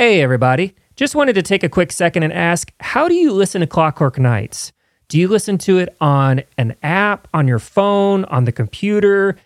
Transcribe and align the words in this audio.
Hey, 0.00 0.22
everybody. 0.22 0.74
Just 0.96 1.14
wanted 1.14 1.34
to 1.34 1.42
take 1.42 1.62
a 1.62 1.68
quick 1.68 1.92
second 1.92 2.22
and 2.22 2.32
ask 2.32 2.72
how 2.80 3.06
do 3.06 3.14
you 3.14 3.32
listen 3.32 3.60
to 3.60 3.66
Clockwork 3.66 4.18
Nights? 4.18 4.72
Do 5.08 5.18
you 5.18 5.28
listen 5.28 5.58
to 5.58 5.76
it 5.76 5.94
on 6.00 6.42
an 6.56 6.74
app, 6.82 7.28
on 7.34 7.46
your 7.46 7.58
phone, 7.58 8.24
on 8.24 8.46
the 8.46 8.50
computer? 8.50 9.36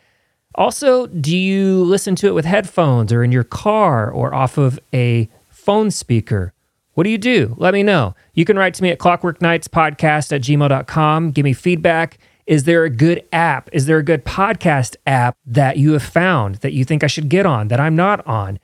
Also, 0.54 1.09
do 1.09 1.37
you 1.37 1.82
listen 1.82 2.14
to 2.14 2.29
it 2.29 2.35
with 2.35 2.45
headphones 2.45 3.12
or 3.12 3.25
in 3.25 3.32
your 3.32 3.43
car 3.43 4.09
or 4.09 4.32
off 4.32 4.56
of 4.56 4.79
a 4.93 5.29
phone 5.48 5.90
speaker? 5.90 6.53
What 6.93 7.03
do 7.03 7.11
you 7.11 7.19
do? 7.19 7.57
Let 7.59 7.75
me 7.75 7.83
know. 7.83 8.15
You 8.35 8.45
can 8.45 8.57
write 8.57 8.75
to 8.75 8.83
me 8.85 8.91
at 8.91 9.01
clockworknightspodcast 9.01 10.33
at 10.33 10.41
gmail.com. 10.41 11.33
Give 11.33 11.43
me 11.43 11.53
feedback. 11.53 12.17
Is 12.47 12.63
there 12.63 12.85
a 12.85 12.91
good 12.91 13.25
app? 13.33 13.71
Is 13.73 13.87
there 13.87 13.99
a 13.99 14.05
good 14.05 14.25
podcast 14.25 14.95
app 15.05 15.37
that 15.47 15.79
you 15.79 15.95
have 15.95 16.05
found 16.05 16.57
that 16.57 16.73
you 16.73 16.84
think 16.84 17.02
I 17.02 17.09
should 17.09 17.29
get 17.29 17.45
on 17.45 17.66
that 17.69 17.80
I'm 17.80 17.97
not 17.97 18.25
on? 18.25 18.61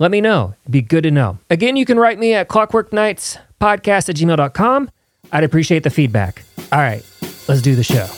Let 0.00 0.10
me 0.10 0.20
know. 0.22 0.54
It'd 0.62 0.72
be 0.72 0.82
good 0.82 1.02
to 1.04 1.10
know. 1.10 1.38
Again, 1.50 1.76
you 1.76 1.84
can 1.84 1.98
write 1.98 2.18
me 2.18 2.32
at 2.34 2.48
clockworknightspodcast 2.48 4.08
at 4.08 4.16
gmail.com. 4.16 4.90
I'd 5.30 5.44
appreciate 5.44 5.84
the 5.84 5.90
feedback. 5.90 6.42
All 6.72 6.78
right, 6.80 7.04
let's 7.46 7.60
do 7.60 7.76
the 7.76 7.84
show. 7.84 8.08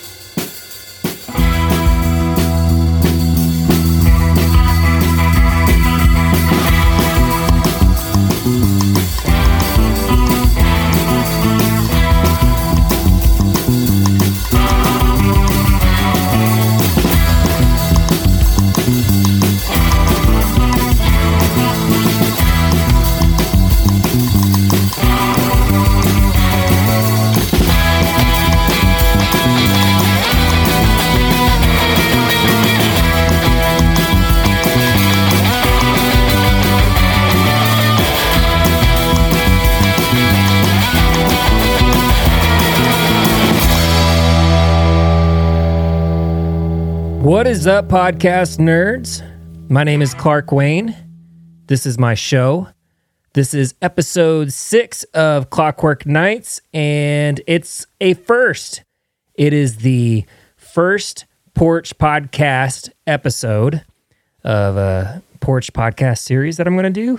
What 47.43 47.51
is 47.51 47.66
up, 47.66 47.88
podcast 47.88 48.59
nerds? 48.59 49.21
My 49.68 49.82
name 49.82 50.01
is 50.01 50.15
Clark 50.15 50.52
Wayne. 50.52 50.95
This 51.66 51.87
is 51.87 51.99
my 51.99 52.15
show. 52.15 52.68
This 53.32 53.52
is 53.52 53.74
episode 53.82 54.52
six 54.52 55.02
of 55.12 55.51
Clockwork 55.51 56.07
Nights, 56.07 56.60
and 56.73 57.40
it's 57.49 57.84
a 58.01 58.15
first. 58.15 58.84
It 59.34 59.52
is 59.52 59.79
the 59.79 60.24
first 60.57 61.24
Porch 61.52 61.99
Podcast 61.99 62.90
episode 63.09 63.82
of 64.44 64.77
a 64.77 65.21
Porch 65.41 65.72
Podcast 65.72 66.19
series 66.19 66.59
that 66.59 66.69
I'm 66.69 66.77
going 66.77 66.94
to 66.94 67.19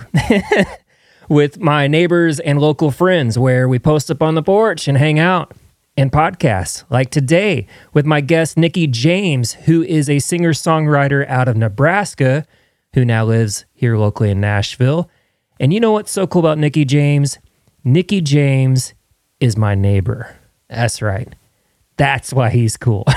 with 1.28 1.60
my 1.60 1.86
neighbors 1.86 2.40
and 2.40 2.58
local 2.62 2.90
friends, 2.90 3.38
where 3.38 3.68
we 3.68 3.78
post 3.78 4.10
up 4.10 4.22
on 4.22 4.36
the 4.36 4.42
porch 4.42 4.88
and 4.88 4.96
hang 4.96 5.18
out 5.18 5.52
and 5.96 6.10
podcasts 6.10 6.84
like 6.90 7.10
today 7.10 7.66
with 7.92 8.04
my 8.04 8.20
guest 8.20 8.56
Nicky 8.56 8.86
James, 8.86 9.54
who 9.54 9.82
is 9.82 10.10
a 10.10 10.18
singer 10.18 10.52
songwriter 10.52 11.28
out 11.28 11.48
of 11.48 11.56
Nebraska, 11.56 12.46
who 12.94 13.04
now 13.04 13.24
lives 13.24 13.64
here 13.74 13.96
locally 13.96 14.30
in 14.30 14.40
Nashville. 14.40 15.08
And 15.60 15.72
you 15.72 15.80
know 15.80 15.92
what's 15.92 16.10
so 16.10 16.26
cool 16.26 16.40
about 16.40 16.58
Nicky 16.58 16.84
James? 16.84 17.38
Nicky 17.84 18.20
James 18.20 18.94
is 19.40 19.56
my 19.56 19.74
neighbor. 19.74 20.34
That's 20.68 21.00
right. 21.00 21.32
That's 21.96 22.32
why 22.32 22.50
he's 22.50 22.76
cool. 22.76 23.04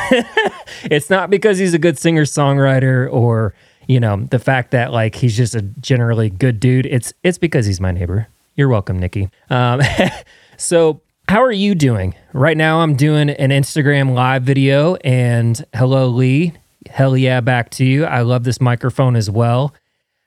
it's 0.83 1.09
not 1.09 1.29
because 1.29 1.57
he's 1.57 1.73
a 1.73 1.79
good 1.79 1.97
singer 1.97 2.25
songwriter 2.25 3.11
or, 3.11 3.55
you 3.87 3.99
know, 3.99 4.17
the 4.29 4.37
fact 4.37 4.71
that 4.71 4.91
like 4.91 5.15
he's 5.15 5.35
just 5.35 5.55
a 5.55 5.61
generally 5.61 6.29
good 6.29 6.59
dude. 6.59 6.85
It's 6.85 7.11
it's 7.23 7.39
because 7.39 7.65
he's 7.65 7.81
my 7.81 7.91
neighbor. 7.91 8.27
You're 8.55 8.69
welcome, 8.69 8.99
Nicky. 8.99 9.29
Um, 9.49 9.81
so 10.57 11.01
how 11.27 11.43
are 11.43 11.51
you 11.51 11.75
doing? 11.75 12.15
Right 12.31 12.55
now, 12.55 12.79
I'm 12.79 12.95
doing 12.95 13.29
an 13.29 13.49
Instagram 13.49 14.13
live 14.13 14.43
video, 14.43 14.95
and 14.97 15.63
hello, 15.75 16.07
Lee. 16.07 16.53
Hell 16.89 17.17
yeah, 17.17 17.41
back 17.41 17.69
to 17.71 17.85
you. 17.85 18.05
I 18.05 18.21
love 18.21 18.45
this 18.45 18.61
microphone 18.61 19.17
as 19.17 19.29
well. 19.29 19.73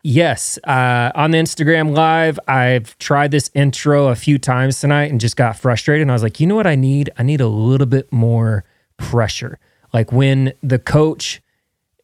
Yes, 0.03 0.59
uh, 0.65 1.11
on 1.15 1.31
the 1.31 1.39
Instagram 1.39 1.97
live, 1.97 2.39
I've 2.47 2.99
tried 2.99 3.31
this 3.31 3.51
intro 3.55 4.09
a 4.09 4.15
few 4.15 4.39
times 4.39 4.81
tonight 4.81 5.11
and 5.11 5.21
just 5.21 5.37
got 5.37 5.59
frustrated. 5.59 6.03
And 6.03 6.11
I 6.11 6.15
was 6.15 6.23
like, 6.23 6.39
you 6.39 6.47
know 6.47 6.55
what 6.55 6.67
I 6.67 6.75
need? 6.75 7.11
I 7.17 7.23
need 7.23 7.41
a 7.41 7.49
little 7.49 7.87
bit 7.87 8.11
more 8.13 8.65
pressure. 8.99 9.59
Like 9.93 10.13
when 10.13 10.53
the 10.63 10.79
coach 10.79 11.41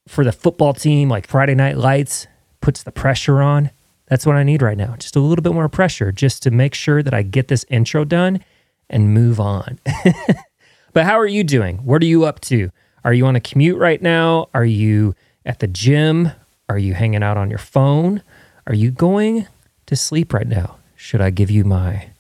for 0.09 0.25
the 0.25 0.33
football 0.33 0.73
team, 0.73 1.09
like 1.09 1.27
Friday 1.27 1.55
Night 1.55 1.77
Lights, 1.77 2.27
puts 2.61 2.83
the 2.83 2.93
pressure 2.93 3.43
on. 3.43 3.71
That's 4.07 4.25
what 4.25 4.37
I 4.37 4.43
need 4.43 4.63
right 4.63 4.77
now. 4.77 4.97
Just 4.97 5.17
a 5.17 5.21
little 5.21 5.43
bit 5.43 5.53
more 5.53 5.69
pressure 5.69 6.13
just 6.13 6.43
to 6.45 6.51
make 6.51 6.75
sure 6.75 7.03
that 7.03 7.15
I 7.15 7.23
get 7.23 7.49
this 7.49 7.65
intro 7.69 8.05
done 8.05 8.41
and 8.89 9.13
move 9.13 9.41
on. 9.41 9.79
but 10.93 11.05
how 11.05 11.19
are 11.19 11.27
you 11.27 11.45
doing? 11.45 11.79
What 11.79 12.03
are 12.03 12.07
you 12.07 12.25
up 12.25 12.41
to? 12.43 12.71
Are 13.05 13.13
you 13.13 13.27
on 13.27 13.37
a 13.37 13.41
commute 13.41 13.79
right 13.79 14.01
now? 14.01 14.49
Are 14.55 14.65
you 14.65 15.15
at 15.45 15.61
the 15.61 15.67
gym? 15.67 16.31
Are 16.69 16.79
you 16.79 16.95
hanging 16.95 17.23
out 17.23 17.37
on 17.37 17.51
your 17.51 17.59
phone? 17.59 18.23
Are 18.67 18.75
you 18.75 18.91
going 18.91 19.47
to 19.87 19.97
sleep 19.97 20.33
right 20.33 20.47
now? 20.47 20.77
Should 20.97 21.21
I 21.21 21.31
give 21.31 21.51
you 21.51 21.65
my 21.65 22.11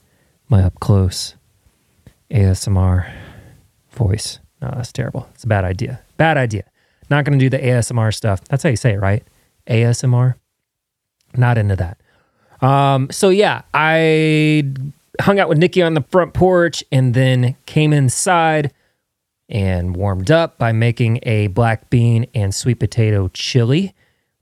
my 0.49 0.63
up 0.63 0.79
close 0.79 1.35
ASMR 2.31 3.11
voice? 3.91 4.39
No, 4.63 4.71
that's 4.75 4.93
terrible. 4.93 5.29
It's 5.35 5.45
a 5.45 5.49
bad 5.49 5.65
idea. 5.65 6.01
Bad 6.17 6.37
idea. 6.37 6.65
Not 7.11 7.25
going 7.25 7.39
to 7.39 7.45
do 7.45 7.51
the 7.51 7.59
ASMR 7.59 8.15
stuff. 8.15 8.45
That's 8.45 8.63
how 8.63 8.69
you 8.69 8.77
say 8.77 8.93
it, 8.93 9.01
right? 9.01 9.25
ASMR. 9.69 10.35
Not 11.37 11.59
into 11.59 11.77
that. 11.77 11.99
Um, 12.65 13.09
so 13.11 13.29
yeah, 13.29 13.63
I 13.75 14.73
hung 15.21 15.39
out 15.39 15.49
with 15.49 15.59
Nicky 15.59 15.83
on 15.83 15.95
the 15.95 16.03
front 16.03 16.35
porch 16.35 16.83
and 16.91 17.15
then 17.15 17.57
came 17.67 17.93
inside 17.93 18.73
and 19.49 19.97
warmed 19.97 20.31
up 20.31 20.59
by 20.59 20.73
making 20.73 21.21
a 21.23 21.47
black 21.49 21.89
bean 21.91 22.27
and 22.35 22.55
sweet 22.55 22.81
potato 22.81 23.29
chili. 23.29 23.87
It 23.87 23.95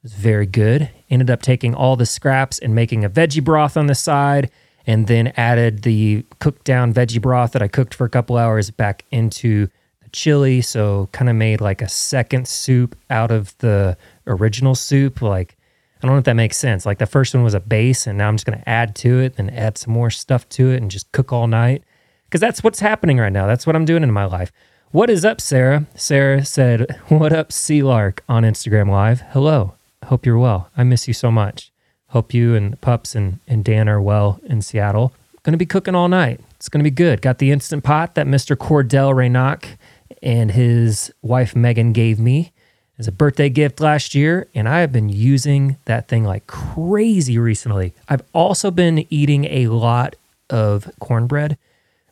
was 0.03 0.15
very 0.15 0.47
good. 0.47 0.91
Ended 1.11 1.31
up 1.31 1.43
taking 1.43 1.75
all 1.75 1.97
the 1.97 2.07
scraps 2.07 2.59
and 2.59 2.75
making 2.75 3.05
a 3.05 3.11
veggie 3.11 3.45
broth 3.45 3.77
on 3.77 3.87
the 3.87 3.95
side 3.95 4.51
and 4.87 5.07
then 5.07 5.33
added 5.37 5.83
the 5.83 6.25
cooked 6.41 6.65
down 6.65 6.93
veggie 6.93 7.21
broth 7.21 7.53
that 7.53 7.63
I 7.63 7.69
cooked 7.69 7.95
for 7.95 8.05
a 8.05 8.11
couple 8.11 8.37
hours 8.37 8.71
back 8.71 9.05
into 9.11 9.69
the 10.03 10.09
chili. 10.13 10.61
So 10.61 11.09
kind 11.13 11.29
of 11.29 11.37
made 11.37 11.61
like 11.61 11.83
a 11.83 11.89
second 11.89 12.49
soup 12.49 12.97
out 13.11 13.31
of 13.31 13.57
the 13.59 13.97
original 14.27 14.75
soup. 14.75 15.23
Like 15.23 15.57
I 16.04 16.06
don't 16.06 16.16
know 16.16 16.19
if 16.19 16.25
that 16.26 16.34
makes 16.34 16.59
sense. 16.59 16.84
Like 16.84 16.98
the 16.98 17.06
first 17.06 17.34
one 17.34 17.44
was 17.44 17.54
a 17.54 17.60
base, 17.60 18.06
and 18.06 18.19
now 18.19 18.28
I'm 18.28 18.34
just 18.34 18.44
going 18.44 18.59
to 18.59 18.69
add 18.69 18.94
to 18.97 19.20
it 19.20 19.37
and 19.38 19.50
add 19.50 19.78
some 19.78 19.94
more 19.94 20.10
stuff 20.10 20.47
to 20.50 20.70
it 20.70 20.82
and 20.82 20.91
just 20.91 21.10
cook 21.12 21.32
all 21.32 21.47
night. 21.47 21.82
Because 22.26 22.42
that's 22.42 22.62
what's 22.62 22.81
happening 22.81 23.16
right 23.16 23.32
now. 23.32 23.47
That's 23.47 23.66
what 23.66 23.75
I'm 23.75 23.87
doing 23.87 24.03
in 24.03 24.12
my 24.12 24.26
life. 24.26 24.53
What 24.91 25.09
is 25.09 25.25
up, 25.25 25.41
Sarah? 25.41 25.87
Sarah 25.94 26.44
said, 26.44 27.00
What 27.09 27.32
up, 27.32 27.50
Sea 27.50 27.82
Lark 27.82 28.22
on 28.28 28.42
Instagram 28.42 28.91
Live? 28.91 29.22
Hello. 29.31 29.76
Hope 30.04 30.26
you're 30.26 30.37
well. 30.37 30.69
I 30.76 30.84
miss 30.84 31.09
you 31.09 31.15
so 31.15 31.31
much. 31.31 31.72
Hope 32.09 32.34
you 32.34 32.54
and 32.54 32.78
Pups 32.82 33.15
and, 33.15 33.41
and 33.48 33.65
Dan 33.65 33.88
are 33.88 34.03
well 34.03 34.41
in 34.44 34.60
Seattle. 34.60 35.15
To 35.44 35.56
be 35.56 35.65
cooking 35.65 35.94
all 35.94 36.09
night. 36.09 36.38
It's 36.56 36.69
to 36.69 36.82
be 36.82 36.91
good. 36.91 37.22
Got 37.22 37.38
the 37.38 37.50
Instant 37.50 37.82
Pot 37.82 38.15
that 38.15 38.26
Mr. 38.26 38.54
Cordell 38.56 39.15
Raynock 39.15 39.78
and 40.22 40.50
his 40.50 41.15
wife 41.22 41.56
Megan 41.56 41.94
gave 41.94 42.19
me 42.19 42.53
as 42.99 43.09
a 43.09 43.12
birthday 43.12 43.49
gift 43.49 43.81
last 43.81 44.15
year, 44.15 44.47
and 44.55 44.69
I 44.69 44.81
have 44.81 44.93
been 44.93 45.09
using 45.09 45.77
that 45.84 46.09
thing 46.09 46.25
like 46.25 46.47
crazy 46.47 47.38
recently. 47.38 47.93
I've 48.09 48.22
also 48.32 48.71
been 48.71 49.06
eating 49.10 49.47
a 49.47 49.69
lot 49.69 50.15
of 50.48 50.91
cornbread 51.01 51.57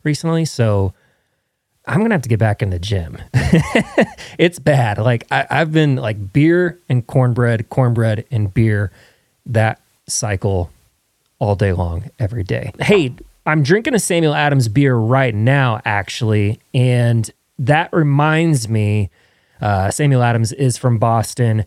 recently, 0.03 0.45
so 0.45 0.93
I'm 1.87 2.01
gonna 2.01 2.15
have 2.15 2.23
to 2.23 2.29
get 2.29 2.39
back 2.39 2.63
in 2.63 2.71
the 2.71 2.79
gym. 2.79 3.19
it's 4.39 4.59
bad. 4.59 4.99
Like 4.99 5.27
I, 5.31 5.47
have 5.51 5.73
been 5.73 5.97
like 5.97 6.33
beer 6.33 6.79
and 6.89 7.07
cornbread, 7.07 7.69
cornbread 7.71 8.25
and 8.31 8.53
beer, 8.53 8.91
that 9.47 9.81
cycle 10.07 10.71
all 11.39 11.57
day 11.57 11.73
long, 11.73 12.11
every 12.19 12.45
day. 12.45 12.73
Hey, 12.81 13.15
I'm 13.45 13.63
drinking 13.63 13.95
a 13.95 13.99
Samuel 13.99 14.35
Adams 14.35 14.69
beer 14.69 14.95
right 14.95 15.35
now, 15.35 15.81
actually, 15.85 16.61
and 16.73 17.29
that 17.59 17.93
reminds 17.93 18.69
me 18.69 19.11
uh, 19.63 19.91
Samuel 19.91 20.23
Adams 20.23 20.53
is 20.53 20.77
from 20.77 20.99
Boston. 20.99 21.65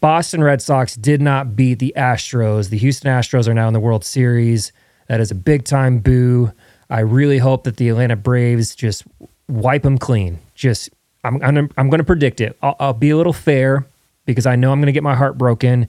Boston 0.00 0.42
Red 0.42 0.62
Sox 0.62 0.94
did 0.94 1.20
not 1.20 1.56
beat 1.56 1.80
the 1.80 1.92
Astros. 1.96 2.70
The 2.70 2.78
Houston 2.78 3.10
Astros 3.10 3.48
are 3.48 3.54
now 3.54 3.66
in 3.66 3.74
the 3.74 3.80
World 3.80 4.04
Series. 4.04 4.72
That 5.08 5.20
is 5.20 5.30
a 5.30 5.34
big 5.34 5.64
time 5.64 5.98
boo. 5.98 6.52
I 6.88 7.00
really 7.00 7.38
hope 7.38 7.64
that 7.64 7.76
the 7.76 7.88
Atlanta 7.88 8.16
Braves 8.16 8.74
just 8.74 9.04
wipe 9.48 9.82
them 9.82 9.98
clean. 9.98 10.38
Just 10.54 10.90
I'm 11.24 11.42
I'm, 11.42 11.70
I'm 11.76 11.90
going 11.90 11.98
to 11.98 12.04
predict 12.04 12.40
it. 12.40 12.56
I'll, 12.62 12.76
I'll 12.80 12.92
be 12.94 13.10
a 13.10 13.16
little 13.16 13.32
fair 13.32 13.84
because 14.24 14.46
I 14.46 14.56
know 14.56 14.72
I'm 14.72 14.78
going 14.78 14.86
to 14.86 14.92
get 14.92 15.02
my 15.02 15.14
heart 15.14 15.36
broken. 15.36 15.88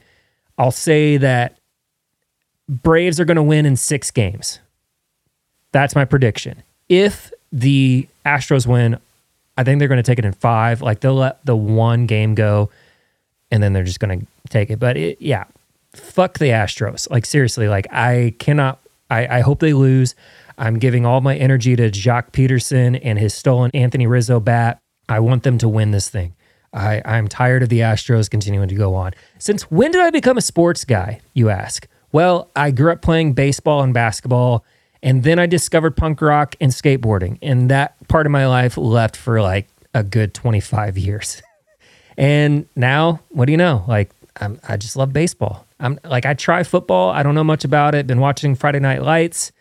I'll 0.58 0.72
say 0.72 1.18
that 1.18 1.58
Braves 2.68 3.20
are 3.20 3.26
going 3.26 3.38
to 3.38 3.44
win 3.44 3.66
in 3.66 3.76
six 3.76 4.12
games. 4.12 4.60
That's 5.72 5.96
my 5.96 6.06
prediction. 6.06 6.64
If 6.88 7.32
the 7.52 8.08
Astros 8.26 8.66
win, 8.66 8.98
I 9.60 9.64
think 9.66 9.80
they're 9.80 9.90
going 9.90 10.02
to 10.02 10.04
take 10.04 10.20
it 10.20 10.24
in 10.24 10.32
five. 10.32 10.82
Like 10.82 11.02
they'll 11.02 11.16
let 11.16 11.46
the 11.46 11.56
one 11.56 12.06
game 12.06 12.34
go 12.34 12.70
and 13.52 13.62
then 13.62 13.74
they're 13.74 13.84
just 13.84 14.00
going 14.00 14.22
to 14.22 14.28
take 14.50 14.70
it. 14.70 14.80
But 14.80 14.96
it, 14.96 15.22
yeah, 15.22 15.44
fuck 15.94 16.40
the 16.40 16.46
Astros. 16.46 17.12
Like 17.12 17.26
seriously, 17.26 17.68
like 17.68 17.86
I 17.92 18.36
cannot, 18.40 18.80
I, 19.10 19.40
I 19.40 19.40
hope 19.42 19.60
they 19.60 19.74
lose. 19.74 20.16
I'm 20.58 20.80
giving 20.80 21.06
all 21.06 21.20
my 21.20 21.36
energy 21.36 21.76
to 21.76 21.90
Joc 21.90 22.32
Pederson 22.32 22.98
and 23.04 23.20
his 23.20 23.34
stolen 23.34 23.70
Anthony 23.74 24.08
Rizzo 24.08 24.40
bat. 24.40 24.80
I 25.10 25.20
want 25.20 25.44
them 25.44 25.58
to 25.58 25.68
win 25.68 25.92
this 25.92 26.08
thing. 26.08 26.36
I, 26.72 27.02
I'm 27.04 27.28
tired 27.28 27.62
of 27.62 27.68
the 27.68 27.80
Astros 27.80 28.30
continuing 28.30 28.70
to 28.70 28.76
go 28.76 28.96
on. 28.96 29.12
Since 29.40 29.64
when 29.64 29.92
did 29.92 30.00
I 30.00 30.10
become 30.10 30.38
a 30.38 30.42
sports 30.42 30.86
guy, 30.86 31.20
you 31.34 31.50
ask? 31.50 31.86
Well, 32.14 32.50
I 32.56 32.72
grew 32.72 32.94
up 32.94 33.02
playing 33.02 33.34
baseball 33.34 33.84
and 33.84 33.94
basketball, 33.94 34.64
and 35.02 35.24
then 35.24 35.40
I 35.40 35.46
discovered 35.46 35.96
punk 35.96 36.22
rock 36.22 36.56
and 36.60 36.72
skateboarding. 36.72 37.38
And 37.42 37.70
that 37.70 37.96
part 38.08 38.26
of 38.26 38.32
my 38.32 38.48
life 38.48 38.78
left 38.78 39.16
for 39.16 39.42
like 39.42 39.68
a 39.94 40.04
good 40.04 40.34
25 40.34 40.98
years. 40.98 41.42
and 42.18 42.68
now, 42.76 43.22
what 43.30 43.46
do 43.46 43.52
you 43.52 43.58
know? 43.58 43.86
Like, 43.88 44.12
I'm, 44.42 44.60
I 44.68 44.78
just 44.78 44.96
love 44.96 45.14
baseball. 45.14 45.66
I'm 45.80 46.00
like, 46.04 46.26
I 46.26 46.34
try 46.34 46.64
football. 46.64 47.10
I 47.10 47.24
don't 47.24 47.36
know 47.36 47.44
much 47.44 47.64
about 47.64 47.96
it. 47.96 48.08
Been 48.08 48.20
watching 48.20 48.56
Friday 48.56 48.80
Night 48.80 49.02
Lights. 49.02 49.52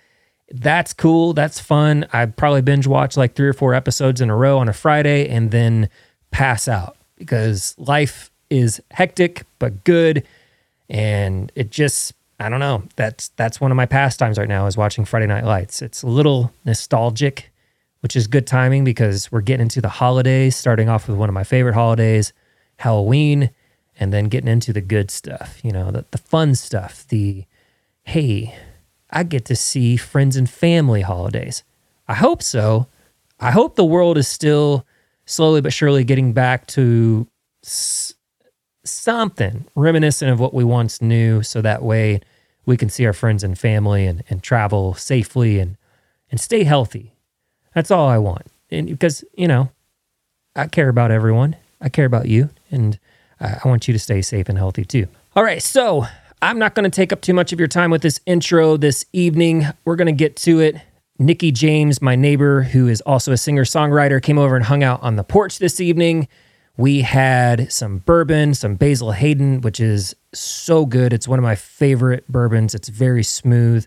That's 0.51 0.93
cool. 0.93 1.35
That's 1.35 1.61
fun. 1.61 2.07
I 2.13 2.27
probably 2.27 2.63
binge 2.63 2.87
watch 2.87 3.17
like 3.17 3.35
three 3.35 3.49
or 3.49 3.53
four 3.53 3.75
episodes 3.75 4.21
in 4.21 4.31
a 4.31 4.37
row 4.37 4.59
on 4.59 4.69
a 4.69 4.73
Friday 4.73 5.29
and 5.29 5.51
then 5.51 5.89
pass 6.31 6.69
out 6.69 6.97
because 7.17 7.75
life 7.79 8.31
is 8.51 8.81
hectic 8.91 9.45
but 9.59 9.85
good 9.85 10.27
and 10.89 11.53
it 11.55 11.71
just 11.71 12.15
I 12.41 12.49
don't 12.49 12.61
know. 12.61 12.85
That's 12.97 13.29
that's 13.31 13.61
one 13.61 13.71
of 13.71 13.77
my 13.77 13.87
pastimes 13.87 14.39
right 14.39 14.49
now 14.49 14.67
is 14.67 14.77
watching 14.77 15.05
Friday 15.05 15.27
Night 15.27 15.45
Lights. 15.45 15.83
It's 15.83 16.03
a 16.03 16.07
little 16.07 16.53
nostalgic, 16.65 17.51
which 18.01 18.15
is 18.15 18.27
good 18.29 18.47
timing 18.47 18.85
because 18.85 19.33
we're 19.33 19.41
getting 19.41 19.63
into 19.63 19.81
the 19.81 19.89
holidays, 19.89 20.55
starting 20.55 20.89
off 20.89 21.09
with 21.09 21.17
one 21.17 21.29
of 21.29 21.35
my 21.35 21.45
favorite 21.45 21.75
holidays, 21.75 22.33
Halloween, 22.77 23.51
and 23.99 24.13
then 24.13 24.27
getting 24.27 24.49
into 24.49 24.73
the 24.73 24.81
good 24.81 25.11
stuff, 25.11 25.59
you 25.65 25.73
know, 25.73 25.91
the, 25.91 26.05
the 26.13 26.19
fun 26.19 26.55
stuff, 26.55 27.07
the 27.09 27.45
hey, 28.05 28.55
I 29.11 29.25
get 29.25 29.45
to 29.47 29.57
see 29.57 29.97
friends 29.97 30.37
and 30.37 30.49
family 30.49 31.03
holidays. 31.03 31.65
I 32.07 32.15
hope 32.15 32.43
so. 32.43 32.87
I 33.41 33.51
hope 33.51 33.75
the 33.75 33.85
world 33.85 34.17
is 34.17 34.29
still 34.29 34.87
slowly 35.27 35.61
but 35.61 35.73
surely 35.73 36.05
getting 36.05 36.33
back 36.33 36.67
to 36.69 37.27
s- 37.65 38.15
something 38.89 39.67
reminiscent 39.75 40.31
of 40.31 40.41
what 40.41 40.55
we 40.55 40.65
once 40.65 41.01
knew 41.01 41.43
so 41.43 41.63
that 41.63 41.83
way 41.83 42.21
we 42.67 42.77
can 42.77 42.89
see 42.89 43.07
our 43.07 43.13
friends 43.13 43.43
and 43.43 43.59
family 43.59 44.07
and, 44.07 44.23
and 44.29 44.43
travel 44.43 44.95
safely 44.95 45.59
and, 45.59 45.77
and 46.31 46.41
stay 46.41 46.65
healthy. 46.65 47.15
That's 47.75 47.91
all 47.91 48.09
I 48.09 48.19
want. 48.19 48.47
And 48.71 48.89
because, 48.89 49.25
you 49.35 49.49
know, 49.49 49.71
I 50.55 50.67
care 50.67 50.89
about 50.89 51.11
everyone. 51.11 51.57
I 51.81 51.89
care 51.89 52.05
about 52.05 52.27
you 52.27 52.51
and 52.71 52.99
I 53.41 53.61
want 53.65 53.89
you 53.89 53.93
to 53.93 53.99
stay 53.99 54.21
safe 54.23 54.49
and 54.49 54.59
healthy 54.59 54.85
too. 54.85 55.07
All 55.37 55.45
right. 55.45 55.63
So 55.63 56.07
I'm 56.43 56.59
not 56.59 56.75
going 56.75 56.85
to 56.85 56.95
take 56.95 57.13
up 57.13 57.21
too 57.21 57.35
much 57.35 57.53
of 57.53 57.59
your 57.59 57.69
time 57.69 57.91
with 57.91 58.03
this 58.03 58.21
intro 58.27 58.77
this 58.77 59.05
evening. 59.13 59.67
We're 59.85 59.97
going 59.97 60.07
to 60.07 60.13
get 60.13 60.37
to 60.37 60.61
it. 60.61 60.77
Nicky 61.19 61.51
James, 61.51 62.01
my 62.01 62.15
neighbor, 62.15 62.63
who 62.63 62.87
is 62.87 63.01
also 63.01 63.33
a 63.33 63.37
singer 63.37 63.65
songwriter, 63.65 64.23
came 64.23 64.39
over 64.39 64.55
and 64.55 64.65
hung 64.65 64.85
out 64.85 65.03
on 65.03 65.17
the 65.17 65.25
porch 65.25 65.59
this 65.59 65.81
evening. 65.81 66.29
We 66.79 67.01
had 67.01 67.73
some 67.73 67.99
bourbon, 67.99 68.55
some 68.55 68.77
Basil 68.77 69.11
Hayden, 69.11 69.63
which 69.63 69.81
is 69.81 70.15
so 70.33 70.87
good. 70.87 71.13
It's 71.13 71.27
one 71.27 71.41
of 71.41 71.43
my 71.43 71.57
favorite 71.57 72.27
bourbons. 72.29 72.73
It's 72.73 72.89
very 72.89 73.25
smooth. 73.25 73.85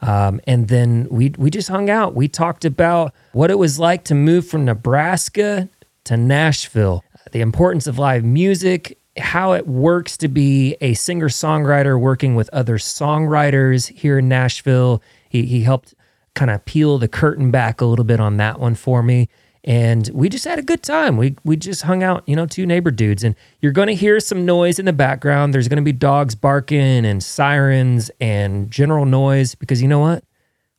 Um, 0.00 0.40
and 0.48 0.66
then 0.66 1.06
we 1.08 1.32
we 1.38 1.50
just 1.50 1.68
hung 1.68 1.88
out. 1.88 2.16
We 2.16 2.26
talked 2.26 2.64
about 2.64 3.14
what 3.32 3.52
it 3.52 3.58
was 3.58 3.78
like 3.78 4.02
to 4.04 4.16
move 4.16 4.44
from 4.44 4.64
Nebraska 4.64 5.68
to 6.04 6.16
Nashville, 6.16 7.04
the 7.30 7.40
importance 7.40 7.86
of 7.86 8.00
live 8.00 8.24
music, 8.24 8.98
how 9.16 9.52
it 9.52 9.68
works 9.68 10.16
to 10.16 10.26
be 10.26 10.76
a 10.80 10.94
singer 10.94 11.28
songwriter 11.28 11.98
working 11.98 12.34
with 12.34 12.50
other 12.52 12.76
songwriters 12.76 13.86
here 13.86 14.18
in 14.18 14.28
Nashville. 14.28 15.00
He 15.28 15.46
he 15.46 15.62
helped 15.62 15.94
kind 16.34 16.50
of 16.50 16.64
peel 16.64 16.98
the 16.98 17.06
curtain 17.06 17.52
back 17.52 17.80
a 17.80 17.84
little 17.84 18.04
bit 18.04 18.18
on 18.18 18.36
that 18.38 18.58
one 18.58 18.74
for 18.74 19.00
me 19.00 19.28
and 19.64 20.08
we 20.12 20.28
just 20.28 20.44
had 20.44 20.58
a 20.58 20.62
good 20.62 20.82
time. 20.82 21.16
We 21.16 21.36
we 21.44 21.56
just 21.56 21.82
hung 21.82 22.02
out, 22.02 22.24
you 22.26 22.34
know, 22.34 22.46
two 22.46 22.66
neighbor 22.66 22.90
dudes, 22.90 23.22
and 23.22 23.36
you're 23.60 23.72
going 23.72 23.88
to 23.88 23.94
hear 23.94 24.18
some 24.20 24.44
noise 24.44 24.78
in 24.78 24.86
the 24.86 24.92
background. 24.92 25.54
There's 25.54 25.68
going 25.68 25.76
to 25.76 25.82
be 25.82 25.92
dogs 25.92 26.34
barking 26.34 27.06
and 27.06 27.22
sirens 27.22 28.10
and 28.20 28.70
general 28.70 29.06
noise 29.06 29.54
because 29.54 29.80
you 29.80 29.88
know 29.88 30.00
what? 30.00 30.24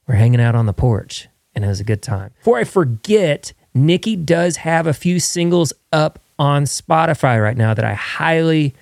We're 0.07 0.15
hanging 0.15 0.41
out 0.41 0.55
on 0.55 0.65
the 0.65 0.73
porch, 0.73 1.29
and 1.55 1.63
it 1.63 1.67
was 1.67 1.79
a 1.79 1.85
good 1.85 2.01
time. 2.01 2.31
Before 2.39 2.57
I 2.57 2.65
forget, 2.65 3.53
Nicky 3.73 4.15
does 4.15 4.57
have 4.57 4.85
a 4.85 4.93
few 4.93 5.19
singles 5.19 5.71
up 5.93 6.19
on 6.37 6.65
Spotify 6.65 7.41
right 7.41 7.55
now 7.55 7.73
that 7.73 7.85
I 7.85 7.93
highly 7.93 8.73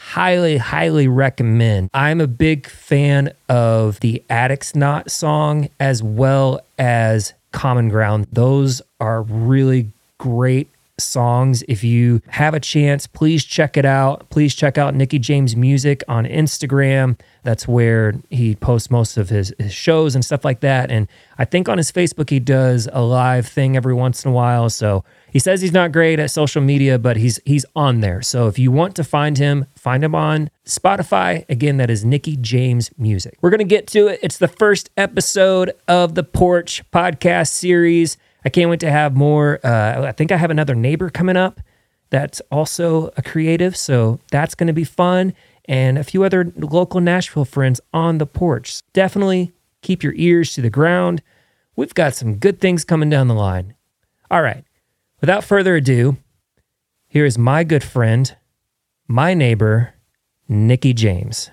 highly, 0.00 0.56
highly 0.56 1.06
recommend. 1.06 1.90
I'm 1.92 2.22
a 2.22 2.26
big 2.26 2.66
fan 2.66 3.34
of 3.50 4.00
the 4.00 4.22
Addicts 4.30 4.74
Knot 4.74 5.10
song 5.10 5.68
as 5.78 6.02
well 6.02 6.60
as 6.78 7.34
Common 7.52 7.88
Ground. 7.88 8.26
Those 8.32 8.82
are 9.00 9.22
really 9.22 9.92
great 10.18 10.68
songs. 11.02 11.62
If 11.68 11.82
you 11.84 12.22
have 12.28 12.54
a 12.54 12.60
chance, 12.60 13.06
please 13.06 13.44
check 13.44 13.76
it 13.76 13.84
out. 13.84 14.28
Please 14.30 14.54
check 14.54 14.78
out 14.78 14.94
Nicky 14.94 15.18
James 15.18 15.56
Music 15.56 16.02
on 16.08 16.24
Instagram. 16.24 17.18
That's 17.42 17.66
where 17.66 18.14
he 18.28 18.54
posts 18.54 18.90
most 18.90 19.16
of 19.16 19.28
his, 19.28 19.54
his 19.58 19.72
shows 19.72 20.14
and 20.14 20.24
stuff 20.24 20.44
like 20.44 20.60
that. 20.60 20.90
And 20.90 21.08
I 21.38 21.44
think 21.44 21.68
on 21.68 21.78
his 21.78 21.90
Facebook, 21.90 22.30
he 22.30 22.38
does 22.38 22.88
a 22.92 23.02
live 23.02 23.46
thing 23.46 23.76
every 23.76 23.94
once 23.94 24.24
in 24.24 24.30
a 24.30 24.34
while. 24.34 24.68
So 24.68 25.04
he 25.30 25.38
says 25.38 25.62
he's 25.62 25.72
not 25.72 25.92
great 25.92 26.18
at 26.18 26.30
social 26.30 26.60
media, 26.60 26.98
but 26.98 27.16
he's 27.16 27.40
he's 27.44 27.64
on 27.74 28.00
there. 28.00 28.20
So 28.22 28.48
if 28.48 28.58
you 28.58 28.70
want 28.70 28.94
to 28.96 29.04
find 29.04 29.38
him, 29.38 29.66
find 29.74 30.04
him 30.04 30.14
on 30.14 30.50
Spotify. 30.66 31.48
Again, 31.48 31.76
that 31.78 31.88
is 31.88 32.04
Nicky 32.04 32.36
James 32.36 32.90
Music. 32.98 33.38
We're 33.40 33.50
gonna 33.50 33.64
get 33.64 33.86
to 33.88 34.08
it. 34.08 34.20
It's 34.22 34.38
the 34.38 34.48
first 34.48 34.90
episode 34.96 35.72
of 35.88 36.14
the 36.14 36.24
Porch 36.24 36.82
podcast 36.92 37.48
series. 37.48 38.16
I 38.44 38.48
can't 38.48 38.70
wait 38.70 38.80
to 38.80 38.90
have 38.90 39.14
more. 39.14 39.60
Uh, 39.64 40.06
I 40.06 40.12
think 40.12 40.32
I 40.32 40.36
have 40.36 40.50
another 40.50 40.74
neighbor 40.74 41.10
coming 41.10 41.36
up 41.36 41.60
that's 42.10 42.40
also 42.50 43.10
a 43.16 43.22
creative, 43.22 43.76
so 43.76 44.20
that's 44.30 44.54
going 44.54 44.66
to 44.66 44.72
be 44.72 44.84
fun. 44.84 45.32
And 45.66 45.98
a 45.98 46.04
few 46.04 46.24
other 46.24 46.52
local 46.56 47.00
Nashville 47.00 47.44
friends 47.44 47.80
on 47.92 48.18
the 48.18 48.26
porch. 48.26 48.80
Definitely 48.92 49.52
keep 49.82 50.02
your 50.02 50.14
ears 50.16 50.54
to 50.54 50.62
the 50.62 50.70
ground. 50.70 51.22
We've 51.76 51.94
got 51.94 52.14
some 52.14 52.36
good 52.36 52.60
things 52.60 52.84
coming 52.84 53.10
down 53.10 53.28
the 53.28 53.34
line. 53.34 53.74
All 54.30 54.42
right, 54.42 54.64
without 55.20 55.44
further 55.44 55.76
ado, 55.76 56.16
here 57.08 57.24
is 57.24 57.38
my 57.38 57.64
good 57.64 57.82
friend, 57.82 58.36
my 59.06 59.34
neighbor, 59.34 59.94
Nicky 60.48 60.92
James. 60.92 61.50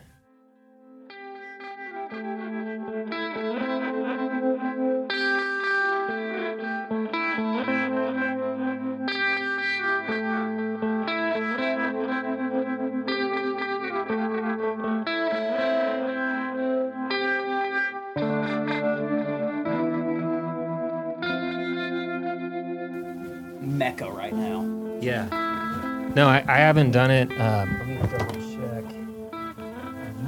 I, 26.47 26.53
I 26.53 26.57
haven't 26.57 26.91
done 26.91 27.11
it. 27.11 27.29
Um, 27.39 27.77
let 27.79 27.87
me 27.87 27.95
double 28.17 28.35
check. 28.35 28.83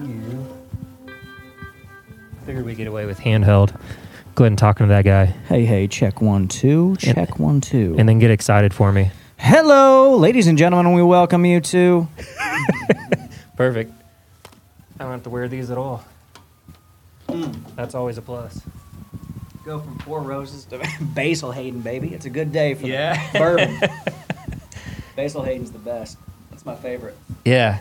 You. 0.06 0.48
Figured 2.46 2.66
we 2.66 2.76
get 2.76 2.88
away 2.88 3.06
with 3.06 3.20
handheld. 3.20 3.76
Go 4.36 4.44
ahead 4.46 4.52
and 4.54 4.58
talk 4.60 4.78
to 4.78 4.86
that 4.86 5.04
guy, 5.04 5.26
Hey, 5.26 5.66
hey, 5.66 5.88
check 5.88 6.22
one, 6.22 6.48
two, 6.48 6.96
check 6.98 7.40
one, 7.40 7.60
two. 7.60 7.96
and 7.98 8.08
then 8.08 8.20
get 8.20 8.32
excited 8.32 8.74
for 8.74 8.92
me. 8.92 9.12
Hello, 9.38 10.16
ladies 10.16 10.48
and 10.48 10.58
gentlemen, 10.58 10.94
we 10.94 11.04
welcome 11.04 11.46
you 11.46 11.60
to. 11.62 12.08
Perfect. 13.58 13.92
I 15.00 15.04
don't 15.04 15.12
have 15.12 15.24
to 15.24 15.30
wear 15.30 15.48
these 15.50 15.70
at 15.72 15.78
all. 15.78 16.06
That's 17.76 17.96
always 17.96 18.18
a 18.18 18.22
plus. 18.22 18.62
Go 19.66 19.80
from 19.80 19.98
Four 20.00 20.22
Roses 20.22 20.64
to 20.66 20.80
Basil 21.02 21.52
Hayden, 21.52 21.82
baby. 21.82 22.14
It's 22.14 22.26
a 22.26 22.30
good 22.30 22.52
day 22.54 22.74
for 22.76 22.88
Yeah. 22.88 23.32
the 23.34 23.40
bourbon. 23.40 23.80
Basil 25.20 25.44
Hayden's 25.44 25.72
the 25.72 25.80
best. 25.80 26.18
That's 26.50 26.66
my 26.66 26.76
favorite. 26.76 27.14
Yeah. 27.44 27.80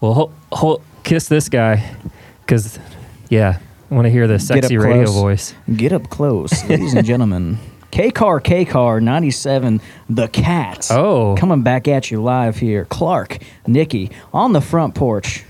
Well, 0.00 0.12
hol- 0.12 0.32
hol- 0.50 0.82
kiss 1.04 1.28
this 1.28 1.48
guy, 1.48 1.94
because 2.40 2.80
yeah, 3.28 3.60
I 3.88 3.94
want 3.94 4.06
to 4.06 4.10
hear 4.10 4.26
the 4.26 4.40
sexy 4.40 4.76
radio 4.76 5.04
close. 5.04 5.14
voice. 5.14 5.54
Get 5.76 5.92
up 5.92 6.10
close, 6.10 6.64
ladies 6.68 6.94
and 6.94 7.06
gentlemen. 7.06 7.58
K 7.92 8.10
Car 8.10 8.40
K 8.40 8.64
Car 8.64 9.00
97, 9.00 9.80
The 10.08 10.26
Cats. 10.26 10.90
Oh. 10.90 11.36
Coming 11.38 11.62
back 11.62 11.86
at 11.86 12.10
you 12.10 12.20
live 12.20 12.56
here. 12.56 12.86
Clark, 12.86 13.38
Nicky, 13.68 14.10
on 14.34 14.52
the 14.52 14.60
front 14.60 14.96
porch. 14.96 15.44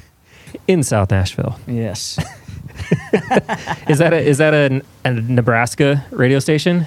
In 0.68 0.82
South 0.82 1.10
Nashville. 1.10 1.58
Yes. 1.66 2.18
is 3.88 3.98
that 3.98 4.12
a, 4.12 4.18
is 4.18 4.36
that 4.36 4.52
a, 4.52 4.82
a 5.06 5.12
Nebraska 5.14 6.04
radio 6.10 6.38
station? 6.38 6.86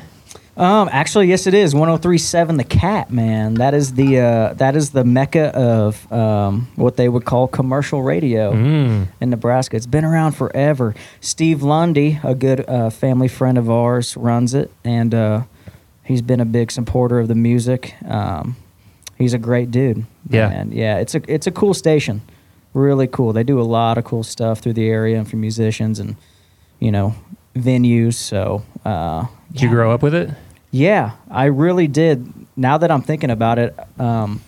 Um, 0.55 0.87
actually, 0.91 1.27
yes, 1.29 1.47
it 1.47 1.55
is 1.55 1.73
103.7 1.73 2.57
The 2.57 2.63
Cat, 2.63 3.09
man. 3.11 3.55
That 3.55 3.73
is 3.73 3.93
the 3.93 4.19
uh, 4.19 4.53
that 4.55 4.75
is 4.75 4.91
the 4.91 5.03
mecca 5.03 5.45
of 5.55 6.11
um, 6.11 6.67
what 6.75 6.95
they 6.95 7.09
would 7.09 7.25
call 7.25 7.47
commercial 7.47 8.03
radio 8.03 8.53
Mm. 8.53 9.07
in 9.19 9.29
Nebraska. 9.31 9.75
It's 9.77 9.87
been 9.87 10.05
around 10.05 10.33
forever. 10.33 10.93
Steve 11.21 11.63
Lundy, 11.63 12.19
a 12.23 12.35
good 12.35 12.69
uh, 12.69 12.91
family 12.91 13.27
friend 13.27 13.57
of 13.57 13.67
ours, 13.69 14.15
runs 14.15 14.53
it, 14.53 14.69
and 14.83 15.15
uh, 15.15 15.41
he's 16.03 16.21
been 16.21 16.39
a 16.39 16.45
big 16.45 16.71
supporter 16.71 17.19
of 17.19 17.27
the 17.29 17.35
music. 17.35 17.95
Um, 18.07 18.55
he's 19.17 19.33
a 19.33 19.39
great 19.39 19.71
dude. 19.71 20.05
Yeah. 20.29 20.49
and 20.51 20.71
yeah, 20.71 20.99
it's 20.99 21.15
a 21.15 21.21
it's 21.27 21.47
a 21.47 21.51
cool 21.51 21.73
station, 21.73 22.21
really 22.75 23.07
cool. 23.07 23.33
They 23.33 23.43
do 23.43 23.59
a 23.59 23.63
lot 23.65 23.97
of 23.97 24.03
cool 24.03 24.21
stuff 24.23 24.59
through 24.59 24.73
the 24.73 24.87
area 24.87 25.17
and 25.17 25.27
for 25.27 25.37
musicians 25.37 25.97
and 25.97 26.15
you 26.79 26.91
know 26.91 27.15
venues. 27.55 28.13
So. 28.13 28.61
Uh, 28.85 29.25
Did 29.51 29.61
you 29.63 29.69
grow 29.69 29.91
up 29.91 30.01
with 30.03 30.13
it? 30.13 30.29
Yeah, 30.73 31.11
I 31.29 31.45
really 31.45 31.87
did. 31.87 32.33
Now 32.57 32.77
that 32.79 32.89
I'm 32.91 33.01
thinking 33.03 33.29
about 33.29 33.59
it, 33.59 33.77
um, 33.99 34.41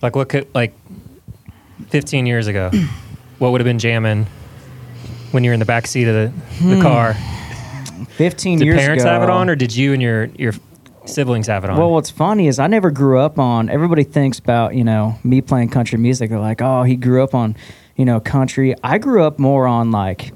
Like 0.00 0.14
what 0.16 0.28
could 0.28 0.46
like 0.54 0.72
15 1.88 2.26
years 2.26 2.46
ago? 2.46 2.70
what 3.38 3.50
would 3.52 3.60
have 3.60 3.66
been 3.66 3.78
jamming 3.80 4.26
when 5.32 5.42
you're 5.44 5.52
in 5.54 5.60
the 5.60 5.66
back 5.66 5.86
seat 5.88 6.06
of 6.08 6.14
the, 6.14 6.64
the 6.64 6.76
Hmm. 6.76 6.82
car? 6.82 7.16
15 8.10 8.58
Did 8.60 8.64
years 8.66 8.80
parents 8.80 9.02
ago. 9.04 9.12
have 9.12 9.22
it 9.24 9.30
on, 9.30 9.50
or 9.50 9.56
did 9.56 9.74
you 9.74 9.92
and 9.92 10.00
your 10.00 10.26
your 10.36 10.52
siblings 11.04 11.48
have 11.48 11.64
it 11.64 11.70
on? 11.70 11.76
Well, 11.78 11.90
what's 11.90 12.10
funny 12.10 12.46
is 12.46 12.58
I 12.60 12.66
never 12.68 12.90
grew 12.92 13.18
up 13.18 13.38
on. 13.38 13.68
Everybody 13.68 14.04
thinks 14.04 14.38
about 14.38 14.74
you 14.76 14.84
know 14.84 15.18
me 15.24 15.40
playing 15.40 15.70
country 15.70 15.98
music. 15.98 16.30
They're 16.30 16.38
like, 16.38 16.62
oh, 16.62 16.84
he 16.84 16.94
grew 16.96 17.22
up 17.24 17.34
on, 17.34 17.56
you 17.96 18.04
know, 18.04 18.20
country. 18.20 18.74
I 18.84 18.98
grew 18.98 19.24
up 19.24 19.38
more 19.40 19.66
on 19.66 19.90
like, 19.90 20.32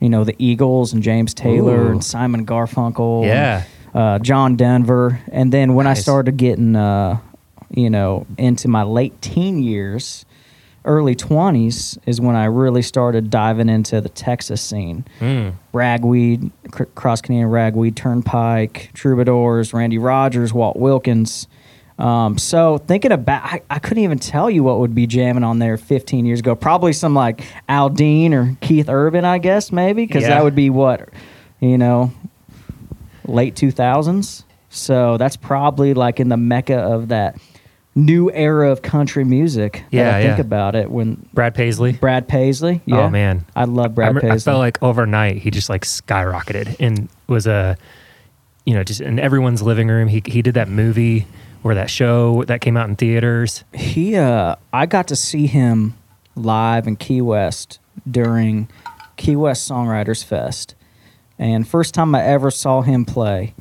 you 0.00 0.08
know, 0.08 0.24
the 0.24 0.34
Eagles 0.38 0.92
and 0.94 1.02
James 1.02 1.34
Taylor 1.34 1.86
Ooh. 1.88 1.90
and 1.92 2.02
Simon 2.04 2.46
Garfunkel. 2.46 3.18
and, 3.22 3.26
Yeah. 3.28 3.62
Uh, 3.94 4.18
John 4.18 4.56
Denver, 4.56 5.20
and 5.32 5.52
then 5.52 5.74
when 5.74 5.86
I 5.86 5.94
started 5.94 6.36
getting, 6.36 6.76
uh, 6.76 7.18
you 7.70 7.88
know, 7.90 8.26
into 8.36 8.68
my 8.68 8.82
late 8.82 9.20
teen 9.22 9.62
years, 9.62 10.24
early 10.84 11.14
twenties 11.14 11.98
is 12.06 12.20
when 12.20 12.36
I 12.36 12.44
really 12.46 12.82
started 12.82 13.30
diving 13.30 13.68
into 13.68 14.00
the 14.00 14.08
Texas 14.08 14.60
scene. 14.62 15.04
Mm. 15.20 15.54
Ragweed, 15.72 16.50
cr- 16.70 16.84
Cross 16.94 17.22
Canadian 17.22 17.48
Ragweed, 17.50 17.96
Turnpike, 17.96 18.90
Troubadours, 18.94 19.72
Randy 19.72 19.98
Rogers, 19.98 20.52
Walt 20.52 20.76
Wilkins. 20.76 21.46
Um, 21.98 22.38
so 22.38 22.78
thinking 22.78 23.10
about, 23.10 23.42
I, 23.44 23.60
I 23.68 23.78
couldn't 23.80 24.04
even 24.04 24.18
tell 24.20 24.48
you 24.48 24.62
what 24.62 24.78
would 24.78 24.94
be 24.94 25.06
jamming 25.08 25.42
on 25.42 25.58
there 25.58 25.76
15 25.76 26.26
years 26.26 26.38
ago. 26.38 26.54
Probably 26.54 26.92
some 26.92 27.12
like 27.12 27.42
Aldean 27.68 28.32
or 28.32 28.56
Keith 28.60 28.88
Urban, 28.88 29.24
I 29.24 29.38
guess 29.38 29.72
maybe, 29.72 30.06
because 30.06 30.22
Yeah. 30.22 30.28
that 30.30 30.44
would 30.44 30.54
be 30.54 30.70
what, 30.70 31.08
you 31.58 31.76
know, 31.76 32.12
late 33.28 33.54
2000s. 33.54 34.44
So 34.70 35.16
that's 35.16 35.36
probably 35.36 35.94
like 35.94 36.20
in 36.20 36.28
the 36.28 36.36
mecca 36.36 36.76
of 36.76 37.08
that 37.08 37.38
new 37.94 38.30
era 38.30 38.70
of 38.70 38.82
country 38.82 39.24
music. 39.24 39.84
Yeah, 39.90 40.16
I 40.16 40.22
think 40.22 40.38
yeah. 40.38 40.42
about 40.42 40.74
it 40.74 40.90
when 40.90 41.28
Brad 41.32 41.54
Paisley. 41.54 41.92
Brad 41.92 42.28
Paisley. 42.28 42.80
Yeah. 42.84 43.00
Oh 43.00 43.10
man, 43.10 43.44
I 43.56 43.64
love 43.64 43.94
Brad 43.94 44.14
rem- 44.14 44.24
I 44.24 44.28
Paisley. 44.32 44.52
felt 44.52 44.58
like 44.58 44.82
overnight 44.82 45.38
he 45.38 45.50
just 45.50 45.68
like 45.68 45.84
skyrocketed 45.84 46.76
and 46.80 47.08
was 47.26 47.46
a, 47.46 47.76
you 48.64 48.74
know, 48.74 48.84
just 48.84 49.00
in 49.00 49.18
everyone's 49.18 49.62
living 49.62 49.88
room. 49.88 50.08
He 50.08 50.22
he 50.26 50.42
did 50.42 50.54
that 50.54 50.68
movie 50.68 51.26
or 51.64 51.74
that 51.74 51.90
show 51.90 52.44
that 52.44 52.60
came 52.60 52.76
out 52.76 52.88
in 52.88 52.96
theaters. 52.96 53.64
He, 53.74 54.16
uh, 54.16 54.56
I 54.72 54.86
got 54.86 55.08
to 55.08 55.16
see 55.16 55.46
him 55.46 55.94
live 56.36 56.86
in 56.86 56.96
Key 56.96 57.20
West 57.20 57.80
during 58.08 58.68
Key 59.16 59.34
West 59.36 59.68
Songwriters 59.68 60.24
Fest, 60.24 60.74
and 61.38 61.66
first 61.66 61.94
time 61.94 62.14
I 62.14 62.22
ever 62.24 62.50
saw 62.50 62.82
him 62.82 63.04
play, 63.04 63.54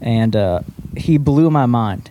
and 0.00 0.34
uh, 0.36 0.60
he 0.96 1.18
blew 1.18 1.50
my 1.50 1.66
mind. 1.66 2.10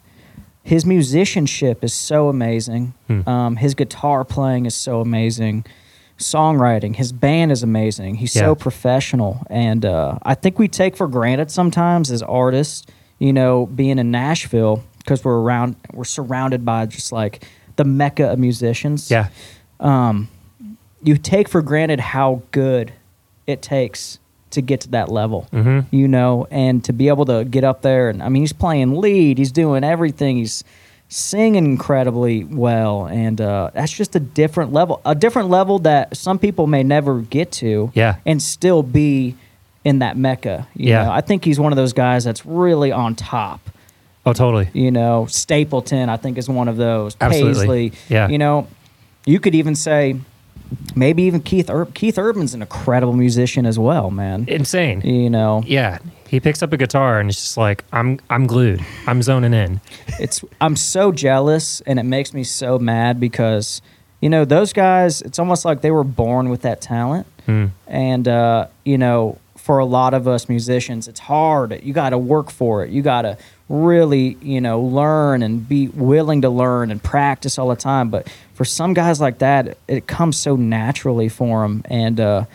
His 0.64 0.86
musicianship 0.86 1.84
is 1.84 1.94
so 1.94 2.30
amazing. 2.30 2.94
Hmm. 3.08 3.28
Um, 3.28 3.56
his 3.58 3.74
guitar 3.74 4.24
playing 4.24 4.66
is 4.66 4.76
so 4.76 5.02
amazing. 5.02 5.66
Songwriting, 6.18 6.96
his 6.96 7.12
band 7.12 7.52
is 7.52 7.64
amazing. 7.64 8.16
He's 8.16 8.36
Yeah. 8.36 8.44
so 8.44 8.56
professional, 8.56 9.44
and 9.50 9.84
uh, 9.86 10.20
I 10.22 10.36
think 10.36 10.60
we 10.60 10.68
take 10.68 10.96
for 10.96 11.08
granted 11.08 11.50
sometimes 11.50 12.12
as 12.12 12.22
artists, 12.22 12.86
you 13.18 13.34
know, 13.34 13.66
being 13.66 13.98
in 13.98 14.12
Nashville 14.12 14.84
because 15.00 15.24
we're 15.26 15.40
around, 15.40 15.76
we're 15.94 16.04
surrounded 16.04 16.64
by 16.64 16.86
just 16.86 17.12
like 17.12 17.44
the 17.76 17.84
mecca 17.84 18.32
of 18.32 18.38
musicians 18.38 19.10
Yeah, 19.10 19.30
um, 19.80 20.28
you 21.02 21.18
take 21.18 21.50
for 21.50 21.64
granted 21.64 22.00
how 22.00 22.44
good 22.52 22.94
it 23.48 23.64
takes 23.64 24.20
to 24.52 24.62
get 24.62 24.82
to 24.82 24.90
that 24.92 25.10
level, 25.10 25.48
hmm 25.52 25.80
you 25.92 26.08
know, 26.08 26.48
and 26.52 26.84
to 26.86 26.94
be 26.94 27.08
able 27.08 27.26
to 27.26 27.44
get 27.46 27.64
up 27.64 27.82
there. 27.82 28.10
And 28.10 28.22
I 28.24 28.30
mean, 28.30 28.42
he's 28.44 28.54
playing 28.54 28.96
lead, 28.96 29.38
he's 29.38 29.52
doing 29.52 29.84
everything, 29.84 30.38
he's 30.38 30.64
singing 31.10 31.66
incredibly 31.66 32.44
well, 32.46 33.06
and 33.08 33.42
uh, 33.42 33.70
that's 33.74 33.92
just 33.92 34.16
a 34.16 34.20
different 34.20 34.72
level, 34.72 35.02
a 35.06 35.14
different 35.16 35.50
level 35.50 35.80
that 35.80 36.16
some 36.16 36.40
people 36.40 36.68
may 36.68 36.84
never 36.84 37.20
get 37.22 37.52
to, 37.54 37.92
Yeah. 37.94 38.16
and 38.26 38.42
still 38.42 38.82
be 38.84 39.36
in 39.84 40.00
that 40.00 40.16
mecca. 40.16 40.68
You 40.76 40.90
Yeah. 40.92 41.06
know? 41.06 41.12
I 41.12 41.22
think 41.22 41.44
he's 41.44 41.60
one 41.60 41.74
of 41.74 41.76
those 41.76 41.92
guys 41.94 42.24
that's 42.24 42.46
really 42.46 42.92
on 42.94 43.16
top. 43.16 43.60
Oh, 44.26 44.34
totally. 44.34 44.70
You 44.74 44.92
know, 44.92 45.26
Stapleton, 45.26 46.08
I 46.08 46.16
think, 46.18 46.38
is 46.38 46.48
one 46.48 46.68
of 46.68 46.78
those. 46.78 47.18
Absolutely. 47.20 47.90
Paisley. 47.90 47.92
Yeah. 48.08 48.28
You 48.30 48.38
know, 48.38 48.68
you 49.26 49.40
could 49.40 49.56
even 49.56 49.76
say 49.76 50.16
maybe 50.96 51.24
even 51.24 51.42
Keith 51.42 51.70
Keith 51.94 52.18
Urban's 52.18 52.54
an 52.54 52.62
incredible 52.62 53.14
musician 53.14 53.66
as 53.66 53.78
well, 53.80 54.12
man. 54.12 54.46
Insane. 54.48 55.02
You 55.02 55.30
know, 55.30 55.64
Yeah, 55.66 56.00
he 56.28 56.40
picks 56.40 56.62
up 56.64 56.72
a 56.74 56.78
guitar 56.78 57.20
and 57.20 57.30
it's 57.30 57.40
just 57.42 57.58
like 57.58 57.84
I'm 57.92 58.20
I'm 58.30 58.48
glued. 58.48 58.82
I'm 59.08 59.22
zoning 59.22 59.54
in. 59.54 59.82
it's 60.20 60.44
I'm 60.60 60.76
so 60.76 61.12
jealous 61.12 61.82
and 61.82 62.00
it 62.00 62.04
makes 62.04 62.34
me 62.34 62.44
so 62.44 62.80
mad 62.80 63.20
because 63.20 63.82
you 64.22 64.30
know 64.30 64.46
those 64.46 64.72
guys. 64.74 65.22
It's 65.22 65.40
almost 65.40 65.66
like 65.66 65.82
they 65.82 65.92
were 65.92 66.04
born 66.04 66.50
with 66.50 66.62
that 66.62 66.80
talent, 66.82 67.26
Hmm. 67.48 67.68
and 67.88 68.28
uh, 68.28 68.68
you 68.86 68.98
know, 68.98 69.40
for 69.62 69.78
a 69.78 69.86
lot 69.86 70.16
of 70.16 70.28
us 70.28 70.50
musicians, 70.50 71.08
it's 71.08 71.20
hard. 71.20 71.82
You 71.84 71.94
got 71.94 72.10
to 72.10 72.18
work 72.18 72.50
for 72.50 72.84
it. 72.84 72.90
You 72.90 73.04
got 73.04 73.22
to 73.22 73.38
really, 73.70 74.36
you 74.42 74.60
know, 74.60 74.82
learn 74.82 75.44
and 75.44 75.70
be 75.70 75.88
willing 75.90 76.42
to 76.42 76.50
learn 76.50 76.90
and 76.90 77.02
practice 77.02 77.60
all 77.60 77.70
the 77.70 77.76
time. 77.76 78.10
But 78.10 78.28
for 78.56 78.66
some 78.66 78.96
guys 78.96 79.22
like 79.22 79.38
that, 79.38 79.78
it 79.88 80.08
comes 80.08 80.38
so 80.38 80.56
naturally 80.56 81.30
for 81.30 81.62
them, 81.62 81.84
and 81.86 82.20
uh, 82.20 82.46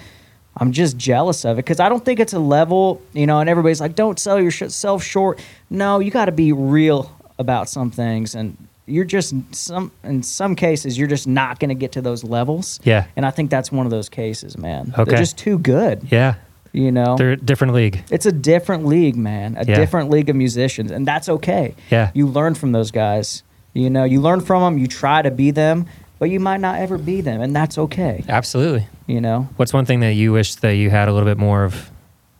I'm 0.56 0.72
just 0.72 0.96
jealous 0.96 1.44
of 1.44 1.58
it 1.58 1.64
because 1.64 1.78
I 1.78 1.88
don't 1.88 2.04
think 2.04 2.18
it's 2.18 2.32
a 2.32 2.40
level, 2.40 3.00
you 3.12 3.26
know. 3.26 3.38
And 3.38 3.48
everybody's 3.48 3.80
like, 3.80 3.94
"Don't 3.94 4.18
sell 4.18 4.40
yourself 4.40 5.04
short." 5.04 5.38
No, 5.70 6.00
you 6.00 6.10
got 6.10 6.24
to 6.24 6.32
be 6.32 6.52
real 6.52 7.16
about 7.38 7.68
some 7.68 7.92
things, 7.92 8.34
and 8.34 8.56
you're 8.86 9.04
just 9.04 9.32
some. 9.54 9.92
In 10.02 10.24
some 10.24 10.56
cases, 10.56 10.98
you're 10.98 11.08
just 11.08 11.28
not 11.28 11.60
going 11.60 11.68
to 11.68 11.76
get 11.76 11.92
to 11.92 12.02
those 12.02 12.24
levels. 12.24 12.80
Yeah. 12.82 13.06
And 13.14 13.24
I 13.24 13.30
think 13.30 13.50
that's 13.50 13.70
one 13.70 13.86
of 13.86 13.90
those 13.90 14.08
cases, 14.08 14.58
man. 14.58 14.92
Okay. 14.92 15.04
They're 15.04 15.18
just 15.18 15.38
too 15.38 15.60
good. 15.60 16.08
Yeah, 16.10 16.34
You 16.72 16.92
know, 16.92 17.16
they're 17.16 17.32
a 17.32 17.36
different 17.36 17.72
league. 17.74 18.02
it's 18.10 18.26
a 18.26 18.32
different 18.32 18.86
league, 18.86 19.16
man. 19.16 19.56
A 19.58 19.64
Yeah. 19.64 19.76
different 19.76 20.10
league 20.10 20.28
of 20.28 20.36
musicians, 20.36 20.90
and 20.90 21.06
that's 21.06 21.28
okay. 21.28 21.74
Yeah. 21.90 22.10
You 22.14 22.26
learn 22.26 22.54
from 22.54 22.72
those 22.72 22.90
guys. 22.90 23.42
You 23.74 23.90
know, 23.90 24.04
you 24.04 24.20
learn 24.20 24.40
from 24.40 24.62
them. 24.62 24.78
You 24.78 24.86
try 24.86 25.22
to 25.22 25.30
be 25.30 25.50
them, 25.50 25.86
but 26.18 26.30
you 26.30 26.40
might 26.40 26.60
not 26.60 26.78
ever 26.78 26.96
be 26.98 27.20
them, 27.20 27.40
and 27.40 27.54
that's 27.54 27.76
okay. 27.78 28.24
Absolutely. 28.28 28.86
You 29.06 29.20
know. 29.20 29.48
What's 29.56 29.72
one 29.72 29.84
thing 29.84 30.00
that 30.00 30.14
you 30.14 30.32
wish 30.32 30.56
that 30.56 30.72
you 30.76 30.90
had 30.90 31.08
a 31.08 31.12
little 31.12 31.28
bit 31.28 31.38
more 31.38 31.64
of 31.64 31.90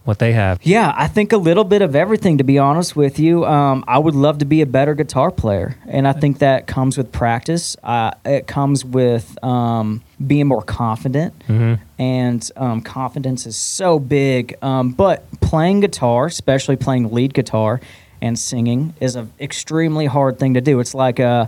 what 0.07 0.19
they 0.19 0.33
have? 0.33 0.59
Yeah, 0.65 0.93
I 0.97 1.09
think 1.09 1.33
a 1.33 1.37
little 1.37 1.65
bit 1.65 1.83
of 1.83 1.95
everything. 1.97 2.39
To 2.39 2.45
be 2.45 2.59
honest 2.59 2.97
with 2.97 3.19
you, 3.19 3.45
um, 3.45 3.85
I 3.87 3.99
would 3.99 4.15
love 4.15 4.39
to 4.39 4.45
be 4.45 4.61
a 4.63 4.67
better 4.67 4.95
guitar 4.95 5.31
player, 5.31 5.77
and 5.87 6.07
I 6.09 6.13
think 6.13 6.39
that 6.39 6.67
comes 6.67 6.97
with 6.97 7.13
practice. 7.13 7.77
Uh, 7.83 8.13
it 8.25 8.47
comes 8.47 8.85
with 8.85 9.43
um, 9.45 10.03
being 10.27 10.47
more 10.47 10.63
confident, 10.63 11.35
hmm 11.47 11.75
and 11.99 12.51
um, 12.57 12.83
confidence 12.83 13.47
is 13.47 13.57
so 13.57 13.99
big. 13.99 14.55
Um, 14.63 14.93
but 14.93 15.25
playing 15.41 15.81
guitar, 15.81 16.27
especially 16.27 16.77
playing 16.77 17.11
lead 17.13 17.33
guitar 17.33 17.81
and 18.21 18.39
singing, 18.39 18.93
is 19.01 19.17
an 19.17 19.33
extremely 19.41 20.05
hard 20.07 20.39
thing 20.39 20.55
to 20.55 20.61
do. 20.61 20.79
It's 20.81 20.95
like 20.95 21.19
uh, 21.21 21.47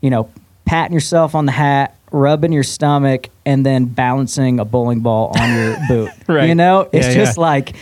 you 0.00 0.10
know, 0.10 0.28
patting 0.64 0.94
yourself 0.94 1.34
on 1.34 1.44
the 1.46 1.52
hat, 1.52 1.94
rubbing 2.10 2.52
your 2.52 2.62
stomach, 2.62 3.28
and 3.44 3.64
then 3.66 3.84
balancing 3.84 4.60
a 4.60 4.64
bowling 4.64 5.00
ball 5.00 5.32
on 5.38 5.54
your 5.54 5.76
boot. 5.88 6.10
Right. 6.26 6.48
You 6.48 6.54
know, 6.54 6.88
it's 6.92 7.08
Yeah, 7.08 7.14
just 7.14 7.36
yeah. 7.36 7.42
like 7.42 7.74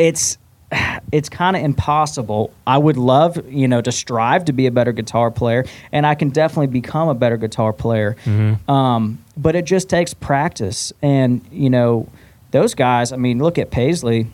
it's 0.00 0.38
it's 1.12 1.28
kind 1.28 1.56
of 1.56 1.62
impossible. 1.62 2.52
I 2.66 2.78
would 2.78 2.96
love, 2.96 3.44
you 3.48 3.68
know, 3.68 3.80
to 3.80 3.92
strive 3.92 4.46
to 4.46 4.52
be 4.52 4.66
a 4.66 4.70
better 4.70 4.92
guitar 4.92 5.30
player, 5.30 5.64
and 5.92 6.06
I 6.06 6.14
can 6.14 6.30
definitely 6.30 6.68
become 6.68 7.08
a 7.08 7.14
better 7.14 7.36
guitar 7.36 7.72
player. 7.72 8.16
Mm-hmm. 8.24 8.70
Um, 8.70 9.22
but 9.36 9.54
it 9.54 9.64
just 9.64 9.88
takes 9.88 10.14
practice, 10.14 10.92
and 11.02 11.44
you 11.52 11.70
know, 11.70 12.08
those 12.50 12.74
guys. 12.74 13.12
I 13.12 13.16
mean, 13.16 13.38
look 13.38 13.58
at 13.58 13.70
Paisley. 13.70 14.26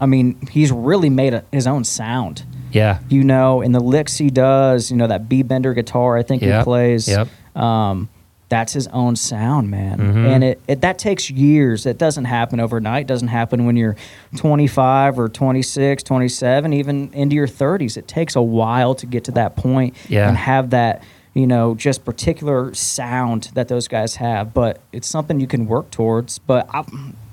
I 0.00 0.06
mean, 0.06 0.38
he's 0.50 0.72
really 0.72 1.10
made 1.10 1.34
a, 1.34 1.44
his 1.52 1.66
own 1.66 1.84
sound. 1.84 2.44
Yeah. 2.72 3.00
You 3.08 3.24
know, 3.24 3.60
and 3.60 3.74
the 3.74 3.80
licks 3.80 4.16
he 4.16 4.30
does. 4.30 4.90
You 4.90 4.96
know 4.96 5.08
that 5.08 5.28
B 5.28 5.42
bender 5.42 5.74
guitar. 5.74 6.16
I 6.16 6.22
think 6.22 6.42
he 6.42 6.62
plays. 6.62 7.08
Yep. 7.08 7.28
Um, 7.56 8.08
that's 8.50 8.72
his 8.74 8.86
own 8.88 9.16
sound, 9.16 9.70
man. 9.70 9.98
Mhm. 9.98 10.26
And 10.28 10.44
it, 10.44 10.60
it 10.68 10.80
that 10.82 10.98
takes 10.98 11.30
years. 11.30 11.86
It 11.86 11.96
doesn't 11.96 12.26
happen 12.26 12.60
overnight. 12.60 13.02
It 13.02 13.06
doesn't 13.06 13.28
happen 13.28 13.64
when 13.64 13.76
you're 13.76 13.96
25 14.36 15.18
or 15.18 15.28
26, 15.28 16.02
27, 16.02 16.72
even 16.72 17.10
into 17.14 17.36
your 17.36 17.46
30s. 17.46 17.96
It 17.96 18.08
takes 18.08 18.36
a 18.36 18.42
while 18.42 18.94
to 18.96 19.06
get 19.06 19.24
to 19.24 19.32
that 19.32 19.56
point 19.56 19.94
Yeah. 20.08 20.28
and 20.28 20.36
have 20.36 20.70
that, 20.70 21.02
you 21.32 21.46
know, 21.46 21.74
just 21.74 22.04
particular 22.04 22.74
sound 22.74 23.50
that 23.54 23.68
those 23.68 23.86
guys 23.88 24.16
have. 24.16 24.52
But 24.52 24.80
it's 24.92 25.08
something 25.08 25.38
you 25.40 25.46
can 25.46 25.66
work 25.66 25.90
towards. 25.90 26.38
But 26.38 26.68
I, 26.74 26.84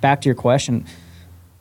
back 0.02 0.22
to 0.22 0.30
your 0.30 0.36
question, 0.36 0.86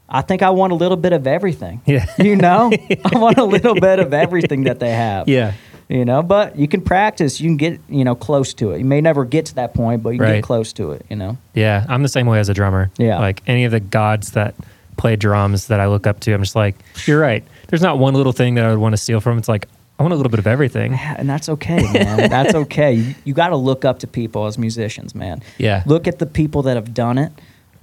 I 0.09 0.23
think 0.23 0.41
I 0.43 0.51
want 0.51 0.73
a 0.73 0.77
little 0.77 0.97
bit 0.97 1.13
of 1.13 1.27
everything. 1.27 1.81
Yeah. 1.85 2.07
You 2.19 2.37
know, 2.37 2.71
I 3.05 3.19
want 3.19 3.39
a 3.39 3.45
little 3.45 3.75
bit 3.75 3.99
of 3.99 4.13
everything 4.15 4.65
that 4.65 4.79
they 4.81 4.91
have 4.93 5.29
Yeah. 5.29 5.55
You 5.89 6.05
know 6.05 6.23
but 6.23 6.57
you 6.57 6.67
can 6.67 6.81
practice 6.81 7.41
you 7.41 7.49
can 7.49 7.57
get 7.57 7.81
you 7.89 8.05
know 8.05 8.15
close 8.15 8.53
to 8.55 8.73
it 8.73 8.79
you 8.79 8.85
may 8.85 9.01
never 9.01 9.25
get 9.25 9.47
to 9.47 9.55
that 9.55 9.73
point 9.75 10.03
but 10.03 10.11
you 10.11 10.19
can 10.19 10.27
Right. 10.29 10.35
get 10.37 10.45
close 10.45 10.73
to 10.75 10.91
it 10.93 11.05
you 11.09 11.17
know 11.17 11.37
Yeah, 11.55 11.85
I'm 11.89 12.03
the 12.03 12.09
same 12.09 12.27
way 12.27 12.39
as 12.41 12.49
a 12.49 12.55
drummer. 12.55 12.91
Yeah. 12.99 13.19
Like 13.21 13.43
any 13.47 13.65
of 13.65 13.71
the 13.73 13.81
gods 13.81 14.33
that 14.33 14.55
play 14.97 15.15
drums 15.17 15.67
that 15.69 15.79
I 15.79 15.87
look 15.89 16.07
up 16.07 16.21
to, 16.21 16.33
I'm 16.33 16.43
just 16.43 16.57
like, 16.57 16.75
you're 17.07 17.21
right. 17.21 17.45
There's 17.69 17.83
not 17.83 17.99
one 17.99 18.15
little 18.15 18.33
thing 18.33 18.55
that 18.57 18.65
I 18.65 18.71
would 18.71 18.79
want 18.79 18.95
to 18.95 18.97
steal 18.97 19.21
from. 19.21 19.37
It's 19.39 19.49
like, 19.49 19.69
I 19.99 20.03
want 20.03 20.13
a 20.13 20.17
little 20.17 20.31
bit 20.31 20.39
of 20.39 20.47
everything. 20.47 20.95
and 20.95 21.29
that's 21.29 21.49
okay 21.49 21.81
man 21.93 22.29
that's 22.37 22.55
okay 22.55 22.93
you, 22.95 23.15
you 23.25 23.33
got 23.35 23.49
to 23.49 23.57
look 23.57 23.85
up 23.85 23.99
to 24.01 24.07
people 24.07 24.47
as 24.47 24.59
musicians 24.59 25.15
man 25.15 25.41
Yeah. 25.59 25.83
look 25.87 26.07
at 26.09 26.19
the 26.19 26.27
people 26.27 26.63
that 26.63 26.75
have 26.77 26.93
done 26.95 27.17
it 27.19 27.33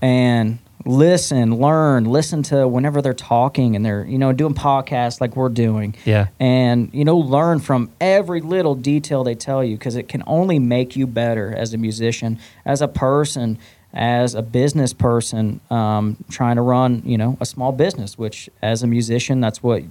and 0.01 0.59
listen 0.85 1.55
learn 1.57 2.05
listen 2.05 2.43
to 2.43 2.67
whenever 2.67 3.01
they're 3.01 3.13
talking 3.13 3.75
and 3.75 3.85
they're 3.85 4.05
you 4.05 4.17
know 4.17 4.33
doing 4.33 4.53
podcasts 4.53 5.21
like 5.21 5.35
we're 5.35 5.49
doing. 5.49 5.95
Yeah. 6.05 6.27
and 6.39 6.89
you 6.93 7.05
know 7.05 7.17
learn 7.17 7.59
from 7.59 7.91
every 8.01 8.41
little 8.41 8.75
detail 8.75 9.23
they 9.23 9.35
tell 9.35 9.63
you 9.63 9.77
because 9.77 9.95
it 9.95 10.07
can 10.09 10.23
only 10.27 10.59
make 10.59 10.95
you 10.95 11.07
better 11.07 11.53
as 11.55 11.73
a 11.73 11.77
musician 11.77 12.39
as 12.65 12.81
a 12.81 12.87
person 12.87 13.57
as 13.93 14.33
a 14.33 14.41
business 14.41 14.91
person 14.91 15.61
um, 15.69 16.17
trying 16.29 16.55
to 16.55 16.61
run 16.61 17.01
you 17.05 17.17
know 17.17 17.37
a 17.39 17.45
small 17.45 17.71
business 17.71 18.17
which 18.17 18.49
as 18.61 18.83
a 18.83 18.87
musician 18.87 19.39
that's 19.39 19.61
what 19.61 19.83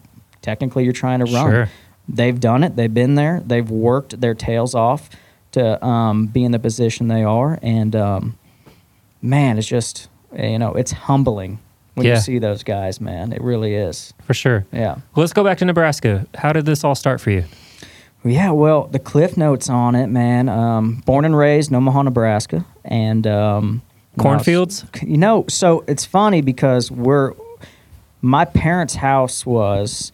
technically 0.42 0.84
you're 0.84 0.92
trying 0.92 1.20
to 1.20 1.32
run. 1.32 1.50
Sure. 1.50 1.68
they've 2.08 2.38
done 2.38 2.64
it. 2.64 2.76
They've 2.76 2.92
been 2.92 3.14
there. 3.14 3.40
They've 3.46 3.68
worked 3.68 4.20
their 4.20 4.34
tails 4.34 4.74
off 4.74 5.08
to 5.52 5.82
um, 5.84 6.26
be 6.26 6.44
in 6.44 6.52
the 6.52 6.58
position 6.58 7.08
they 7.08 7.22
are. 7.22 7.58
And 7.62 7.96
um, 7.96 8.38
man 9.22 9.56
it's 9.56 9.68
just 9.68 10.08
you 10.36 10.58
know 10.58 10.72
it's 10.74 10.92
humbling 10.92 11.58
when 11.94 12.06
Yeah. 12.06 12.14
you 12.14 12.20
see 12.20 12.38
those 12.38 12.62
guys 12.62 13.00
man 13.00 13.32
it 13.32 13.42
really 13.42 13.74
is 13.74 14.14
For 14.26 14.34
sure. 14.34 14.64
yeah 14.72 14.94
Well, 15.14 15.22
let's 15.24 15.32
go 15.32 15.44
back 15.44 15.58
to 15.58 15.64
Nebraska. 15.64 16.26
How 16.34 16.52
did 16.52 16.64
this 16.66 16.84
all 16.84 16.94
start 16.94 17.20
for 17.20 17.30
you? 17.30 17.44
Yeah, 18.24 18.52
well, 18.52 18.86
the 18.86 19.00
cliff 19.00 19.36
notes 19.36 19.68
on 19.68 19.96
it, 19.96 20.06
man. 20.06 20.48
Um, 20.48 21.02
born 21.04 21.24
and 21.24 21.36
raised 21.36 21.70
in 21.70 21.76
Omaha, 21.76 22.02
Nebraska, 22.02 22.64
and 22.84 23.26
um, 23.26 23.82
I 23.84 24.14
was- 24.16 24.22
Cornfields? 24.22 24.84
You 25.02 25.16
know, 25.18 25.44
so 25.48 25.82
it's 25.88 26.04
funny 26.04 26.40
because 26.40 26.88
we're 26.90 27.32
my 28.20 28.44
parents' 28.44 28.94
house 28.94 29.44
was 29.44 30.12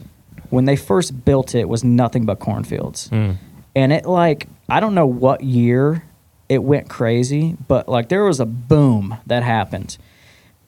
when 0.49 0.65
they 0.65 0.75
first 0.77 1.23
built 1.27 1.55
it 1.55 1.69
was 1.69 1.85
nothing 1.85 2.25
but 2.25 2.39
cornfields, 2.39 3.11
Mm. 3.11 3.37
and 3.77 3.93
it 3.93 4.07
like 4.07 4.49
I 4.71 4.81
don't 4.81 4.95
know 4.95 5.07
what 5.07 5.43
year 5.43 6.03
it 6.49 6.63
went 6.63 6.89
crazy, 6.89 7.57
but 7.69 7.89
like 7.91 8.09
there 8.09 8.25
was 8.25 8.41
a 8.41 8.47
boom 8.47 9.19
that 9.27 9.43
happened. 9.43 9.99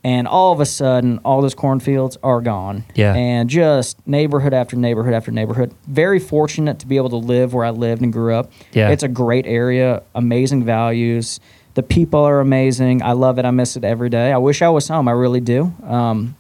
And 0.03 0.27
all 0.27 0.53
of 0.53 0.61
a 0.61 0.67
sudden, 0.67 1.19
all 1.25 1.43
those 1.43 1.55
cornfields 1.55 2.17
are 2.23 2.41
gone. 2.41 2.85
Yeah. 2.95 3.15
And 3.15 3.51
just 3.51 3.99
neighborhood 4.07 4.55
after 4.55 4.77
neighborhood 4.77 5.13
after 5.13 5.31
neighborhood. 5.31 5.75
Very 5.87 6.19
fortunate 6.19 6.79
to 6.79 6.87
be 6.87 6.97
able 6.97 7.11
to 7.11 7.17
live 7.17 7.53
where 7.53 7.67
I 7.67 7.71
lived 7.71 8.01
and 8.01 8.13
grew 8.13 8.35
up. 8.35 8.51
Yeah. 8.73 8.89
It's 8.89 9.03
a 9.03 9.09
great 9.09 9.47
area, 9.47 10.03
amazing 10.15 10.65
values. 10.65 11.39
The 11.75 11.83
people 11.83 12.21
are 12.21 12.41
amazing. 12.41 13.03
I 13.03 13.13
love 13.13 13.39
it. 13.39 13.45
I 13.45 13.51
miss 13.51 13.77
it 13.77 13.85
every 13.85 14.09
day. 14.09 14.33
I 14.33 14.39
wish 14.39 14.63
I 14.63 14.71
was 14.71 14.89
home. 14.89 15.07
I 15.07 15.13
really 15.13 15.41
do. 15.41 15.73
Um, 15.87 16.35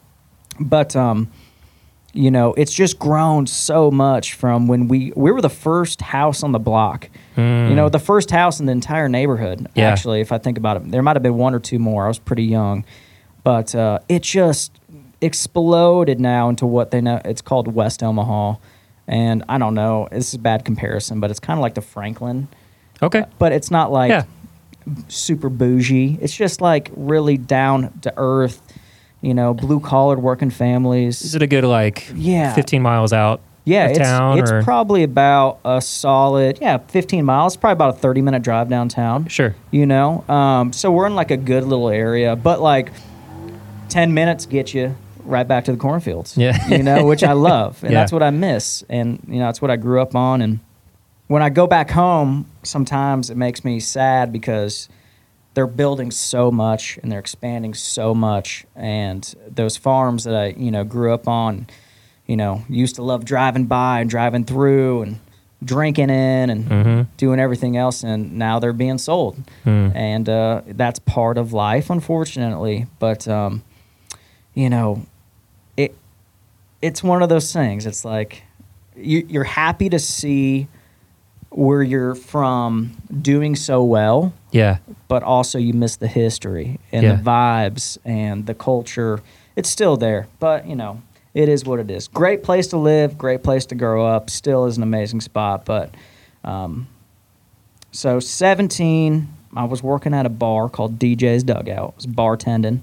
but 0.58 0.96
um, 0.96 1.30
you 2.12 2.30
know, 2.30 2.54
it's 2.54 2.72
just 2.72 2.98
grown 2.98 3.46
so 3.46 3.90
much 3.90 4.34
from 4.34 4.66
when 4.66 4.88
we 4.88 5.12
we 5.14 5.30
were 5.30 5.40
the 5.40 5.48
first 5.48 6.00
house 6.00 6.42
on 6.42 6.52
the 6.52 6.58
block. 6.58 7.08
You 7.36 7.74
know, 7.74 7.88
the 7.88 7.98
first 7.98 8.30
house 8.30 8.60
in 8.60 8.66
the 8.66 8.72
entire 8.72 9.08
neighborhood. 9.08 9.66
Yeah. 9.74 9.88
Actually, 9.88 10.20
if 10.20 10.30
I 10.30 10.36
think 10.36 10.58
about 10.58 10.76
it, 10.76 10.90
there 10.90 11.02
might 11.02 11.16
have 11.16 11.22
been 11.22 11.36
one 11.38 11.54
or 11.54 11.58
two 11.58 11.78
more. 11.78 12.04
I 12.04 12.08
was 12.08 12.18
pretty 12.18 12.42
young, 12.44 12.84
but 13.44 13.74
uh, 13.74 13.98
it 14.08 14.22
just 14.22 14.72
exploded 15.20 16.20
now 16.20 16.48
into 16.48 16.66
what 16.66 16.90
they 16.90 17.00
know. 17.00 17.20
It's 17.24 17.42
called 17.42 17.72
West 17.74 18.02
Omaha, 18.02 18.56
and 19.06 19.44
I 19.48 19.58
don't 19.58 19.74
know. 19.74 20.08
This 20.10 20.28
is 20.28 20.34
a 20.34 20.38
bad 20.38 20.64
comparison, 20.64 21.20
but 21.20 21.30
it's 21.30 21.40
kind 21.40 21.58
of 21.58 21.62
like 21.62 21.74
the 21.74 21.82
Franklin, 21.82 22.48
Okay. 23.02 23.24
but 23.38 23.52
it's 23.52 23.70
not 23.70 23.90
like 23.92 24.10
Yeah. 24.10 24.24
super 25.08 25.48
bougie. 25.48 26.18
It's 26.20 26.34
just 26.34 26.60
like 26.60 26.90
really 26.96 27.36
down 27.36 27.92
to 28.02 28.12
earth. 28.16 28.60
You 29.22 29.34
know, 29.34 29.52
blue 29.52 29.80
collared 29.80 30.22
working 30.22 30.48
families. 30.48 31.20
Is 31.22 31.34
it 31.34 31.42
a 31.42 31.46
good 31.46 31.64
like 31.64 32.10
Yeah. 32.14 32.54
15 32.54 32.80
miles 32.80 33.12
out 33.12 33.40
Yeah, 33.66 33.84
of 33.84 33.90
it's, 33.90 33.98
town 33.98 34.38
it's 34.38 34.50
or 34.50 34.62
probably 34.62 35.02
about 35.02 35.58
a 35.62 35.82
solid, 35.82 36.58
yeah, 36.62 36.78
15 36.88 37.26
miles. 37.26 37.54
Probably 37.54 37.74
about 37.74 37.96
a 37.96 37.98
30 37.98 38.22
minute 38.22 38.42
drive 38.42 38.70
downtown. 38.70 39.26
Sure. 39.26 39.54
You 39.70 39.84
know, 39.84 40.24
um, 40.26 40.72
so 40.72 40.90
we're 40.90 41.06
in 41.06 41.14
like 41.16 41.30
a 41.30 41.36
good 41.36 41.64
little 41.64 41.90
area, 41.90 42.34
but 42.34 42.62
like 42.62 42.90
10 43.90 44.14
minutes 44.14 44.46
get 44.46 44.72
you 44.74 44.96
right 45.24 45.46
back 45.46 45.64
to 45.66 45.72
the 45.72 45.78
cornfields. 45.78 46.36
Yeah. 46.36 46.56
You 46.68 46.82
know, 46.82 47.04
which 47.04 47.22
I 47.22 47.32
love. 47.50 47.82
And 47.84 47.92
Yeah. 47.92 48.00
that's 48.00 48.12
what 48.12 48.22
I 48.22 48.30
miss. 48.30 48.82
And, 48.88 49.20
you 49.28 49.38
know, 49.38 49.46
that's 49.46 49.60
what 49.60 49.70
I 49.70 49.76
grew 49.76 50.00
up 50.00 50.14
on. 50.16 50.40
And 50.40 50.60
when 51.26 51.42
I 51.42 51.50
go 51.50 51.66
back 51.66 51.90
home, 51.90 52.46
sometimes 52.62 53.30
it 53.30 53.36
makes 53.36 53.64
me 53.64 53.80
sad 53.80 54.32
because 54.32 54.88
they're 55.54 55.66
building 55.66 56.10
so 56.10 56.50
much 56.50 56.98
and 57.02 57.10
they're 57.12 57.18
expanding 57.18 57.74
so 57.74 58.14
much 58.14 58.64
and 58.76 59.34
those 59.48 59.76
farms 59.76 60.22
that 60.24 60.34
I 60.34 60.46
you 60.56 60.70
know 60.70 60.84
grew 60.84 61.12
up 61.12 61.26
on 61.26 61.66
you 62.26 62.36
know 62.36 62.62
used 62.68 62.94
to 62.96 63.02
love 63.02 63.24
driving 63.24 63.64
by 63.66 64.00
and 64.00 64.08
driving 64.08 64.44
through 64.44 65.02
and 65.02 65.18
drinking 65.64 66.08
in 66.08 66.50
and 66.50 66.64
Mhm. 66.66 67.06
doing 67.16 67.40
everything 67.40 67.76
else 67.76 68.04
and 68.04 68.38
now 68.38 68.60
they're 68.60 68.72
being 68.72 68.96
sold 68.98 69.38
Hmm. 69.64 69.90
and 69.92 70.28
uh, 70.28 70.62
that's 70.68 71.00
part 71.00 71.36
of 71.36 71.52
life 71.52 71.90
unfortunately 71.90 72.86
but 73.00 73.26
um, 73.26 73.62
you 74.54 74.68
know 74.70 75.04
it 75.76 75.94
it's 76.82 77.02
one 77.02 77.22
of 77.22 77.28
those 77.28 77.52
things 77.52 77.86
it's 77.86 78.04
like 78.04 78.42
you, 78.96 79.24
you're 79.28 79.44
happy 79.44 79.88
to 79.88 79.98
see 79.98 80.66
where 81.50 81.82
you're 81.82 82.14
from 82.14 82.92
doing 83.22 83.56
so 83.56 83.82
well 83.82 84.32
Yeah. 84.52 84.78
but 85.08 85.22
also 85.22 85.58
you 85.58 85.72
miss 85.72 85.96
the 85.96 86.06
history 86.08 86.78
and 86.92 87.02
Yeah. 87.02 87.16
the 87.16 87.22
vibes 87.22 87.98
and 88.04 88.46
the 88.46 88.54
culture. 88.54 89.20
It's 89.56 89.68
still 89.68 89.96
there, 89.96 90.28
but 90.38 90.66
you 90.66 90.76
know, 90.76 91.02
it 91.34 91.48
is 91.48 91.64
what 91.64 91.80
it 91.80 91.90
is. 91.90 92.06
Great 92.08 92.44
place 92.44 92.68
to 92.68 92.76
live, 92.76 93.18
great 93.18 93.42
place 93.42 93.66
to 93.66 93.74
grow 93.74 94.06
up. 94.06 94.30
Still 94.30 94.66
is 94.66 94.76
an 94.76 94.84
amazing 94.84 95.20
spot, 95.22 95.64
but 95.64 95.92
um, 96.44 96.86
so 97.90 98.20
17, 98.20 99.26
I 99.56 99.64
was 99.64 99.82
working 99.82 100.14
at 100.14 100.26
a 100.26 100.30
bar 100.30 100.68
called 100.68 100.98
DJ's 101.00 101.42
Dugout. 101.42 101.92
I 101.94 101.96
was 101.96 102.06
bartending, 102.06 102.80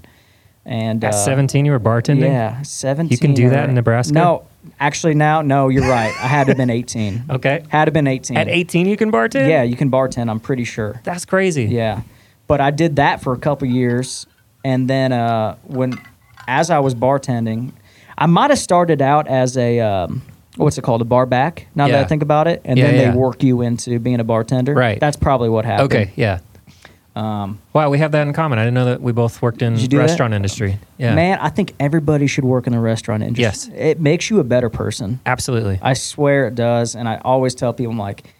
and 0.68 1.02
At 1.02 1.14
uh, 1.14 1.16
17 1.16 1.64
you 1.64 1.72
were 1.72 1.80
bartending? 1.80 2.20
Yeah, 2.22 2.60
17. 2.62 3.10
You 3.10 3.18
can 3.18 3.32
do 3.34 3.48
that 3.50 3.68
in 3.68 3.74
Nebraska? 3.74 4.12
No, 4.12 4.44
actually, 4.78 5.14
now 5.14 5.40
no, 5.42 5.68
you're 5.70 5.88
right. 5.88 6.12
I 6.22 6.28
had 6.28 6.44
to 6.44 6.50
have 6.50 6.58
been 6.58 6.70
18. 6.70 7.24
Okay. 7.30 7.64
Had 7.68 7.86
to 7.86 7.88
have 7.88 7.92
been 7.94 8.06
18. 8.06 8.36
At 8.36 8.48
18 8.48 8.86
you 8.86 8.96
can 8.96 9.10
bartend? 9.10 9.48
Yeah, 9.48 9.62
you 9.62 9.76
can 9.76 9.90
bartend. 9.90 10.28
I'm 10.30 10.40
pretty 10.40 10.64
sure. 10.64 11.00
That's 11.04 11.24
crazy. 11.24 11.64
Yeah, 11.64 12.02
but 12.46 12.60
I 12.60 12.70
did 12.70 12.96
that 12.96 13.22
for 13.22 13.32
a 13.32 13.38
couple 13.38 13.66
years, 13.66 14.26
and 14.62 14.88
then 14.88 15.12
uh, 15.12 15.56
when, 15.64 15.98
as 16.46 16.70
I 16.70 16.78
was 16.80 16.94
bartending, 16.94 17.72
I 18.16 18.26
might 18.26 18.50
have 18.50 18.58
started 18.58 19.00
out 19.00 19.26
as 19.26 19.56
a 19.56 19.80
um, 19.80 20.20
what's 20.56 20.76
it 20.76 20.82
called, 20.82 21.00
a 21.00 21.04
bar 21.06 21.24
back. 21.24 21.66
Now 21.74 21.88
that 21.88 22.04
I 22.04 22.04
think 22.04 22.22
about 22.22 22.46
it, 22.46 22.60
and 22.64 22.78
Yeah, 22.78 22.86
then 22.86 22.94
yeah. 22.94 23.10
they 23.10 23.16
work 23.16 23.42
you 23.42 23.62
into 23.62 23.98
being 24.00 24.20
a 24.20 24.24
bartender. 24.24 24.74
Right. 24.74 25.00
That's 25.00 25.16
probably 25.16 25.48
what 25.48 25.64
happened. 25.64 25.92
Okay, 25.92 26.12
yeah. 26.16 26.40
Um, 27.18 27.58
Wow, 27.72 27.90
we 27.90 27.98
have 27.98 28.12
that 28.12 28.26
in 28.26 28.32
common. 28.32 28.58
I 28.58 28.62
didn't 28.62 28.74
know 28.74 28.84
that 28.86 29.00
we 29.02 29.12
both 29.12 29.42
worked 29.42 29.60
in 29.62 29.76
you 29.76 29.88
that? 29.88 29.96
restaurant 29.96 30.34
industry. 30.34 30.78
Yeah. 30.98 31.14
Man, 31.14 31.38
I 31.40 31.48
think 31.48 31.74
everybody 31.80 32.26
should 32.26 32.44
work 32.44 32.66
in 32.66 32.72
the 32.72 32.78
restaurant 32.80 33.22
industry. 33.22 33.42
Yes. 33.42 33.68
It 33.74 34.00
makes 34.00 34.30
you 34.30 34.38
a 34.40 34.44
better 34.44 34.70
person. 34.70 35.18
Absolutely. 35.26 35.78
I 35.82 35.94
swear 35.94 36.46
it 36.46 36.54
does. 36.54 36.94
And 36.94 37.08
I 37.08 37.16
always 37.24 37.54
tell 37.54 37.72
people, 37.72 37.92
I'm 37.92 37.98
like, 37.98 38.32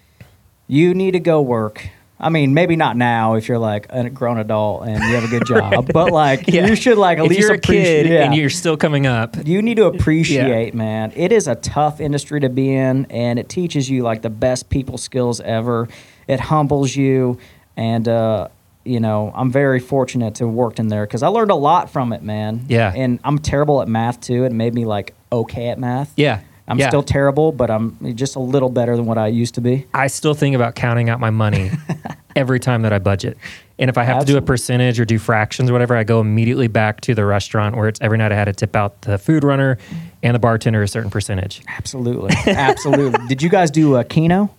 you 0.68 0.94
need 0.94 1.12
to 1.12 1.20
go 1.20 1.40
work. 1.42 1.88
I 2.20 2.30
mean, 2.30 2.52
maybe 2.52 2.74
not 2.76 2.96
now 2.96 3.34
if 3.34 3.48
you're 3.48 3.58
like 3.60 3.86
a 3.90 4.10
grown 4.10 4.38
adult 4.38 4.86
and 4.88 5.02
you 5.04 5.14
have 5.14 5.24
a 5.24 5.28
good 5.28 5.46
job, 5.54 5.90
but 5.92 6.10
like 6.12 6.46
Yeah. 6.48 6.66
you 6.66 6.74
should 6.76 6.98
like 6.98 7.18
at 7.18 7.24
if 7.24 7.30
least 7.30 7.40
you're 7.42 7.52
a 7.52 7.56
appreciate- 7.58 8.02
kid 8.04 8.12
yeah. 8.12 8.24
and 8.24 8.34
you're 8.34 8.50
still 8.50 8.76
coming 8.76 9.06
up, 9.06 9.36
you 9.46 9.62
need 9.62 9.76
to 9.76 9.86
appreciate, 9.86 10.74
man. 10.74 11.12
It 11.16 11.30
is 11.32 11.46
a 11.48 11.54
tough 11.54 12.00
industry 12.00 12.40
to 12.40 12.48
be 12.48 12.74
in, 12.74 13.06
and 13.10 13.38
it 13.38 13.48
teaches 13.48 13.88
you 13.88 14.02
like 14.02 14.22
the 14.22 14.30
best 14.30 14.68
people 14.68 14.98
skills 14.98 15.40
ever. 15.40 15.88
It 16.26 16.40
humbles 16.40 16.94
you, 16.96 17.38
and 17.76 18.08
uh, 18.08 18.48
you 18.88 19.00
know, 19.00 19.32
I'm 19.34 19.50
very 19.50 19.80
fortunate 19.80 20.36
to 20.36 20.46
have 20.46 20.54
worked 20.54 20.80
in 20.80 20.88
there 20.88 21.06
because 21.06 21.22
I 21.22 21.28
learned 21.28 21.50
a 21.50 21.56
lot 21.56 21.90
from 21.90 22.12
it, 22.12 22.22
man. 22.22 22.64
Yeah. 22.68 22.92
and 22.94 23.20
I'm 23.24 23.38
terrible 23.38 23.82
at 23.82 23.88
math 23.88 24.20
too. 24.20 24.44
It 24.44 24.52
made 24.52 24.74
me 24.74 24.84
like 24.84 25.14
okay 25.30 25.68
at 25.68 25.78
math. 25.78 26.12
yeah. 26.16 26.40
I'm 26.68 26.78
yeah. 26.78 26.88
still 26.88 27.02
terrible, 27.02 27.50
but 27.50 27.70
I'm 27.70 28.14
just 28.14 28.36
a 28.36 28.40
little 28.40 28.68
better 28.68 28.94
than 28.94 29.06
what 29.06 29.16
I 29.16 29.28
used 29.28 29.54
to 29.54 29.62
be. 29.62 29.86
I 29.94 30.06
still 30.06 30.34
think 30.34 30.54
about 30.54 30.74
counting 30.74 31.08
out 31.08 31.18
my 31.18 31.30
money 31.30 31.70
every 32.36 32.60
time 32.60 32.82
that 32.82 32.92
I 32.92 32.98
budget. 32.98 33.38
And 33.78 33.88
if 33.88 33.96
I 33.96 34.04
have 34.04 34.20
to 34.20 34.26
do 34.26 34.36
a 34.36 34.42
percentage 34.42 35.00
or 35.00 35.06
do 35.06 35.18
fractions 35.18 35.70
or 35.70 35.72
whatever, 35.72 35.96
I 35.96 36.04
go 36.04 36.20
immediately 36.20 36.68
back 36.68 37.00
to 37.02 37.14
the 37.14 37.24
restaurant 37.24 37.74
where 37.74 37.88
it's 37.88 38.00
every 38.02 38.18
night 38.18 38.32
I 38.32 38.34
had 38.34 38.46
to 38.46 38.52
tip 38.52 38.76
out 38.76 39.00
the 39.02 39.16
food 39.16 39.44
runner 39.44 39.78
and 40.22 40.34
the 40.34 40.38
bartender 40.38 40.82
a 40.82 40.88
certain 40.88 41.10
percentage. 41.10 41.62
Absolutely, 41.68 42.34
absolutely. 42.46 43.26
Did 43.28 43.40
you 43.40 43.48
guys 43.48 43.70
do 43.70 43.96
a 43.96 44.04
Keno? 44.04 44.54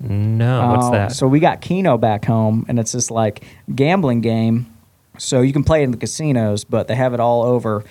No, 0.00 0.68
what's 0.70 0.86
Oh, 0.86 0.92
that? 0.92 1.12
So 1.12 1.26
we 1.26 1.40
got 1.40 1.60
Keno 1.60 1.98
back 1.98 2.24
home, 2.24 2.64
and 2.68 2.78
it's 2.78 2.92
this 2.92 3.10
like 3.10 3.44
gambling 3.74 4.20
game. 4.20 4.72
So 5.18 5.40
you 5.40 5.52
can 5.52 5.64
play 5.64 5.80
it 5.80 5.84
in 5.84 5.90
the 5.90 5.96
casinos, 5.96 6.62
but 6.64 6.86
they 6.86 6.94
have 6.94 7.12
it 7.14 7.20
all 7.20 7.42
over 7.42 7.84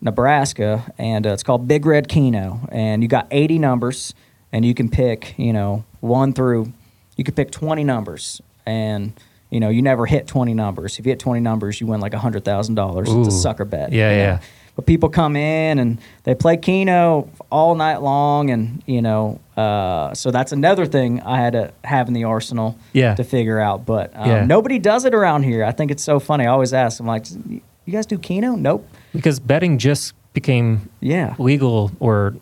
Nebraska, 0.00 0.92
and 0.98 1.26
uh, 1.26 1.30
it's 1.30 1.42
called 1.42 1.68
Big 1.68 1.84
Red 1.86 2.08
Keno. 2.08 2.60
And 2.72 3.02
you 3.02 3.08
got 3.08 3.26
80 3.30 3.58
numbers, 3.58 4.14
and 4.52 4.64
you 4.64 4.74
can 4.74 4.88
pick, 4.88 5.34
you 5.38 5.52
know, 5.52 5.84
one 6.00 6.32
through, 6.32 6.72
you 7.16 7.24
can 7.24 7.34
pick 7.34 7.50
20 7.50 7.84
numbers, 7.84 8.40
and 8.66 9.12
you 9.50 9.60
know, 9.60 9.68
you 9.68 9.82
never 9.82 10.06
hit 10.06 10.26
20 10.26 10.54
numbers. 10.54 10.98
If 10.98 11.04
you 11.04 11.10
hit 11.12 11.18
20 11.18 11.40
numbers, 11.40 11.78
you 11.78 11.86
win 11.86 12.00
like 12.00 12.14
hundred 12.14 12.42
thousand 12.42 12.74
dollars. 12.74 13.08
It's 13.10 13.28
a 13.28 13.30
sucker 13.30 13.66
bet. 13.66 13.92
Yeah, 13.92 14.10
yeah. 14.10 14.32
know. 14.36 14.40
But 14.74 14.86
people 14.86 15.10
come 15.10 15.36
in 15.36 15.78
and 15.78 15.98
they 16.24 16.34
play 16.34 16.56
Keno 16.56 17.28
all 17.50 17.74
night 17.74 17.98
long, 18.00 18.50
and 18.50 18.82
you 18.86 19.02
know, 19.02 19.38
uh, 19.56 20.14
so 20.14 20.30
that's 20.30 20.50
another 20.52 20.86
thing 20.86 21.20
I 21.22 21.36
had 21.36 21.52
to 21.52 21.72
have 21.84 22.08
in 22.08 22.14
the 22.14 22.24
arsenal 22.24 22.76
Yeah. 22.94 23.14
to 23.16 23.22
figure 23.24 23.60
out. 23.60 23.84
But 23.84 24.12
um, 24.14 24.28
Yeah. 24.30 24.44
nobody 24.46 24.78
does 24.78 25.04
it 25.04 25.12
around 25.14 25.42
here. 25.42 25.62
I 25.62 25.72
think 25.72 25.90
it's 25.90 26.02
so 26.02 26.18
funny. 26.18 26.46
I 26.46 26.50
always 26.50 26.72
ask, 26.72 27.00
I'm 27.00 27.06
like, 27.06 27.26
you 27.50 27.60
guys 27.92 28.06
do 28.06 28.16
Keno? 28.18 28.54
Nope. 28.56 28.86
because 29.14 29.38
betting 29.40 29.76
just 29.76 30.14
became 30.32 30.88
Yeah. 31.00 31.34
legal 31.38 31.90
or 32.00 32.34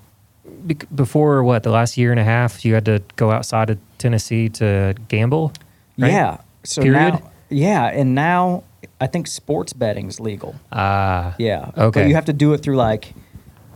before 0.95 1.43
what 1.43 1.63
the 1.63 1.71
last 1.71 1.97
year 1.97 2.11
and 2.13 2.21
a 2.21 2.25
half 2.25 2.65
you 2.65 2.75
had 2.75 2.85
to 2.85 3.03
go 3.17 3.31
outside 3.31 3.71
of 3.71 3.79
Tennessee 3.99 4.49
to 4.51 4.95
gamble. 5.09 5.53
right? 5.99 6.13
Yeah. 6.13 6.37
So 6.65 6.83
Period? 6.83 7.15
now, 7.15 7.23
yeah, 7.49 7.87
and 7.87 8.15
now 8.15 8.63
I 9.01 9.07
think 9.07 9.27
sports 9.27 9.73
betting's 9.73 10.21
legal. 10.21 10.55
Ah, 10.73 11.35
Yeah. 11.39 11.71
Okay. 11.77 12.03
But 12.03 12.09
you 12.09 12.15
have 12.15 12.27
to 12.27 12.33
do 12.33 12.53
it 12.55 12.59
through 12.59 12.77
like 12.77 13.13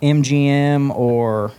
MGM 0.03 0.95
or 0.97 1.53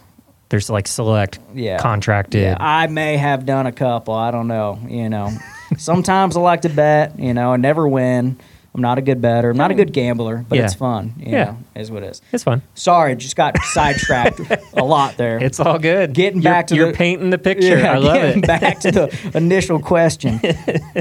there's 0.50 0.70
like 0.70 0.88
select 0.88 1.40
yeah 1.54 1.78
contracted. 1.80 2.42
Yeah, 2.42 2.58
I 2.60 2.88
may 2.88 3.18
have 3.18 3.46
done 3.46 3.66
a 3.66 3.72
couple. 3.72 4.14
I 4.14 4.32
don't 4.32 4.48
know. 4.48 4.80
You 4.88 5.10
know, 5.10 5.32
sometimes 5.78 6.38
I 6.38 6.42
like 6.42 6.62
to 6.62 6.70
bet. 6.70 7.18
You 7.20 7.34
know, 7.34 7.52
I 7.54 7.58
never 7.58 7.88
win. 7.88 8.38
I'm 8.74 8.82
not 8.82 8.98
a 8.98 9.02
good 9.02 9.22
better. 9.22 9.50
I'm 9.52 9.56
not 9.58 9.72
a 9.72 9.74
good 9.74 9.94
gambler, 9.94 10.46
but 10.50 10.58
Yeah. 10.58 10.66
it's 10.66 10.74
fun. 10.74 11.14
You 11.18 11.32
Yeah. 11.32 11.44
know, 11.46 11.58
is 11.76 11.90
what 11.90 12.04
it 12.04 12.12
is. 12.12 12.22
It's 12.34 12.44
fun. 12.44 12.62
Sorry, 12.74 13.16
just 13.16 13.38
got 13.38 13.58
sidetracked 13.64 14.42
a 14.74 14.84
lot 14.84 15.16
there. 15.16 15.38
It's 15.42 15.62
all 15.62 15.80
good. 15.80 16.14
Getting 16.14 16.42
You're- 16.42 16.54
back 16.54 16.68
to 16.68 16.76
you're 16.76 16.92
the- 16.92 16.98
painting 16.98 17.30
the 17.30 17.38
picture. 17.38 17.78
Yeah, 17.80 17.94
I 17.94 17.98
love 17.98 18.16
getting 18.16 18.44
it. 18.44 18.48
back 18.48 18.80
to 18.82 18.92
the 18.92 19.32
initial 19.34 19.80
question. 19.80 20.42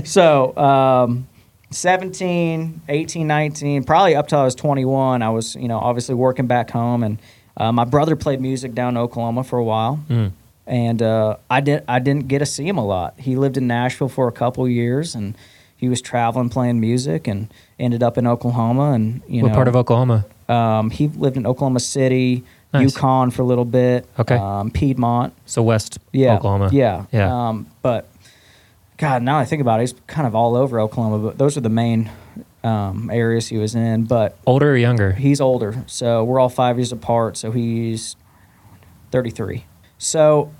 so, 0.05 0.57
um, 0.57 1.27
17, 1.75 2.83
18, 2.89 3.27
19, 3.27 3.85
probably 3.85 4.15
up 4.15 4.29
till 4.29 4.39
I 4.39 4.45
was 4.45 4.55
21, 4.55 5.23
I 5.23 5.31
was, 5.31 5.55
you 5.57 5.69
know, 5.69 5.79
obviously 5.79 6.15
working 6.15 6.47
back 6.47 6.71
home. 6.71 7.03
And 7.03 7.19
uh, 7.57 7.73
my 7.73 7.85
brother 7.85 8.17
played 8.17 8.41
music 8.41 8.75
down 8.75 8.95
in 8.95 8.99
Oklahoma 8.99 9.45
for 9.45 9.59
a 9.59 9.65
while. 9.65 10.01
Mm. 10.09 10.33
And 10.67 11.03
uh, 11.03 11.37
I, 11.51 11.61
did, 11.61 11.85
I 11.87 11.99
didn't 11.99 12.29
get 12.29 12.39
to 12.39 12.47
see 12.47 12.67
him 12.67 12.79
a 12.79 12.85
lot. 12.85 13.15
He 13.19 13.37
lived 13.37 13.57
in 13.57 13.67
Nashville 13.67 14.09
for 14.09 14.29
a 14.29 14.33
couple 14.33 14.67
years 14.69 15.15
and 15.15 15.37
he 15.77 15.89
was 15.89 16.01
traveling 16.01 16.49
playing 16.49 16.81
music 16.81 17.27
and 17.27 17.53
ended 17.79 18.03
up 18.03 18.17
in 18.17 18.27
Oklahoma. 18.27 18.93
And, 18.93 19.21
you 19.29 19.43
what 19.43 19.49
know, 19.49 19.55
part 19.55 19.69
of 19.69 19.77
Oklahoma? 19.77 20.25
um, 20.49 20.91
he 20.91 21.09
lived 21.09 21.37
in 21.37 21.47
Oklahoma 21.47 21.81
City, 21.81 22.45
Nice. 22.73 22.93
Yukon 22.97 23.31
for 23.31 23.43
a 23.43 23.45
little 23.45 23.65
bit, 23.65 24.05
Okay. 24.19 24.35
um, 24.37 24.69
Piedmont 24.71 25.33
So 25.47 25.63
West 25.63 25.99
yeah, 26.13 26.35
Oklahoma. 26.35 26.71
Yeah, 26.73 27.05
Yeah. 27.13 27.49
Um, 27.51 27.67
but 27.83 28.09
God, 28.97 29.23
now 29.23 29.39
I 29.39 29.45
think 29.45 29.61
about 29.61 29.81
it, 29.81 29.83
he's 29.83 29.95
kind 30.07 30.27
of 30.27 30.35
all 30.35 30.55
over 30.57 30.81
Oklahoma. 30.81 31.19
But 31.19 31.39
those 31.39 31.57
are 31.57 31.61
the 31.61 31.69
main 31.69 32.11
um, 32.63 33.11
areas 33.13 33.49
he 33.49 33.59
was 33.59 33.75
in. 33.75 34.05
But 34.05 34.37
Older 34.47 34.73
or 34.73 34.77
younger? 34.77 35.13
he's 35.13 35.41
older, 35.41 35.85
so 35.87 36.23
we're 36.25 36.39
all 36.41 36.49
five 36.49 36.79
years 36.79 36.93
apart. 36.93 37.37
So 37.37 37.51
he's 37.51 38.17
thirty-three. 39.11 39.65
So 39.99 40.53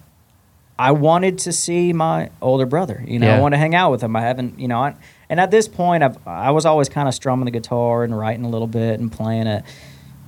I 0.79 0.91
wanted 0.93 1.39
to 1.41 1.53
see 1.53 1.93
my 1.93 2.31
older 2.43 2.67
brother. 2.67 3.05
You 3.07 3.19
know, 3.21 3.31
I 3.31 3.39
want 3.39 3.53
to 3.55 3.59
hang 3.59 3.75
out 3.75 3.91
with 3.91 4.01
him. 4.03 4.17
I 4.17 4.23
haven't, 4.23 4.59
you 4.59 4.67
know, 4.69 4.81
I, 4.81 4.95
and 5.29 5.39
at 5.39 5.51
this 5.51 5.69
point, 5.69 6.03
I've 6.03 6.19
I 6.27 6.51
was 6.51 6.67
always 6.67 6.89
kind 6.89 7.07
of 7.09 7.15
strumming 7.15 7.45
the 7.45 7.51
guitar 7.53 8.05
and 8.05 8.17
writing 8.19 8.45
a 8.45 8.49
little 8.49 8.67
bit 8.67 8.99
and 9.01 9.11
playing 9.13 9.47
at, 9.47 9.65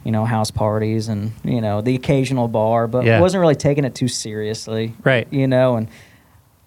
you 0.05 0.13
know, 0.13 0.25
house 0.25 0.51
parties 0.53 1.09
and 1.09 1.33
you 1.45 1.61
know 1.61 1.81
the 1.81 1.95
occasional 1.97 2.47
bar, 2.49 2.87
but 2.87 3.05
Yeah. 3.05 3.21
wasn't 3.21 3.41
really 3.41 3.57
taking 3.57 3.85
it 3.85 3.95
too 3.97 4.09
seriously. 4.09 4.95
Right. 5.03 5.27
You 5.33 5.47
know, 5.49 5.77
and 5.77 5.89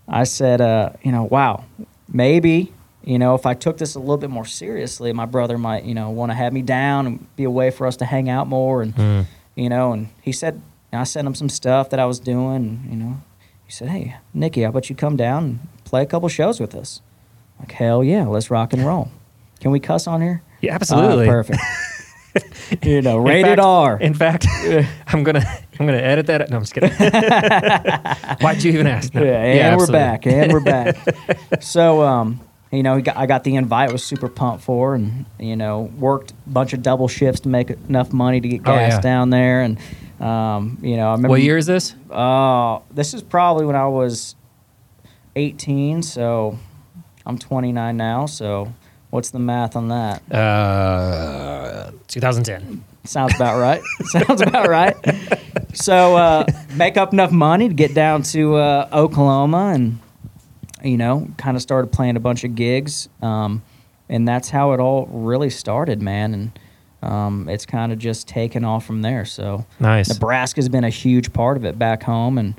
I 0.09 0.23
said, 0.23 0.59
uh, 0.61 0.91
you 1.03 1.11
know, 1.11 1.23
wow, 1.25 1.65
maybe. 2.11 2.73
You 3.03 3.17
know, 3.17 3.33
if 3.35 3.45
I 3.45 3.53
took 3.53 3.77
this 3.77 3.95
a 3.95 3.99
little 3.99 4.17
bit 4.17 4.29
more 4.29 4.45
seriously, 4.45 5.13
my 5.13 5.25
brother 5.25 5.57
might, 5.57 5.83
you 5.85 5.93
know, 5.93 6.09
want 6.09 6.31
to 6.31 6.35
have 6.35 6.51
me 6.51 6.61
down 6.61 7.07
and 7.07 7.35
be 7.35 7.43
a 7.45 7.49
way 7.49 7.71
for 7.71 7.87
us 7.87 7.95
to 7.97 8.05
hang 8.05 8.29
out 8.29 8.47
more. 8.47 8.81
And, 8.81 8.93
Mm. 8.95 9.25
you 9.55 9.69
know, 9.69 9.93
and 9.93 10.09
he 10.21 10.31
said, 10.31 10.61
I 10.91 11.03
sent 11.05 11.25
him 11.27 11.33
some 11.35 11.49
stuff 11.49 11.89
that 11.91 11.99
I 11.99 12.05
was 12.05 12.19
doing. 12.19 12.55
And, 12.55 12.91
you 12.91 12.97
know, 12.97 13.21
he 13.65 13.71
said, 13.71 13.89
hey, 13.89 14.15
Nicky, 14.33 14.63
how 14.63 14.69
about 14.69 14.89
you 14.89 14.95
come 14.95 15.15
down 15.15 15.43
and 15.43 15.59
play 15.85 16.01
a 16.01 16.05
couple 16.05 16.27
shows 16.29 16.59
with 16.59 16.75
us? 16.75 17.01
Like, 17.59 17.71
hell 17.71 18.03
yeah, 18.03 18.25
let's 18.25 18.51
rock 18.51 18.73
and 18.73 18.85
roll. 18.85 19.09
Can 19.59 19.71
we 19.71 19.79
cuss 19.79 20.05
on 20.07 20.21
here? 20.21 20.41
Yeah, 20.61 20.75
absolutely. 20.75 21.27
Ah, 21.27 21.31
perfect. 21.31 21.59
you 22.83 23.01
know, 23.01 23.17
rated 23.17 23.45
fact- 23.45 23.61
R. 23.61 23.99
In 23.99 24.13
fact, 24.13 24.45
I'm 25.07 25.23
gonna 25.23 25.45
I'm 25.79 25.85
gonna 25.85 25.97
edit 25.97 26.27
that. 26.27 26.49
No, 26.49 26.57
I'm 26.57 26.63
just 26.63 26.73
kidding. 26.73 26.91
Why'd 28.41 28.63
you 28.63 28.71
even 28.73 28.87
ask? 28.87 29.13
No. 29.13 29.23
Yeah, 29.23 29.31
and 29.43 29.77
we're 29.77 29.83
absolutely. 29.83 29.93
back, 29.93 30.27
and 30.27 30.53
we're 30.53 30.59
back. 30.59 31.63
so, 31.63 32.01
um, 32.01 32.41
you 32.71 32.83
know, 32.83 33.01
I 33.15 33.25
got 33.25 33.43
the 33.43 33.55
invite. 33.55 33.91
Was 33.91 34.03
super 34.03 34.27
pumped 34.29 34.63
for, 34.63 34.95
and 34.95 35.25
you 35.39 35.55
know, 35.55 35.91
worked 35.97 36.31
a 36.31 36.49
bunch 36.49 36.73
of 36.73 36.81
double 36.83 37.07
shifts 37.07 37.41
to 37.41 37.49
make 37.49 37.69
enough 37.69 38.11
money 38.13 38.39
to 38.41 38.47
get 38.47 38.61
Oh, 38.61 38.75
gas 38.75 38.93
yeah. 38.93 39.01
down 39.01 39.29
there, 39.31 39.61
and 39.61 39.77
um, 40.21 40.77
you 40.81 40.97
know, 40.97 41.07
I 41.07 41.11
remember. 41.11 41.29
What 41.29 41.41
year 41.41 41.57
is 41.57 41.65
this? 41.65 41.95
Uh, 42.11 42.79
this 42.91 43.13
is 43.13 43.23
probably 43.23 43.65
when 43.65 43.75
I 43.75 43.87
was 43.87 44.35
18. 45.35 46.03
So, 46.03 46.57
I'm 47.25 47.37
29 47.37 47.95
now. 47.97 48.25
So, 48.25 48.73
what's 49.09 49.29
the 49.31 49.39
math 49.39 49.75
on 49.75 49.89
that? 49.89 50.21
Uh, 50.31 51.91
2010. 52.07 52.83
Sounds 53.05 53.33
about 53.35 53.59
right. 53.59 53.81
Sounds 54.05 54.41
about 54.41 54.67
right. 54.69 54.95
So 55.73 56.15
uh, 56.17 56.45
make 56.75 56.97
up 56.97 57.13
enough 57.13 57.31
money 57.31 57.67
to 57.67 57.73
get 57.73 57.93
down 57.93 58.23
to 58.23 58.55
uh, 58.55 58.89
Oklahoma, 58.91 59.71
and 59.73 59.99
you 60.83 60.97
know, 60.97 61.27
kind 61.37 61.55
of 61.55 61.61
started 61.63 61.91
playing 61.91 62.17
a 62.17 62.19
bunch 62.19 62.43
of 62.43 62.55
gigs, 62.55 63.09
um, 63.21 63.63
and 64.09 64.27
that's 64.27 64.49
how 64.49 64.73
it 64.73 64.79
all 64.79 65.07
really 65.07 65.49
started, 65.49 66.01
man. 66.01 66.33
And 66.33 66.59
um, 67.01 67.49
it's 67.49 67.65
kind 67.65 67.91
of 67.91 67.99
just 67.99 68.27
taken 68.27 68.63
off 68.65 68.85
from 68.85 69.01
there. 69.01 69.25
So 69.25 69.65
Nice. 69.79 70.09
Nebraska's 70.09 70.69
been 70.69 70.83
a 70.83 70.89
huge 70.89 71.31
part 71.33 71.57
of 71.57 71.65
it 71.65 71.79
back 71.79 72.03
home, 72.03 72.37
and 72.37 72.55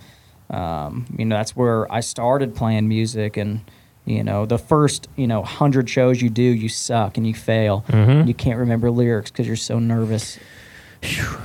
um, 0.48 1.06
you 1.16 1.24
know 1.26 1.36
that's 1.36 1.54
where 1.54 1.90
I 1.92 2.00
started 2.00 2.54
playing 2.56 2.88
music. 2.88 3.36
And 3.36 3.60
you 4.04 4.24
know, 4.24 4.46
the 4.46 4.58
first 4.58 5.08
you 5.16 5.26
know 5.26 5.42
hundred 5.42 5.88
shows 5.88 6.20
you 6.20 6.30
do, 6.30 6.42
you 6.42 6.68
suck 6.68 7.16
and 7.16 7.26
you 7.26 7.34
fail. 7.34 7.84
Mhm. 7.88 8.26
You 8.26 8.34
can't 8.34 8.58
remember 8.58 8.90
lyrics 8.90 9.30
because 9.30 9.46
you're 9.46 9.56
so 9.56 9.78
nervous. 9.78 10.38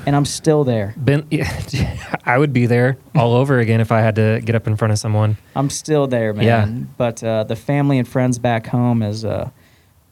And 0.05 0.15
I'm 0.15 0.25
still 0.25 0.65
there. 0.65 0.93
Been, 1.01 1.25
yeah, 1.31 2.17
I 2.25 2.37
would 2.37 2.51
be 2.51 2.65
there 2.65 2.97
all 3.15 3.33
over 3.41 3.59
again 3.59 3.79
if 3.79 3.89
I 3.91 4.01
had 4.01 4.15
to 4.15 4.41
get 4.43 4.53
up 4.53 4.67
in 4.67 4.75
front 4.75 4.91
of 4.91 4.99
someone. 4.99 5.37
I'm 5.55 5.69
still 5.69 6.07
there, 6.07 6.33
man. 6.33 6.45
Yeah. 6.45 6.85
But 6.97 7.23
uh, 7.23 7.45
the 7.45 7.55
family 7.55 7.97
and 7.97 8.05
friends 8.07 8.37
back 8.37 8.67
home 8.67 8.99
has, 8.99 9.23
uh, 9.23 9.49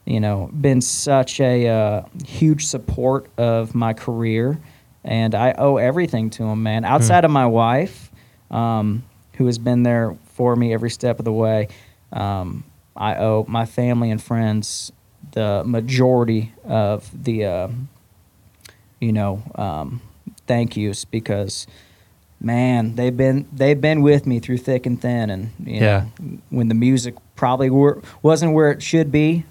you 0.06 0.18
know, 0.18 0.48
been 0.58 0.80
such 0.80 1.40
a 1.40 1.68
uh, 1.68 2.02
huge 2.26 2.64
support 2.66 3.26
of 3.36 3.74
my 3.74 3.92
career, 3.92 4.58
and 5.04 5.34
I 5.34 5.52
owe 5.58 5.76
everything 5.76 6.30
to 6.30 6.44
them, 6.44 6.62
man. 6.62 6.86
Outside 6.86 7.26
of 7.26 7.30
my 7.30 7.46
wife, 7.46 8.10
um, 8.50 9.02
who 9.34 9.44
has 9.46 9.58
been 9.58 9.82
there 9.82 10.16
for 10.32 10.56
me 10.56 10.72
every 10.72 10.90
step 10.90 11.18
of 11.18 11.26
the 11.26 11.32
way, 11.32 11.68
um, 12.14 12.64
I 12.96 13.16
owe 13.16 13.44
my 13.48 13.66
family 13.66 14.10
and 14.10 14.22
friends 14.22 14.90
the 15.32 15.62
majority 15.66 16.52
of 16.64 17.10
the, 17.24 17.44
uh, 17.44 17.68
you 19.00 19.12
know, 19.12 19.42
um, 19.56 20.00
thank 20.46 20.76
yous 20.76 21.04
because 21.04 21.66
man, 22.40 22.94
they've 22.94 23.16
been 23.16 23.46
they've 23.52 23.80
been 23.80 24.02
with 24.02 24.26
me 24.26 24.38
through 24.38 24.58
thick 24.58 24.86
and 24.86 25.00
thin, 25.00 25.30
and 25.30 25.50
you 25.64 25.80
Yeah. 25.80 26.04
know, 26.20 26.38
when 26.50 26.68
the 26.68 26.74
music 26.74 27.14
probably 27.36 27.70
were, 27.70 28.00
wasn't 28.22 28.52
where 28.52 28.70
it 28.70 28.82
should 28.82 29.10
be, 29.10 29.44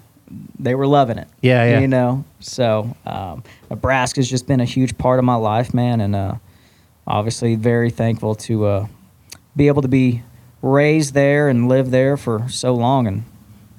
they 0.58 0.74
were 0.74 0.86
loving 0.86 1.18
it. 1.18 1.28
Yeah, 1.42 1.64
yeah. 1.68 1.80
You 1.80 1.88
know, 1.88 2.24
so 2.40 2.96
um, 3.04 3.42
Nebraska's 3.68 4.30
just 4.30 4.46
been 4.46 4.60
a 4.60 4.64
huge 4.64 4.96
part 4.96 5.18
of 5.18 5.24
my 5.24 5.34
life, 5.34 5.74
man, 5.74 6.00
and 6.00 6.14
uh, 6.16 6.34
obviously 7.06 7.56
very 7.56 7.90
thankful 7.90 8.34
to 8.36 8.64
uh, 8.64 8.86
be 9.56 9.66
able 9.66 9.82
to 9.82 9.88
be 9.88 10.22
raised 10.64 11.14
there 11.14 11.48
and 11.48 11.68
lived 11.68 11.90
there 11.90 12.16
for 12.16 12.48
so 12.48 12.74
long, 12.74 13.06
and 13.06 13.24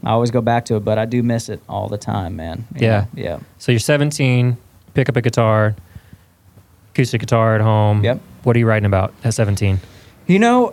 I 0.04 0.12
always 0.12 0.32
go 0.32 0.42
back 0.42 0.66
to 0.66 0.76
it, 0.76 0.86
but 0.86 0.98
I 0.98 1.06
do 1.06 1.24
miss 1.24 1.50
it 1.50 1.60
all 1.68 1.90
the 1.90 1.98
time, 1.98 2.36
man. 2.36 2.68
You 2.76 2.88
Yeah. 2.88 3.06
yeah, 3.16 3.40
So 3.58 3.72
you're 3.72 3.80
17, 3.80 4.56
pick 4.94 5.10
up 5.10 5.16
a 5.16 5.22
guitar, 5.22 5.76
acoustic 6.94 7.22
guitar 7.22 7.56
at 7.56 7.62
home. 7.62 8.04
Yep. 8.04 8.22
What 8.44 8.56
are 8.56 8.60
you 8.60 8.68
writing 8.68 8.86
about 8.86 9.14
at 9.24 9.34
17? 9.34 9.80
You 10.28 10.40
know, 10.40 10.72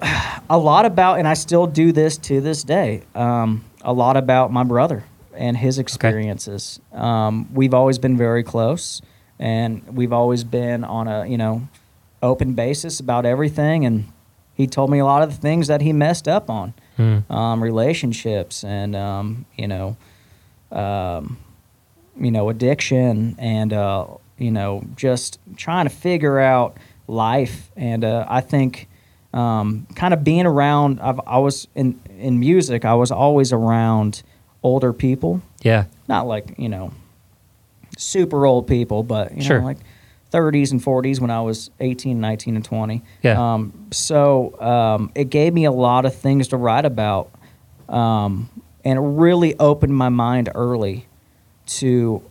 a 0.50 0.58
lot 0.58 0.84
about, 0.84 1.18
and 1.18 1.26
I 1.26 1.34
still 1.34 1.66
do 1.66 1.92
this 1.92 2.18
to 2.18 2.40
this 2.40 2.62
day. 2.62 3.02
Um, 3.14 3.64
a 3.80 3.92
lot 3.92 4.16
about 4.16 4.52
my 4.52 4.64
brother 4.64 5.04
and 5.34 5.56
his 5.56 5.78
experiences. 5.78 6.78
Um, 6.92 7.48
we've 7.54 7.74
always 7.74 7.98
been 7.98 8.16
very 8.16 8.42
close, 8.42 9.00
and 9.38 9.82
we've 9.96 10.12
always 10.12 10.44
been 10.44 10.84
on 10.84 11.08
a 11.08 11.26
you 11.26 11.38
know 11.38 11.66
open 12.22 12.54
basis 12.54 13.00
about 13.00 13.26
everything. 13.26 13.84
And 13.84 14.06
he 14.62 14.66
told 14.68 14.88
me 14.90 14.98
a 15.00 15.04
lot 15.04 15.22
of 15.22 15.30
the 15.34 15.36
things 15.40 15.66
that 15.66 15.80
he 15.82 15.92
messed 15.92 16.28
up 16.28 16.48
on, 16.48 16.72
Hmm. 16.96 17.18
um, 17.30 17.62
relationships, 17.62 18.62
and 18.64 18.94
um, 18.94 19.44
you 19.58 19.66
know, 19.66 19.96
um, 20.70 21.36
you 22.18 22.30
know, 22.30 22.48
addiction, 22.48 23.34
and 23.38 23.72
uh, 23.72 24.06
you 24.38 24.50
know, 24.50 24.82
just 24.96 25.38
trying 25.56 25.86
to 25.88 25.94
figure 25.94 26.38
out 26.38 26.76
life. 27.08 27.70
And 27.76 28.04
uh, 28.04 28.24
I 28.28 28.40
think 28.40 28.88
um, 29.34 29.86
kind 29.96 30.14
of 30.14 30.22
being 30.22 30.46
around. 30.46 31.00
I've, 31.00 31.20
I 31.26 31.38
was 31.38 31.66
in 31.74 31.98
in 32.18 32.38
music. 32.38 32.84
I 32.84 32.94
was 32.94 33.10
always 33.10 33.52
around 33.52 34.22
older 34.62 34.92
people, 34.92 35.42
Yeah. 35.62 35.84
not 36.08 36.26
like 36.28 36.54
you 36.58 36.68
know, 36.68 36.92
super 37.98 38.46
old 38.46 38.66
people, 38.66 39.02
but 39.02 39.34
you 39.36 39.42
Sure. 39.42 39.58
know, 39.58 39.64
like 39.66 39.78
30s 40.32 40.72
and 40.72 40.82
40s 40.82 41.20
when 41.20 41.30
I 41.30 41.40
was 41.42 41.70
18, 41.80 42.20
19, 42.20 42.56
and 42.56 42.64
20. 42.64 43.02
Yeah. 43.22 43.54
Um, 43.54 43.88
so 43.92 44.58
um, 44.60 45.12
it 45.14 45.30
gave 45.30 45.52
me 45.54 45.64
a 45.64 45.72
lot 45.72 46.04
of 46.06 46.14
things 46.14 46.48
to 46.48 46.56
write 46.56 46.84
about, 46.84 47.30
um, 47.88 48.48
and 48.84 48.98
it 48.98 49.02
really 49.02 49.58
opened 49.58 49.94
my 49.94 50.08
mind 50.08 50.48
early 50.54 51.06
to 51.66 52.22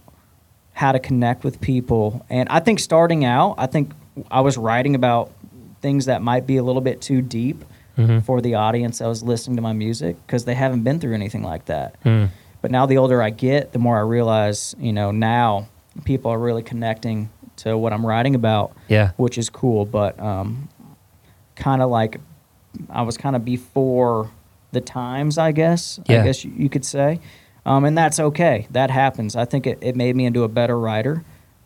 how 0.73 0.91
to 0.91 0.99
connect 0.99 1.43
with 1.43 1.61
people. 1.61 2.25
And 2.29 2.49
I 2.49 2.59
think 2.59 2.79
starting 2.79 3.23
out, 3.23 3.55
I 3.57 3.67
think 3.67 3.91
I 4.29 4.41
was 4.41 4.57
writing 4.57 4.95
about 4.95 5.31
things 5.81 6.05
that 6.05 6.21
might 6.21 6.45
be 6.47 6.57
a 6.57 6.63
little 6.63 6.81
bit 6.81 7.01
too 7.01 7.21
deep 7.21 7.63
Mhm. 7.97 8.23
for 8.23 8.39
the 8.41 8.55
audience 8.55 8.99
that 8.99 9.07
was 9.07 9.21
listening 9.21 9.57
to 9.57 9.61
my 9.61 9.73
music 9.73 10.15
because 10.25 10.45
they 10.45 10.53
haven't 10.55 10.83
been 10.83 10.99
through 10.99 11.13
anything 11.13 11.43
like 11.43 11.65
that. 11.65 11.95
Hmm. 12.03 12.25
But 12.61 12.71
now 12.71 12.85
the 12.85 12.97
older 12.97 13.21
I 13.21 13.31
get, 13.31 13.73
the 13.73 13.79
more 13.79 13.97
I 13.97 14.01
realize, 14.01 14.75
you 14.79 14.93
know, 14.93 15.11
now 15.11 15.67
people 16.05 16.31
are 16.31 16.39
really 16.39 16.63
connecting 16.63 17.29
to 17.63 17.77
what 17.77 17.93
I'm 17.93 18.05
writing 18.05 18.35
about, 18.35 18.71
Yeah. 18.87 19.11
which 19.17 19.37
is 19.37 19.49
cool. 19.49 19.85
But 19.85 20.19
um, 20.19 20.69
kind 21.55 21.81
of 21.81 21.89
like 21.89 22.19
I 22.89 23.01
was 23.03 23.17
kind 23.17 23.35
of 23.35 23.43
before 23.45 24.29
the 24.71 24.81
times, 24.81 25.37
I 25.37 25.51
guess. 25.51 25.99
Yeah. 26.07 26.21
I 26.21 26.25
guess 26.25 26.43
you, 26.45 26.69
could 26.69 26.85
say. 26.85 27.19
Um, 27.65 27.85
and 27.85 27.97
that's 27.97 28.19
okay. 28.19 28.67
That 28.71 28.89
happens. 28.89 29.35
I 29.35 29.45
think 29.45 29.67
it, 29.67 29.77
it 29.81 29.95
made 29.95 30.15
me 30.15 30.25
into 30.25 30.43
a 30.43 30.47
better 30.47 30.79
writer, 30.79 31.23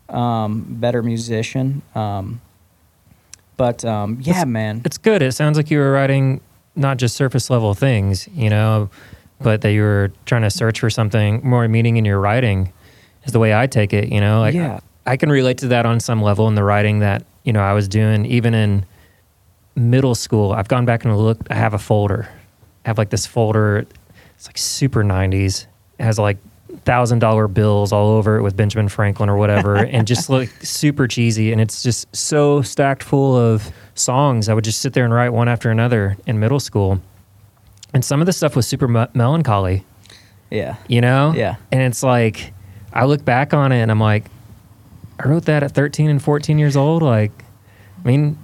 um, 0.10 0.66
better 0.68 1.02
musician. 1.04 1.82
Um, 1.94 2.42
but 3.58 3.86
um, 3.86 4.18
yeah, 4.22 4.44
man. 4.44 4.82
It's 4.84 4.98
good. 4.98 5.22
It 5.22 5.32
sounds 5.34 5.56
like 5.58 5.72
you 5.72 5.78
were 5.78 5.92
writing 5.92 6.42
not 6.76 6.98
just 6.98 7.16
surface 7.16 7.50
level 7.50 7.74
things, 7.74 8.28
you 8.34 8.50
know, 8.50 8.90
but 9.40 9.62
that 9.62 9.72
you 9.72 9.82
were 9.82 10.12
trying 10.26 10.42
to 10.42 10.50
search 10.50 10.80
for 10.82 10.90
something 10.90 11.40
more 11.48 11.66
meaning 11.70 11.96
in 11.98 12.04
your 12.04 12.20
writing 12.20 12.74
is 13.24 13.32
the 13.32 13.40
way 13.40 13.56
I 13.56 13.68
take 13.68 13.94
it, 13.94 14.10
you 14.12 14.20
know? 14.20 14.40
Like 14.42 14.56
Yeah. 14.56 14.80
I 15.06 15.18
can 15.18 15.30
relate 15.30 15.60
to 15.60 15.68
that 15.70 15.86
on 15.86 16.00
some 16.00 16.22
level 16.22 16.48
in 16.48 16.56
the 16.56 16.64
writing 16.64 17.00
that, 17.00 17.26
you 17.44 17.54
know, 17.54 17.62
I 17.62 17.74
was 17.74 17.88
doing 17.88 18.26
even 18.26 18.54
in 18.54 18.86
middle 19.76 20.16
school. 20.16 20.52
I've 20.54 20.68
gone 20.68 20.86
back 20.86 21.06
and 21.06 21.16
looked, 21.18 21.48
I 21.52 21.56
have 21.56 21.74
a 21.74 21.78
folder. 21.80 22.28
I 22.86 22.90
have 22.90 22.98
like 22.98 23.10
this 23.10 23.26
folder. 23.26 23.86
It's 24.36 24.48
like 24.48 24.58
super 24.58 25.04
90s. 25.04 25.68
It 26.00 26.04
has 26.04 26.18
like 26.20 26.38
thousand 26.84 27.20
dollar 27.20 27.48
bills 27.48 27.92
all 27.94 28.10
over 28.10 28.38
it 28.38 28.42
with 28.42 28.56
Benjamin 28.58 28.90
Franklin 28.90 29.30
or 29.30 29.38
whatever, 29.38 29.76
and 29.86 30.06
just 30.08 30.30
like 30.30 30.50
super 30.62 31.08
cheesy. 31.08 31.52
And 31.52 31.62
it's 31.62 31.82
just 31.84 32.14
so 32.16 32.62
stacked 32.62 33.04
full 33.04 33.36
of 33.36 33.70
songs. 33.96 34.50
I 34.50 34.54
would 34.54 34.64
just 34.64 34.82
sit 34.82 34.94
there 34.94 35.06
and 35.06 35.14
write 35.14 35.30
one 35.30 35.48
after 35.48 35.70
another 35.72 36.18
in 36.26 36.40
middle 36.40 36.60
school. 36.60 37.00
And 37.94 38.04
some 38.04 38.20
of 38.20 38.26
the 38.26 38.34
stuff 38.34 38.56
was 38.56 38.68
super 38.68 38.88
me- 38.90 39.08
melancholy, 39.14 39.86
Yeah. 40.52 40.76
you 40.88 41.00
know? 41.00 41.32
Yeah. 41.36 41.56
And 41.72 41.82
it's 41.82 42.04
like, 42.04 42.52
I 42.92 43.06
look 43.06 43.24
back 43.24 43.54
on 43.54 43.72
it 43.72 43.82
and 43.82 43.90
I'm 43.90 44.02
like, 44.02 44.26
I 45.20 45.28
wrote 45.28 45.46
that 45.46 45.64
at 45.64 45.72
13 45.72 46.10
and 46.10 46.22
14 46.22 46.60
years 46.60 46.76
old. 46.76 47.02
Like, 47.02 47.32
I 48.04 48.08
mean, 48.08 48.38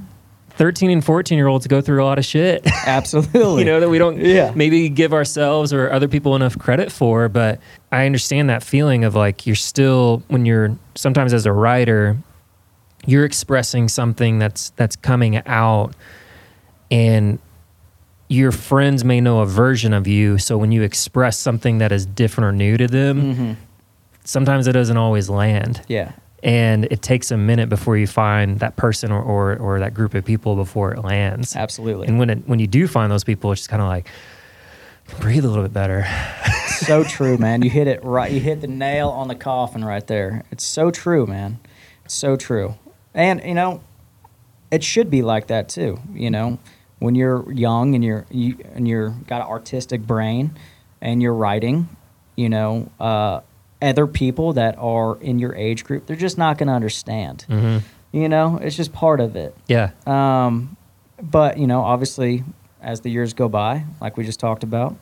13 0.51 0.89
and 0.91 1.03
14 1.03 1.37
year 1.37 1.47
olds 1.47 1.65
go 1.67 1.81
through 1.81 2.03
a 2.03 2.05
lot 2.05 2.17
of 2.19 2.25
shit. 2.25 2.65
Absolutely. 2.85 3.59
you 3.63 3.65
know 3.65 3.79
that 3.79 3.89
we 3.89 3.97
don't 3.97 4.17
Yeah. 4.17 4.51
maybe 4.55 4.89
give 4.89 5.13
ourselves 5.13 5.73
or 5.73 5.91
other 5.91 6.07
people 6.07 6.35
enough 6.35 6.57
credit 6.59 6.91
for 6.91 7.29
but 7.29 7.59
i 7.91 8.05
understand 8.05 8.49
that 8.49 8.61
feeling 8.61 9.03
of 9.05 9.15
like 9.15 9.47
you're 9.47 9.55
still 9.55 10.21
when 10.27 10.45
you're 10.45 10.77
sometimes 10.95 11.33
as 11.33 11.45
a 11.45 11.51
writer 11.53 12.17
you're 13.05 13.23
expressing 13.25 13.87
something 13.87 14.39
that's 14.39 14.71
that's 14.71 14.95
coming 14.97 15.37
out 15.47 15.93
and 16.91 17.39
your 18.27 18.51
friends 18.51 19.03
may 19.03 19.19
know 19.21 19.39
a 19.39 19.45
version 19.45 19.93
of 19.93 20.05
you 20.07 20.37
so 20.37 20.57
when 20.57 20.71
you 20.71 20.81
express 20.83 21.37
something 21.39 21.77
that 21.79 21.91
is 21.91 22.05
different 22.05 22.45
or 22.45 22.51
new 22.51 22.77
to 22.77 22.87
them 22.87 23.35
hmm 23.35 23.53
sometimes 24.23 24.67
it 24.67 24.73
doesn't 24.73 24.97
always 24.97 25.29
land 25.29 25.81
Yeah. 25.87 26.11
And 26.43 26.85
it 26.85 27.01
takes 27.01 27.31
a 27.31 27.37
minute 27.37 27.69
before 27.69 27.97
you 27.97 28.07
find 28.07 28.59
that 28.59 28.75
person 28.75 29.11
or, 29.11 29.21
or, 29.21 29.55
or 29.57 29.79
that 29.79 29.93
group 29.93 30.13
of 30.13 30.25
people 30.25 30.55
before 30.55 30.91
it 30.91 31.03
lands 31.03 31.55
Absolutely. 31.55 32.07
and 32.07 32.17
when 32.17 32.29
it, 32.29 32.47
when 32.47 32.59
you 32.59 32.67
do 32.67 32.87
find 32.87 33.11
those 33.11 33.23
people, 33.23 33.51
it's 33.51 33.61
just 33.61 33.69
kind 33.69 33.81
of 33.81 33.87
like 33.87 34.07
breathe 35.19 35.43
a 35.45 35.47
little 35.47 35.63
bit 35.63 35.73
better. 35.73 36.07
so 36.67 37.03
true, 37.03 37.37
man. 37.37 37.61
You 37.61 37.69
hit 37.69 37.87
it 37.87 38.03
right. 38.03 38.31
You 38.31 38.39
hit 38.39 38.61
the 38.61 38.67
nail 38.67 39.09
on 39.09 39.27
the 39.27 39.35
coffin 39.35 39.83
right 39.83 40.05
there. 40.05 40.43
It's 40.51 40.63
so 40.63 40.91
true, 40.91 41.25
man. 41.25 41.59
It's 42.05 42.13
so 42.15 42.35
true. 42.35 42.75
And 43.13 43.41
you 43.43 43.53
know, 43.53 43.81
it 44.71 44.83
should 44.83 45.09
be 45.09 45.21
like 45.21 45.47
that 45.47 45.69
too. 45.69 45.99
You 46.13 46.31
know, 46.31 46.59
when 46.99 47.15
you're 47.15 47.51
young 47.51 47.95
and 47.95 48.03
you're 48.03 48.25
you, 48.29 48.57
and 48.73 48.87
you're 48.87 49.09
got 49.09 49.41
an 49.41 49.47
artistic 49.47 50.01
brain 50.01 50.57
and 51.01 51.21
you're 51.21 51.33
writing, 51.33 51.89
you 52.35 52.49
know, 52.49 52.89
uh, 52.99 53.41
other 53.81 54.07
people 54.07 54.53
that 54.53 54.75
are 54.77 55.17
in 55.21 55.39
your 55.39 55.55
age 55.55 55.83
group, 55.83 56.05
they're 56.05 56.15
just 56.15 56.37
not 56.37 56.57
going 56.57 56.67
to 56.67 56.73
understand. 56.73 57.43
hmm 57.49 57.77
You 58.11 58.27
know, 58.29 58.57
it's 58.61 58.75
just 58.75 58.91
part 58.93 59.19
of 59.19 59.35
it. 59.35 59.55
Yeah, 59.67 59.91
Um, 60.05 60.75
but 61.21 61.57
you 61.57 61.67
know, 61.67 61.81
obviously, 61.81 62.43
as 62.81 63.01
the 63.01 63.09
years 63.09 63.33
go 63.33 63.47
by, 63.49 63.83
like 64.01 64.17
we 64.17 64.23
just 64.25 64.39
talked 64.39 64.63
about, 64.63 64.95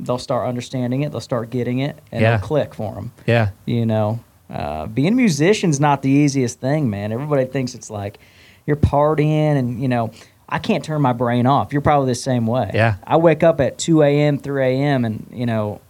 they'll 0.00 0.18
start 0.18 0.48
understanding 0.48 1.02
it. 1.02 1.12
They'll 1.12 1.20
start 1.20 1.50
getting 1.50 1.78
it, 1.80 1.98
and 2.12 2.22
Yeah. 2.22 2.34
it'll 2.36 2.46
click 2.46 2.74
for 2.74 2.94
them. 2.94 3.12
yeah, 3.26 3.50
You 3.66 3.86
know, 3.86 4.20
uh, 4.50 4.86
being 4.86 5.08
a 5.12 5.16
musician's 5.16 5.78
not 5.80 6.02
the 6.02 6.10
easiest 6.10 6.60
thing, 6.60 6.88
man. 6.90 7.12
Everybody 7.12 7.44
thinks 7.44 7.74
it's 7.74 7.90
like 7.90 8.18
you're 8.66 8.76
partying, 8.76 9.56
and 9.58 9.80
you 9.80 9.88
know, 9.88 10.10
I 10.48 10.58
can't 10.58 10.84
turn 10.84 11.00
my 11.02 11.12
brain 11.12 11.46
off. 11.46 11.72
You're 11.72 11.82
probably 11.82 12.08
the 12.08 12.14
same 12.14 12.46
way. 12.46 12.70
Yeah. 12.74 12.94
I 13.06 13.16
wake 13.16 13.42
up 13.42 13.60
at 13.60 13.78
2 13.78 14.02
a.m., 14.02 14.38
3 14.38 14.64
a.m., 14.64 15.04
and 15.04 15.26
you 15.32 15.46
know. 15.46 15.80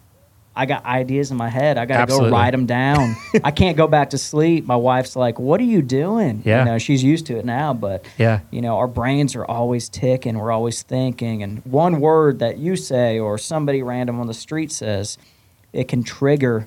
I 0.57 0.67
got 0.67 0.85
ideas 0.85 1.31
in 1.33 1.37
my 1.37 1.49
head. 1.49 1.79
I 1.79 1.85
got 1.85 2.07
to 2.09 2.13
go 2.13 2.31
write 2.31 2.53
them 2.53 2.65
down. 2.67 3.17
I 3.45 3.51
can't 3.51 3.77
go 3.77 3.89
back 3.89 4.11
to 4.11 4.19
sleep. 4.19 4.67
My 4.67 4.77
wife's 4.77 5.17
like, 5.17 5.39
"What 5.41 5.61
are 5.61 5.65
you 5.65 5.83
doing?" 5.83 6.43
Yeah. 6.45 6.61
You 6.61 6.65
know, 6.71 6.79
she's 6.79 7.03
used 7.03 7.27
to 7.27 7.37
it 7.39 7.45
now, 7.45 7.75
but 7.75 8.05
yeah, 8.19 8.41
you 8.53 8.61
know 8.61 8.77
our 8.77 8.87
brains 8.87 9.35
are 9.35 9.45
always 9.45 9.89
ticking 9.89 10.39
we're 10.39 10.53
always 10.53 10.83
thinking 10.83 11.43
and 11.43 11.65
one 11.65 12.01
word 12.01 12.39
that 12.39 12.59
you 12.59 12.77
say 12.77 13.19
or 13.19 13.37
somebody 13.39 13.83
random 13.83 14.21
on 14.21 14.27
the 14.29 14.35
street 14.35 14.71
says 14.71 15.19
it 15.73 15.89
can 15.89 16.03
trigger 16.05 16.67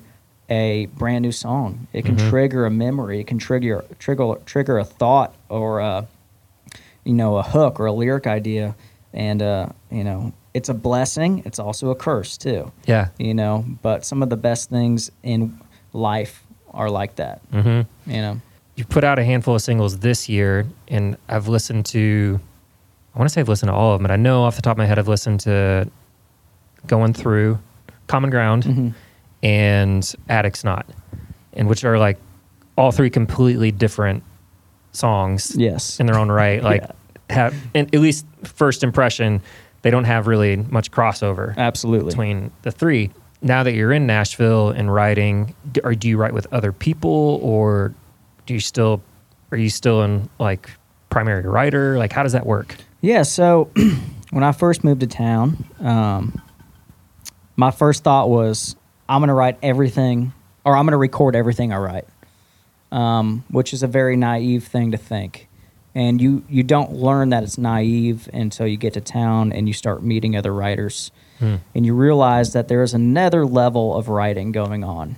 a 0.50 0.86
brand 0.96 1.22
new 1.22 1.32
song 1.32 1.86
it 1.92 2.04
can 2.04 2.16
Mhm. 2.16 2.28
trigger 2.30 2.66
a 2.66 2.70
memory 2.70 3.20
it 3.20 3.26
can 3.26 3.38
trigger 3.38 3.84
trigger 3.98 4.34
trigger 4.46 4.78
a 4.78 4.84
thought 4.84 5.34
or 5.48 5.80
a, 5.80 6.06
you 7.04 7.14
know 7.14 7.36
a 7.36 7.42
hook 7.42 7.80
or 7.80 7.86
a 7.86 7.92
lyric 7.92 8.26
idea 8.26 8.74
and 9.12 9.40
uh, 9.42 9.66
you 9.90 10.04
know 10.04 10.32
it's 10.58 10.68
a 10.68 10.74
blessing 10.74 11.42
it's 11.46 11.58
also 11.58 11.90
a 11.90 11.94
curse 11.94 12.36
too 12.36 12.70
yeah. 12.86 13.08
you 13.18 13.32
know 13.40 13.64
but 13.82 14.04
some 14.04 14.22
of 14.24 14.28
the 14.28 14.36
best 14.36 14.68
things 14.70 15.10
in 15.22 15.40
life 15.92 16.34
are 16.74 16.90
like 16.90 17.14
that 17.16 17.40
hmm 17.52 17.80
you 18.14 18.20
know 18.24 18.34
You 18.76 18.84
put 18.84 19.04
out 19.04 19.18
a 19.18 19.24
handful 19.24 19.54
of 19.56 19.62
singles 19.62 19.98
this 20.08 20.28
year, 20.28 20.64
and 20.94 21.16
I've 21.28 21.48
listened 21.48 21.84
to. 21.96 22.38
I 23.12 23.18
want 23.18 23.28
to 23.28 23.32
say 23.34 23.40
I've 23.40 23.48
listened 23.48 23.70
to 23.70 23.74
all 23.74 23.90
of 23.92 23.98
them, 23.98 24.04
but 24.06 24.12
I 24.12 24.16
know 24.26 24.44
off 24.44 24.54
the 24.54 24.62
top 24.62 24.72
of 24.76 24.78
my 24.78 24.86
head 24.86 24.98
I've 25.00 25.08
listened 25.16 25.40
to 25.40 25.90
"Going 26.86 27.12
Through," 27.12 27.58
"Common 28.06 28.30
Ground," 28.30 28.62
Mhm. 28.64 28.94
and 29.42 30.02
"Addicts 30.28 30.62
Not," 30.62 30.86
and 31.54 31.68
which 31.68 31.82
are 31.84 31.98
like 31.98 32.18
all 32.76 32.92
three 32.92 33.10
completely 33.10 33.72
different 33.72 34.22
songs. 34.92 35.54
yes 35.56 35.98
in 36.00 36.06
their 36.06 36.16
own 36.22 36.30
right. 36.30 36.62
Like, 36.70 36.82
Yeah. 36.82 37.34
have 37.34 37.54
and 37.74 37.92
at 37.94 38.00
least 38.00 38.24
first 38.44 38.84
impression, 38.84 39.42
they 39.82 39.90
don't 39.90 40.04
have 40.04 40.26
really 40.26 40.56
much 40.56 40.90
crossover 40.90 41.56
absolutely 41.56 42.10
between 42.10 42.50
the 42.62 42.70
three. 42.70 43.10
Now 43.40 43.62
that 43.62 43.74
you're 43.74 43.92
in 43.92 44.06
Nashville 44.06 44.70
and 44.70 44.92
writing, 44.92 45.54
or 45.84 45.94
do 45.94 46.08
you 46.08 46.16
write 46.16 46.32
with 46.32 46.46
other 46.52 46.72
people, 46.72 47.38
or 47.42 47.94
do 48.46 48.54
you 48.54 48.60
still 48.60 49.02
are 49.50 49.58
you 49.58 49.70
still 49.70 50.02
in 50.02 50.28
like 50.38 50.70
primary 51.10 51.42
writer? 51.42 51.98
Like, 51.98 52.12
how 52.12 52.22
does 52.22 52.32
that 52.32 52.46
work? 52.46 52.76
Yeah, 53.00 53.22
so 53.22 53.70
when 54.30 54.44
I 54.44 54.52
first 54.52 54.84
moved 54.84 55.00
to 55.00 55.06
town, 55.06 55.64
um, 55.80 56.42
my 57.56 57.70
first 57.70 58.04
thought 58.04 58.28
was 58.28 58.76
I'm 59.08 59.20
going 59.20 59.28
to 59.28 59.34
write 59.34 59.58
everything, 59.62 60.32
or 60.64 60.76
I'm 60.76 60.84
going 60.84 60.92
to 60.92 60.98
record 60.98 61.34
everything 61.34 61.72
I 61.72 61.78
write, 61.78 62.08
um, 62.92 63.44
which 63.50 63.72
is 63.72 63.82
a 63.82 63.86
very 63.86 64.16
naive 64.16 64.64
thing 64.64 64.90
to 64.92 64.98
think. 64.98 65.47
And 65.94 66.20
you 66.20 66.44
you 66.48 66.62
don't 66.62 66.92
learn 66.92 67.30
that 67.30 67.42
it's 67.42 67.58
naive 67.58 68.28
until 68.32 68.66
you 68.66 68.76
get 68.76 68.94
to 68.94 69.00
town 69.00 69.52
and 69.52 69.66
you 69.66 69.74
start 69.74 70.02
meeting 70.02 70.36
other 70.36 70.52
writers, 70.52 71.10
Hmm. 71.38 71.56
and 71.74 71.86
you 71.86 71.94
realize 71.94 72.52
that 72.52 72.68
there 72.68 72.82
is 72.82 72.94
another 72.94 73.46
level 73.46 73.96
of 73.96 74.08
writing 74.08 74.50
going 74.52 74.82
on. 74.84 75.16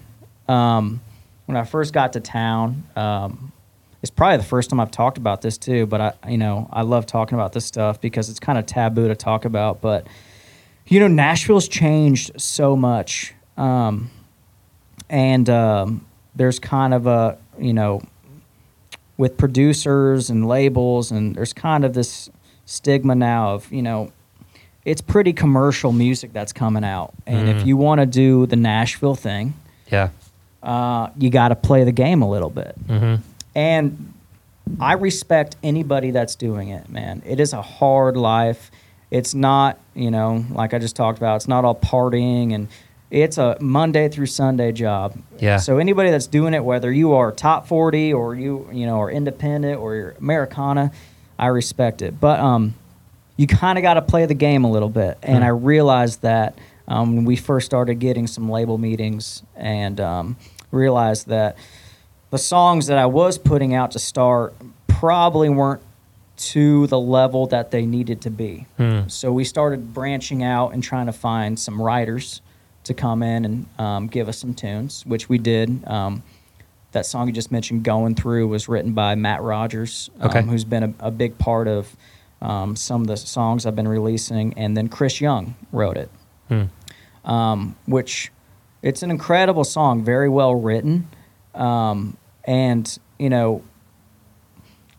Um, 0.49 1.01
when 1.47 1.57
I 1.57 1.65
first 1.65 1.93
got 1.93 2.13
to 2.13 2.21
town, 2.21 2.85
um, 2.97 3.53
it's 4.03 4.11
probably 4.11 4.37
the 4.37 4.43
first 4.45 4.71
time 4.71 4.81
I've 4.81 4.91
talked 4.91 5.19
about 5.19 5.43
this 5.43 5.59
too. 5.59 5.87
But 5.87 6.01
I, 6.01 6.13
you 6.31 6.39
know, 6.39 6.69
I 6.73 6.83
love 6.83 7.07
talking 7.07 7.37
about 7.37 7.53
this 7.53 7.65
stuff 7.65 8.01
because 8.01 8.29
it's 8.31 8.41
kind 8.41 8.59
of 8.59 8.67
taboo 8.67 9.09
to 9.09 9.15
talk 9.17 9.45
about. 9.45 9.81
But 9.81 10.07
you 10.87 11.01
know, 11.01 11.09
Nashville's 11.09 11.69
changed 11.69 12.41
so 12.41 12.75
much, 12.77 13.35
um, 13.57 14.11
and 15.09 15.49
um, 15.49 16.05
there's 16.35 16.59
kind 16.59 16.95
of 16.95 17.07
a 17.07 17.39
you 17.59 17.73
know, 17.75 18.03
with 19.21 19.37
producers 19.37 20.31
and 20.31 20.49
labels, 20.49 21.11
and 21.11 21.35
there's 21.37 21.53
kind 21.53 21.85
of 21.85 21.93
this 21.93 22.31
stigma 22.65 23.15
now 23.15 23.51
of 23.55 23.71
you 23.71 23.83
know, 23.83 24.11
it's 24.87 25.03
pretty 25.03 25.33
commercial 25.35 25.93
music 25.93 26.33
that's 26.33 26.53
coming 26.55 26.85
out, 26.85 27.13
and 27.27 27.49
if 27.51 27.59
Mhm. 27.59 27.67
you 27.67 27.77
want 27.77 28.01
to 28.01 28.07
do 28.07 28.47
the 28.47 28.57
Nashville 28.57 29.15
thing, 29.15 29.53
Yeah. 29.93 30.09
uh, 30.63 31.09
you 31.19 31.29
got 31.29 31.49
to 31.49 31.55
play 31.55 31.85
the 31.85 31.93
game 31.93 32.23
a 32.23 32.29
little 32.31 32.49
bit. 32.51 32.75
hmm 32.89 33.17
And 33.55 34.15
I 34.81 34.95
respect 34.95 35.57
anybody 35.63 36.13
that's 36.13 36.35
doing 36.37 36.69
it, 36.71 36.89
man. 36.89 37.21
It 37.27 37.41
is 37.41 37.53
a 37.53 37.61
hard 37.61 38.17
life. 38.17 38.71
It's 39.11 39.35
not, 39.35 39.77
you 39.95 40.11
know, 40.11 40.45
like 40.53 40.73
I 40.73 40.79
just 40.79 40.95
talked 40.97 41.19
about, 41.19 41.37
it's 41.37 41.49
not 41.49 41.65
all 41.65 41.75
partying 41.75 42.55
and 42.55 42.69
it's 43.11 43.39
a 43.39 43.57
Monday 43.61 44.09
through 44.09 44.27
Sunday 44.27 44.73
job. 44.73 45.17
Yeah. 45.39 45.57
So 45.57 45.79
anybody 45.79 46.11
that's 46.11 46.27
doing 46.29 46.55
it, 46.55 46.65
whether 46.65 46.93
you 46.93 47.13
are 47.15 47.33
top 47.33 47.67
40 47.67 48.13
or 48.13 48.35
you, 48.35 48.69
you 48.73 48.87
know, 48.87 49.01
are 49.01 49.11
independent 49.11 49.81
or 49.81 49.95
you're 49.97 50.11
Americana, 50.21 50.93
I 51.39 51.47
respect 51.47 52.03
it. 52.03 52.21
But 52.21 52.39
um, 52.41 52.75
you 53.37 53.47
kind 53.47 53.79
of 53.79 53.83
got 53.83 53.95
to 53.95 54.03
play 54.03 54.27
the 54.27 54.35
game 54.35 54.65
a 54.65 54.71
little 54.71 54.89
bit. 54.91 55.19
And 55.23 55.39
Hmm. 55.39 55.45
I 55.45 55.49
realized 55.49 56.23
that 56.23 56.57
um, 56.87 57.17
when 57.17 57.25
we 57.25 57.37
first 57.37 57.67
started 57.67 57.97
getting 57.97 58.27
some 58.27 58.49
label 58.51 58.79
meetings 58.79 59.43
and 59.57 60.01
um, 60.01 60.37
realized 60.71 61.29
that 61.29 61.57
the 62.31 62.39
songs 62.39 62.87
that 62.87 62.99
I 62.99 63.07
was 63.07 63.39
putting 63.39 63.75
out 63.75 63.91
to 63.93 63.99
start 63.99 64.55
probably 64.87 65.49
weren't 65.49 65.83
to 66.37 66.87
the 66.87 66.99
level 66.99 67.47
that 67.49 67.71
they 67.71 67.85
needed 67.85 68.21
to 68.23 68.31
be. 68.31 68.67
Hmm. 68.77 69.09
So 69.09 69.33
we 69.33 69.45
started 69.45 69.93
branching 69.93 70.43
out 70.43 70.73
and 70.75 70.83
trying 70.83 71.07
to 71.07 71.13
find 71.13 71.59
some 71.59 71.81
writers 71.83 72.41
to 72.91 72.95
come 72.95 73.23
in 73.23 73.45
and 73.45 73.67
um, 73.79 74.07
give 74.09 74.29
us 74.29 74.39
some 74.39 74.53
tunes, 74.53 75.05
which 75.07 75.29
we 75.29 75.39
did. 75.39 75.87
Um, 75.87 76.23
that 76.93 77.07
song 77.07 77.29
you 77.29 77.33
just 77.33 77.53
mentioned, 77.53 77.85
"Going 77.85 78.15
Through," 78.17 78.49
was 78.49 78.69
written 78.69 78.93
by 78.93 79.15
Matt 79.15 79.43
Rogers, 79.43 80.11
um, 80.21 80.29
Okay. 80.31 80.43
who's 80.43 80.65
been 80.65 80.83
a, 80.83 81.07
a 81.07 81.11
big 81.11 81.39
part 81.39 81.69
of 81.69 81.97
um, 82.43 82.75
some 82.75 83.03
of 83.03 83.07
the 83.07 83.17
songs 83.17 83.65
I've 83.65 83.77
been 83.77 83.87
releasing, 83.89 84.55
and 84.55 84.77
then 84.77 84.89
Chris 84.89 85.21
Young 85.21 85.55
wrote 85.73 85.97
it 85.97 86.11
Hmm. 86.49 86.65
um, 87.25 87.77
which 87.87 88.33
it's 88.83 89.03
an 89.05 89.11
incredible 89.11 89.63
song, 89.63 90.03
very 90.03 90.29
well 90.29 90.55
written, 90.55 91.07
um, 91.55 92.17
and 92.45 92.99
you 93.21 93.29
know, 93.31 93.63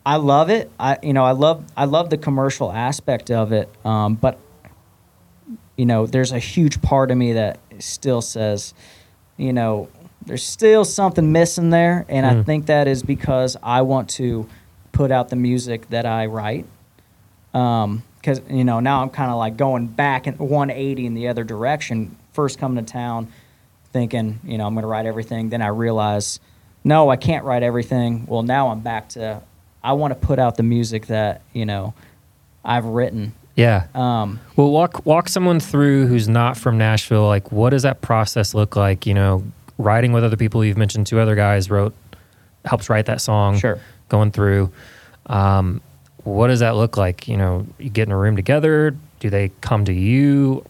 I 0.06 0.16
love 0.16 0.48
it. 0.48 0.70
I 0.80 0.98
you 1.02 1.12
know 1.12 1.24
I 1.24 1.32
love 1.32 1.64
I 1.76 1.84
love 1.84 2.08
the 2.08 2.16
commercial 2.16 2.72
aspect 2.72 3.30
of 3.30 3.52
it, 3.52 3.68
um, 3.84 4.14
but 4.14 4.38
you 5.76 5.84
know, 5.86 6.06
there's 6.06 6.32
a 6.32 6.38
huge 6.38 6.80
part 6.82 7.10
of 7.10 7.16
me 7.18 7.32
that 7.34 7.58
still 7.80 8.20
says, 8.22 8.74
you 9.36 9.52
know, 9.52 9.88
there's 10.26 10.44
still 10.44 10.84
something 10.84 11.32
missing 11.32 11.70
there, 11.70 12.04
and 12.08 12.24
I 12.26 12.34
Mm. 12.34 12.46
think 12.46 12.66
that 12.66 12.86
is 12.86 13.02
because 13.02 13.56
I 13.62 13.82
want 13.82 14.08
to 14.10 14.46
put 14.92 15.10
out 15.10 15.30
the 15.30 15.36
music 15.36 15.88
that 15.90 16.06
I 16.06 16.26
write 16.26 16.66
because 17.52 18.40
you 18.48 18.64
know 18.64 18.80
now 18.80 19.02
I'm 19.02 19.10
kind 19.10 19.30
of 19.30 19.36
like 19.36 19.56
going 19.56 19.86
back 19.86 20.26
in 20.26 20.34
180 20.34 21.06
in 21.06 21.14
the 21.14 21.28
other 21.28 21.44
direction. 21.44 22.16
First 22.32 22.58
coming 22.58 22.82
to 22.84 22.90
town, 22.92 23.28
thinking 23.92 24.40
you 24.44 24.58
know 24.58 24.66
I'm 24.66 24.74
going 24.74 24.82
to 24.82 24.88
write 24.88 25.06
everything. 25.06 25.48
Then 25.50 25.60
I 25.62 25.66
realize, 25.68 26.40
no, 26.84 27.10
I 27.10 27.16
can't 27.16 27.44
write 27.44 27.62
everything. 27.62 28.24
Well, 28.26 28.42
now 28.42 28.68
I'm 28.68 28.80
back 28.80 29.08
to 29.10 29.42
I 29.82 29.92
want 29.94 30.12
to 30.18 30.26
put 30.26 30.38
out 30.38 30.56
the 30.56 30.62
music 30.62 31.06
that 31.08 31.42
you 31.52 31.66
know 31.66 31.94
I've 32.64 32.84
written. 32.86 33.34
Yeah. 33.54 33.86
Um, 33.94 34.40
Well, 34.56 34.70
walk 34.70 35.04
walk 35.04 35.28
someone 35.28 35.60
through 35.60 36.06
who's 36.06 36.28
not 36.28 36.56
from 36.56 36.78
Nashville. 36.78 37.26
Like, 37.26 37.52
what 37.52 37.70
does 37.70 37.82
that 37.82 38.00
process 38.00 38.54
look 38.54 38.76
like? 38.76 39.06
You 39.06 39.14
know, 39.14 39.44
writing 39.78 40.12
with 40.12 40.24
other 40.24 40.36
people. 40.36 40.64
You've 40.64 40.78
mentioned 40.78 41.06
two 41.06 41.20
other 41.20 41.34
guys 41.34 41.70
wrote, 41.70 41.94
helps 42.64 42.88
write 42.88 43.06
that 43.06 43.20
song. 43.20 43.58
Sure. 43.58 43.78
Going 44.08 44.30
through, 44.30 44.70
um, 45.26 45.80
what 46.24 46.48
does 46.48 46.60
that 46.60 46.76
look 46.76 46.96
like? 46.96 47.28
You 47.28 47.36
know, 47.36 47.66
you 47.78 47.90
get 47.90 48.08
in 48.08 48.12
a 48.12 48.18
room 48.18 48.36
together. 48.36 48.96
Do 49.20 49.30
they 49.30 49.50
come 49.60 49.84
to 49.86 49.92
you? 49.92 50.64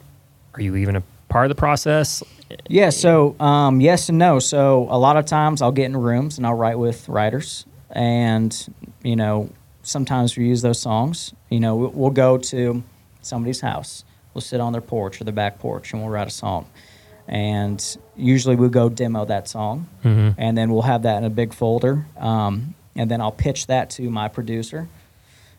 Are 0.54 0.60
you 0.60 0.76
even 0.76 0.96
a 0.96 1.02
part 1.28 1.46
of 1.46 1.48
the 1.48 1.58
process? 1.58 2.22
Yeah, 2.68 2.90
so 2.90 3.34
um, 3.40 3.80
yes 3.80 4.08
and 4.08 4.18
no. 4.18 4.38
So 4.38 4.86
a 4.90 4.98
lot 4.98 5.16
of 5.16 5.24
times 5.24 5.62
I'll 5.62 5.72
get 5.72 5.86
in 5.86 5.96
rooms 5.96 6.36
and 6.36 6.46
I'll 6.46 6.54
write 6.54 6.78
with 6.78 7.08
writers, 7.08 7.64
and 7.90 8.54
you 9.02 9.16
know 9.16 9.48
sometimes 9.82 10.36
we 10.36 10.46
use 10.46 10.62
those 10.62 10.80
songs. 10.80 11.32
You 11.50 11.60
know 11.60 11.76
we'll, 11.76 11.90
we'll 11.90 12.10
go 12.10 12.38
to 12.38 12.82
somebody's 13.22 13.60
house, 13.60 14.04
we'll 14.34 14.40
sit 14.42 14.60
on 14.60 14.72
their 14.72 14.80
porch 14.82 15.20
or 15.20 15.24
their 15.24 15.32
back 15.34 15.58
porch, 15.58 15.92
and 15.92 16.02
we'll 16.02 16.10
write 16.10 16.26
a 16.28 16.30
song. 16.30 16.66
And 17.28 17.96
usually 18.16 18.56
we'll 18.56 18.68
go 18.68 18.88
demo 18.88 19.24
that 19.26 19.48
song, 19.48 19.86
Mhm. 20.04 20.34
and 20.38 20.58
then 20.58 20.72
we'll 20.72 20.82
have 20.82 21.02
that 21.02 21.18
in 21.18 21.24
a 21.24 21.30
big 21.30 21.54
folder, 21.54 22.04
um, 22.18 22.74
and 22.96 23.10
then 23.10 23.20
I'll 23.20 23.30
pitch 23.32 23.68
that 23.68 23.90
to 23.90 24.10
my 24.10 24.28
producer. 24.28 24.88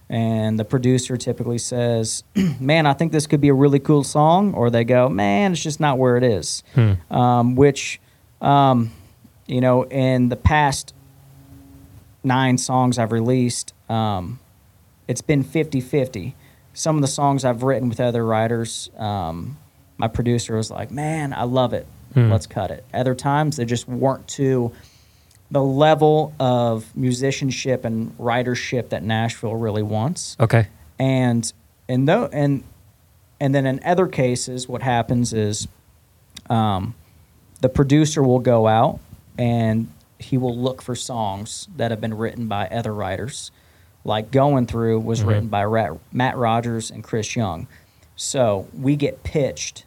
And 0.09 0.59
the 0.59 0.65
producer 0.65 1.15
typically 1.17 1.57
says, 1.57 2.23
"Man, 2.59 2.86
I 2.86 2.93
think 2.93 3.13
this 3.13 3.25
could 3.25 3.39
be 3.41 3.47
a 3.47 3.53
really 3.53 3.79
cool 3.79 4.03
song," 4.03 4.53
or 4.53 4.69
they 4.69 4.83
go, 4.83 5.07
"Man, 5.09 5.53
it's 5.53 5.63
just 5.63 5.79
not 5.79 5.97
where 5.97 6.17
it 6.17 6.23
is." 6.23 6.63
Hmm. 6.75 6.93
um, 7.09 7.55
which, 7.55 8.01
um, 8.41 8.91
you 9.47 9.62
know, 9.62 9.83
in 9.83 10.27
the 10.29 10.36
past 10.36 10.93
nine 12.23 12.57
songs 12.57 12.99
I've 12.99 13.12
released, 13.12 13.73
um, 13.89 14.39
it's 15.08 15.22
been 15.22 15.43
50 15.43 15.82
50. 15.82 16.36
Some 16.74 16.96
of 16.96 17.02
the 17.02 17.08
songs 17.08 17.46
I've 17.46 17.62
written 17.63 17.89
with 17.89 18.00
other 18.00 18.26
writers, 18.26 18.89
um, 18.98 19.58
my 19.98 20.08
producer 20.08 20.56
was 20.58 20.72
like, 20.72 20.89
man, 20.91 21.34
I 21.34 21.43
love 21.43 21.74
it. 21.74 21.86
Hmm. 22.13 22.32
Let's 22.32 22.48
cut 22.48 22.72
it. 22.72 22.84
Other 22.93 23.13
times 23.15 23.58
they 23.58 23.65
just 23.65 23.88
weren't 23.88 24.28
to 24.30 24.72
the 25.52 25.62
level 25.63 26.34
of 26.39 26.96
musicianship 26.96 27.86
and 27.86 28.17
writership 28.17 28.89
that 28.89 29.04
Nashville 29.04 29.56
really 29.56 29.84
wants 29.84 30.36
Okay. 30.39 30.67
and 30.98 31.52
and 31.88 32.08
though 32.08 32.26
and 32.34 32.63
and 33.39 33.54
then 33.54 33.67
in 33.67 33.80
other 33.86 34.08
cases 34.08 34.67
what 34.67 34.82
happens 34.82 35.32
is 35.32 35.67
um, 36.50 36.96
the 37.62 37.69
producer 37.69 38.24
will 38.24 38.39
go 38.39 38.67
out 38.67 39.00
and 39.38 39.91
he 40.17 40.38
will 40.39 40.58
look 40.58 40.82
for 40.82 40.96
songs 40.96 41.67
that 41.76 41.91
have 41.91 42.02
been 42.02 42.15
written 42.15 42.48
by 42.48 42.67
other 42.67 42.93
writers 42.93 43.52
like 44.06 44.32
going 44.32 44.66
through 44.68 45.00
was 45.00 45.22
Mhm. 45.24 45.28
written 45.28 45.48
by 45.48 45.63
Rat, 45.63 45.92
matt 46.12 46.38
rogers 46.38 46.92
and 46.92 47.04
chris 47.04 47.36
young 47.36 47.68
so 48.16 48.68
we 48.80 48.96
get 48.96 49.24
pitched 49.24 49.86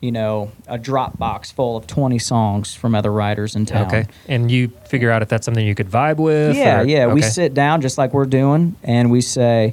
you 0.00 0.12
know 0.12 0.50
a 0.68 0.78
dropbox 0.78 1.52
full 1.52 1.76
of 1.76 1.86
20 1.86 2.18
songs 2.18 2.74
from 2.74 2.94
other 2.94 3.10
writers 3.10 3.56
in 3.56 3.64
town 3.64 3.86
Okay. 3.86 4.04
And 4.28 4.50
you 4.50 4.68
figure 4.88 5.10
out 5.10 5.22
if 5.22 5.28
that's 5.28 5.44
something 5.46 5.66
you 5.66 5.74
could 5.74 5.90
vibe 5.90 6.16
with. 6.18 6.56
yeah, 6.56 6.80
or- 6.80 6.84
yeah. 6.84 7.06
We 7.06 7.22
sit 7.22 7.54
down 7.54 7.80
just 7.80 7.96
like 7.96 8.12
we're 8.12 8.26
doing, 8.26 8.74
and 8.84 9.10
we 9.10 9.22
say, 9.22 9.72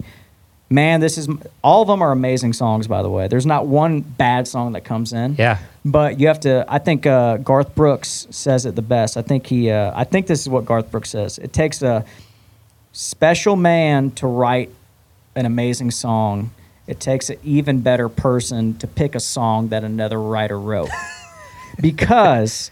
"Man, 0.70 1.02
this 1.02 1.18
is." 1.18 1.28
All 1.64 1.82
of 1.82 1.90
them 1.90 2.02
are 2.02 2.14
amazing 2.14 2.54
songs, 2.54 2.88
by 2.88 3.02
the 3.04 3.10
way. 3.10 3.28
There's 3.28 3.46
not 3.46 3.68
one 3.68 4.00
bad 4.02 4.48
song 4.48 4.72
that 4.72 4.86
comes 4.86 5.12
in. 5.12 5.36
Yeah. 5.38 5.58
But 5.84 6.18
you 6.20 6.28
have 6.28 6.40
to. 6.42 6.64
I 6.70 6.78
think 6.80 7.06
uh, 7.06 7.36
Garth 7.38 7.76
Brooks 7.76 8.26
says 8.30 8.66
it 8.66 8.76
the 8.78 8.82
best. 8.82 9.18
I 9.18 9.22
think 9.24 9.48
he. 9.48 9.70
Uh, 9.70 9.92
I 9.94 10.06
think 10.06 10.28
this 10.28 10.40
is 10.40 10.48
what 10.48 10.64
Garth 10.64 10.90
Brooks 10.92 11.10
says. 11.10 11.40
It 11.40 11.52
takes 11.52 11.82
a 11.82 12.06
special 12.92 13.56
man 13.56 14.12
to 14.12 14.28
write 14.28 14.70
an 15.36 15.46
amazing 15.46 15.92
song. 15.92 16.52
It 16.88 17.00
takes 17.00 17.30
an 17.30 17.38
even 17.44 17.82
better 17.82 18.10
person 18.10 18.78
to 18.80 18.88
pick 18.88 19.16
a 19.16 19.20
song 19.20 19.70
that 19.70 19.84
another 19.84 20.20
writer 20.20 20.60
wrote. 20.60 20.90
because 21.82 22.72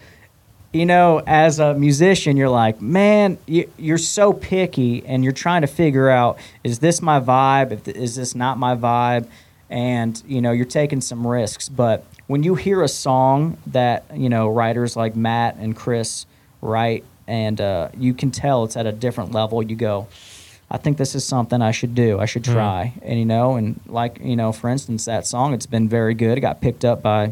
you 0.71 0.85
know, 0.85 1.21
as 1.25 1.59
a 1.59 1.73
musician, 1.73 2.37
you're 2.37 2.49
like, 2.49 2.79
man, 2.79 3.39
you, 3.47 3.69
you're 3.77 3.97
so 3.97 4.33
picky, 4.33 5.03
and 5.05 5.23
you're 5.23 5.33
trying 5.33 5.61
to 5.61 5.67
figure 5.67 6.09
out, 6.09 6.37
is 6.63 6.79
this 6.79 7.01
my 7.01 7.19
vibe? 7.19 7.87
Is 7.87 8.15
this 8.15 8.35
not 8.35 8.57
my 8.57 8.75
vibe? 8.75 9.27
And 9.69 10.21
you 10.27 10.41
know, 10.41 10.51
you're 10.51 10.65
taking 10.65 11.01
some 11.01 11.25
risks. 11.25 11.69
But 11.69 12.05
when 12.27 12.43
you 12.43 12.55
hear 12.55 12.83
a 12.83 12.87
song 12.87 13.57
that 13.67 14.05
you 14.13 14.29
know 14.29 14.47
writers 14.47 14.95
like 14.95 15.15
Matt 15.15 15.55
and 15.55 15.75
Chris 15.75 16.25
write, 16.61 17.03
and 17.29 17.61
uh, 17.61 17.89
you 17.97 18.13
can 18.13 18.31
tell 18.31 18.63
it's 18.65 18.75
at 18.75 18.85
a 18.87 18.91
different 18.91 19.31
level, 19.31 19.61
you 19.63 19.75
go, 19.75 20.07
I 20.71 20.77
think 20.77 20.97
this 20.97 21.15
is 21.15 21.23
something 21.23 21.61
I 21.61 21.71
should 21.71 21.95
do. 21.95 22.19
I 22.19 22.25
should 22.25 22.43
Mm. 22.43 22.53
try. 22.53 22.93
And 23.03 23.17
you 23.19 23.25
know, 23.25 23.55
and 23.55 23.79
like 23.87 24.19
you 24.21 24.35
know, 24.35 24.51
for 24.51 24.69
instance, 24.69 25.05
that 25.05 25.25
song, 25.27 25.53
it's 25.53 25.65
been 25.67 25.87
very 25.87 26.13
good. 26.15 26.37
It 26.37 26.41
got 26.41 26.59
picked 26.61 26.83
up 26.83 27.01
by 27.01 27.31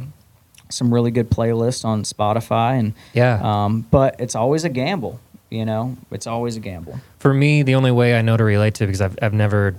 some 0.69 0.93
really 0.93 1.11
good 1.11 1.29
playlists 1.29 1.83
on 1.85 2.03
Spotify, 2.03 2.77
and 2.79 2.93
Yeah. 3.13 3.39
um, 3.41 3.85
but 3.91 4.15
it's 4.19 4.35
always 4.35 4.63
a 4.63 4.69
gamble. 4.69 5.19
You 5.49 5.65
know, 5.65 5.95
it's 6.11 6.27
always 6.27 6.57
a 6.57 6.59
gamble. 6.59 6.99
For 7.19 7.33
me, 7.33 7.63
the 7.63 7.75
only 7.75 7.91
way 7.91 8.17
I 8.17 8.21
know 8.21 8.35
to 8.37 8.43
relate 8.43 8.73
to 8.75 8.83
it, 8.83 8.87
because 8.87 9.01
I've 9.01 9.17
I've 9.21 9.33
never 9.33 9.75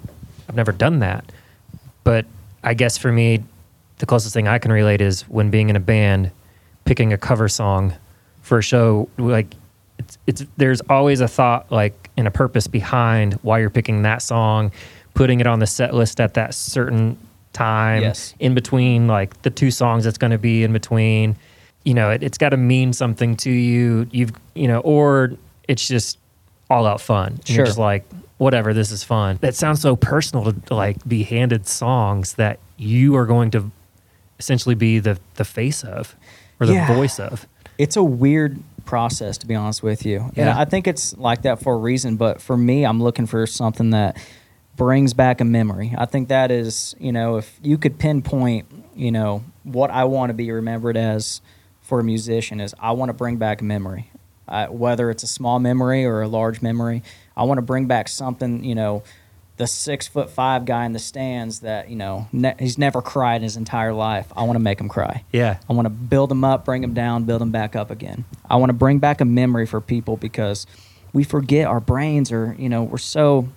I've 0.49 0.57
never 0.57 0.73
done 0.73 0.99
that, 1.01 1.25
but 2.05 2.25
I 2.64 2.75
guess 2.75 2.97
for 2.99 3.12
me, 3.12 3.43
the 3.99 4.07
closest 4.07 4.33
thing 4.35 4.49
I 4.49 4.59
can 4.59 4.73
relate 4.73 5.01
is 5.01 5.23
when 5.29 5.51
being 5.51 5.69
in 5.69 5.77
a 5.77 5.81
band, 5.81 6.31
picking 6.85 7.12
a 7.12 7.19
cover 7.19 7.49
song 7.49 7.93
for 8.43 8.59
a 8.59 8.62
show. 8.62 9.09
Like 9.19 9.47
it's 10.09 10.19
it's 10.43 10.51
there's 10.57 10.81
always 10.83 11.21
a 11.21 11.29
thought 11.29 11.71
like 11.71 12.11
and 12.17 12.27
a 12.27 12.31
purpose 12.31 12.67
behind 12.67 13.35
why 13.43 13.59
you're 13.59 13.71
picking 13.71 14.03
that 14.03 14.23
song, 14.23 14.73
putting 15.15 15.41
it 15.41 15.47
on 15.47 15.59
the 15.59 15.67
set 15.67 15.95
list 15.95 16.21
at 16.21 16.35
that 16.35 16.55
certain 16.55 17.19
time 17.53 18.03
Yes. 18.03 18.35
in 18.39 18.55
between 18.55 19.07
like 19.07 19.41
the 19.43 19.51
two 19.51 19.71
songs 19.71 20.05
that's 20.05 20.19
going 20.19 20.31
to 20.31 20.39
be 20.39 20.63
in 20.63 20.73
between 20.73 21.35
you 21.85 21.95
know 21.95 22.11
it, 22.11 22.23
it's 22.23 22.37
got 22.39 22.51
to 22.51 22.57
mean 22.59 22.93
something 22.93 23.37
to 23.37 23.51
you 23.51 24.07
you've 24.13 24.33
you 24.55 24.69
know 24.69 24.81
or 24.81 25.33
it's 25.67 25.89
just 25.89 26.19
all 26.71 26.87
out 26.87 27.01
fun 27.01 27.33
And 27.33 27.47
Sure. 27.49 27.57
you're 27.57 27.67
just 27.67 27.79
like 27.79 28.05
whatever 28.37 28.75
this 28.75 28.93
is 28.93 29.03
fun 29.03 29.39
that 29.41 29.55
sounds 29.57 29.81
so 29.81 29.97
personal 29.97 30.53
to 30.53 30.75
like 30.75 31.03
be 31.09 31.23
handed 31.25 31.67
songs 31.67 32.35
that 32.35 32.59
you 32.77 33.17
are 33.17 33.25
going 33.27 33.51
to 33.53 33.71
essentially 34.39 34.75
be 34.75 34.99
the 34.99 35.19
the 35.37 35.45
face 35.45 35.83
of 35.83 36.15
or 36.61 36.67
the 36.67 36.75
Yeah. 36.75 36.95
voice 36.95 37.19
of 37.19 37.47
It's 37.79 37.97
a 37.97 38.05
weird 38.05 38.59
process, 38.89 39.36
to 39.36 39.47
be 39.47 39.55
honest 39.55 39.82
with 39.82 40.07
you. 40.07 40.20
And 40.34 40.36
Yeah. 40.49 40.59
I 40.59 40.64
think 40.64 40.86
it's 40.86 41.14
like 41.18 41.43
that 41.43 41.61
for 41.61 41.74
a 41.74 41.76
reason. 41.76 42.16
But 42.16 42.41
for 42.41 42.57
me, 42.57 42.84
I'm 42.84 43.03
looking 43.03 43.26
for 43.26 43.47
something 43.47 43.91
that 43.91 44.16
brings 44.76 45.12
back 45.12 45.43
a 45.43 45.45
memory. 45.45 45.95
I 45.97 46.07
think 46.07 46.28
that 46.28 46.51
is, 46.51 46.97
you 46.99 47.12
know, 47.12 47.36
if 47.36 47.61
you 47.62 47.76
could 47.76 47.99
pinpoint, 47.99 48.64
you 48.97 49.12
know, 49.12 49.45
what 49.62 49.91
I 49.91 50.05
want 50.05 50.30
to 50.30 50.34
be 50.34 50.51
remembered 50.51 50.97
as 50.97 51.43
for 51.82 52.01
a 52.01 52.05
musician 52.05 52.61
is 52.61 52.74
I 52.80 52.93
want 52.93 53.11
to 53.11 53.12
bring 53.12 53.36
back 53.36 53.61
a 53.61 53.64
memory. 53.64 54.11
I, 54.49 54.70
whether 54.70 55.11
it's 55.11 55.22
a 55.22 55.26
small 55.26 55.59
memory 55.59 56.07
or 56.07 56.22
a 56.22 56.28
large 56.28 56.62
memory, 56.62 57.03
I 57.36 57.43
want 57.43 57.59
to 57.59 57.62
bring 57.62 57.86
back 57.86 58.09
something, 58.09 58.64
you 58.64 58.74
know, 58.74 59.03
the 59.59 59.67
six 59.67 60.07
foot 60.09 60.31
five 60.31 60.65
guy 60.65 60.85
in 60.87 60.93
the 60.93 60.99
stands 60.99 61.61
that, 61.61 61.91
you 61.91 61.97
know, 61.97 62.27
ne- 62.33 62.55
he's 62.59 62.79
never 62.79 63.03
cried 63.03 63.37
in 63.37 63.43
his 63.43 63.57
entire 63.57 63.93
life. 63.93 64.27
I 64.37 64.45
want 64.45 64.55
to 64.55 64.61
make 64.63 64.81
him 64.81 64.89
cry. 64.89 65.25
yeah 65.33 65.59
I 65.69 65.73
want 65.73 65.87
to 65.87 65.91
build 65.91 66.31
him 66.33 66.45
up, 66.45 66.65
bring 66.65 66.83
him 66.83 66.95
down, 66.95 67.25
build 67.25 67.43
him 67.43 67.51
back 67.51 67.75
up 67.77 67.91
again. 67.91 68.25
I 68.49 68.57
want 68.57 68.71
to 68.71 68.75
bring 68.75 68.99
back 69.01 69.21
a 69.21 69.25
memory 69.25 69.67
for 69.67 69.81
people 69.81 70.17
because 70.17 70.67
we 71.13 71.25
forget 71.25 71.67
our 71.67 71.81
brains 71.81 72.31
are, 72.33 72.55
you 72.59 72.69
know, 72.69 72.85
we're 72.85 72.99
so 72.99 73.49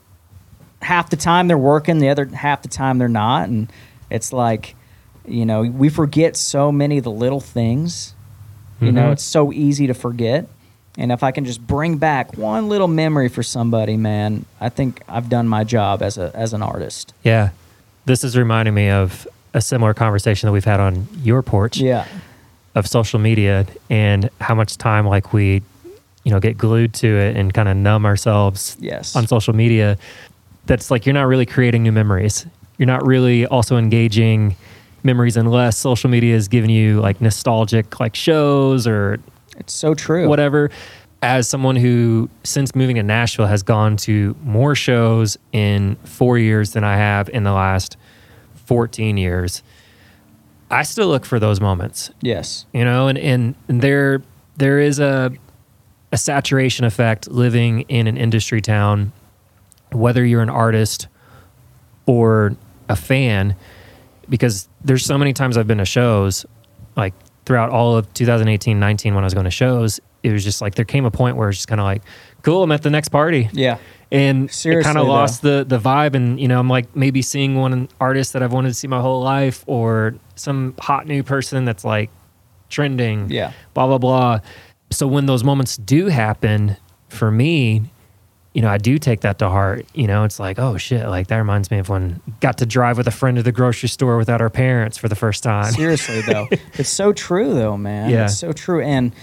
half 0.82 1.10
the 1.10 1.16
time 1.18 1.48
they're 1.48 1.58
working, 1.58 2.00
the 2.00 2.10
other 2.10 2.26
half 2.26 2.64
the 2.64 2.68
time 2.68 2.98
they're 2.98 3.08
not. 3.08 3.48
And 3.50 3.72
it's 4.10 4.34
like, 4.34 4.76
you 5.28 5.46
know, 5.46 5.62
we 5.62 5.90
forget 5.90 6.36
so 6.36 6.72
many 6.72 6.98
of 6.98 7.04
the 7.04 7.12
little 7.12 7.40
things. 7.42 8.16
You 8.80 8.92
know, 8.92 9.10
Mhm. 9.10 9.14
it's 9.14 9.24
so 9.24 9.52
easy 9.54 9.86
to 9.86 9.94
forget. 9.94 10.48
And 10.98 11.12
if 11.12 11.24
I 11.24 11.32
can 11.32 11.46
just 11.46 11.66
bring 11.66 11.98
back 11.98 12.38
one 12.38 12.68
little 12.68 12.88
memory 12.90 13.30
for 13.30 13.44
somebody, 13.44 13.96
man, 13.98 14.46
I 14.60 14.70
think 14.70 15.02
I've 15.08 15.30
done 15.30 15.48
my 15.48 15.64
job 15.64 16.02
as 16.02 16.18
a 16.18 16.32
as 16.36 16.54
an 16.54 16.62
artist. 16.62 17.14
yeah 17.24 17.50
this 18.06 18.24
is 18.24 18.36
reminding 18.36 18.74
me 18.74 18.90
of 18.90 19.28
a 19.54 19.62
similar 19.62 19.94
conversation 19.94 20.48
that 20.48 20.52
we've 20.54 20.66
had 20.66 20.80
on 20.80 21.08
your 21.22 21.44
porch 21.44 21.78
Yeah. 21.78 22.08
of 22.74 22.88
social 22.88 23.20
media 23.20 23.68
and 23.92 24.28
how 24.42 24.56
much 24.56 24.78
time 24.78 25.06
like 25.08 25.34
we 25.34 25.62
you 26.24 26.32
know 26.32 26.40
get 26.40 26.58
glued 26.58 26.96
to 26.96 27.08
it 27.08 27.38
and 27.38 27.54
kind 27.54 27.70
of 27.70 27.78
numb 27.78 28.06
ourselves 28.06 28.76
Yes. 28.80 29.16
on 29.16 29.28
social 29.28 29.54
media 29.54 29.98
that's 30.66 30.90
like 30.90 31.06
you're 31.06 31.14
not 31.14 31.28
really 31.28 31.46
creating 31.46 31.84
new 31.84 31.92
memories 31.92 32.46
you're 32.80 32.88
not 32.88 33.06
really 33.06 33.46
also 33.46 33.78
engaging 33.78 34.56
memories 35.04 35.38
unless 35.38 35.78
social 35.78 36.10
media 36.10 36.36
is 36.36 36.48
giving 36.48 36.72
you 36.72 37.00
like 37.02 37.22
nostalgic 37.22 38.00
like 38.00 38.16
shows 38.16 38.88
or 38.88 39.20
It's 39.58 39.74
so 39.74 39.94
true. 39.94 40.28
whatever 40.28 40.70
as 41.24 41.48
someone 41.48 41.76
who 41.76 42.30
since 42.44 42.74
moving 42.74 42.96
to 42.96 43.04
nashville 43.04 43.46
has 43.46 43.62
gone 43.62 43.96
to 43.96 44.36
more 44.44 44.74
shows 44.74 45.38
in 45.52 45.96
four 46.04 46.38
years 46.40 46.72
than 46.74 46.84
i 46.84 46.96
have 46.98 47.30
in 47.30 47.44
the 47.44 47.52
last 47.52 47.96
14 48.66 49.18
years 49.18 49.62
i 50.72 50.82
still 50.82 51.08
look 51.10 51.24
for 51.26 51.40
those 51.40 51.62
moments 51.62 52.10
Yes. 52.22 52.66
you 52.74 52.84
know 52.84 53.08
and, 53.08 53.20
and 53.20 53.54
and 53.68 53.82
there 53.82 54.24
there 54.58 54.80
is 54.80 55.00
a 55.00 55.32
a 56.12 56.18
saturation 56.18 56.86
effect 56.86 57.28
living 57.30 57.82
in 57.82 58.08
an 58.08 58.18
industry 58.18 58.60
town 58.62 59.12
whether 59.92 60.26
you're 60.26 60.42
an 60.42 60.50
artist 60.50 61.08
or 62.08 62.56
a 62.90 62.96
fan 62.96 63.56
because 64.28 64.68
there's 64.84 65.06
so 65.06 65.18
many 65.18 65.34
times 65.34 65.56
I've 65.58 65.68
been 65.68 65.78
to 65.78 65.86
shows 65.86 66.46
like 66.96 67.14
throughout 67.52 67.70
all 67.70 67.98
of 67.98 68.14
2018 68.14 68.80
19 68.80 69.14
when 69.14 69.24
I 69.24 69.26
was 69.26 69.34
going 69.34 69.44
to 69.44 69.52
shows 69.52 70.00
it 70.24 70.32
was 70.32 70.44
just 70.44 70.62
like 70.62 70.76
there 70.76 70.86
came 70.86 71.04
a 71.04 71.12
point 71.12 71.36
where 71.36 71.50
it's 71.50 71.58
just 71.58 71.68
kind 71.68 71.82
of 71.82 71.86
like 71.86 72.02
cool 72.44 72.64
I'm 72.64 72.72
at 72.72 72.82
the 72.82 72.90
next 72.90 73.10
party 73.10 73.50
Yeah. 73.52 73.78
and 74.10 74.50
it 74.50 74.84
kind 74.84 74.98
of 74.98 75.06
lost 75.08 75.42
the 75.42 75.66
the 75.68 75.78
vibe 75.80 76.16
and 76.16 76.40
you 76.40 76.48
know 76.48 76.60
i'm 76.60 76.70
like 76.70 76.96
maybe 76.96 77.22
seeing 77.22 77.56
one 77.56 77.90
artist 78.00 78.32
that 78.34 78.42
i've 78.44 78.54
wanted 78.54 78.70
to 78.70 78.74
see 78.76 78.88
my 78.88 79.02
whole 79.02 79.22
life 79.22 79.64
or 79.68 80.16
some 80.36 80.76
hot 80.80 81.08
new 81.08 81.24
person 81.24 81.66
that's 81.66 81.84
like 81.84 82.10
trending 82.70 83.30
Yeah. 83.30 83.52
blah 83.74 83.88
blah 83.88 83.98
blah 83.98 84.40
so 84.92 85.08
when 85.08 85.26
those 85.26 85.44
moments 85.44 85.76
do 85.78 86.08
happen 86.08 86.78
for 87.10 87.32
me 87.32 87.84
you 88.54 88.62
know 88.62 88.70
i 88.70 88.78
do 88.78 88.98
take 88.98 89.22
that 89.22 89.40
to 89.40 89.48
heart 89.48 89.86
you 89.94 90.08
know 90.08 90.24
it's 90.24 90.40
like 90.40 90.60
oh 90.60 90.78
shit 90.78 91.08
like 91.08 91.28
that 91.28 91.38
reminds 91.38 91.72
me 91.72 91.80
of 91.80 91.90
when 91.90 92.22
got 92.40 92.58
to 92.58 92.66
drive 92.66 92.98
with 92.98 93.08
a 93.08 93.12
friend 93.12 93.38
to 93.38 93.44
the 93.44 93.52
grocery 93.52 93.90
store 93.90 94.18
without 94.18 94.42
our 94.42 94.50
parents 94.50 94.98
for 94.98 95.08
the 95.08 95.16
first 95.16 95.44
time 95.44 95.72
Seriously 95.72 96.22
though, 96.22 96.48
it's 96.74 96.90
so 96.90 97.14
true 97.14 97.54
though, 97.54 97.78
man. 97.78 98.10
Yeah. 98.10 98.26
It's 98.26 98.38
so 98.38 98.52
true. 98.52 98.82
And 98.82 99.14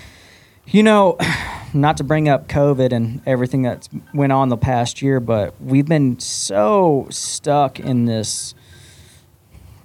you 0.67 0.83
know, 0.83 1.17
not 1.75 1.97
to 1.99 2.05
bring 2.05 2.29
up 2.29 2.49
COVID 2.49 2.93
and 2.93 3.21
everything 3.27 3.63
that's 3.63 3.89
went 4.15 4.33
on 4.33 4.49
the 4.49 4.57
past 4.57 5.03
year, 5.03 5.21
but 5.21 5.55
we've 5.61 5.87
been 5.87 6.19
so 6.19 7.07
stuck 7.11 7.79
in 7.79 8.07
this, 8.07 8.55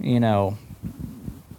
you 0.00 0.20
know, 0.20 0.58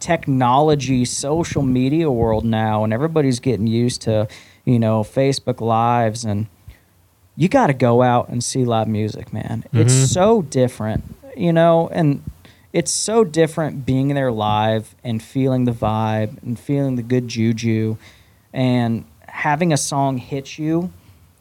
technology, 0.00 1.04
social 1.04 1.62
media 1.62 2.10
world 2.10 2.44
now, 2.44 2.84
and 2.84 2.92
everybody's 2.92 3.40
getting 3.40 3.66
used 3.66 4.02
to, 4.02 4.28
you 4.64 4.78
know, 4.78 5.02
Facebook 5.02 5.60
lives 5.60 6.24
and 6.24 6.46
you 7.36 7.48
got 7.48 7.66
to 7.68 7.74
go 7.74 8.02
out 8.02 8.28
and 8.28 8.42
see 8.42 8.64
live 8.64 8.88
music, 8.88 9.32
man. 9.32 9.64
It's 9.72 9.94
Mhm. 9.94 10.06
so 10.06 10.42
different, 10.42 11.04
you 11.36 11.52
know, 11.52 11.88
and 11.92 12.22
it's 12.72 12.90
so 12.90 13.24
different 13.24 13.84
being 13.86 14.08
there 14.08 14.32
live 14.32 14.94
and 15.04 15.22
feeling 15.22 15.64
the 15.64 15.72
vibe 15.72 16.42
and 16.42 16.58
feeling 16.58 16.96
the 16.96 17.02
good 17.02 17.28
juju 17.28 17.96
and 18.52 19.04
having 19.28 19.72
a 19.72 19.76
song 19.76 20.18
hit 20.18 20.58
you 20.58 20.90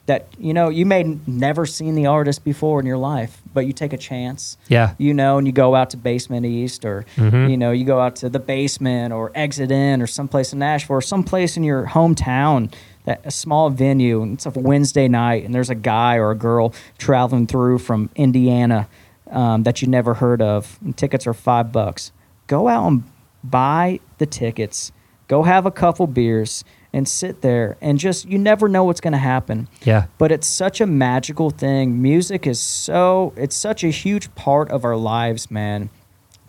that, 0.06 0.28
you 0.40 0.54
know, 0.54 0.70
you 0.70 0.86
may 0.86 1.00
n- 1.00 1.20
never 1.26 1.66
seen 1.66 1.96
the 1.96 2.06
artist 2.06 2.44
before 2.44 2.80
in 2.80 2.86
your 2.86 2.98
life, 2.98 3.42
but 3.54 3.66
you 3.66 3.74
take 3.74 3.92
a 3.94 3.98
chance 3.98 4.56
yeah 4.68 4.92
you 5.00 5.14
know, 5.14 5.38
and 5.40 5.48
you 5.48 5.54
go 5.54 5.74
out 5.76 5.90
to 5.90 5.98
Basement 5.98 6.46
East 6.46 6.86
or, 6.86 7.06
Mhm. 7.18 7.50
you 7.50 7.58
know, 7.58 7.72
you 7.72 7.86
go 7.86 8.00
out 8.00 8.16
to 8.18 8.30
the 8.30 8.38
basement 8.40 9.12
or 9.14 9.32
Exit 9.34 9.72
In 9.72 10.02
or 10.02 10.08
someplace 10.08 10.54
in 10.54 10.60
Nashville 10.60 10.98
or 10.98 11.02
someplace 11.02 11.58
in 11.58 11.64
your 11.64 11.86
hometown, 11.88 12.70
that 13.06 13.22
a 13.24 13.32
small 13.32 13.70
venue, 13.70 14.22
and 14.22 14.34
it's 14.34 14.46
a 14.46 14.50
Wednesday 14.50 15.08
night, 15.08 15.46
and 15.46 15.54
there's 15.54 15.70
a 15.70 15.76
guy 15.76 16.18
or 16.18 16.32
a 16.32 16.36
girl 16.36 16.74
traveling 16.98 17.48
through 17.48 17.80
from 17.80 18.10
Indiana 18.16 18.88
um, 19.30 19.64
that 19.64 19.82
you 19.82 19.88
never 19.88 20.16
heard 20.16 20.42
of, 20.42 20.78
and 20.84 20.96
tickets 20.96 21.26
are 21.26 21.34
five 21.34 21.72
bucks. 21.72 22.12
Go 22.48 22.68
out 22.68 22.88
and 22.88 23.04
buy 23.44 24.00
the 24.18 24.26
tickets, 24.26 24.92
go 25.28 25.44
have 25.44 25.66
a 25.66 25.72
couple 25.72 26.08
beers, 26.08 26.64
and 26.94 27.08
sit 27.08 27.42
there, 27.42 27.78
and 27.82 28.00
just, 28.00 28.26
you 28.26 28.38
never 28.38 28.68
know 28.70 28.84
what's 28.86 29.02
going 29.02 29.12
to 29.12 29.18
happen 29.18 29.68
yeah 29.84 30.06
but 30.18 30.32
it's 30.32 30.48
such 30.48 30.80
a 30.80 30.86
magical 30.86 31.50
thing. 31.50 32.02
Music 32.02 32.48
is 32.48 32.60
so 32.60 33.34
it's 33.36 33.56
such 33.56 33.84
a 33.84 33.90
huge 33.90 34.34
part 34.36 34.70
of 34.72 34.86
our 34.86 34.96
lives, 34.96 35.52
man. 35.52 35.90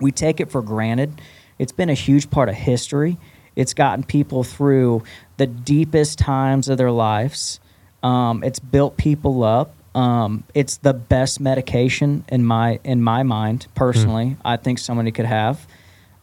We 0.01 0.13
take 0.13 0.41
it 0.41 0.51
for 0.51 0.63
granted. 0.63 1.21
It's 1.59 1.73
been 1.73 1.89
a 1.91 1.95
huge 1.95 2.31
part 2.31 2.49
of 2.49 2.55
history. 2.55 3.19
It's 3.57 3.73
gotten 3.75 4.05
people 4.05 4.45
through 4.45 5.03
the 5.37 5.47
deepest 5.47 6.19
times 6.19 6.69
of 6.69 6.79
their 6.79 6.91
lives. 6.91 7.61
Um, 8.03 8.43
it's 8.45 8.59
built 8.59 8.97
people 8.97 9.43
up. 9.43 9.73
Um, 9.95 10.45
it's 10.55 10.77
the 10.79 10.93
best 10.93 11.41
medication 11.41 12.25
in 12.29 12.45
my 12.45 12.81
in 12.85 13.03
my 13.03 13.23
mind 13.23 13.67
personally. 13.75 14.37
I 14.45 14.57
think 14.57 14.79
somebody 14.79 15.11
could 15.11 15.25
have. 15.25 15.67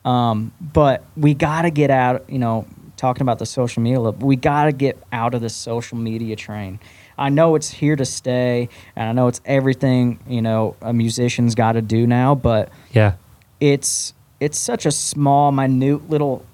Um, 0.06 0.52
but 0.60 1.04
we 1.16 1.34
got 1.34 1.64
to 1.64 1.72
get 1.72 1.90
out, 1.90 2.30
you 2.30 2.38
know, 2.38 2.68
talking 2.98 3.22
about 3.22 3.40
the 3.40 3.46
social 3.46 3.82
media, 3.82 4.00
we 4.02 4.36
got 4.36 4.66
to 4.66 4.72
get 4.74 5.02
out 5.12 5.34
of 5.34 5.42
the 5.42 5.50
social 5.50 5.98
media 5.98 6.36
train. 6.36 6.80
I 7.18 7.30
know 7.30 7.56
it's 7.56 7.70
here 7.70 7.96
to 7.96 8.06
stay, 8.06 8.70
and 8.96 9.08
I 9.08 9.12
know 9.14 9.28
it's 9.28 9.40
everything, 9.46 10.20
you 10.28 10.42
know, 10.42 10.76
a 10.82 10.94
musician's 10.94 11.56
got 11.56 11.74
to 11.74 11.82
do 11.82 12.06
now, 12.06 12.36
but 12.36 12.70
yeah 12.92 13.14
it's 13.64 14.14
it's 14.42 14.58
such 14.58 14.86
a 14.86 14.92
small, 14.92 15.54
minute 15.54 16.10
little 16.10 16.46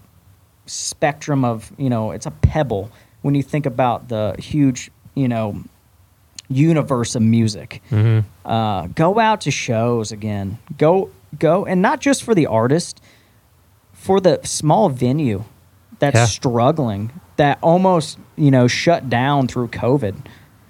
spectrum 0.69 1.43
of, 1.43 1.71
you 1.77 1.89
know, 1.89 2.11
it's 2.11 2.25
a 2.25 2.31
pebble 2.31 2.89
when 3.21 3.35
you 3.35 3.43
think 3.43 3.65
about 3.65 4.07
the 4.07 4.35
huge, 4.39 4.89
you 5.15 5.27
know, 5.27 5.61
universe 6.51 7.13
of 7.15 7.21
music 7.21 7.81
hmm 7.89 8.19
uh, 8.45 8.87
go 8.95 9.19
out 9.19 9.41
to 9.41 9.51
shows 9.51 10.11
again. 10.11 10.57
Go 10.77 11.11
go, 11.37 11.65
and 11.65 11.81
not 11.83 12.01
just 12.01 12.23
for 12.23 12.33
the 12.33 12.47
artist, 12.47 12.99
for 13.93 14.19
the 14.19 14.39
small 14.43 14.89
venue 14.89 15.43
that's 15.99 16.15
Yeah. 16.15 16.25
struggling, 16.25 17.11
that 17.35 17.59
almost 17.61 18.17
you 18.35 18.49
know 18.49 18.67
shut 18.67 19.07
down 19.09 19.47
through 19.47 19.67
COVID. 19.67 20.15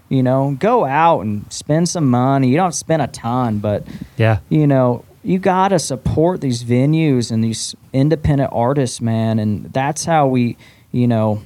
You 0.09 0.23
know, 0.23 0.57
go 0.59 0.83
out 0.85 1.21
and 1.21 1.45
spend 1.53 1.87
some 1.87 2.09
money. 2.09 2.49
You 2.49 2.57
don't 2.57 2.73
spend 2.75 3.01
a 3.01 3.07
ton, 3.07 3.59
but 3.59 3.83
Yeah. 4.17 4.39
you 4.49 4.67
know, 4.67 5.05
you 5.23 5.39
got 5.39 5.69
to 5.69 5.79
support 5.79 6.41
these 6.41 6.63
venues 6.63 7.31
and 7.31 7.43
these 7.43 7.75
independent 7.93 8.51
artists, 8.53 9.01
man. 9.01 9.39
And 9.39 9.71
that's 9.73 10.05
how 10.05 10.27
we, 10.27 10.57
you 10.91 11.07
know, 11.07 11.41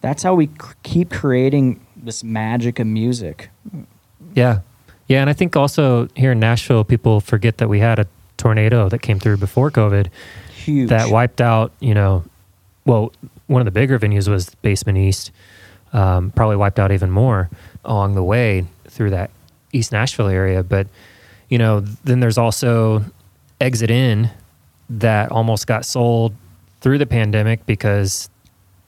that's 0.00 0.22
how 0.22 0.34
we 0.34 0.46
c- 0.46 0.52
keep 0.82 1.10
creating 1.10 1.84
this 1.96 2.22
magic 2.22 2.78
of 2.78 2.86
music. 2.86 3.50
Yeah. 4.34 4.60
Yeah. 5.08 5.20
And 5.20 5.28
I 5.28 5.32
think 5.32 5.56
also 5.56 6.08
here 6.14 6.32
in 6.32 6.40
Nashville, 6.40 6.84
people 6.84 7.20
forget 7.20 7.58
that 7.58 7.68
we 7.68 7.80
had 7.80 7.98
a 7.98 8.06
tornado 8.36 8.88
that 8.88 9.00
came 9.00 9.18
through 9.18 9.36
before 9.36 9.70
COVID 9.70 10.08
Huge. 10.54 10.88
that 10.88 11.10
wiped 11.10 11.40
out, 11.40 11.72
you 11.80 11.94
know, 11.94 12.24
well, 12.86 13.12
one 13.48 13.60
of 13.60 13.66
the 13.66 13.72
bigger 13.72 13.98
venues 13.98 14.28
was 14.28 14.54
Basement 14.62 14.98
East. 14.98 15.32
Um, 15.92 16.30
probably 16.30 16.56
wiped 16.56 16.78
out 16.78 16.92
even 16.92 17.10
more 17.10 17.50
along 17.84 18.14
the 18.14 18.22
way 18.22 18.64
through 18.86 19.10
that 19.10 19.30
East 19.72 19.90
Nashville 19.90 20.28
area. 20.28 20.62
But, 20.62 20.86
you 21.50 21.58
know, 21.58 21.80
then 21.80 22.20
there's 22.20 22.38
also 22.38 23.04
Exit 23.60 23.90
In 23.90 24.30
that 24.88 25.30
almost 25.30 25.66
got 25.66 25.84
sold 25.84 26.34
through 26.80 26.96
the 26.96 27.06
pandemic 27.06 27.66
because 27.66 28.30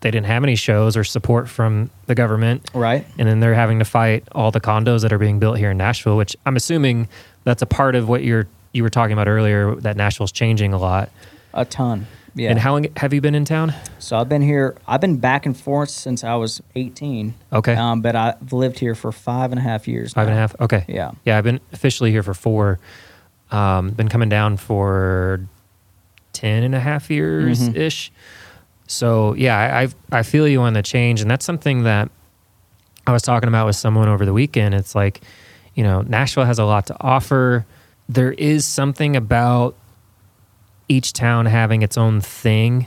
they 0.01 0.11
didn't 0.11 0.27
have 0.27 0.43
any 0.43 0.57
shows 0.57 0.97
or 0.97 1.05
support 1.05 1.49
from 1.49 1.91
the 2.07 2.15
government. 2.15 2.71
right? 2.75 3.07
And 3.19 3.29
then 3.29 3.41
they're 3.41 3.55
having 3.55 3.79
to 3.79 3.85
fight 3.85 4.27
all 4.33 4.51
the 4.51 4.61
condos 4.61 5.03
that 5.03 5.13
are 5.13 5.19
being 5.19 5.39
built 5.39 5.59
here 5.59 5.71
in 5.71 5.77
Nashville, 5.77 6.17
which 6.17 6.35
I'm 6.47 6.57
assuming 6.57 7.09
that's 7.45 7.63
a 7.63 7.67
part 7.67 7.95
of 7.95 8.09
what 8.09 8.25
you're 8.25 8.49
you 8.73 8.83
were 8.83 8.91
talking 8.91 9.13
about 9.13 9.29
earlier 9.29 9.75
that 9.77 9.97
Nashville's 9.97 10.33
changing 10.33 10.73
a 10.73 10.79
lot. 10.79 11.11
A 11.53 11.65
ton. 11.67 12.07
Yeah. 12.35 12.51
And 12.51 12.59
how 12.59 12.73
long 12.73 12.87
have 12.97 13.13
you 13.13 13.21
been 13.21 13.35
in 13.35 13.45
town? 13.45 13.75
so 13.99 14.17
I've 14.17 14.29
been 14.29 14.43
here. 14.43 14.77
I've 14.89 15.01
been 15.01 15.19
back 15.19 15.45
and 15.45 15.57
forth 15.57 15.91
since 15.91 16.25
I 16.25 16.35
was 16.37 16.63
18. 16.75 17.35
Okay. 17.53 17.75
Um, 17.75 18.01
but 18.01 18.17
I've 18.17 18.53
lived 18.53 18.79
here 18.79 18.95
for 18.95 19.13
five 19.13 19.53
and 19.53 19.59
a 19.59 19.63
half 19.63 19.87
years. 19.87 20.15
Five 20.15 20.29
and 20.29 20.37
a 20.37 20.41
half. 20.41 20.59
Okay. 20.61 20.85
Yeah. 20.89 21.13
Yeah, 21.25 21.37
I've 21.39 21.45
been 21.45 21.61
officially 21.73 22.11
here 22.11 22.23
for 22.23 22.35
four. 22.35 22.79
Um, 23.51 23.91
been 23.91 24.09
coming 24.09 24.31
down 24.31 24.57
for 24.57 25.47
10 26.33 26.63
and 26.63 26.75
a 26.75 26.81
half 26.81 27.11
years 27.11 27.69
ish. 27.69 28.11
So 28.87 29.35
yeah, 29.35 29.59
I, 29.59 29.83
I've, 29.83 29.95
I 30.11 30.23
feel 30.23 30.49
you 30.49 30.63
on 30.63 30.73
the 30.73 30.83
change. 30.83 31.21
And 31.21 31.31
that's 31.31 31.45
something 31.45 31.83
that 31.85 32.11
I 33.07 33.13
was 33.13 33.23
talking 33.23 33.49
about 33.49 33.67
with 33.67 33.77
someone 33.77 34.09
over 34.09 34.25
the 34.25 34.33
weekend. 34.33 34.75
It's 34.75 34.95
like, 34.95 35.21
you 35.75 35.83
know, 35.83 36.01
Nashville 36.03 36.45
has 36.45 36.59
a 36.59 36.65
lot 36.65 36.87
to 36.87 36.97
offer. 37.01 37.67
There 38.09 38.33
is 38.33 38.65
something 38.65 39.17
about 39.17 39.77
each 40.89 41.13
town 41.13 41.47
having 41.47 41.83
its 41.83 41.97
own 41.99 42.21
thing. 42.21 42.87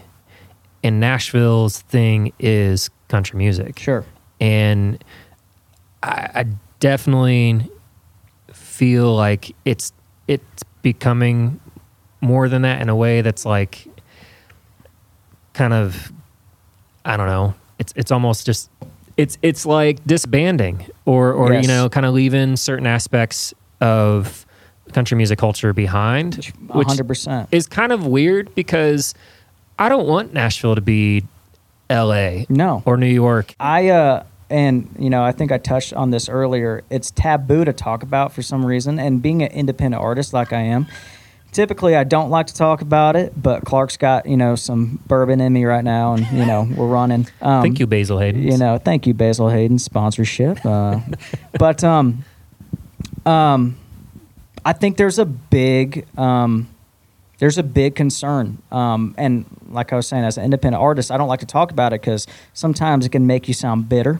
And 0.83 0.99
Nashville's 0.99 1.81
thing 1.81 2.31
is 2.39 2.89
country 3.07 3.37
music 3.37 3.79
Sure. 3.79 4.03
and 4.39 5.03
I, 6.03 6.29
I 6.35 6.45
definitely 6.79 7.69
feel 8.53 9.15
like 9.15 9.55
it's 9.65 9.93
it's 10.27 10.63
becoming 10.81 11.59
more 12.21 12.49
than 12.49 12.63
that 12.63 12.81
in 12.81 12.89
a 12.89 12.95
way 12.95 13.21
that's 13.21 13.45
like 13.45 13.87
kind 15.53 15.73
of 15.73 16.11
I 17.03 17.17
don't 17.17 17.27
know. 17.27 17.53
It's 17.79 17.93
it's 17.95 18.11
almost 18.11 18.45
just 18.45 18.69
it's 19.17 19.37
it's 19.41 19.65
like 19.65 20.03
disbanding 20.05 20.85
or 21.05 21.31
or 21.33 21.53
Yes. 21.53 21.63
you 21.63 21.67
know 21.67 21.89
kind 21.89 22.05
of 22.05 22.13
leaving 22.13 22.55
certain 22.57 22.87
aspects 22.87 23.53
of 23.81 24.44
country 24.95 25.17
music 25.17 25.37
culture 25.37 25.73
behind, 25.73 26.35
which 26.35 26.87
100%. 26.87 27.47
is 27.51 27.67
kind 27.67 27.91
of 27.91 28.07
weird 28.07 28.55
because 28.55 29.13
I 29.77 29.89
don't 29.89 30.07
want 30.07 30.33
Nashville 30.33 30.73
to 30.73 30.81
be 30.81 31.25
L.A. 31.89 32.47
No. 32.49 32.81
or 32.85 32.97
New 32.97 33.05
York 33.05 33.53
I 33.59 33.89
uh 33.89 34.23
and 34.49 34.89
you 34.97 35.09
know 35.09 35.23
I 35.23 35.31
think 35.31 35.51
I 35.51 35.57
touched 35.57 35.93
on 35.93 36.11
this 36.11 36.29
earlier. 36.29 36.83
It's 36.89 37.11
taboo 37.11 37.65
to 37.65 37.73
talk 37.73 38.03
about 38.03 38.31
for 38.31 38.41
some 38.41 38.65
reason, 38.65 38.97
and 38.99 39.21
being 39.21 39.43
an 39.43 39.51
independent 39.51 40.01
artist 40.01 40.33
like 40.33 40.53
I 40.53 40.61
am, 40.61 40.87
typically 41.51 41.95
I 41.95 42.03
don't 42.03 42.29
like 42.29 42.47
to 42.47 42.53
talk 42.53 42.81
about 42.81 43.15
it. 43.15 43.33
But 43.41 43.65
Clark's 43.65 43.97
got 43.97 44.27
you 44.27 44.37
know 44.37 44.55
some 44.55 44.99
bourbon 45.07 45.41
in 45.41 45.51
me 45.51 45.65
right 45.65 45.83
now, 45.83 46.13
and 46.13 46.25
you 46.31 46.45
know 46.45 46.67
we're 46.75 46.87
running. 46.87 47.27
Um, 47.41 47.61
Thank 47.61 47.79
you, 47.79 47.87
Basil 47.87 48.17
Hayden. 48.19 48.41
You 48.41 48.57
know, 48.57 48.77
thank 48.77 49.05
you, 49.05 49.13
Basil 49.13 49.49
Hayden 49.49 49.77
sponsorship. 49.77 50.65
Uh, 50.65 50.99
but 51.59 51.83
um, 51.83 52.23
um, 53.25 53.77
I 54.65 54.73
think 54.73 54.97
there's 54.97 55.19
a 55.19 55.25
big 55.25 56.05
um, 56.17 56.67
there's 57.37 57.57
a 57.57 57.63
big 57.63 57.95
concern. 57.95 58.57
Um, 58.71 59.13
and 59.17 59.45
like 59.69 59.93
I 59.93 59.95
was 59.95 60.07
saying, 60.07 60.23
as 60.23 60.37
an 60.37 60.43
independent 60.43 60.81
artist, 60.81 61.11
I 61.11 61.17
don't 61.17 61.27
like 61.27 61.41
to 61.41 61.45
talk 61.45 61.71
about 61.71 61.93
it 61.93 62.01
because 62.01 62.27
sometimes 62.53 63.05
it 63.05 63.09
can 63.09 63.27
make 63.27 63.47
you 63.47 63.53
sound 63.53 63.87
bitter. 63.87 64.19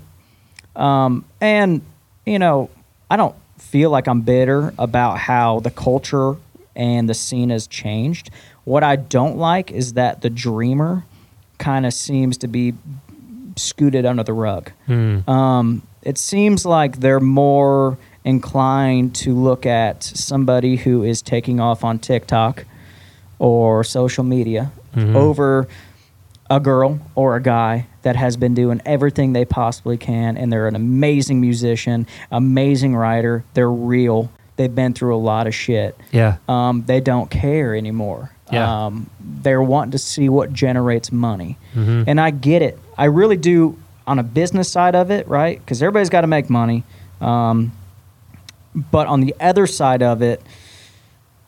Um, 0.76 1.26
and 1.42 1.82
you 2.26 2.40
know, 2.40 2.70
I 3.10 3.18
don't 3.18 3.36
feel 3.58 3.90
like 3.90 4.08
I'm 4.08 4.22
bitter 4.22 4.74
about 4.78 5.18
how 5.18 5.60
the 5.62 5.72
culture 5.72 6.36
and 6.76 7.10
the 7.10 7.14
scene 7.14 7.50
has 7.50 7.68
changed. 7.68 8.30
What 8.66 8.84
I 8.84 8.98
don't 8.98 9.38
like 9.38 9.72
is 9.72 9.94
that 9.94 10.22
the 10.22 10.30
dreamer 10.30 11.06
kind 11.58 11.86
of 11.86 11.94
seems 11.94 12.38
to 12.40 12.48
be 12.48 12.74
scooted 13.56 14.06
under 14.06 14.24
the 14.24 14.34
rug. 14.34 14.72
Hmm. 14.86 15.28
Um, 15.30 15.82
it 16.02 16.18
seems 16.18 16.66
like 16.66 17.00
they're 17.00 17.20
more 17.20 17.98
inclined 18.26 19.16
to 19.16 19.34
look 19.34 19.66
at 19.66 20.04
somebody 20.04 20.76
who 20.78 21.04
is 21.04 21.22
taking 21.22 21.60
off 21.60 21.84
on 21.84 22.00
TikTok 22.00 22.66
or 23.40 23.84
social 23.84 24.24
media 24.24 24.72
Mhm. 24.96 25.16
over 25.16 25.68
a 26.50 26.60
girl 26.60 27.00
or 27.16 27.36
a 27.36 27.42
guy 27.42 27.86
that 28.02 28.16
has 28.16 28.36
been 28.38 28.54
doing 28.54 28.82
everything 28.86 29.34
they 29.34 29.46
possibly 29.46 29.98
can 29.98 30.38
and 30.38 30.52
they're 30.52 30.68
an 30.68 30.76
amazing 30.76 31.40
musician, 31.42 32.06
amazing 32.32 32.96
writer, 32.96 33.44
they're 33.54 33.72
real. 33.72 34.30
They've 34.58 34.74
been 34.74 34.94
through 34.94 35.16
a 35.16 35.18
lot 35.18 35.48
of 35.48 35.56
shit. 35.56 35.98
Yeah. 36.12 36.36
Um, 36.48 36.84
they 36.88 37.00
don't 37.02 37.30
care 37.30 37.76
anymore. 37.76 38.32
Yeah. 38.52 38.86
Um, 38.86 39.08
they're 39.20 39.62
wanting 39.62 39.92
to 39.92 39.98
see 39.98 40.30
what 40.30 40.54
generates 40.54 41.12
money. 41.12 41.58
Mhm. 41.76 42.06
And 42.08 42.22
I 42.22 42.30
get 42.30 42.62
it. 42.62 42.78
I 42.98 43.06
really 43.06 43.38
do 43.38 43.76
on 44.08 44.18
a 44.20 44.24
business 44.24 44.70
side 44.72 44.96
of 44.96 45.10
it, 45.12 45.28
right? 45.28 45.60
Because 45.60 45.82
everybody's 45.82 46.10
got 46.12 46.22
to 46.22 46.28
make 46.28 46.50
money. 46.50 46.84
Um, 47.20 47.72
but 48.76 49.08
on 49.08 49.22
the 49.22 49.34
other 49.40 49.68
side 49.68 50.04
of 50.04 50.22
it, 50.22 50.42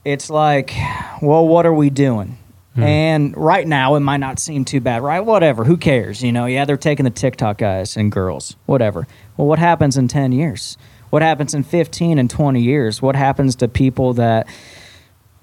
it's 0.05 0.29
like, 0.29 0.73
well, 1.21 1.45
what 1.47 1.65
are 1.65 1.73
we 1.73 1.89
doing? 1.89 2.37
Hmm. 2.75 2.83
And 2.83 3.37
right 3.37 3.67
now, 3.67 3.95
it 3.95 3.99
might 3.99 4.17
not 4.17 4.39
seem 4.39 4.63
too 4.63 4.79
bad, 4.79 5.01
right? 5.01 5.19
Whatever. 5.19 5.63
Who 5.65 5.77
cares? 5.77 6.23
You 6.23 6.31
know, 6.31 6.45
yeah, 6.45 6.63
they're 6.63 6.77
taking 6.77 7.03
the 7.03 7.09
TikTok 7.09 7.57
guys 7.57 7.97
and 7.97 8.11
girls, 8.11 8.55
whatever. 8.65 9.07
Well, 9.35 9.47
what 9.47 9.59
happens 9.59 9.97
in 9.97 10.07
10 10.07 10.31
years? 10.31 10.77
What 11.09 11.21
happens 11.21 11.53
in 11.53 11.63
15 11.63 12.19
and 12.19 12.29
20 12.29 12.61
years? 12.61 13.01
What 13.01 13.15
happens 13.15 13.55
to 13.57 13.67
people 13.67 14.13
that, 14.13 14.47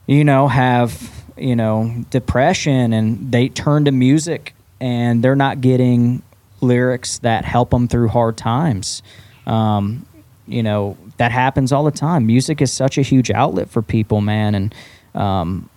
you 0.06 0.24
know, 0.24 0.48
have, 0.48 1.24
you 1.36 1.56
know, 1.56 2.04
depression 2.10 2.92
and 2.92 3.32
they 3.32 3.48
turn 3.48 3.86
to 3.86 3.90
music 3.90 4.54
and 4.80 5.22
they're 5.22 5.36
not 5.36 5.60
getting 5.60 6.22
lyrics 6.60 7.18
that 7.18 7.44
help 7.44 7.70
them 7.70 7.88
through 7.88 8.08
hard 8.08 8.36
times? 8.36 9.02
Um, 9.46 10.06
you 10.46 10.62
know, 10.62 10.96
that 11.16 11.32
happens 11.32 11.72
all 11.72 11.84
the 11.84 11.90
time. 11.90 12.26
Music 12.26 12.60
is 12.60 12.72
such 12.72 12.98
a 12.98 13.02
huge 13.02 13.30
outlet 13.30 13.68
for 13.70 13.82
people, 13.82 14.20
man. 14.20 14.54
And, 14.54 14.74
um, 15.14 15.68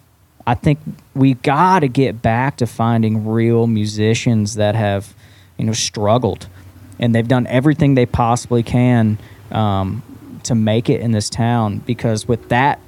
I 0.47 0.55
think 0.55 0.79
we 1.13 1.33
got 1.33 1.81
to 1.81 1.89
get 1.89 2.21
back 2.21 2.55
to 2.57 2.67
finding 2.67 3.27
real 3.27 3.67
musicians 3.67 4.55
that 4.55 4.75
have, 4.75 5.13
you 5.57 5.65
know, 5.65 5.73
struggled, 5.73 6.47
and 6.99 7.13
they've 7.13 7.27
done 7.27 7.45
everything 7.47 7.95
they 7.95 8.05
possibly 8.05 8.63
can 8.63 9.17
um, 9.51 10.01
to 10.43 10.55
make 10.55 10.89
it 10.89 11.01
in 11.01 11.11
this 11.11 11.29
town. 11.29 11.79
Because 11.79 12.29
with 12.29 12.47
that 12.47 12.79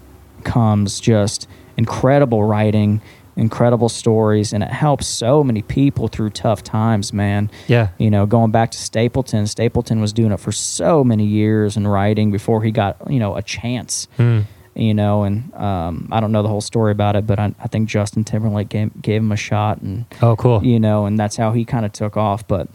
comes 0.46 1.02
just 1.02 1.50
incredible 1.76 2.46
writing, 2.46 3.02
incredible 3.40 3.90
stories, 3.90 4.54
and 4.54 4.62
it 4.64 4.70
helps 4.70 5.08
so 5.08 5.44
many 5.44 5.62
people 5.62 6.08
through 6.08 6.30
tough 6.32 6.62
times, 6.64 7.12
man. 7.14 7.50
Yeah. 7.68 7.90
You 7.98 8.12
know, 8.12 8.26
going 8.26 8.52
back 8.52 8.72
to 8.72 8.78
Stapleton, 8.78 9.48
Stapleton 9.48 10.02
was 10.02 10.14
doing 10.14 10.32
it 10.32 10.40
for 10.40 10.52
so 10.52 11.04
many 11.04 11.26
years 11.26 11.76
and 11.78 11.92
writing 11.92 12.32
before 12.32 12.62
he 12.64 12.72
got, 12.72 12.98
you 13.10 13.20
know, 13.20 13.36
a 13.36 13.42
chance 13.42 14.08
Hmm. 14.18 14.42
you 14.76 14.94
know, 14.94 15.24
and 15.24 15.54
um, 15.56 16.08
I 16.12 16.20
don't 16.20 16.32
know 16.32 16.42
the 16.44 16.48
whole 16.50 16.62
story 16.62 16.92
about 16.92 17.16
it, 17.16 17.26
but 17.28 17.40
I, 17.40 17.54
I 17.60 17.68
think 17.68 17.90
Justin 17.90 18.24
Timberlake 18.24 18.70
gave, 18.70 19.02
gave 19.02 19.22
him 19.22 19.32
a 19.32 19.38
shot, 19.38 19.82
and 19.82 20.06
Oh, 20.22 20.36
cool. 20.36 20.64
you 20.64 20.80
know, 20.80 21.06
and 21.06 21.18
that's 21.20 21.36
how 21.38 21.52
he 21.54 21.66
kind 21.66 21.86
of 21.86 21.92
took 21.92 22.16
off. 22.18 22.48
But 22.48 22.68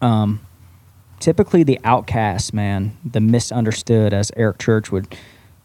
um, 0.00 0.40
typically, 1.20 1.62
the 1.62 1.78
outcast 1.84 2.52
man, 2.52 2.96
the 3.04 3.20
misunderstood, 3.20 4.12
as 4.12 4.30
Eric 4.36 4.58
Church 4.58 4.90
would 4.92 5.14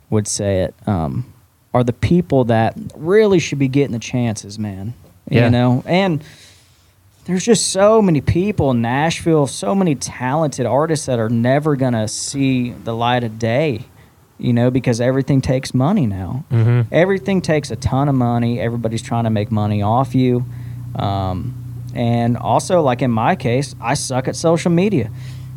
would 0.09 0.27
say 0.27 0.61
it, 0.61 0.73
um, 0.85 1.25
are 1.73 1.83
the 1.83 1.93
people 1.93 2.45
that 2.45 2.75
really 2.95 3.39
should 3.39 3.59
be 3.59 3.67
getting 3.67 3.93
the 3.93 3.99
chances, 3.99 4.57
man. 4.57 4.93
Yeah. 5.29 5.45
You 5.45 5.51
know, 5.51 5.83
and 5.85 6.23
there's 7.25 7.43
just 7.43 7.71
so 7.71 8.01
many 8.01 8.21
people 8.21 8.71
in 8.71 8.81
Nashville, 8.81 9.47
so 9.47 9.75
many 9.75 9.95
talented 9.95 10.65
artists 10.65 11.05
that 11.07 11.19
are 11.19 11.29
never 11.29 11.75
gonna 11.75 12.07
see 12.07 12.71
the 12.71 12.95
light 12.95 13.23
of 13.23 13.37
day. 13.37 13.83
You 14.39 14.53
know, 14.53 14.69
because 14.69 15.01
everything 15.01 15.41
takes 15.41 15.73
money 15.73 16.05
now 16.05 16.45
hmm 16.51 16.81
everything 16.91 17.41
takes 17.41 17.71
a 17.71 17.75
ton 17.75 18.07
of 18.07 18.13
money. 18.13 18.59
Everybody's 18.59 19.01
trying 19.01 19.23
to 19.23 19.31
make 19.31 19.51
money 19.51 19.81
off 19.81 20.13
you. 20.13 20.45
Um, 20.95 21.55
and 21.95 22.37
also, 22.37 22.81
like 22.81 23.01
in 23.01 23.09
my 23.11 23.35
case, 23.35 23.75
I 23.81 23.95
suck 23.95 24.27
at 24.27 24.35
social 24.35 24.71
media. 24.71 25.09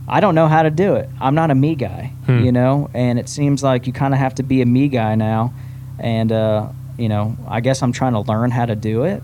I 0.08 0.20
don't 0.20 0.34
know 0.34 0.48
how 0.48 0.62
to 0.62 0.70
do 0.70 0.94
it. 0.94 1.08
I'm 1.20 1.34
not 1.34 1.50
a 1.50 1.54
me 1.54 1.74
guy, 1.74 2.12
Hmm. 2.26 2.40
you 2.44 2.52
know, 2.52 2.88
and 2.94 3.18
it 3.18 3.28
seems 3.28 3.62
like 3.62 3.86
you 3.86 3.92
kind 3.92 4.14
of 4.14 4.18
have 4.20 4.34
to 4.36 4.42
be 4.42 4.62
a 4.62 4.66
me 4.66 4.88
guy 4.88 5.14
now. 5.14 5.52
And, 6.00 6.32
uh, 6.32 6.68
you 6.98 7.08
know, 7.08 7.36
I 7.46 7.60
guess 7.60 7.82
I'm 7.82 7.92
trying 7.92 8.12
to 8.14 8.20
learn 8.20 8.50
how 8.50 8.66
to 8.66 8.74
do 8.74 9.04
it. 9.04 9.22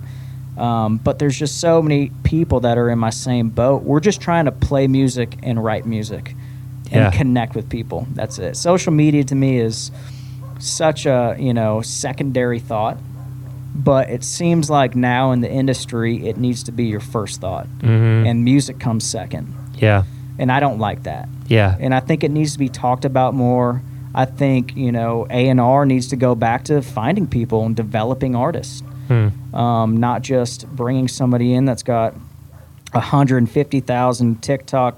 Um, 0.59 0.99
but 0.99 1.19
there's 1.19 1.39
just 1.39 1.61
so 1.61 1.83
many 1.83 2.11
people 2.23 2.61
that 2.61 2.79
are 2.79 2.89
in 2.89 2.99
my 2.99 3.11
same 3.11 3.51
boat. 3.51 3.83
We're 3.83 4.01
just 4.01 4.21
trying 4.21 4.47
to 4.47 4.53
play 4.53 4.87
music 4.87 5.37
and 5.43 5.63
write 5.63 5.85
music 5.87 6.35
and 6.91 7.03
Yeah. 7.05 7.11
connect 7.11 7.55
with 7.55 7.69
people. 7.69 8.07
That's 8.15 8.39
it. 8.39 8.57
Social 8.57 8.93
media 8.93 9.25
to 9.25 9.35
me 9.35 9.59
is 9.59 9.91
such 10.59 11.05
a, 11.05 11.37
you 11.39 11.53
know, 11.53 11.83
secondary 11.83 12.59
thought. 12.59 12.97
But 13.75 14.09
it 14.09 14.25
seems 14.25 14.71
like 14.71 14.97
now 14.97 15.33
in 15.33 15.43
the 15.43 15.51
industry, 15.53 16.27
it 16.27 16.39
needs 16.39 16.63
to 16.63 16.73
be 16.73 16.85
your 16.85 17.01
first 17.01 17.43
thought, 17.43 17.67
Mhm. 17.83 18.27
and 18.27 18.43
music 18.43 18.79
comes 18.79 19.05
second. 19.05 19.53
Yeah. 19.79 20.05
And 20.39 20.51
I 20.51 20.61
don't 20.61 20.79
like 20.79 21.03
that 21.03 21.29
Yeah. 21.49 21.77
and 21.79 21.95
I 21.95 22.01
think 22.01 22.25
it 22.25 22.31
needs 22.31 22.53
to 22.55 22.59
be 22.59 22.71
talked 22.71 23.05
about 23.05 23.35
more. 23.35 23.83
I 24.17 24.25
think 24.25 24.75
you 24.77 24.91
know 24.91 25.27
A 25.31 25.49
and 25.49 25.61
R 25.61 25.85
needs 25.87 26.09
to 26.09 26.17
go 26.17 26.35
back 26.35 26.65
to 26.65 26.81
finding 26.83 27.27
people 27.29 27.65
and 27.67 27.77
developing 27.77 28.35
artists, 28.35 28.83
Hmm. 29.09 29.29
um, 29.55 29.97
not 29.99 30.23
just 30.23 30.67
bringing 30.75 31.07
somebody 31.07 31.53
in 31.55 31.65
that's 31.67 31.83
got 31.85 32.15
150,000 32.93 34.43
TikTok 34.43 34.97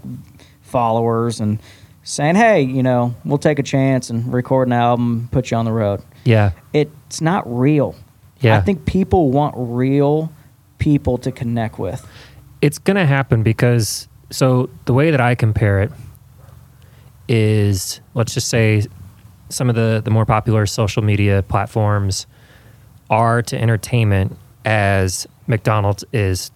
followers 0.63 1.41
and 1.41 1.59
saying, 2.05 2.37
"Hey, 2.37 2.63
you 2.63 2.83
know, 2.83 3.15
we'll 3.25 3.39
take 3.39 3.59
a 3.59 3.63
chance 3.63 4.09
and 4.09 4.33
record 4.33 4.69
an 4.69 4.73
album, 4.73 5.29
put 5.33 5.51
you 5.51 5.57
on 5.57 5.65
the 5.65 5.73
road." 5.73 6.01
Yeah. 6.25 6.53
It's 6.73 7.21
not 7.21 7.43
real. 7.47 7.95
Yeah. 8.41 8.57
I 8.57 8.61
think 8.61 8.85
people 8.87 9.31
want 9.31 9.55
real 9.57 10.31
people 10.79 11.19
to 11.19 11.33
connect 11.33 11.79
with. 11.79 12.07
it's 12.61 12.79
going 12.79 12.97
to 12.97 13.07
happen 13.07 13.43
because 13.45 14.09
so 14.31 14.69
the 14.87 14.93
way 14.93 15.11
that 15.13 15.21
I 15.21 15.35
compare 15.37 15.81
it 15.81 15.93
is 17.29 18.01
let's 18.15 18.35
just 18.35 18.49
say 18.49 18.83
some 19.49 19.69
of 19.69 19.75
the 19.75 20.01
the 20.05 20.11
more 20.11 20.27
popular 20.27 20.67
social 20.67 21.03
media 21.03 21.43
platforms 21.43 22.27
are 23.11 23.43
to 23.43 23.61
entertainment 23.61 24.37
as 24.65 25.27
McDonald's 25.47 26.05
is 26.13 26.51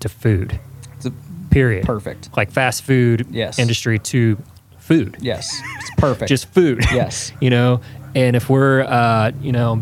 to 0.00 0.08
food. 0.08 0.58
It's 0.96 1.06
a- 1.06 1.12
Period. 1.50 1.86
perfect. 1.86 2.36
Like 2.36 2.50
fast 2.50 2.82
food 2.82 3.26
Yes. 3.30 3.58
industry 3.58 3.98
to 4.00 4.36
food. 4.78 5.16
Yes, 5.20 5.60
it's 5.78 5.90
perfect. 5.98 6.28
Just 6.28 6.48
food. 6.52 6.84
yes. 6.92 7.32
you 7.40 7.50
know, 7.50 7.80
and 8.14 8.36
if 8.36 8.50
we're 8.50 8.82
uh, 8.82 9.30
you 9.40 9.52
know 9.52 9.80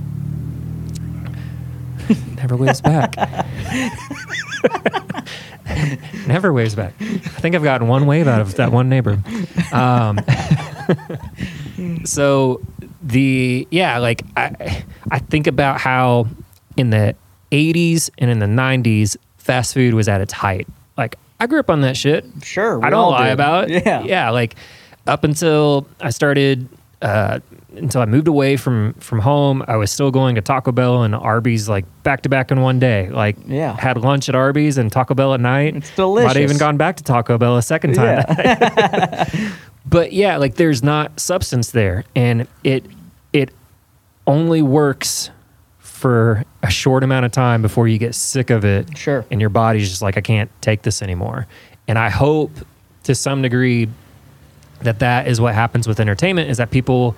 never 2.36 2.56
waves 2.56 2.80
back. 2.80 3.14
never 6.26 6.52
waves 6.52 6.74
back. 6.74 6.94
I 7.00 7.04
think 7.40 7.54
I've 7.54 7.62
gotten 7.62 7.88
one 7.88 8.06
wave 8.06 8.28
out 8.28 8.40
of 8.40 8.54
that 8.56 8.72
one 8.72 8.88
neighbor. 8.88 9.18
Um, 9.72 10.20
so 12.04 12.60
the 13.02 13.66
yeah, 13.70 13.98
like 13.98 14.22
I 14.36 14.84
I 15.10 15.18
think 15.18 15.46
about 15.46 15.80
how 15.80 16.28
in 16.76 16.90
the 16.90 17.14
80s 17.50 18.10
and 18.18 18.30
in 18.30 18.38
the 18.38 18.46
90s 18.46 19.16
fast 19.38 19.74
food 19.74 19.94
was 19.94 20.08
at 20.08 20.20
its 20.20 20.32
height. 20.32 20.66
Like 20.96 21.16
I 21.40 21.46
grew 21.46 21.60
up 21.60 21.70
on 21.70 21.80
that 21.82 21.96
shit. 21.96 22.24
Sure, 22.42 22.82
I 22.84 22.90
don't 22.90 23.10
lie 23.10 23.26
did. 23.26 23.32
about 23.32 23.70
it. 23.70 23.84
Yeah. 23.84 24.02
yeah. 24.04 24.30
Like 24.30 24.54
up 25.06 25.24
until 25.24 25.86
I 26.00 26.10
started, 26.10 26.68
uh, 27.02 27.40
until 27.74 28.00
I 28.00 28.04
moved 28.04 28.28
away 28.28 28.56
from 28.56 28.94
from 28.94 29.18
home, 29.18 29.64
I 29.66 29.76
was 29.76 29.90
still 29.90 30.10
going 30.12 30.36
to 30.36 30.40
Taco 30.40 30.70
Bell 30.72 31.02
and 31.02 31.14
Arby's 31.14 31.68
like 31.68 31.84
back 32.04 32.22
to 32.22 32.28
back 32.28 32.50
in 32.52 32.60
one 32.60 32.78
day. 32.78 33.08
Like, 33.10 33.36
Yeah. 33.46 33.76
had 33.76 33.96
lunch 33.98 34.28
at 34.28 34.34
Arby's 34.36 34.78
and 34.78 34.92
Taco 34.92 35.14
Bell 35.14 35.34
at 35.34 35.40
night. 35.40 35.74
It's 35.76 35.94
delicious. 35.96 36.28
Might 36.28 36.36
have 36.36 36.44
even 36.44 36.58
gone 36.58 36.76
back 36.76 36.96
to 36.98 37.02
Taco 37.04 37.38
Bell 37.38 37.56
a 37.56 37.62
second 37.62 37.94
time. 37.94 38.24
Yeah. 38.28 39.28
but 39.84 40.12
yeah, 40.12 40.36
like 40.36 40.54
there's 40.54 40.82
not 40.82 41.18
substance 41.18 41.70
there, 41.70 42.04
and 42.14 42.46
it 42.62 42.84
it 43.32 43.52
only 44.26 44.62
works 44.62 45.30
for 45.78 46.44
a 46.62 46.70
short 46.70 47.04
amount 47.04 47.24
of 47.24 47.32
time 47.32 47.62
before 47.62 47.86
you 47.86 47.98
get 47.98 48.14
sick 48.14 48.50
of 48.50 48.64
it. 48.64 48.96
Sure. 48.96 49.24
and 49.30 49.40
your 49.40 49.50
body's 49.50 49.88
just 49.88 50.02
like 50.02 50.16
i 50.16 50.20
can't 50.20 50.50
take 50.60 50.82
this 50.82 51.02
anymore. 51.02 51.46
And 51.88 51.98
i 51.98 52.08
hope 52.08 52.50
to 53.04 53.14
some 53.14 53.42
degree 53.42 53.88
that 54.80 54.98
that 54.98 55.28
is 55.28 55.40
what 55.40 55.54
happens 55.54 55.86
with 55.86 56.00
entertainment 56.00 56.50
is 56.50 56.58
that 56.58 56.70
people 56.70 57.16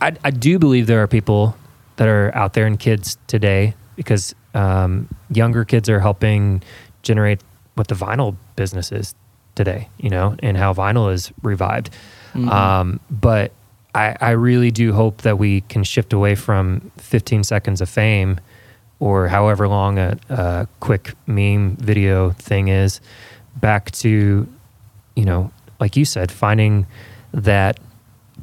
i, 0.00 0.12
I 0.24 0.30
do 0.30 0.58
believe 0.58 0.86
there 0.86 1.02
are 1.02 1.06
people 1.06 1.56
that 1.96 2.08
are 2.08 2.34
out 2.34 2.54
there 2.54 2.66
and 2.66 2.78
kids 2.78 3.18
today 3.26 3.74
because 3.96 4.34
um, 4.54 5.08
younger 5.30 5.64
kids 5.64 5.88
are 5.88 6.00
helping 6.00 6.62
generate 7.02 7.42
what 7.74 7.88
the 7.88 7.94
vinyl 7.94 8.36
business 8.56 8.92
is 8.92 9.14
today 9.54 9.88
you 9.98 10.10
know 10.10 10.36
and 10.42 10.56
how 10.56 10.72
vinyl 10.72 11.12
is 11.12 11.32
revived. 11.42 11.90
Um, 12.34 13.00
but 13.10 13.52
I, 13.94 14.16
I 14.20 14.30
really 14.30 14.70
do 14.70 14.92
hope 14.92 15.22
that 15.22 15.38
we 15.38 15.60
can 15.62 15.84
shift 15.84 16.12
away 16.12 16.34
from 16.34 16.90
15 16.96 17.44
seconds 17.44 17.80
of 17.80 17.88
fame 17.88 18.40
or 19.00 19.28
however 19.28 19.68
long 19.68 19.98
a, 19.98 20.16
a 20.30 20.66
quick 20.80 21.14
meme 21.26 21.76
video 21.76 22.30
thing 22.30 22.68
is 22.68 23.00
back 23.56 23.90
to 23.90 24.48
you 25.14 25.24
know 25.24 25.50
like 25.78 25.96
you 25.96 26.04
said 26.04 26.32
finding 26.32 26.86
that 27.32 27.78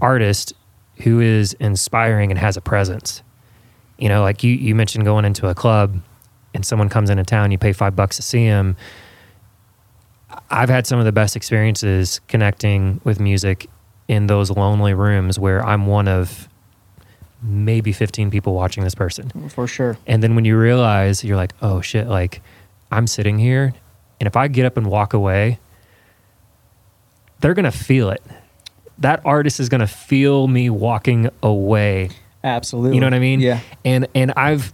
artist 0.02 0.54
who 0.98 1.20
is 1.20 1.54
inspiring 1.54 2.30
and 2.30 2.38
has 2.40 2.58
a 2.58 2.62
presence. 2.62 3.24
You 3.98 4.10
know 4.10 4.22
like 4.22 4.44
you, 4.44 4.54
you 4.54 4.76
mentioned 4.76 5.06
going 5.06 5.26
into 5.26 5.48
a 5.48 5.56
club 5.56 6.00
and 6.54 6.66
someone 6.66 6.90
comes 6.90 7.10
into 7.10 7.24
town 7.24 7.52
you 7.52 7.58
pay 7.58 7.74
five 7.74 7.96
bucks 7.96 8.16
to 8.18 8.22
see 8.22 8.44
him 8.44 8.76
i've 10.50 10.70
had 10.70 10.86
some 10.88 11.00
of 11.00 11.06
the 11.06 11.12
best 11.12 11.36
experiences 11.36 12.20
connecting 12.28 13.00
with 13.04 13.20
music 13.20 13.68
in 14.08 14.28
those 14.28 14.50
lonely 14.52 14.94
rooms 14.94 15.38
where 15.40 15.66
i'm 15.66 15.86
one 15.88 16.08
of 16.08 16.48
maybe 17.42 17.92
15 17.94 18.30
people 18.32 18.54
watching 18.54 18.84
this 18.84 18.96
person 18.96 19.30
For 19.50 19.68
sure. 19.68 19.98
and 20.06 20.22
then 20.22 20.36
when 20.36 20.44
you 20.44 20.58
realize 20.58 21.24
you're 21.24 21.38
like, 21.38 21.54
oh 21.62 21.80
shit, 21.80 22.08
like 22.08 22.42
I'm 22.92 23.08
sitting 23.08 23.40
here 23.40 23.74
and 24.20 24.28
if 24.28 24.36
I 24.36 24.50
get 24.50 24.66
up 24.66 24.76
and 24.76 24.88
walk 24.88 25.14
away, 25.14 25.58
they're 27.40 27.54
going 27.54 27.64
to 27.64 27.72
feel 27.72 28.10
it. 28.10 28.22
That 28.98 29.22
artist 29.24 29.62
is 29.62 29.70
going 29.70 29.80
to 29.80 29.88
feel 29.88 30.50
me 30.50 30.70
walking 30.70 31.30
away. 31.42 32.10
Absolutely. 32.44 32.96
You 32.96 33.00
know 33.00 33.08
what 33.08 33.14
I 33.14 33.20
mean? 33.20 33.40
Yeah. 33.40 33.62
And 33.86 34.08
and 34.14 34.34
I've 34.36 34.74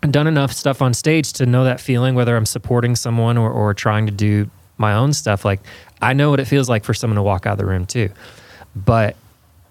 done 0.00 0.26
enough 0.26 0.52
stuff 0.52 0.82
on 0.82 0.94
stage 0.94 1.32
to 1.34 1.46
know 1.46 1.62
that 1.62 1.80
feeling 1.80 2.16
whether 2.16 2.36
I'm 2.36 2.46
supporting 2.46 2.96
someone 2.96 3.38
or 3.38 3.50
or 3.52 3.72
trying 3.74 4.06
to 4.06 4.12
do 4.12 4.50
my 4.78 4.94
own 4.94 5.12
stuff 5.12 5.44
like 5.44 5.60
I 6.00 6.12
know 6.12 6.30
what 6.30 6.40
it 6.40 6.46
feels 6.46 6.68
like 6.68 6.84
for 6.84 6.94
someone 6.94 7.16
to 7.16 7.22
walk 7.22 7.46
out 7.46 7.52
of 7.52 7.58
the 7.58 7.66
room 7.66 7.86
too. 7.86 8.10
But 8.74 9.16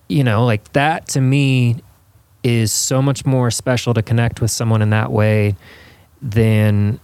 you 0.08 0.24
know, 0.24 0.46
like 0.46 0.72
that 0.74 1.08
to 1.10 1.22
me 1.22 1.78
is 2.44 2.72
so 2.72 3.02
much 3.02 3.26
more 3.26 3.52
special 3.52 3.94
to 3.94 4.02
connect 4.02 4.42
with 4.42 4.52
someone 4.52 4.82
in 4.82 4.90
that 4.92 5.12
way 5.12 5.56
than 6.22 7.00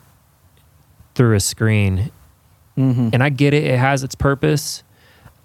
through 1.16 1.36
a 1.36 1.40
screen. 1.40 2.12
Mm-hmm. 2.78 3.10
And 3.14 3.24
I 3.24 3.30
get 3.30 3.54
it; 3.54 3.64
it 3.64 3.78
has 3.78 4.04
its 4.04 4.16
purpose. 4.16 4.84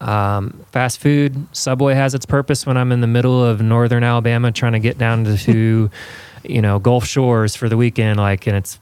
Um, 0.00 0.64
fast 0.70 1.00
food, 1.00 1.46
Subway 1.52 1.94
has 1.94 2.14
its 2.14 2.24
purpose 2.24 2.64
when 2.64 2.76
I'm 2.76 2.92
in 2.92 3.00
the 3.00 3.08
middle 3.08 3.44
of 3.44 3.60
northern 3.60 4.04
Alabama 4.04 4.52
trying 4.52 4.74
to 4.74 4.78
get 4.78 4.96
down 4.96 5.24
to, 5.24 5.90
you 6.44 6.62
know, 6.62 6.78
Gulf 6.78 7.04
Shores 7.04 7.56
for 7.56 7.68
the 7.68 7.76
weekend. 7.76 8.18
Like, 8.18 8.46
and 8.46 8.56
it's 8.56 8.78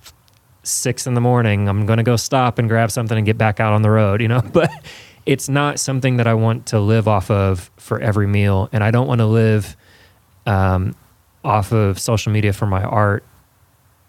six 0.66 1.06
in 1.06 1.14
the 1.14 1.20
morning. 1.20 1.68
I'm 1.68 1.86
going 1.86 1.96
to 1.98 2.02
go 2.02 2.16
stop 2.16 2.58
and 2.58 2.68
grab 2.68 2.90
something 2.90 3.16
and 3.16 3.24
get 3.26 3.38
back 3.38 3.60
out 3.60 3.72
on 3.72 3.82
the 3.82 3.90
road, 3.90 4.20
you 4.20 4.28
know. 4.28 4.40
But 4.52 4.70
it's 5.24 5.48
not 5.48 5.80
something 5.80 6.18
that 6.18 6.26
I 6.26 6.34
want 6.34 6.66
to 6.66 6.80
live 6.80 7.08
off 7.08 7.30
of 7.30 7.70
for 7.76 8.00
every 8.00 8.26
meal, 8.26 8.68
and 8.72 8.84
I 8.84 8.90
don't 8.90 9.06
want 9.08 9.20
to 9.20 9.26
live 9.26 9.76
um, 10.46 10.94
off 11.44 11.72
of 11.72 11.98
social 11.98 12.32
media 12.32 12.52
for 12.52 12.66
my 12.66 12.82
art 12.82 13.24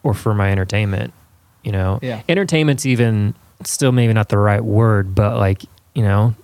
or 0.03 0.14
for 0.14 0.34
my 0.34 0.51
entertainment. 0.51 1.14
You 1.64 1.72
know, 1.72 1.99
Yeah. 2.01 2.22
entertainment's 2.30 2.86
even 2.86 3.34
still 3.64 3.91
maybe 3.91 4.14
not 4.14 4.30
the 4.30 4.38
right 4.38 4.64
word, 4.64 5.16
but 5.16 5.38
like 5.38 5.64
you 5.95 6.03
know, 6.03 6.36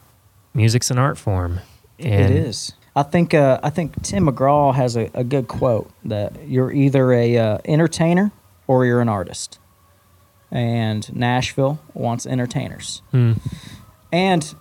music's 0.55 0.89
an 0.89 0.97
art 0.97 1.17
form. 1.17 1.59
And 1.99 2.31
it 2.33 2.37
is. 2.47 2.73
I 2.95 3.03
think 3.03 3.33
uh, 3.33 3.59
I 3.63 3.69
think 3.69 4.01
Tim 4.03 4.25
McGraw 4.27 4.73
has 4.73 4.95
a, 4.97 5.09
a 5.13 5.23
good 5.23 5.47
quote 5.47 5.89
that 6.05 6.47
you're 6.47 6.71
either 6.71 7.11
a 7.13 7.37
uh, 7.37 7.57
entertainer 7.65 8.31
or 8.67 8.85
you're 8.85 9.01
an 9.01 9.09
artist, 9.09 9.59
and 10.53 11.13
Nashville 11.15 11.79
wants 11.93 12.25
entertainers. 12.25 13.01
Hmm. 13.11 13.33
And 14.11 14.55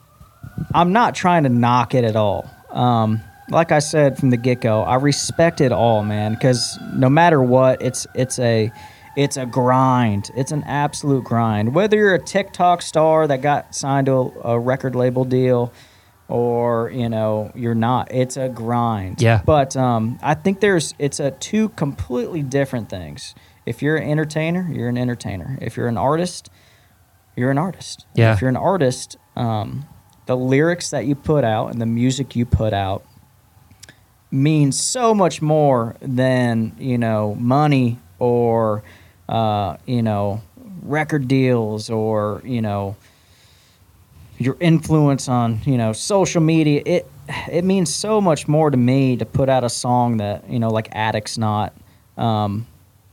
I'm 0.74 0.92
not 0.92 1.14
trying 1.14 1.42
to 1.44 1.50
knock 1.50 1.94
it 1.94 2.02
at 2.02 2.16
all. 2.16 2.50
Um, 2.70 3.20
like 3.50 3.70
I 3.70 3.80
said 3.80 4.18
from 4.18 4.30
the 4.30 4.38
get 4.38 4.62
go, 4.62 4.80
I 4.80 4.96
respect 4.96 5.60
it 5.60 5.70
all, 5.70 6.02
man. 6.02 6.32
Because 6.32 6.78
no 6.94 7.10
matter 7.10 7.40
what, 7.42 7.82
it's 7.82 8.06
it's 8.14 8.38
a 8.38 8.72
it's 9.14 9.36
a 9.36 9.44
grind. 9.44 10.30
It's 10.34 10.50
an 10.50 10.64
absolute 10.64 11.24
grind. 11.24 11.74
Whether 11.74 11.98
you're 11.98 12.14
a 12.14 12.22
TikTok 12.22 12.80
star 12.80 13.26
that 13.26 13.42
got 13.42 13.74
signed 13.74 14.06
to 14.06 14.12
a, 14.12 14.52
a 14.52 14.58
record 14.58 14.94
label 14.94 15.26
deal, 15.26 15.74
or 16.28 16.90
you 16.90 17.10
know 17.10 17.52
you're 17.54 17.74
not, 17.74 18.10
it's 18.10 18.38
a 18.38 18.48
grind. 18.48 19.20
Yeah. 19.20 19.42
But 19.44 19.76
um, 19.76 20.18
I 20.22 20.32
think 20.32 20.60
there's 20.60 20.94
it's 20.98 21.20
a 21.20 21.32
two 21.32 21.68
completely 21.70 22.42
different 22.42 22.88
things. 22.88 23.34
If 23.66 23.82
you're 23.82 23.96
an 23.96 24.08
entertainer, 24.08 24.68
you're 24.72 24.88
an 24.88 24.98
entertainer. 24.98 25.58
If 25.60 25.76
you're 25.76 25.88
an 25.88 25.98
artist, 25.98 26.50
you're 27.36 27.50
an 27.50 27.58
artist. 27.58 28.06
Yeah. 28.14 28.32
If 28.32 28.40
you're 28.40 28.50
an 28.50 28.56
artist, 28.56 29.16
um, 29.36 29.86
the 30.26 30.36
lyrics 30.36 30.90
that 30.90 31.06
you 31.06 31.14
put 31.14 31.44
out 31.44 31.72
and 31.72 31.80
the 31.80 31.86
music 31.86 32.36
you 32.36 32.44
put 32.46 32.72
out 32.72 33.04
means 34.30 34.80
so 34.80 35.14
much 35.14 35.42
more 35.42 35.94
than 36.00 36.74
you 36.78 36.96
know 36.96 37.34
money 37.38 37.98
or 38.18 38.82
uh, 39.28 39.76
you 39.86 40.02
know 40.02 40.40
record 40.82 41.28
deals 41.28 41.90
or 41.90 42.40
you 42.44 42.62
know 42.62 42.96
your 44.38 44.56
influence 44.58 45.28
on 45.28 45.60
you 45.64 45.76
know 45.76 45.92
social 45.92 46.40
media 46.40 46.82
it 46.84 47.06
it 47.50 47.64
means 47.64 47.94
so 47.94 48.20
much 48.20 48.48
more 48.48 48.70
to 48.70 48.76
me 48.76 49.16
to 49.16 49.24
put 49.24 49.48
out 49.48 49.64
a 49.64 49.68
song 49.68 50.16
that 50.16 50.48
you 50.48 50.58
know 50.58 50.70
like 50.70 50.88
addicts 50.92 51.38
not 51.38 51.72
um, 52.16 52.66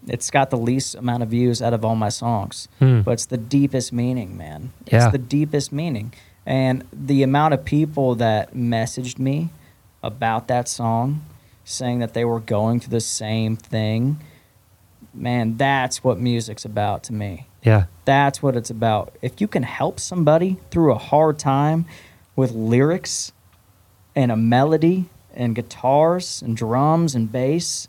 it's 0.10 0.30
got 0.32 0.49
the 0.49 0.57
least 0.57 0.95
amount 0.95 1.24
of 1.24 1.30
views 1.30 1.62
out 1.62 1.74
of 1.74 1.84
all 1.86 1.95
my 1.95 2.10
songs 2.10 2.68
Hmm. 2.80 3.01
but 3.01 3.12
it's 3.12 3.26
the 3.28 3.38
deepest 3.38 3.91
meaning 3.93 4.38
man 4.38 4.72
Yeah. 4.88 5.03
it's 5.05 5.12
the 5.12 5.18
deepest 5.18 5.72
meaning 5.72 6.14
and 6.45 6.84
the 6.91 7.22
amount 7.24 7.53
of 7.53 7.64
people 7.66 8.16
that 8.16 8.53
messaged 8.55 9.20
me 9.20 9.49
about 10.03 10.47
that 10.47 10.68
song 10.68 11.22
saying 11.64 11.99
that 11.99 12.14
they 12.14 12.26
were 12.26 12.39
going 12.39 12.80
through 12.80 12.91
the 12.91 12.99
same 13.01 13.55
thing 13.55 14.18
man 15.14 15.57
that's 15.57 16.03
what 16.03 16.20
music's 16.20 16.66
about 16.66 17.03
to 17.03 17.14
me 17.14 17.47
Yeah. 17.64 17.86
that's 18.05 18.41
what 18.41 18.55
it's 18.55 18.70
about. 18.70 19.16
If 19.22 19.41
you 19.41 19.47
can 19.47 19.64
help 19.64 19.99
somebody 19.99 20.57
through 20.72 20.93
a 20.93 20.97
hard 20.97 21.38
time 21.38 21.86
with 22.36 22.51
lyrics 22.53 23.32
and 24.16 24.32
a 24.32 24.36
melody 24.38 25.05
and 25.36 25.53
guitars 25.55 26.41
and 26.41 26.55
drums 26.55 27.16
and 27.16 27.32
bass, 27.32 27.88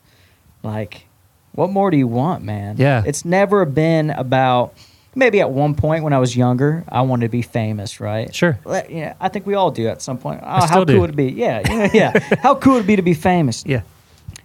like, 0.62 1.06
what 1.52 1.70
more 1.70 1.90
do 1.90 1.96
you 1.96 2.06
want, 2.06 2.44
man? 2.44 2.76
Yeah. 2.78 3.02
It's 3.04 3.24
never 3.24 3.64
been 3.64 4.10
about, 4.10 4.74
maybe 5.14 5.40
at 5.40 5.50
one 5.50 5.74
point 5.74 6.04
when 6.04 6.12
I 6.12 6.18
was 6.18 6.36
younger, 6.36 6.84
I 6.88 7.02
wanted 7.02 7.26
to 7.26 7.30
be 7.30 7.42
famous, 7.42 8.00
right? 8.00 8.34
Sure. 8.34 8.58
Yeah, 8.88 9.14
I 9.20 9.28
think 9.28 9.46
we 9.46 9.54
all 9.54 9.70
do 9.70 9.88
at 9.88 10.00
some 10.02 10.18
point. 10.18 10.40
Oh, 10.42 10.66
how 10.66 10.76
cool 10.76 10.84
do. 10.84 11.00
would 11.00 11.10
it 11.10 11.16
be? 11.16 11.26
Yeah, 11.32 11.62
yeah, 11.68 11.90
yeah. 11.94 12.36
how 12.40 12.54
cool 12.54 12.74
would 12.74 12.84
it 12.84 12.86
be 12.86 12.96
to 12.96 13.02
be 13.02 13.14
famous? 13.14 13.64
Yeah. 13.66 13.82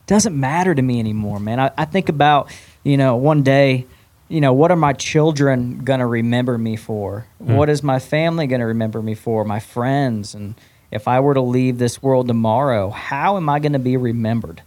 doesn't 0.08 0.38
matter 0.39 0.74
to 0.74 0.82
me 0.82 0.99
anymore, 0.99 1.39
man. 1.39 1.60
I, 1.60 1.72
I 1.78 1.86
think 1.86 2.10
about, 2.10 2.51
you 2.84 2.97
know, 2.97 3.16
one 3.16 3.43
day, 3.43 3.86
you 4.28 4.41
know, 4.41 4.53
what 4.53 4.72
are 4.72 4.76
my 4.76 4.93
children 4.93 5.84
going 5.84 5.99
to 5.99 6.06
remember 6.08 6.58
me 6.58 6.76
for? 6.76 7.28
Mm. 7.43 7.56
What 7.56 7.70
is 7.70 7.84
my 7.84 7.99
family 7.99 8.47
going 8.47 8.62
to 8.62 8.66
remember 8.68 9.01
me 9.01 9.14
for? 9.14 9.45
My 9.45 9.60
friends. 9.60 10.34
And 10.34 10.56
if 10.91 11.08
I 11.08 11.20
were 11.20 11.36
to 11.36 11.41
leave 11.41 11.78
this 11.78 12.01
world 12.01 12.28
tomorrow, 12.28 12.89
how 12.89 13.38
am 13.38 13.49
I 13.49 13.60
going 13.60 13.74
to 13.74 13.80
be 13.80 13.97
remembered? 13.97 14.64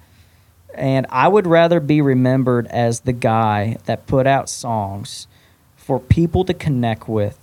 And 0.79 1.07
I 1.11 1.26
would 1.29 1.47
rather 1.47 1.81
be 1.81 2.01
remembered 2.01 2.66
as 2.68 3.01
the 3.01 3.12
guy 3.12 3.76
that 3.87 4.07
put 4.07 4.26
out 4.26 4.49
songs 4.49 5.26
for 5.76 5.99
people 5.99 6.45
to 6.45 6.55
connect 6.55 7.09
with, 7.09 7.39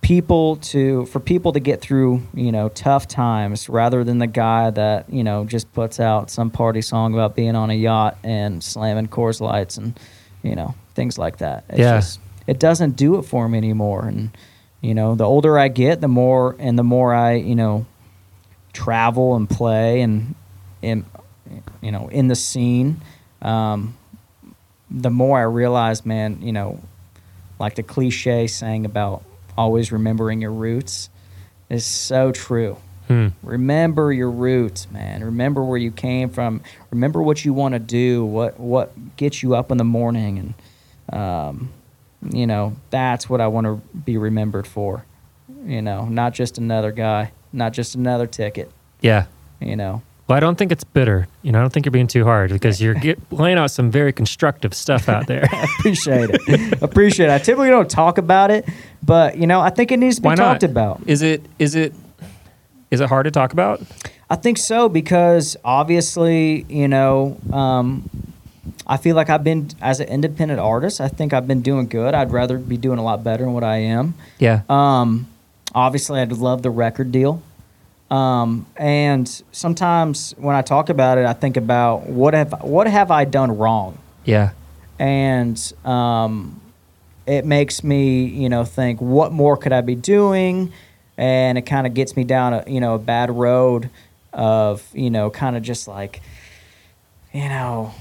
people 0.00 0.56
to 0.56 1.06
for 1.06 1.20
people 1.20 1.52
to 1.52 1.60
get 1.60 1.80
through, 1.80 2.22
you 2.34 2.50
know, 2.50 2.68
tough 2.70 3.06
times 3.06 3.68
rather 3.68 4.04
than 4.04 4.18
the 4.18 4.26
guy 4.26 4.70
that, 4.70 5.10
you 5.12 5.22
know, 5.22 5.44
just 5.44 5.72
puts 5.72 6.00
out 6.00 6.30
some 6.30 6.50
party 6.50 6.80
song 6.82 7.12
about 7.14 7.36
being 7.36 7.54
on 7.54 7.70
a 7.70 7.74
yacht 7.74 8.16
and 8.24 8.62
slamming 8.64 9.06
Coors 9.08 9.40
Lights 9.40 9.76
and, 9.76 9.98
you 10.42 10.56
know, 10.56 10.74
things 10.94 11.18
like 11.18 11.38
that. 11.38 11.64
It's 11.68 11.78
Yeah. 11.78 11.96
just 11.96 12.20
it 12.46 12.58
doesn't 12.58 12.96
do 12.96 13.18
it 13.18 13.22
for 13.22 13.48
me 13.48 13.58
anymore 13.58 14.06
and 14.06 14.30
you 14.80 14.94
know, 14.94 15.14
the 15.14 15.22
older 15.24 15.56
I 15.56 15.68
get, 15.68 16.00
the 16.00 16.08
more 16.08 16.56
and 16.58 16.76
the 16.76 16.82
more 16.82 17.14
I, 17.14 17.34
you 17.34 17.54
know, 17.54 17.86
travel 18.72 19.36
and 19.36 19.48
play 19.48 20.00
and 20.00 20.34
in 20.80 21.04
you 21.80 21.90
know 21.90 22.08
in 22.08 22.28
the 22.28 22.36
scene 22.36 23.00
um, 23.42 23.96
the 24.90 25.10
more 25.10 25.38
i 25.38 25.42
realize 25.42 26.04
man 26.04 26.40
you 26.42 26.52
know 26.52 26.80
like 27.58 27.74
the 27.74 27.82
cliche 27.82 28.46
saying 28.46 28.84
about 28.84 29.22
always 29.56 29.92
remembering 29.92 30.40
your 30.40 30.52
roots 30.52 31.10
is 31.68 31.84
so 31.86 32.32
true. 32.32 32.76
Hmm. 33.08 33.28
remember 33.42 34.12
your 34.12 34.30
roots 34.30 34.88
man. 34.90 35.24
Remember 35.24 35.64
where 35.64 35.76
you 35.76 35.90
came 35.90 36.30
from. 36.30 36.62
Remember 36.90 37.20
what 37.20 37.44
you 37.44 37.52
want 37.52 37.74
to 37.74 37.80
do 37.80 38.24
what 38.24 38.60
what 38.60 39.16
gets 39.16 39.42
you 39.42 39.56
up 39.56 39.72
in 39.72 39.76
the 39.76 39.84
morning 39.84 40.54
and 41.10 41.18
um, 41.20 41.72
you 42.30 42.46
know 42.46 42.76
that's 42.90 43.28
what 43.28 43.40
i 43.40 43.48
want 43.48 43.66
to 43.66 43.74
be 43.98 44.16
remembered 44.16 44.66
for 44.66 45.04
you 45.66 45.82
know 45.82 46.04
not 46.04 46.32
just 46.32 46.56
another 46.56 46.92
guy 46.92 47.32
not 47.52 47.72
just 47.72 47.94
another 47.94 48.26
ticket. 48.26 48.70
Yeah. 49.00 49.26
you 49.60 49.74
know 49.76 50.02
Well, 50.32 50.38
I 50.38 50.40
don't 50.40 50.56
think 50.56 50.72
it's 50.72 50.82
bitter. 50.82 51.28
You 51.42 51.52
know, 51.52 51.58
I 51.58 51.60
don't 51.60 51.70
think 51.70 51.84
you're 51.84 51.90
being 51.90 52.06
too 52.06 52.24
hard 52.24 52.52
because 52.52 52.80
you're 52.80 52.94
get, 52.94 53.20
laying 53.30 53.58
out 53.58 53.70
some 53.70 53.90
very 53.90 54.14
constructive 54.14 54.72
stuff 54.72 55.10
out 55.10 55.26
there. 55.26 55.46
I 55.52 55.68
appreciate 55.78 56.30
it 56.32 56.82
appreciate 56.82 57.26
it 57.26 57.32
i 57.32 57.36
typically 57.36 57.68
don't 57.68 57.90
talk 57.90 58.16
about 58.16 58.50
it 58.50 58.66
but 59.02 59.36
you 59.36 59.46
know 59.46 59.60
i 59.60 59.68
think 59.68 59.92
it 59.92 59.98
needs 59.98 60.16
to 60.16 60.22
be 60.22 60.28
Why 60.28 60.36
not? 60.36 60.52
talked 60.52 60.62
about 60.62 61.02
Is 61.06 61.20
it? 61.20 61.42
Is 61.58 61.74
it? 61.74 61.92
Is 62.90 63.02
it 63.02 63.10
hard 63.10 63.24
to 63.24 63.30
talk 63.30 63.52
about? 63.52 63.82
I 64.30 64.36
think 64.36 64.56
so 64.56 64.88
because 64.88 65.54
obviously, 65.66 66.62
you 66.62 66.88
know, 66.88 67.36
um, 67.52 68.08
I 68.86 68.96
feel 68.96 69.14
like 69.14 69.28
I've 69.28 69.44
been 69.44 69.68
as 69.82 70.00
an 70.00 70.08
independent 70.08 70.60
artist. 70.60 70.98
I 70.98 71.08
think 71.08 71.34
I've 71.34 71.46
been 71.46 71.60
doing 71.60 71.88
good. 71.88 72.14
I'd 72.14 72.32
rather 72.32 72.56
be 72.56 72.78
doing 72.78 72.98
a 72.98 73.04
lot 73.04 73.22
better 73.22 73.44
than 73.44 73.52
what 73.52 73.64
I 73.64 73.76
am. 73.76 74.14
Yeah. 74.38 74.62
Um, 74.70 75.28
obviously, 75.74 76.20
I'd 76.20 76.32
love 76.32 76.62
the 76.62 76.70
record 76.70 77.12
deal. 77.12 77.42
Um, 78.12 78.66
and 78.76 79.26
sometimes 79.52 80.32
when 80.36 80.54
I 80.54 80.60
talk 80.62 80.90
about 80.90 81.16
it, 81.18 81.24
I 81.24 81.32
think 81.32 81.56
about 81.56 82.06
what 82.06 82.34
have 82.34 82.52
what 82.62 82.86
have 82.86 83.10
I 83.10 83.24
done 83.24 83.56
wrong, 83.56 83.96
Yeah. 84.24 84.50
and 84.98 85.56
um, 85.84 86.60
it 87.26 87.46
makes 87.46 87.82
me, 87.82 88.24
you 88.26 88.48
know, 88.50 88.64
think 88.64 89.00
what 89.00 89.32
more 89.32 89.56
could 89.56 89.72
I 89.72 89.80
be 89.80 89.94
doing, 89.94 90.72
and 91.16 91.56
it 91.56 91.62
kind 91.62 91.86
of 91.86 91.94
gets 91.94 92.14
me 92.14 92.24
down 92.24 92.52
a, 92.52 92.64
you 92.66 92.80
know, 92.80 92.94
a 92.94 92.98
bad 92.98 93.30
road 93.30 93.88
of, 94.32 94.82
you 94.92 95.08
know, 95.08 95.30
kind 95.30 95.56
of 95.56 95.62
just 95.62 95.88
like, 95.88 96.20
you 97.32 97.48
know, 97.48 97.94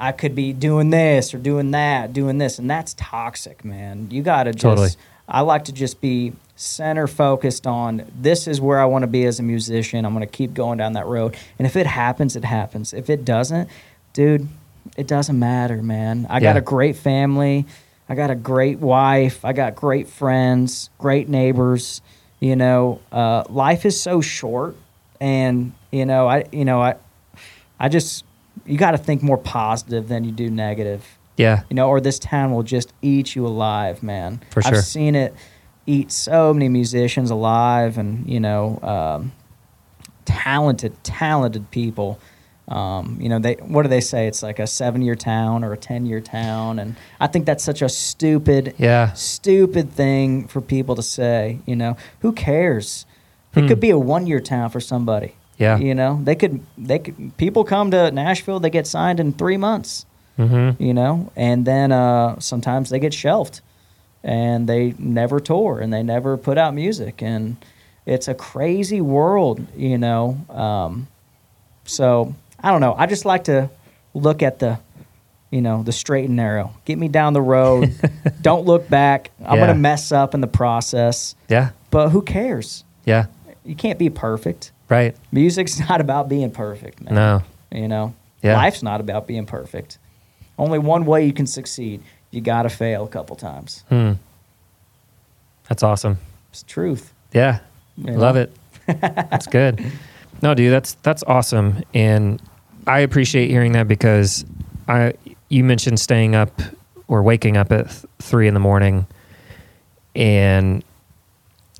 I 0.00 0.12
could 0.12 0.34
be 0.34 0.54
doing 0.54 0.88
this 0.88 1.34
or 1.34 1.38
doing 1.38 1.70
that, 1.72 2.14
doing 2.14 2.38
this, 2.38 2.58
and 2.58 2.70
that's 2.70 2.94
toxic, 2.94 3.62
man. 3.62 4.08
You 4.10 4.22
got 4.22 4.44
to 4.44 4.52
just. 4.52 4.62
Totally. 4.62 4.88
I 5.28 5.40
like 5.40 5.64
to 5.64 5.72
just 5.72 6.00
be 6.00 6.32
center 6.56 7.06
focused 7.06 7.66
on 7.66 8.10
this 8.18 8.48
is 8.48 8.60
where 8.60 8.80
I 8.80 8.86
want 8.86 9.02
to 9.02 9.06
be 9.06 9.24
as 9.24 9.38
a 9.38 9.42
musician. 9.42 10.04
I'm 10.04 10.14
going 10.14 10.26
to 10.26 10.32
keep 10.32 10.54
going 10.54 10.78
down 10.78 10.94
that 10.94 11.06
road, 11.06 11.36
and 11.58 11.66
if 11.66 11.76
it 11.76 11.86
happens, 11.86 12.34
it 12.34 12.44
happens. 12.44 12.92
If 12.92 13.08
it 13.10 13.24
doesn't, 13.24 13.68
dude, 14.12 14.48
it 14.96 15.06
doesn't 15.06 15.38
matter, 15.38 15.82
man. 15.82 16.26
I 16.28 16.40
got 16.40 16.56
a 16.56 16.60
great 16.60 16.96
family. 16.96 17.66
I 18.08 18.14
got 18.14 18.30
a 18.30 18.34
great 18.34 18.78
wife. 18.78 19.44
I 19.44 19.52
got 19.52 19.74
great 19.74 20.08
friends, 20.08 20.90
great 20.98 21.28
neighbors. 21.28 22.00
You 22.40 22.56
know, 22.56 23.00
uh, 23.12 23.44
life 23.48 23.84
is 23.84 24.00
so 24.00 24.20
short, 24.20 24.76
and 25.20 25.72
you 25.90 26.06
know, 26.06 26.26
I, 26.28 26.44
you 26.52 26.64
know, 26.64 26.80
I, 26.80 26.96
I 27.78 27.88
just, 27.88 28.24
you 28.64 28.78
got 28.78 28.92
to 28.92 28.98
think 28.98 29.22
more 29.22 29.38
positive 29.38 30.08
than 30.08 30.24
you 30.24 30.32
do 30.32 30.50
negative. 30.50 31.04
Yeah. 31.36 31.62
You 31.68 31.76
know, 31.76 31.88
or 31.88 32.00
this 32.00 32.18
town 32.18 32.52
will 32.52 32.62
just 32.62 32.92
eat 33.02 33.34
you 33.34 33.46
alive, 33.46 34.02
man. 34.02 34.42
For 34.50 34.62
sure. 34.62 34.76
I've 34.76 34.84
seen 34.84 35.14
it 35.14 35.34
eat 35.86 36.10
so 36.12 36.52
many 36.52 36.68
musicians 36.68 37.30
alive, 37.30 37.98
and 37.98 38.28
you 38.28 38.40
know, 38.40 38.78
um, 38.82 39.32
talented, 40.24 40.92
talented 41.04 41.70
people. 41.70 42.18
Um, 42.68 43.18
you 43.20 43.28
know, 43.28 43.38
they 43.38 43.54
what 43.54 43.82
do 43.82 43.88
they 43.88 44.00
say? 44.00 44.26
It's 44.26 44.42
like 44.42 44.58
a 44.58 44.66
seven-year 44.66 45.14
town 45.14 45.62
or 45.62 45.72
a 45.72 45.76
ten-year 45.76 46.20
town, 46.20 46.78
and 46.80 46.96
I 47.20 47.28
think 47.28 47.46
that's 47.46 47.62
such 47.62 47.80
a 47.80 47.88
stupid, 47.88 48.74
Yeah. 48.76 49.12
stupid 49.12 49.92
thing 49.92 50.48
for 50.48 50.60
people 50.60 50.96
to 50.96 51.02
say. 51.02 51.60
You 51.64 51.76
know, 51.76 51.96
who 52.20 52.32
cares? 52.32 53.06
It 53.54 53.60
Hmm. 53.62 53.68
could 53.68 53.80
be 53.80 53.90
a 53.90 53.98
one-year 53.98 54.40
town 54.40 54.70
for 54.70 54.80
somebody. 54.80 55.34
Yeah. 55.58 55.78
You 55.78 55.94
know, 55.94 56.20
they 56.24 56.34
could 56.34 56.60
they 56.76 56.98
could 56.98 57.36
people 57.36 57.62
come 57.64 57.90
to 57.92 58.10
Nashville, 58.10 58.58
they 58.60 58.68
get 58.70 58.86
signed 58.86 59.20
in 59.20 59.32
three 59.32 59.56
months 59.56 60.04
Mm-hmm. 60.38 60.82
you 60.82 60.92
know, 60.92 61.30
and 61.34 61.64
then 61.64 61.92
uh, 61.92 62.38
sometimes 62.40 62.90
they 62.90 62.98
get 62.98 63.14
shelved 63.14 63.62
and 64.26 64.68
they 64.68 64.92
never 64.98 65.38
tour 65.40 65.78
and 65.78 65.90
they 65.92 66.02
never 66.02 66.36
put 66.36 66.58
out 66.58 66.74
music 66.74 67.22
and 67.22 67.56
it's 68.04 68.28
a 68.28 68.34
crazy 68.34 69.00
world, 69.00 69.64
you 69.76 69.96
know. 69.98 70.36
Um, 70.50 71.06
so 71.84 72.34
I 72.60 72.70
don't 72.70 72.80
know. 72.80 72.94
I 72.96 73.06
just 73.06 73.24
like 73.24 73.44
to 73.44 73.70
look 74.14 74.42
at 74.42 74.58
the, 74.58 74.78
you 75.50 75.60
know, 75.62 75.82
the 75.82 75.92
straight 75.92 76.26
and 76.26 76.36
narrow. 76.36 76.74
Get 76.84 76.98
me 76.98 77.08
down 77.08 77.32
the 77.32 77.40
road. 77.42 77.94
don't 78.42 78.64
look 78.66 78.88
back. 78.88 79.30
I'm 79.44 79.54
Yeah. 79.58 79.66
gonna 79.66 79.78
mess 79.78 80.12
up 80.12 80.34
in 80.34 80.40
the 80.40 80.46
process, 80.48 81.34
Yeah. 81.48 81.70
but 81.90 82.10
who 82.10 82.20
cares? 82.22 82.84
Yeah. 83.04 83.26
You 83.64 83.74
can't 83.76 83.98
be 83.98 84.10
perfect. 84.10 84.72
Right. 84.88 85.16
Music's 85.32 85.78
not 85.88 86.00
about 86.00 86.28
being 86.28 86.50
perfect, 86.50 87.00
man. 87.02 87.14
No. 87.14 87.42
You 87.72 87.88
know, 87.88 88.14
Yeah. 88.42 88.56
life's 88.56 88.82
not 88.82 89.00
about 89.00 89.26
being 89.26 89.46
perfect. 89.46 89.98
Only 90.58 90.78
one 90.78 91.04
way 91.06 91.26
you 91.26 91.32
can 91.32 91.46
succeed. 91.46 92.02
You 92.30 92.40
got 92.40 92.62
to 92.62 92.68
fail 92.68 93.04
a 93.04 93.08
couple 93.08 93.36
times. 93.36 93.84
Hmm. 93.88 94.12
That's 95.68 95.82
awesome. 95.82 96.18
It's 96.50 96.62
truth. 96.62 97.12
Yeah. 97.32 97.60
you 97.96 98.12
know? 98.12 98.18
Love 98.18 98.36
it. 98.36 98.52
That's 98.86 99.46
good. 99.46 99.84
No, 100.42 100.52
dude, 100.54 100.70
that's 100.70 100.92
that's 101.02 101.22
awesome, 101.26 101.82
and 101.94 102.42
I 102.86 102.98
appreciate 102.98 103.48
hearing 103.48 103.72
that 103.72 103.88
because 103.88 104.44
I 104.86 105.14
you 105.48 105.64
mentioned 105.64 105.98
staying 105.98 106.34
up 106.34 106.60
or 107.08 107.22
waking 107.22 107.56
up 107.56 107.72
at 107.72 107.88
th- 107.88 108.04
three 108.18 108.46
in 108.46 108.52
the 108.52 108.60
morning, 108.60 109.06
and 110.14 110.84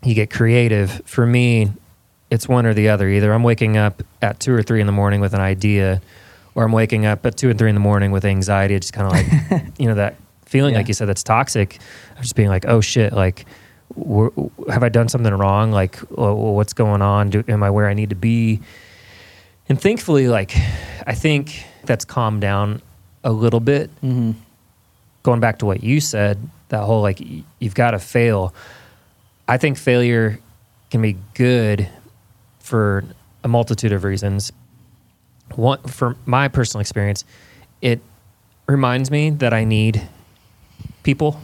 you 0.02 0.14
get 0.14 0.30
creative. 0.30 1.02
For 1.04 1.26
me, 1.26 1.70
it's 2.30 2.48
one 2.48 2.64
or 2.64 2.72
the 2.72 2.88
other. 2.88 3.08
Either 3.10 3.30
I'm 3.32 3.42
waking 3.42 3.76
up 3.76 4.02
at 4.22 4.40
two 4.40 4.54
or 4.54 4.62
three 4.62 4.80
in 4.80 4.86
the 4.86 4.92
morning 4.92 5.20
with 5.20 5.34
an 5.34 5.40
idea, 5.42 6.00
or 6.54 6.64
I'm 6.64 6.72
waking 6.72 7.04
up 7.04 7.26
at 7.26 7.36
two 7.36 7.50
and 7.50 7.58
three 7.58 7.68
in 7.68 7.74
the 7.74 7.80
morning 7.80 8.10
with 8.10 8.24
anxiety. 8.24 8.74
It's 8.74 8.86
just 8.90 8.94
kind 8.94 9.06
of 9.06 9.50
like, 9.52 9.64
you 9.78 9.86
know, 9.86 9.96
that 9.96 10.16
feeling, 10.56 10.72
Yeah. 10.72 10.78
like 10.78 10.88
you 10.88 10.94
said, 10.94 11.06
that's 11.08 11.22
toxic. 11.22 11.78
I'm 12.16 12.22
just 12.22 12.34
being 12.34 12.48
like, 12.48 12.64
oh 12.66 12.80
shit, 12.80 13.12
like, 13.12 13.44
have 14.68 14.82
I 14.82 14.88
done 14.88 15.08
something 15.08 15.32
wrong? 15.34 15.70
Like, 15.70 15.96
what's 16.10 16.72
going 16.72 17.02
on? 17.02 17.30
Do, 17.30 17.44
am 17.46 17.62
I 17.62 17.70
where 17.70 17.88
I 17.88 17.94
need 17.94 18.08
to 18.10 18.16
be? 18.16 18.60
And 19.68 19.80
thankfully, 19.80 20.28
like, 20.28 20.56
I 21.06 21.14
think 21.14 21.64
that's 21.84 22.04
calmed 22.04 22.40
down 22.40 22.80
a 23.22 23.32
little 23.32 23.60
bit. 23.60 23.90
Mm-hmm. 24.02 24.32
Going 25.22 25.40
back 25.40 25.58
to 25.58 25.66
what 25.66 25.82
you 25.82 26.00
said, 26.00 26.38
that 26.68 26.82
whole 26.84 27.02
like, 27.02 27.20
you've 27.58 27.74
got 27.74 27.90
to 27.90 27.98
fail. 27.98 28.54
I 29.46 29.58
think 29.58 29.76
failure 29.76 30.38
can 30.90 31.02
be 31.02 31.16
good 31.34 31.88
for 32.60 33.04
a 33.44 33.48
multitude 33.48 33.92
of 33.92 34.04
reasons. 34.04 34.52
One, 35.54 35.82
for 35.82 36.16
my 36.24 36.48
personal 36.48 36.80
experience, 36.80 37.24
it 37.82 38.00
reminds 38.66 39.10
me 39.10 39.30
that 39.30 39.52
I 39.52 39.64
need 39.64 40.02
people. 41.06 41.40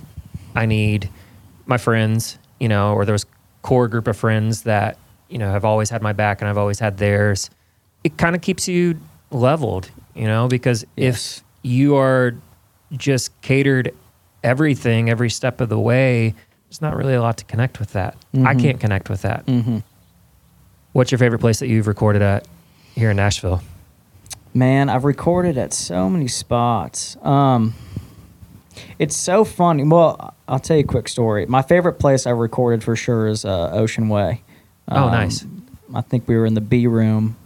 I 0.56 0.66
need 0.66 1.08
my 1.66 1.78
friends, 1.78 2.36
you 2.60 2.68
know, 2.68 2.92
or 2.94 3.04
those 3.06 3.24
core 3.62 3.86
group 3.88 4.08
of 4.08 4.16
friends 4.16 4.62
that, 4.62 4.98
you 5.30 5.38
know, 5.38 5.50
have 5.52 5.64
always 5.64 5.88
had 5.88 6.02
my 6.02 6.12
back 6.12 6.42
and 6.42 6.50
I've 6.50 6.58
always 6.58 6.80
had 6.80 6.98
theirs. 6.98 7.48
It 8.04 8.18
kind 8.18 8.34
of 8.34 8.42
keeps 8.42 8.66
you 8.68 8.98
leveled, 9.30 9.88
you 10.14 10.26
know, 10.26 10.48
because 10.48 10.84
Yes. 10.96 11.38
if 11.38 11.44
you 11.62 11.94
are 11.96 12.34
just 12.96 13.30
catered 13.40 13.94
everything 14.42 15.08
every 15.08 15.30
step 15.30 15.60
of 15.60 15.68
the 15.68 15.78
way, 15.78 16.34
there's 16.68 16.82
not 16.82 16.96
really 16.96 17.14
a 17.14 17.22
lot 17.22 17.36
to 17.36 17.44
connect 17.44 17.78
with 17.78 17.92
that. 17.92 18.16
I 18.34 18.38
Mhm. 18.54 18.60
can't 18.60 18.80
connect 18.80 19.08
with 19.08 19.22
that. 19.22 19.46
Mm-hmm. 19.46 19.78
What's 20.92 21.12
your 21.12 21.18
favorite 21.20 21.38
place 21.38 21.60
that 21.60 21.68
you've 21.68 21.86
recorded 21.86 22.20
at 22.20 22.48
here 22.96 23.10
in 23.12 23.16
Nashville? 23.16 23.62
Man, 24.52 24.90
I've 24.90 25.04
recorded 25.04 25.56
at 25.56 25.72
so 25.72 26.10
many 26.10 26.26
spots. 26.28 27.16
Um, 27.22 27.74
it's 28.98 29.16
so 29.16 29.44
funny. 29.44 29.84
Well, 29.84 30.34
I'll 30.48 30.58
tell 30.58 30.76
you 30.76 30.84
a 30.84 30.86
quick 30.86 31.08
story. 31.08 31.46
My 31.46 31.62
favorite 31.62 31.94
place 31.98 32.26
I 32.26 32.30
recorded 32.30 32.82
for 32.84 32.96
sure 32.96 33.26
is 33.28 33.44
uh, 33.44 33.70
Ocean 33.72 34.08
Way. 34.08 34.42
Oh, 34.88 35.04
Um, 35.04 35.10
nice. 35.12 35.46
I 35.94 36.00
think 36.00 36.26
we 36.28 36.36
were 36.36 36.46
in 36.46 36.54
the 36.54 36.60
B 36.62 36.86
room, 36.86 37.36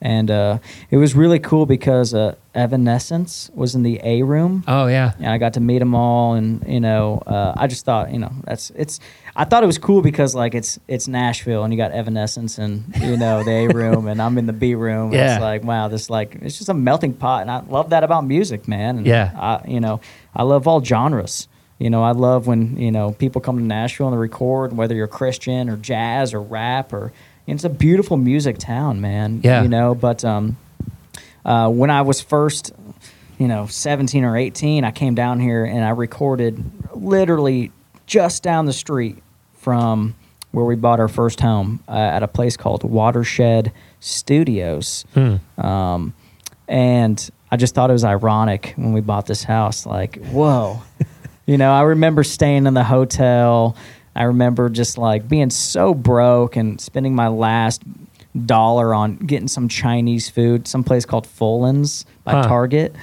and 0.00 0.30
uh, 0.30 0.58
it 0.90 0.96
was 0.96 1.14
really 1.14 1.38
cool 1.38 1.66
because 1.66 2.14
uh, 2.14 2.34
Evanescence 2.54 3.50
was 3.54 3.74
in 3.74 3.82
the 3.82 4.00
A 4.02 4.22
room. 4.22 4.64
Oh 4.66 4.86
yeah. 4.86 5.12
and 5.18 5.26
I 5.26 5.36
got 5.38 5.52
to 5.54 5.60
meet 5.60 5.80
them 5.80 5.94
all, 5.94 6.34
and 6.34 6.64
you 6.66 6.80
know, 6.80 7.22
uh, 7.26 7.52
I 7.56 7.66
just 7.66 7.84
thought, 7.84 8.10
you 8.12 8.18
know, 8.18 8.32
that's 8.44 8.70
it's. 8.70 9.00
I 9.36 9.44
thought 9.44 9.62
it 9.62 9.66
was 9.66 9.78
cool 9.78 10.00
because 10.02 10.34
like 10.34 10.54
it's 10.54 10.78
it's 10.88 11.06
Nashville, 11.08 11.62
and 11.64 11.72
you 11.72 11.76
got 11.76 11.92
Evanescence, 11.92 12.56
and 12.58 12.84
you 13.00 13.16
know 13.18 13.42
the 13.44 13.50
A 13.50 13.68
room, 13.68 14.06
and 14.08 14.20
I'm 14.22 14.38
in 14.38 14.46
the 14.46 14.52
B 14.54 14.74
room. 14.74 15.12
Yeah. 15.20 15.34
It's 15.34 15.42
like 15.42 15.64
wow, 15.64 15.88
this 15.88 16.08
like 16.08 16.36
it's 16.40 16.56
just 16.56 16.68
a 16.70 16.74
melting 16.74 17.12
pot, 17.14 17.42
and 17.42 17.50
I 17.50 17.60
love 17.60 17.90
that 17.90 18.02
about 18.04 18.24
music, 18.24 18.66
man. 18.68 18.98
And 18.98 19.06
Yeah. 19.06 19.32
I, 19.36 19.68
you 19.68 19.80
know, 19.80 20.00
I 20.34 20.42
love 20.42 20.66
all 20.66 20.82
genres. 20.82 21.48
You 21.78 21.88
know, 21.88 22.02
I 22.02 22.12
love 22.12 22.46
when 22.46 22.76
you 22.76 22.90
know 22.90 23.12
people 23.12 23.40
come 23.40 23.56
to 23.56 23.64
Nashville 23.64 24.08
and 24.08 24.14
they 24.14 24.18
record, 24.18 24.76
whether 24.76 24.94
you're 24.94 25.08
Christian 25.08 25.68
or 25.68 25.76
jazz 25.76 26.34
or 26.34 26.40
rap 26.40 26.92
or. 26.92 27.12
it's 27.46 27.64
a 27.64 27.70
beautiful 27.70 28.16
music 28.16 28.58
town, 28.58 29.00
man. 29.00 29.40
Yeah. 29.42 29.62
You 29.62 29.68
know, 29.68 29.94
but 29.94 30.24
um, 30.24 30.56
uh, 31.44 31.68
when 31.68 31.90
I 31.90 32.02
was 32.02 32.20
first, 32.20 32.72
you 33.38 33.48
know, 33.48 33.66
17 33.66 34.24
or 34.24 34.36
18, 34.36 34.84
I 34.84 34.90
came 34.90 35.14
down 35.14 35.40
here 35.40 35.64
and 35.64 35.82
I 35.84 35.90
recorded 35.90 36.62
literally 36.94 37.72
just 38.06 38.42
down 38.42 38.66
the 38.66 38.72
street 38.72 39.22
from 39.54 40.14
where 40.52 40.64
we 40.64 40.74
bought 40.74 41.00
our 41.00 41.08
first 41.08 41.40
home 41.40 41.82
uh, 41.88 41.92
at 41.92 42.22
a 42.22 42.28
place 42.28 42.56
called 42.56 42.84
Watershed 42.84 43.72
Studios. 44.00 45.04
Hmm. 45.14 45.36
Um, 45.58 46.14
and 46.68 47.30
I 47.50 47.56
just 47.56 47.74
thought 47.74 47.90
it 47.90 47.94
was 47.94 48.04
ironic 48.04 48.74
when 48.76 48.92
we 48.92 49.00
bought 49.00 49.26
this 49.26 49.42
house. 49.42 49.84
Like, 49.86 50.22
whoa. 50.26 50.80
you 51.46 51.58
know, 51.58 51.72
I 51.72 51.82
remember 51.82 52.22
staying 52.22 52.66
in 52.66 52.74
the 52.74 52.84
hotel. 52.84 53.76
I 54.14 54.24
remember 54.24 54.68
just 54.68 54.98
like 54.98 55.28
being 55.28 55.50
so 55.50 55.94
broke 55.94 56.56
and 56.56 56.80
spending 56.80 57.14
my 57.14 57.28
last 57.28 57.82
dollar 58.46 58.94
on 58.94 59.16
getting 59.16 59.48
some 59.48 59.68
Chinese 59.68 60.28
food, 60.28 60.68
some 60.68 60.84
place 60.84 61.04
called 61.04 61.26
Fullan's 61.26 62.04
by 62.24 62.32
Huh. 62.32 62.42
Target, 62.44 62.94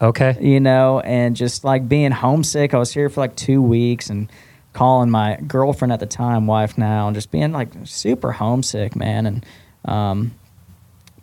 Okay. 0.00 0.36
you 0.40 0.58
know, 0.58 0.98
and 1.00 1.36
just 1.36 1.62
like 1.62 1.88
being 1.88 2.10
homesick. 2.10 2.74
I 2.74 2.78
was 2.78 2.92
here 2.92 3.08
for 3.08 3.20
like 3.20 3.36
two 3.36 3.62
weeks 3.62 4.10
and 4.10 4.28
calling 4.72 5.10
my 5.10 5.36
girlfriend 5.46 5.92
at 5.92 6.00
the 6.00 6.06
time, 6.06 6.46
wife 6.48 6.76
now, 6.76 7.06
and 7.06 7.14
just 7.14 7.30
being 7.30 7.52
like 7.52 7.68
super 7.84 8.32
homesick, 8.32 8.96
man. 8.96 9.26
And, 9.26 9.46
um, 9.84 10.32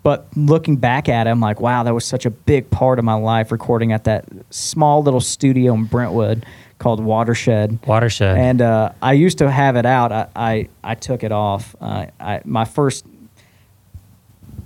but 0.02 0.28
looking 0.36 0.78
back 0.78 1.10
at 1.10 1.28
it, 1.28 1.30
I'm 1.30 1.40
like, 1.40 1.60
wow, 1.60 1.84
that 1.84 1.94
was 1.94 2.06
such 2.06 2.26
a 2.26 2.30
big 2.30 2.70
part 2.70 3.00
of 3.00 3.06
my 3.06 3.16
life 3.16 3.52
recording 3.52 3.92
at 3.92 4.06
that 4.06 4.26
small 4.50 5.04
little 5.04 5.22
studio 5.22 5.74
in 5.74 5.86
Brentwood 5.86 6.46
called 6.78 7.04
Watershed. 7.04 7.80
Watershed. 7.86 8.38
And 8.38 8.62
uh, 8.62 8.94
I 9.02 9.14
used 9.14 9.40
to 9.40 9.52
have 9.52 9.76
it 9.76 9.86
out. 9.86 10.12
I, 10.12 10.28
I, 10.36 10.70
I 10.84 10.96
took 10.96 11.24
it 11.24 11.34
off. 11.34 11.76
Uh, 11.82 12.08
I, 12.20 12.42
my 12.46 12.64
first 12.64 13.06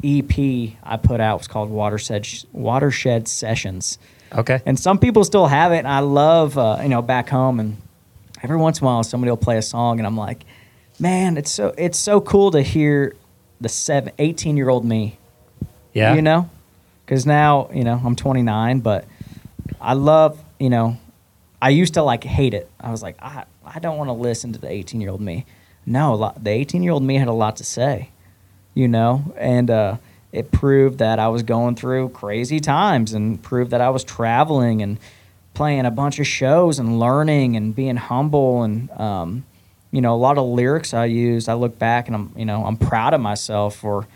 EP 0.04 0.74
I 0.84 0.98
put 0.98 1.20
out 1.20 1.40
was 1.40 1.48
called 1.48 1.70
Watershed 1.70 2.28
Watershed 2.52 3.28
Sessions, 3.28 3.98
okay. 4.34 4.62
and 4.66 4.78
some 4.78 5.00
people 5.00 5.24
still 5.24 5.48
have 5.48 5.72
it. 5.72 5.78
And 5.78 5.88
I 5.88 6.00
love 6.00 6.58
uh, 6.58 6.80
you 6.84 6.90
know 6.90 7.02
back 7.02 7.30
home, 7.30 7.62
and 7.62 7.78
every 8.44 8.58
once 8.58 8.80
in 8.80 8.84
a 8.84 8.88
while 8.88 9.04
somebody 9.04 9.32
will 9.32 9.38
play 9.38 9.58
a 9.58 9.62
song, 9.62 10.00
and 10.02 10.06
I'm 10.06 10.18
like, 10.18 10.44
man, 11.00 11.38
it's 11.38 11.52
so 11.52 11.74
it's 11.78 11.98
so 11.98 12.20
cool 12.20 12.52
to 12.52 12.62
hear 12.62 13.16
the 13.62 13.70
seven, 13.70 14.12
18 14.20 14.58
year 14.58 14.68
old 14.68 14.84
me 14.84 15.18
yeah. 15.94 16.14
you 16.16 16.22
know? 16.22 16.50
Because 17.06 17.26
now 17.26 17.70
you 17.74 17.84
know 17.84 18.02
i'm 18.04 18.16
29 18.16 18.80
but 18.80 19.06
i 19.82 19.94
love 19.94 20.42
you 20.58 20.70
know 20.70 20.98
i 21.62 21.70
used 21.70 21.96
to 21.96 22.04
like 22.04 22.24
hate 22.24 22.54
it. 22.54 22.70
I 22.80 22.92
was 22.92 23.04
like 23.04 23.18
i, 23.22 23.44
I 23.66 23.80
don't 23.80 23.98
want 23.98 24.08
to 24.08 24.14
listen 24.14 24.54
to 24.54 24.60
the 24.60 24.70
18 24.70 25.02
year 25.02 25.10
old 25.10 25.22
me. 25.22 25.46
No 25.86 26.16
lot, 26.16 26.44
the 26.44 26.52
18 26.52 26.82
year 26.82 26.94
old 26.94 27.04
me 27.04 27.16
had 27.16 27.28
a 27.28 27.34
lot 27.34 27.58
to 27.58 27.64
say 27.64 28.10
you 28.76 28.88
know? 28.88 29.32
And 29.38 29.70
uh, 29.70 29.98
it 30.34 30.52
proved 30.52 30.98
that 30.98 31.20
i 31.20 31.30
was 31.30 31.44
going 31.44 31.76
through 31.76 32.10
crazy 32.10 32.60
times 32.60 33.14
and 33.14 33.42
proved 33.42 33.72
that 33.72 33.80
i 33.80 33.90
was 33.90 34.04
traveling 34.04 34.82
and 34.82 34.98
playing 35.54 35.86
a 35.86 35.92
bunch 35.92 36.20
of 36.20 36.28
shows 36.28 36.80
and 36.80 37.00
learning 37.00 37.56
and 37.56 37.74
being 37.74 37.96
humble 37.96 38.64
and 38.64 38.90
um, 39.00 39.46
you 39.92 40.02
know 40.02 40.14
a 40.14 40.18
lot 40.18 40.38
of 40.38 40.46
lyrics 40.46 40.94
i 40.94 41.06
used 41.06 41.48
i 41.48 41.54
look 41.54 41.78
back 41.80 42.08
and 42.08 42.16
i'm 42.16 42.34
you 42.36 42.46
know 42.46 42.66
i'm 42.66 42.76
proud 42.76 43.14
of 43.14 43.22
myself 43.22 43.76
for 43.76 44.08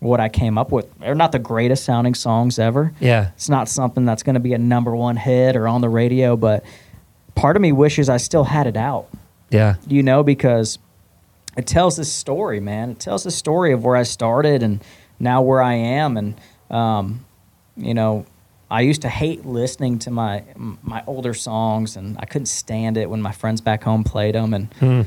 what 0.00 0.20
i 0.20 0.28
came 0.28 0.58
up 0.58 0.70
with 0.72 0.86
they're 0.98 1.14
not 1.14 1.32
the 1.32 1.38
greatest 1.38 1.84
sounding 1.84 2.14
songs 2.14 2.58
ever 2.58 2.92
Yeah. 3.00 3.30
it's 3.34 3.48
not 3.48 3.68
something 3.68 4.04
that's 4.04 4.22
going 4.22 4.34
to 4.34 4.40
be 4.40 4.52
a 4.52 4.58
number 4.58 4.94
one 4.94 5.16
hit 5.16 5.56
or 5.56 5.66
on 5.68 5.80
the 5.80 5.88
radio 5.88 6.36
but 6.36 6.64
part 7.34 7.56
of 7.56 7.62
me 7.62 7.72
wishes 7.72 8.08
i 8.08 8.16
still 8.18 8.44
had 8.44 8.66
it 8.66 8.76
out 8.76 9.06
Yeah. 9.50 9.76
you 9.86 10.02
know, 10.02 10.22
because 10.22 10.78
it 11.56 11.66
tells 11.66 11.96
this 11.96 12.12
story, 12.12 12.60
man. 12.60 12.90
It 12.90 12.98
tells 13.00 13.22
the 13.24 13.30
story 13.30 13.72
of 13.72 13.82
where 13.82 13.96
I 13.96 14.02
started 14.02 14.62
and 14.62 14.84
now 15.18 15.40
where 15.40 15.62
I 15.62 15.72
am. 15.72 16.18
And, 16.18 16.34
um, 16.70 17.24
you 17.78 17.94
know, 17.94 18.26
I 18.70 18.82
used 18.82 19.00
to 19.02 19.08
hate 19.08 19.46
listening 19.46 19.98
to 20.00 20.10
my 20.10 20.42
my 20.82 21.02
older 21.06 21.32
songs, 21.32 21.96
and 21.96 22.18
I 22.18 22.26
couldn't 22.26 22.46
stand 22.46 22.98
it 22.98 23.08
when 23.08 23.22
my 23.22 23.32
friends 23.32 23.62
back 23.62 23.84
home 23.84 24.04
played 24.04 24.34
them. 24.34 24.52
And 24.52 24.74
Hmm. 24.74 25.02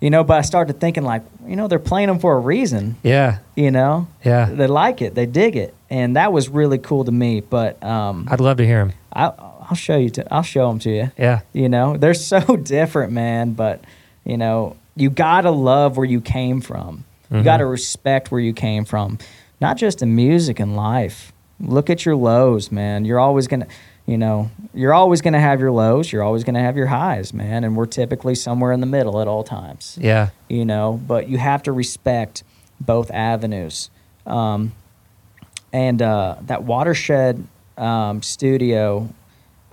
You 0.00 0.10
know, 0.10 0.22
but 0.24 0.38
I 0.38 0.42
started 0.42 0.80
thinking 0.80 1.02
like, 1.04 1.22
you 1.46 1.56
know, 1.56 1.68
they're 1.68 1.78
playing 1.78 2.08
them 2.08 2.18
for 2.18 2.36
a 2.36 2.40
reason. 2.40 2.96
Yeah. 3.02 3.38
You 3.56 3.70
know, 3.70 4.06
Yeah. 4.24 4.46
they 4.46 4.66
like 4.66 5.02
it, 5.02 5.14
they 5.14 5.26
dig 5.26 5.56
it, 5.56 5.74
and 5.90 6.16
that 6.16 6.32
was 6.32 6.48
really 6.48 6.78
cool 6.78 7.04
to 7.04 7.12
me. 7.12 7.40
But 7.40 7.82
um, 7.82 8.26
I'd 8.30 8.40
love 8.40 8.58
to 8.58 8.66
hear 8.66 8.78
them. 8.84 8.92
I, 9.12 9.32
I'll 9.70 9.74
show 9.76 9.96
you. 9.96 10.10
To, 10.10 10.32
I'll 10.34 10.42
show 10.42 10.68
them 10.68 10.78
to 10.80 10.90
you. 10.90 11.10
Yeah. 11.18 11.40
You 11.52 11.68
know, 11.68 11.96
they're 11.96 12.14
so 12.14 12.40
different, 12.56 13.12
man. 13.12 13.52
But 13.52 13.82
you 14.24 14.36
know, 14.36 14.76
you 14.96 15.10
gotta 15.10 15.50
love 15.50 15.96
where 15.96 16.06
you 16.06 16.20
came 16.20 16.60
from. 16.60 17.04
You 17.30 17.38
Mhm. 17.38 17.44
gotta 17.44 17.66
respect 17.66 18.30
where 18.30 18.40
you 18.40 18.52
came 18.54 18.84
from, 18.84 19.18
not 19.60 19.76
just 19.76 20.02
in 20.02 20.14
music 20.16 20.60
and 20.60 20.76
life. 20.76 21.32
Look 21.60 21.90
at 21.90 22.06
your 22.06 22.16
lows, 22.16 22.70
man. 22.72 23.04
You're 23.04 23.18
always 23.20 23.48
gonna, 23.48 23.66
you 24.08 24.16
know, 24.16 24.50
you're 24.72 24.94
always 24.94 25.20
gonna 25.20 25.38
have 25.40 25.60
your 25.60 25.70
lows. 25.70 26.10
You're 26.10 26.22
always 26.22 26.42
gonna 26.42 26.62
have 26.62 26.76
your 26.78 26.86
highs, 26.86 27.34
man. 27.34 27.62
And 27.64 27.76
we're 27.76 27.84
typically 27.86 28.34
somewhere 28.34 28.72
in 28.72 28.80
the 28.80 28.86
middle 28.86 29.20
at 29.20 29.28
all 29.28 29.44
times 29.44 29.98
Yeah. 30.00 30.30
you 30.48 30.64
know 30.64 30.98
but 31.06 31.28
you 31.28 31.36
have 31.38 31.62
to 31.64 31.72
respect 31.72 32.42
both 32.80 33.10
avenues 33.10 33.90
um, 34.26 34.72
and 35.72 36.00
uh, 36.00 36.36
that 36.42 36.62
watershed 36.62 37.46
um, 37.76 38.22
studio 38.22 39.08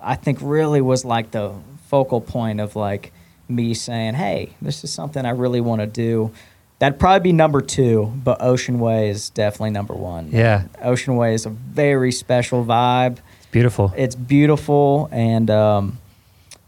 i 0.02 0.16
think 0.16 0.38
really 0.42 0.82
was 0.82 1.06
like 1.06 1.32
the 1.32 1.54
focal 1.88 2.20
point 2.22 2.60
of 2.60 2.76
like 2.76 3.12
me 3.48 3.74
saying 3.74 4.14
hey 4.16 4.50
this 4.62 4.84
is 4.84 4.92
something 4.92 5.26
i 5.26 5.30
really 5.32 5.62
want 5.62 5.80
to 5.82 5.88
do 5.88 6.32
that'd 6.80 7.00
probably 7.00 7.24
be 7.24 7.32
number 7.32 7.62
two 7.62 8.12
but 8.24 8.42
ocean 8.42 8.80
way 8.80 9.10
is 9.10 9.30
definitely 9.30 9.70
number 9.72 9.94
one 9.94 10.30
Yeah. 10.32 10.64
ocean 10.82 11.16
way 11.16 11.34
is 11.34 11.46
a 11.46 11.50
very 11.50 12.12
special 12.12 12.66
vibe 12.66 13.18
beautiful. 13.56 13.93
it's 13.95 14.16
beautiful 14.16 15.10
and 15.12 15.49
um, 15.49 15.97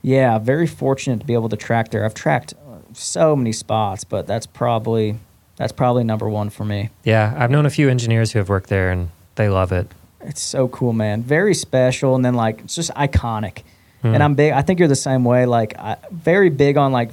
yeah 0.01 0.39
very 0.39 0.67
fortunate 0.67 1.19
to 1.19 1.25
be 1.25 1.33
able 1.33 1.49
to 1.49 1.57
track 1.57 1.91
there 1.91 2.03
i've 2.05 2.13
tracked 2.13 2.53
so 2.97 3.35
many 3.35 3.51
spots, 3.51 4.03
but 4.03 4.27
that's 4.27 4.45
probably 4.45 5.17
that's 5.55 5.71
probably 5.71 6.03
number 6.03 6.29
one 6.29 6.49
for 6.49 6.65
me. 6.65 6.89
Yeah, 7.03 7.33
I've 7.37 7.51
known 7.51 7.65
a 7.65 7.69
few 7.69 7.89
engineers 7.89 8.31
who 8.31 8.39
have 8.39 8.49
worked 8.49 8.69
there 8.69 8.91
and 8.91 9.09
they 9.35 9.49
love 9.49 9.71
it. 9.71 9.87
It's 10.21 10.41
so 10.41 10.67
cool, 10.67 10.93
man. 10.93 11.23
Very 11.23 11.53
special, 11.53 12.15
and 12.15 12.25
then 12.25 12.33
like 12.33 12.61
it's 12.61 12.75
just 12.75 12.91
iconic. 12.93 13.63
Hmm. 14.01 14.13
And 14.13 14.23
I'm 14.23 14.35
big. 14.35 14.53
I 14.53 14.61
think 14.61 14.79
you're 14.79 14.87
the 14.87 14.95
same 14.95 15.23
way. 15.23 15.45
Like, 15.45 15.77
I, 15.77 15.97
very 16.11 16.49
big 16.49 16.77
on 16.77 16.91
like 16.91 17.09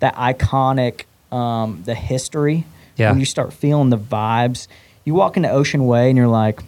that 0.00 0.14
iconic, 0.16 1.04
um, 1.30 1.82
the 1.84 1.94
history. 1.94 2.64
Yeah. 2.96 3.10
When 3.10 3.20
you 3.20 3.26
start 3.26 3.52
feeling 3.52 3.90
the 3.90 3.98
vibes, 3.98 4.68
you 5.04 5.14
walk 5.14 5.36
into 5.36 5.50
Ocean 5.50 5.86
Way 5.86 6.08
and 6.08 6.16
you're 6.16 6.28
like, 6.28 6.60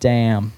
damn. 0.00 0.52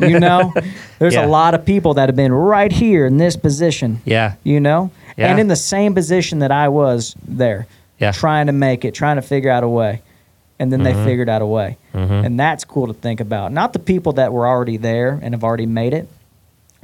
You 0.00 0.18
know, 0.20 0.52
there's 0.98 1.14
Yeah. 1.14 1.26
a 1.26 1.28
lot 1.28 1.54
of 1.54 1.64
people 1.64 1.94
that 1.94 2.08
have 2.08 2.16
been 2.16 2.32
right 2.32 2.72
here 2.72 3.06
in 3.06 3.16
this 3.16 3.36
position. 3.36 4.00
Yeah. 4.04 4.34
You 4.44 4.60
know, 4.60 4.90
Yeah. 5.16 5.30
and 5.30 5.40
in 5.40 5.48
the 5.48 5.56
same 5.56 5.94
position 5.94 6.40
that 6.40 6.50
I 6.52 6.68
was 6.68 7.14
there, 7.26 7.66
Yeah. 7.98 8.12
trying 8.12 8.46
to 8.46 8.52
make 8.52 8.84
it, 8.84 8.94
trying 8.94 9.16
to 9.16 9.22
figure 9.22 9.50
out 9.50 9.62
a 9.64 9.68
way, 9.68 10.02
and 10.58 10.72
then 10.72 10.80
Mhm. 10.80 10.84
they 10.84 10.94
figured 11.04 11.28
out 11.28 11.42
a 11.42 11.46
way, 11.46 11.76
Mhm. 11.94 12.24
and 12.26 12.38
that's 12.40 12.64
cool 12.64 12.86
to 12.88 12.92
think 12.94 13.20
about. 13.20 13.52
Not 13.52 13.72
the 13.72 13.78
people 13.78 14.12
that 14.14 14.32
were 14.32 14.46
already 14.46 14.76
there 14.76 15.18
and 15.22 15.34
have 15.34 15.44
already 15.44 15.66
made 15.66 15.94
it, 15.94 16.08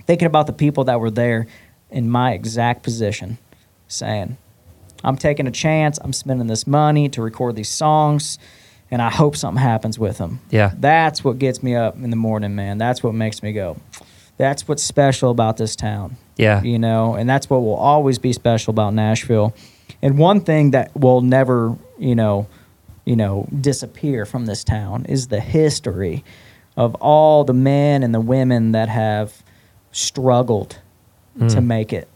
thinking 0.06 0.26
about 0.26 0.46
the 0.46 0.52
people 0.52 0.84
that 0.84 1.00
were 1.00 1.10
there 1.10 1.46
in 1.90 2.10
my 2.10 2.32
exact 2.32 2.82
position, 2.82 3.38
saying, 3.88 4.36
"I'm 5.02 5.16
taking 5.16 5.46
a 5.46 5.50
chance. 5.50 5.98
I'm 6.02 6.12
spending 6.12 6.46
this 6.48 6.66
money 6.66 7.08
to 7.10 7.22
record 7.22 7.56
these 7.56 7.68
songs." 7.68 8.38
And 8.94 9.02
I 9.02 9.10
hope 9.10 9.34
something 9.34 9.60
happens 9.60 9.98
with 9.98 10.18
them. 10.18 10.38
Yeah. 10.50 10.70
That's 10.78 11.24
what 11.24 11.40
gets 11.40 11.64
me 11.64 11.74
up 11.74 11.96
in 11.96 12.10
the 12.10 12.16
morning, 12.16 12.54
man. 12.54 12.78
That's 12.78 13.02
what 13.02 13.12
makes 13.12 13.42
me 13.42 13.52
go. 13.52 13.76
That's 14.36 14.68
what's 14.68 14.84
special 14.84 15.30
about 15.32 15.56
this 15.56 15.74
town 15.74 16.16
Yeah. 16.36 16.62
you 16.62 16.78
know, 16.78 17.14
and 17.14 17.28
that's 17.28 17.50
what 17.50 17.58
will 17.62 17.74
always 17.74 18.20
be 18.20 18.32
special 18.32 18.70
about 18.70 18.94
Nashville. 18.94 19.52
And 20.00 20.16
one 20.16 20.40
thing 20.42 20.70
that 20.70 20.94
will 20.96 21.22
never, 21.22 21.76
you 21.98 22.14
know, 22.14 22.46
you 23.04 23.16
know, 23.16 23.48
disappear 23.60 24.24
from 24.26 24.46
this 24.46 24.62
town 24.62 25.06
is 25.08 25.26
the 25.26 25.40
history 25.40 26.22
of 26.76 26.94
all 27.00 27.42
the 27.42 27.52
men 27.52 28.04
and 28.04 28.14
the 28.14 28.20
women 28.20 28.72
that 28.72 28.88
have 28.88 29.42
struggled 29.90 30.78
to 31.38 31.44
Mm. 31.60 31.66
make 31.66 31.92
it. 31.92 32.06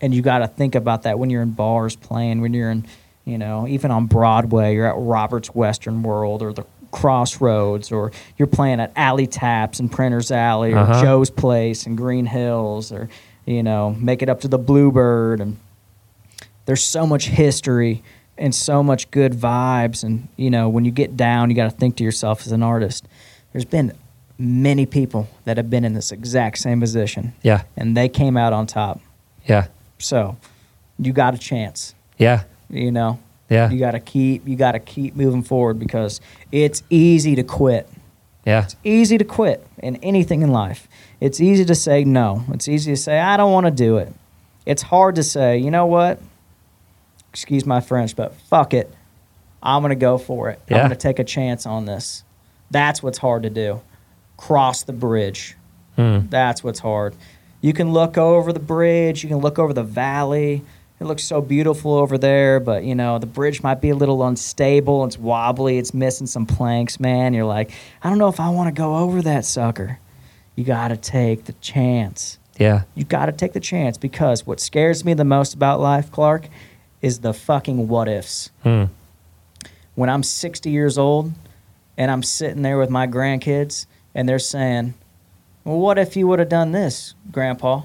And 0.00 0.14
you 0.14 0.22
got 0.22 0.38
to 0.38 0.46
think 0.46 0.74
about 0.74 1.02
that 1.02 1.18
when 1.18 1.28
you're 1.28 1.42
in 1.42 1.50
bars 1.50 1.96
playing, 1.96 2.40
when 2.40 2.54
you're 2.54 2.70
in, 2.70 2.86
you 3.24 3.38
know, 3.38 3.66
even 3.68 3.90
on 3.90 4.06
Broadway, 4.06 4.74
you're 4.74 4.86
at 4.86 4.96
Robert's 4.98 5.54
Western 5.54 6.02
World 6.02 6.42
or 6.42 6.52
the 6.52 6.64
Crossroads, 6.90 7.90
or 7.90 8.12
you're 8.38 8.46
playing 8.46 8.80
at 8.80 8.92
Alley 8.96 9.26
Taps 9.26 9.80
in 9.80 9.88
Printer's 9.88 10.30
Alley, 10.30 10.72
or 10.72 10.78
Uh-huh. 10.78 11.02
Joe's 11.02 11.30
Place 11.30 11.86
in 11.86 11.96
Green 11.96 12.26
Hills, 12.26 12.92
or 12.92 13.08
you 13.46 13.62
know, 13.62 13.90
make 13.98 14.22
it 14.22 14.28
up 14.28 14.40
to 14.40 14.48
the 14.48 14.58
Bluebird. 14.58 15.40
And 15.40 15.58
there's 16.66 16.82
so 16.82 17.06
much 17.06 17.26
history 17.28 18.02
and 18.38 18.54
so 18.54 18.82
much 18.82 19.10
good 19.10 19.32
vibes. 19.32 20.02
And 20.04 20.28
you 20.36 20.50
know, 20.50 20.68
when 20.68 20.84
you 20.84 20.90
get 20.90 21.16
down, 21.16 21.50
you 21.50 21.56
got 21.56 21.70
to 21.70 21.76
think 21.76 21.96
to 21.96 22.04
yourself 22.04 22.46
as 22.46 22.52
an 22.52 22.62
artist. 22.62 23.06
There's 23.52 23.64
been 23.66 23.92
many 24.38 24.86
people 24.86 25.28
that 25.44 25.56
have 25.56 25.70
been 25.70 25.84
in 25.84 25.94
this 25.94 26.10
exact 26.10 26.58
same 26.58 26.80
position, 26.80 27.32
Yeah. 27.42 27.62
and 27.76 27.96
they 27.96 28.08
came 28.08 28.36
out 28.36 28.52
on 28.52 28.66
top. 28.66 29.00
Yeah. 29.46 29.66
So 29.98 30.36
you 30.98 31.12
got 31.12 31.34
a 31.34 31.38
chance. 31.38 31.94
Yeah. 32.18 32.42
You 32.70 32.90
know, 32.92 33.18
Yeah. 33.48 33.70
you 33.70 33.78
got 33.78 33.92
to 33.92 34.00
keep 34.00 34.46
you 34.48 34.56
got 34.56 34.72
to 34.72 34.78
keep 34.78 35.14
moving 35.16 35.42
forward 35.42 35.78
because 35.78 36.20
it's 36.52 36.82
easy 36.90 37.34
to 37.36 37.42
quit. 37.42 37.88
Yeah. 38.44 38.64
It's 38.64 38.76
easy 38.84 39.16
to 39.18 39.24
quit 39.24 39.66
in 39.78 39.96
anything 39.96 40.42
in 40.42 40.50
life. 40.50 40.86
It's 41.20 41.40
easy 41.40 41.64
to 41.64 41.74
say 41.74 42.04
no. 42.04 42.44
It's 42.52 42.68
easy 42.68 42.92
to 42.92 42.96
say 42.96 43.18
I 43.18 43.36
don't 43.36 43.52
want 43.52 43.66
to 43.66 43.70
do 43.72 43.96
it. 43.98 44.12
It's 44.66 44.82
hard 44.82 45.14
to 45.16 45.22
say, 45.22 45.58
you 45.58 45.70
know 45.70 45.86
what? 45.86 46.20
Excuse 47.30 47.66
my 47.66 47.80
French, 47.80 48.14
but 48.14 48.34
fuck 48.34 48.74
it. 48.74 48.92
I'm 49.62 49.82
going 49.82 49.90
to 49.90 49.96
go 49.96 50.18
for 50.18 50.50
it. 50.50 50.60
I'm 50.70 50.76
going 50.76 50.90
to 50.90 50.96
take 50.96 51.18
a 51.18 51.24
chance 51.24 51.66
on 51.66 51.84
this. 51.86 52.22
That's 52.70 53.02
what's 53.02 53.18
hard 53.18 53.42
to 53.44 53.50
do. 53.50 53.80
Cross 54.36 54.84
the 54.84 54.92
bridge. 54.92 55.56
Mm. 55.96 56.28
That's 56.30 56.62
what's 56.62 56.80
hard. 56.80 57.14
You 57.60 57.72
can 57.72 57.92
look 57.92 58.18
over 58.18 58.52
the 58.52 58.60
bridge, 58.60 59.22
you 59.22 59.28
can 59.30 59.38
look 59.38 59.58
over 59.58 59.72
the 59.72 59.82
valley. 59.84 60.62
It 61.04 61.08
looks 61.08 61.24
so 61.24 61.42
beautiful 61.42 61.92
over 61.92 62.16
there, 62.16 62.60
but 62.60 62.82
you 62.82 62.94
know, 62.94 63.18
the 63.18 63.26
bridge 63.26 63.62
might 63.62 63.82
be 63.82 63.90
a 63.90 63.94
little 63.94 64.26
unstable, 64.26 65.04
it's 65.04 65.18
wobbly, 65.18 65.76
it's 65.76 65.92
missing 65.92 66.26
some 66.26 66.46
planks, 66.46 66.98
man. 66.98 67.34
You're 67.34 67.44
like, 67.44 67.72
I 68.02 68.08
don't 68.08 68.16
know 68.16 68.28
if 68.28 68.40
I 68.40 68.48
want 68.48 68.74
to 68.74 68.80
go 68.80 68.96
over 68.96 69.20
that 69.20 69.44
sucker. 69.44 69.98
You 70.56 70.64
got 70.64 70.88
to 70.88 70.96
take 70.96 71.44
the 71.44 71.52
chance. 71.60 72.38
Yeah. 72.56 72.84
You 72.94 73.04
got 73.04 73.26
to 73.26 73.32
take 73.32 73.52
the 73.52 73.60
chance 73.60 73.98
because 73.98 74.46
what 74.46 74.60
scares 74.60 75.04
me 75.04 75.12
the 75.12 75.26
most 75.26 75.52
about 75.52 75.78
life, 75.78 76.10
Clark, 76.10 76.48
is 77.02 77.18
the 77.20 77.34
fucking 77.34 77.86
what 77.86 78.08
ifs 78.08 78.50
Mm. 78.64 78.88
when 79.96 80.08
I'm 80.08 80.22
60 80.22 80.70
years 80.70 80.96
old 80.96 81.32
and 81.98 82.10
I'm 82.10 82.22
sitting 82.22 82.62
there 82.62 82.78
with 82.78 82.88
my 82.88 83.06
grandkids 83.06 83.84
and 84.14 84.26
they're 84.26 84.38
saying, 84.38 84.94
Well, 85.64 85.78
what 85.78 85.98
if 85.98 86.16
you 86.16 86.26
would 86.28 86.38
have 86.38 86.48
done 86.48 86.72
this, 86.72 87.12
Grandpa? 87.30 87.82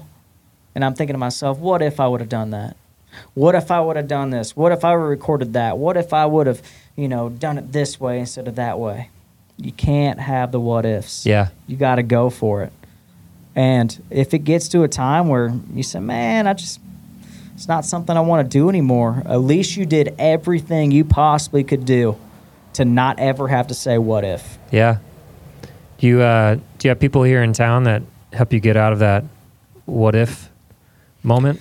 And 0.74 0.82
I'm 0.82 0.94
thinking 0.94 1.12
to 1.12 1.18
myself, 1.18 1.58
What 1.58 1.82
if 1.82 2.00
I 2.00 2.08
would 2.08 2.20
have 2.20 2.30
done 2.30 2.48
that? 2.52 2.78
What 3.34 3.54
if 3.54 3.70
I 3.70 3.80
would 3.80 3.96
have 3.96 4.08
done 4.08 4.30
this? 4.30 4.56
What 4.56 4.72
if 4.72 4.84
I 4.84 4.92
would 4.92 5.02
have 5.02 5.10
recorded 5.10 5.52
that? 5.54 5.78
What 5.78 5.96
if 5.96 6.12
I 6.12 6.26
would 6.26 6.46
have, 6.46 6.62
you 6.96 7.08
know, 7.08 7.28
done 7.28 7.58
it 7.58 7.72
this 7.72 8.00
way 8.00 8.20
instead 8.20 8.48
of 8.48 8.56
that 8.56 8.78
way? 8.78 9.10
You 9.56 9.72
can't 9.72 10.20
have 10.20 10.52
the 10.52 10.60
what 10.60 10.86
ifs. 10.86 11.26
Yeah. 11.26 11.48
You 11.66 11.76
got 11.76 11.96
to 11.96 12.02
go 12.02 12.30
for 12.30 12.62
it. 12.62 12.72
And 13.54 14.02
if 14.10 14.32
it 14.32 14.40
gets 14.40 14.68
to 14.68 14.84
a 14.84 14.88
time 14.88 15.28
where 15.28 15.52
you 15.74 15.82
say, 15.82 16.00
man, 16.00 16.46
I 16.46 16.54
just, 16.54 16.80
it's 17.54 17.68
not 17.68 17.84
something 17.84 18.16
I 18.16 18.20
want 18.20 18.48
to 18.48 18.58
do 18.58 18.68
anymore, 18.68 19.22
at 19.26 19.40
least 19.40 19.76
you 19.76 19.84
did 19.84 20.14
everything 20.18 20.90
you 20.90 21.04
possibly 21.04 21.64
could 21.64 21.84
do 21.84 22.16
to 22.74 22.84
not 22.84 23.18
ever 23.18 23.48
have 23.48 23.66
to 23.66 23.74
say 23.74 23.98
what 23.98 24.24
if. 24.24 24.58
Yeah. 24.70 24.98
Do 25.98 26.06
you 26.06 26.22
uh, 26.22 26.54
do 26.54 26.88
you 26.88 26.90
have 26.90 27.00
people 27.00 27.22
here 27.24 27.42
in 27.42 27.52
town 27.52 27.84
that 27.84 28.02
help 28.32 28.52
you 28.52 28.60
get 28.60 28.76
out 28.76 28.94
of 28.94 29.00
that 29.00 29.24
what 29.90 30.14
if 30.14 30.48
moment? 31.22 31.60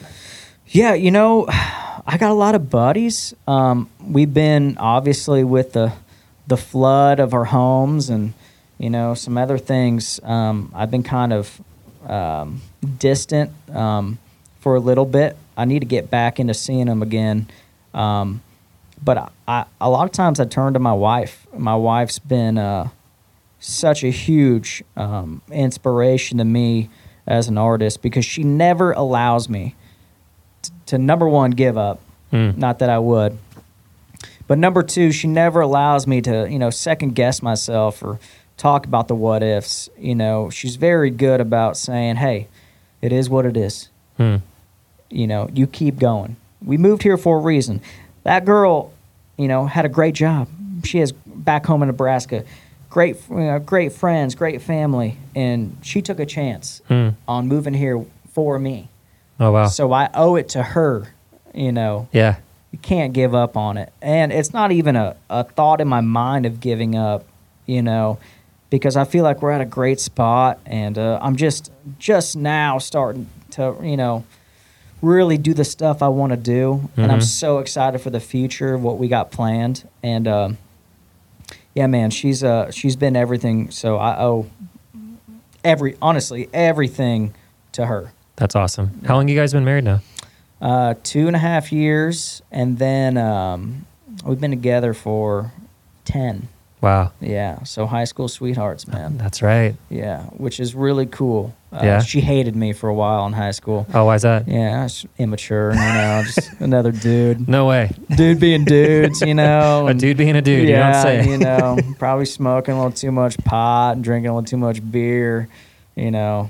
Yeah, 0.72 0.94
you 0.94 1.10
know, 1.10 1.48
I 1.50 2.18
got 2.20 2.30
a 2.30 2.36
lot 2.36 2.54
of 2.54 2.70
buddies. 2.70 3.34
Um, 3.48 3.90
we've 4.06 4.32
been 4.32 4.78
obviously 4.78 5.44
with 5.44 5.74
the 5.74 5.94
the 6.46 6.58
flood 6.58 7.20
of 7.20 7.34
our 7.34 7.46
homes 7.46 8.10
and 8.10 8.34
you 8.78 8.92
know 8.92 9.16
some 9.16 9.36
other 9.36 9.58
things. 9.58 10.20
Um, 10.22 10.72
I've 10.76 10.92
been 10.92 11.02
kind 11.02 11.34
of 11.34 11.60
um, 12.06 12.62
distant 13.00 13.52
um, 13.76 14.20
for 14.60 14.76
a 14.76 14.80
little 14.80 15.06
bit. 15.06 15.36
I 15.58 15.66
need 15.66 15.80
to 15.80 15.88
get 15.88 16.12
back 16.12 16.40
into 16.40 16.54
seeing 16.54 16.86
them 16.86 17.02
again. 17.02 17.48
Um, 17.96 18.44
but 19.04 19.18
I, 19.18 19.30
I, 19.48 19.66
a 19.82 19.90
lot 19.90 20.06
of 20.06 20.12
times 20.12 20.40
I 20.40 20.46
turn 20.46 20.74
to 20.74 20.80
my 20.80 20.94
wife. 20.94 21.48
My 21.58 21.76
wife's 21.76 22.20
been 22.20 22.60
uh, 22.60 22.90
such 23.60 24.04
a 24.04 24.12
huge 24.12 24.84
um, 24.96 25.42
inspiration 25.52 26.38
to 26.38 26.46
me 26.46 26.90
as 27.26 27.48
an 27.48 27.58
artist 27.58 28.04
because 28.04 28.24
she 28.24 28.44
never 28.44 28.92
allows 28.92 29.50
me 29.50 29.74
to 30.90 30.98
number 30.98 31.28
one 31.28 31.52
give 31.52 31.78
up. 31.78 32.00
Mm. 32.32 32.58
Not 32.58 32.80
that 32.80 32.90
I 32.90 33.00
would, 33.00 33.38
but 34.48 34.58
number 34.60 34.84
two, 34.84 35.12
she 35.12 35.28
never 35.28 35.62
allows 35.62 36.06
me 36.06 36.22
to 36.22 36.48
you 36.50 36.60
know 36.60 36.70
second 36.70 37.16
guess 37.16 37.42
myself 37.42 38.04
or 38.04 38.20
talk 38.58 38.86
about 38.86 39.08
the 39.08 39.16
what 39.16 39.42
ifs. 39.42 39.90
You 39.98 40.14
know, 40.16 40.50
she's 40.50 40.76
very 40.76 41.10
good 41.10 41.42
about 41.42 41.76
saying, 41.78 42.18
"Hey, 42.18 42.48
it 43.02 43.12
is 43.12 43.30
what 43.30 43.46
it 43.46 43.58
is." 43.58 43.90
Mm. 44.20 44.42
you 45.10 45.26
know, 45.26 45.50
you 45.54 45.66
keep 45.66 45.98
going. 45.98 46.36
We 46.64 46.78
moved 46.78 47.02
here 47.04 47.18
for 47.18 47.38
a 47.38 47.42
reason. 47.42 47.80
That 48.24 48.46
girl, 48.46 48.92
you 49.38 49.48
know, 49.48 49.66
had 49.66 49.86
a 49.86 49.90
great 49.90 50.14
job. 50.14 50.48
She 50.84 51.00
has 51.00 51.12
back 51.26 51.66
home 51.66 51.82
in 51.82 51.88
Nebraska, 51.88 52.44
great, 52.92 53.16
you 53.30 53.38
know, 53.38 53.58
great 53.60 53.92
friends, 53.94 54.36
great 54.36 54.62
family, 54.62 55.18
and 55.36 55.78
she 55.82 56.02
took 56.04 56.20
a 56.20 56.26
chance 56.28 56.82
Mm. 56.90 57.16
on 57.28 57.48
moving 57.48 57.74
here 57.74 58.06
for 58.34 58.60
me. 58.60 58.90
Oh 59.40 59.52
wow. 59.52 59.68
So 59.68 59.92
I 59.94 60.10
owe 60.14 60.36
it 60.36 60.50
to 60.50 60.64
her. 60.64 61.08
You 61.54 61.72
know, 61.72 62.08
yeah. 62.12 62.36
you 62.72 62.78
can't 62.80 63.12
give 63.14 63.34
up 63.34 63.58
on 63.58 63.78
it, 63.78 63.92
and 64.02 64.32
it's 64.32 64.54
not 64.54 64.72
even 64.72 64.96
a, 64.96 65.16
a 65.30 65.44
thought 65.44 65.82
in 65.82 65.88
my 65.88 66.02
mind 66.02 66.46
of 66.46 66.60
giving 66.60 66.96
up. 66.96 67.26
You 67.66 67.82
know, 67.82 68.20
because 68.70 68.96
I 68.98 69.04
feel 69.06 69.24
like 69.24 69.42
we're 69.42 69.52
at 69.52 69.62
a 69.62 69.66
great 69.66 70.00
spot, 70.00 70.60
and 70.66 70.98
uh, 70.98 71.20
I'm 71.22 71.36
just 71.36 71.72
just 71.98 72.36
now 72.36 72.78
starting 72.78 73.28
to 73.52 73.76
you 73.82 73.98
know 73.98 74.26
really 75.02 75.38
do 75.38 75.54
the 75.54 75.64
stuff 75.64 76.02
I 76.04 76.10
want 76.10 76.32
to 76.34 76.38
do, 76.38 76.90
and 76.98 77.12
I'm 77.12 77.20
Mhm. 77.20 77.24
so 77.24 77.60
excited 77.60 78.00
for 78.02 78.10
the 78.10 78.20
future, 78.20 78.78
what 78.78 78.98
we 78.98 79.08
got 79.08 79.32
planned, 79.32 79.88
and 80.04 80.28
um, 80.28 80.58
yeah, 81.74 81.88
man, 81.88 82.12
she's 82.12 82.44
uh 82.44 82.70
she's 82.72 82.96
been 82.96 83.16
everything. 83.16 83.72
So 83.72 83.98
I 83.98 84.20
owe 84.22 84.48
every 85.64 85.96
honestly 86.02 86.50
everything 86.54 87.34
to 87.72 87.86
her. 87.88 88.12
That's 88.40 88.56
awesome. 88.56 89.02
How 89.06 89.16
long 89.16 89.28
you 89.28 89.36
guys 89.36 89.54
been 89.54 89.66
married 89.66 89.84
now? 89.84 90.00
Uh, 90.62 90.96
two 91.04 91.28
and 91.28 91.36
a 91.36 91.40
half 91.40 91.72
years, 91.72 92.42
and 92.52 92.78
then 92.80 93.18
um, 93.18 93.86
we've 94.26 94.40
been 94.42 94.52
together 94.52 94.94
for 94.94 95.52
ten. 96.06 96.48
Wow. 96.82 97.12
Yeah, 97.20 97.64
so 97.64 97.86
high 97.86 98.06
school 98.06 98.30
sweethearts, 98.30 98.88
man. 98.88 99.18
That's 99.18 99.42
right. 99.42 99.76
Yeah, 99.90 100.24
which 100.38 100.62
is 100.62 100.74
really 100.74 101.06
cool. 101.06 101.54
Uh, 101.74 101.82
Yeah? 101.84 102.00
She 102.02 102.22
hated 102.22 102.56
me 102.56 102.72
for 102.72 102.88
a 102.88 102.94
while 102.94 103.26
in 103.26 103.34
high 103.34 103.52
school. 103.52 103.86
Oh, 103.94 104.06
why's 104.06 104.22
that? 104.22 104.48
Yeah, 104.48 104.80
I 104.80 104.84
was 104.84 105.06
immature, 105.18 105.72
you 105.74 105.78
know, 105.78 106.24
just 106.26 106.50
another 106.62 106.94
dude. 106.94 107.50
No 107.50 107.66
way. 107.68 107.92
Dude 108.16 108.40
being 108.40 108.64
dudes, 108.64 109.20
you 109.20 109.34
know. 109.34 109.88
A 109.90 109.94
dude 109.94 110.16
being 110.16 110.38
a 110.38 110.42
dude. 110.42 110.70
yeah, 110.70 110.88
you 110.88 110.94
don't 110.94 111.26
say. 111.26 111.32
you 111.32 111.38
know, 111.38 111.78
probably 112.00 112.26
smoking 112.26 112.74
a 112.74 112.78
little 112.78 112.94
too 112.94 113.12
much 113.12 113.38
pot 113.40 113.96
and 113.96 114.04
drinking 114.04 114.30
a 114.30 114.34
little 114.36 114.48
too 114.48 114.56
much 114.58 114.80
beer, 114.90 115.50
you 115.98 116.12
know. 116.12 116.50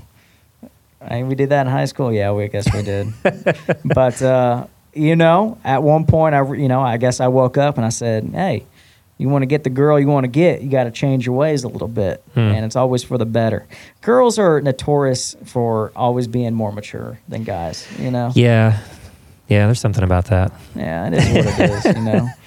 I 1.02 1.16
mean, 1.16 1.28
we 1.28 1.36
did 1.36 1.50
that 1.50 1.66
in 1.66 1.72
high 1.72 1.86
school. 1.86 2.12
Yeah, 2.12 2.32
we 2.32 2.44
I 2.46 2.48
guess 2.48 2.72
we 2.74 2.82
did. 2.84 3.14
but 3.86 4.22
uh, 4.22 4.68
you 4.94 5.16
know, 5.16 5.58
at 5.64 5.82
one 5.84 6.06
point, 6.06 6.36
I 6.36 6.44
you 6.54 6.68
know, 6.68 6.82
I 6.82 6.98
guess 6.98 7.20
I 7.20 7.28
woke 7.28 7.58
up 7.58 7.78
and 7.78 7.86
I 7.86 7.90
said, 7.90 8.30
"Hey, 8.34 8.66
you 9.18 9.30
want 9.30 9.44
to 9.44 9.46
get 9.48 9.64
the 9.64 9.70
girl 9.70 10.00
you 10.00 10.08
want 10.08 10.26
to 10.26 10.30
get, 10.30 10.62
you 10.62 10.70
got 10.70 10.84
to 10.86 10.92
change 10.92 11.26
your 11.26 11.36
ways 11.36 11.64
a 11.64 11.68
little 11.68 11.88
bit, 11.88 12.24
Hmm. 12.34 12.40
and 12.40 12.66
it's 12.66 12.76
always 12.76 13.04
for 13.04 13.18
the 13.18 13.26
better." 13.26 13.66
Girls 14.02 14.38
are 14.38 14.60
notorious 14.62 15.36
for 15.46 15.92
always 15.96 16.28
being 16.28 16.54
more 16.54 16.72
mature 16.72 17.20
than 17.28 17.44
guys. 17.44 17.88
You 18.00 18.12
know. 18.12 18.32
Yeah. 18.36 18.80
Yeah, 19.48 19.66
there's 19.66 19.80
something 19.80 20.04
about 20.04 20.26
that. 20.26 20.52
Yeah, 20.76 21.08
it 21.08 21.14
is 21.16 21.46
what 21.46 21.60
it 21.60 21.70
is, 21.72 21.98
you 21.98 22.04
know. 22.04 22.28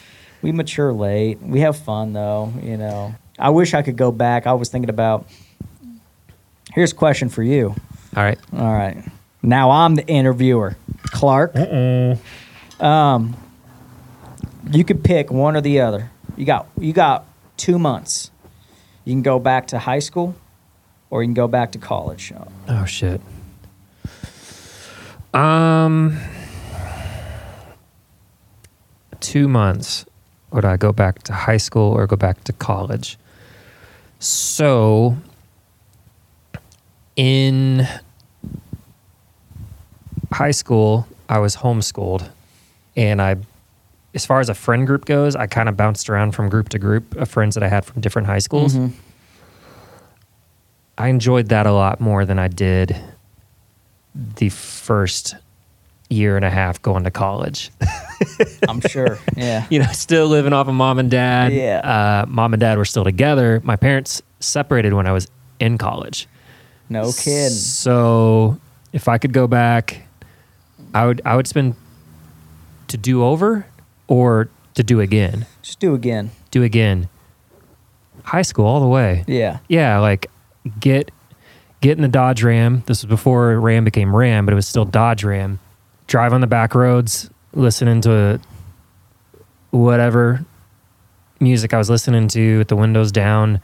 We 0.43 0.51
mature 0.51 0.93
late. 0.93 1.41
We 1.41 1.61
have 1.61 1.77
fun 1.77 2.13
though, 2.15 2.53
you 2.65 2.77
know. 2.77 3.15
I 3.39 3.51
wish 3.51 3.75
I 3.75 3.83
could 3.83 3.97
go 3.97 4.11
back. 4.11 4.45
I 4.49 4.53
was 4.55 4.69
thinking 4.71 4.91
about 4.91 5.27
Here's 6.75 6.91
a 6.91 6.97
question 6.97 7.29
for 7.29 7.43
you. 7.45 7.75
All 8.17 8.23
right. 8.23 8.39
All 8.53 8.73
right. 8.73 8.97
Now 9.43 9.71
I'm 9.71 9.95
the 9.95 10.07
interviewer. 10.07 10.77
Clark. 11.09 11.57
Um 12.81 13.37
you 14.71 14.85
could 14.85 15.03
pick 15.03 15.31
one 15.31 15.57
or 15.57 15.61
the 15.61 15.81
other. 15.81 16.11
You 16.37 16.45
got 16.45 16.67
you 16.79 16.93
got 16.93 17.27
2 17.57 17.79
months. 17.79 18.31
You 19.05 19.13
can 19.13 19.23
go 19.23 19.39
back 19.39 19.67
to 19.69 19.79
high 19.79 19.99
school 19.99 20.35
or 21.11 21.23
you 21.23 21.27
can 21.27 21.35
go 21.35 21.49
back 21.49 21.73
to 21.73 21.79
college. 21.79 22.33
Oh 22.69 22.85
shit. 22.85 23.21
Um, 25.35 26.19
two 29.21 29.49
months. 29.49 30.05
Would 30.51 30.65
I 30.67 30.77
go 30.77 30.93
back 30.93 31.23
to 31.25 31.33
high 31.33 31.57
school 31.57 31.93
or 31.93 32.07
go 32.07 32.17
back 32.17 32.45
to 32.45 32.53
college? 32.53 33.19
So, 34.19 35.17
in 37.17 37.87
high 40.33 40.51
school, 40.51 41.07
I 41.29 41.39
was 41.39 41.57
homeschooled, 41.57 42.29
and 42.97 43.21
I, 43.21 43.37
as 44.15 44.27
far 44.27 44.41
as 44.41 44.49
a 44.49 44.55
friend 44.55 44.87
group 44.87 45.05
goes, 45.05 45.37
I 45.37 45.47
kind 45.47 45.69
of 45.69 45.77
bounced 45.77 46.09
around 46.11 46.33
from 46.33 46.49
group 46.49 46.69
to 46.71 46.79
group 46.79 47.15
of 47.17 47.29
friends 47.29 47.55
that 47.55 47.63
I 47.63 47.69
had 47.69 47.85
from 47.85 48.01
different 48.01 48.27
high 48.27 48.39
schools. 48.39 48.75
Mhm. 48.75 48.93
I 50.99 51.09
enjoyed 51.09 51.49
that 51.49 51.67
a 51.67 51.73
lot 51.73 52.01
more 52.01 52.25
than 52.25 52.39
I 52.39 52.49
did 52.49 52.95
the 54.15 54.51
first 54.51 55.35
year 56.11 56.37
and 56.37 56.45
a 56.45 56.51
half 56.51 56.81
going 56.83 57.05
to 57.05 57.11
college. 57.11 57.71
I'm 58.69 58.81
sure. 58.83 59.19
Yeah. 59.35 59.67
you 59.71 59.79
know, 59.79 59.87
still 59.93 60.27
living 60.29 60.53
off 60.53 60.69
of 60.69 60.75
mom 60.75 60.99
and 60.99 61.11
dad. 61.11 61.53
Yeah. 61.55 61.79
Uh, 61.79 62.27
mom 62.29 62.53
and 62.53 62.61
dad 62.61 62.77
were 62.77 62.85
still 62.85 63.05
together. 63.05 63.61
My 63.65 63.77
parents 63.77 64.21
separated 64.41 64.93
when 64.93 65.07
I 65.07 65.13
was 65.13 65.29
in 65.59 65.79
college. 65.79 66.29
No 66.89 67.13
kidding. 67.13 67.51
So 67.51 68.59
if 68.93 69.09
I 69.09 69.19
could 69.19 69.33
go 69.33 69.47
back, 69.47 70.07
I 70.95 71.07
would 71.07 71.23
I 71.25 71.37
would 71.37 71.47
spend 71.47 71.75
to 72.89 72.97
do 72.97 73.25
over 73.25 73.67
or 74.09 74.49
to 74.75 74.83
do 74.83 75.01
again. 75.01 75.47
Just 75.63 75.81
do 75.81 75.95
again. 75.95 76.31
Do 76.51 76.63
again. 76.63 77.09
High 78.25 78.43
school 78.43 78.67
all 78.67 78.81
the 78.81 78.87
way. 78.87 79.25
Yeah. 79.27 79.59
yeah, 79.69 79.99
like 79.99 80.31
get 80.79 81.11
get 81.81 81.97
in 81.97 82.03
the 82.03 82.09
Dodge 82.09 82.43
Ram. 82.43 82.83
This 82.87 83.03
was 83.03 83.09
before 83.09 83.59
Ram 83.59 83.85
became 83.85 84.15
Ram, 84.15 84.45
but 84.47 84.53
it 84.53 84.55
was 84.55 84.69
still 84.69 84.85
Dodge 84.85 85.25
Ram. 85.25 85.59
Drive 86.07 86.33
on 86.33 86.41
the 86.41 86.47
back 86.47 86.75
roads, 86.75 87.31
listening 87.55 88.01
to 88.03 88.41
whatever 89.71 90.45
music 91.41 91.75
I 91.75 91.79
was 91.79 91.91
listening 91.91 92.29
to 92.29 92.59
with 92.59 92.69
the 92.69 92.77
windows 92.77 93.11
down, 93.11 93.61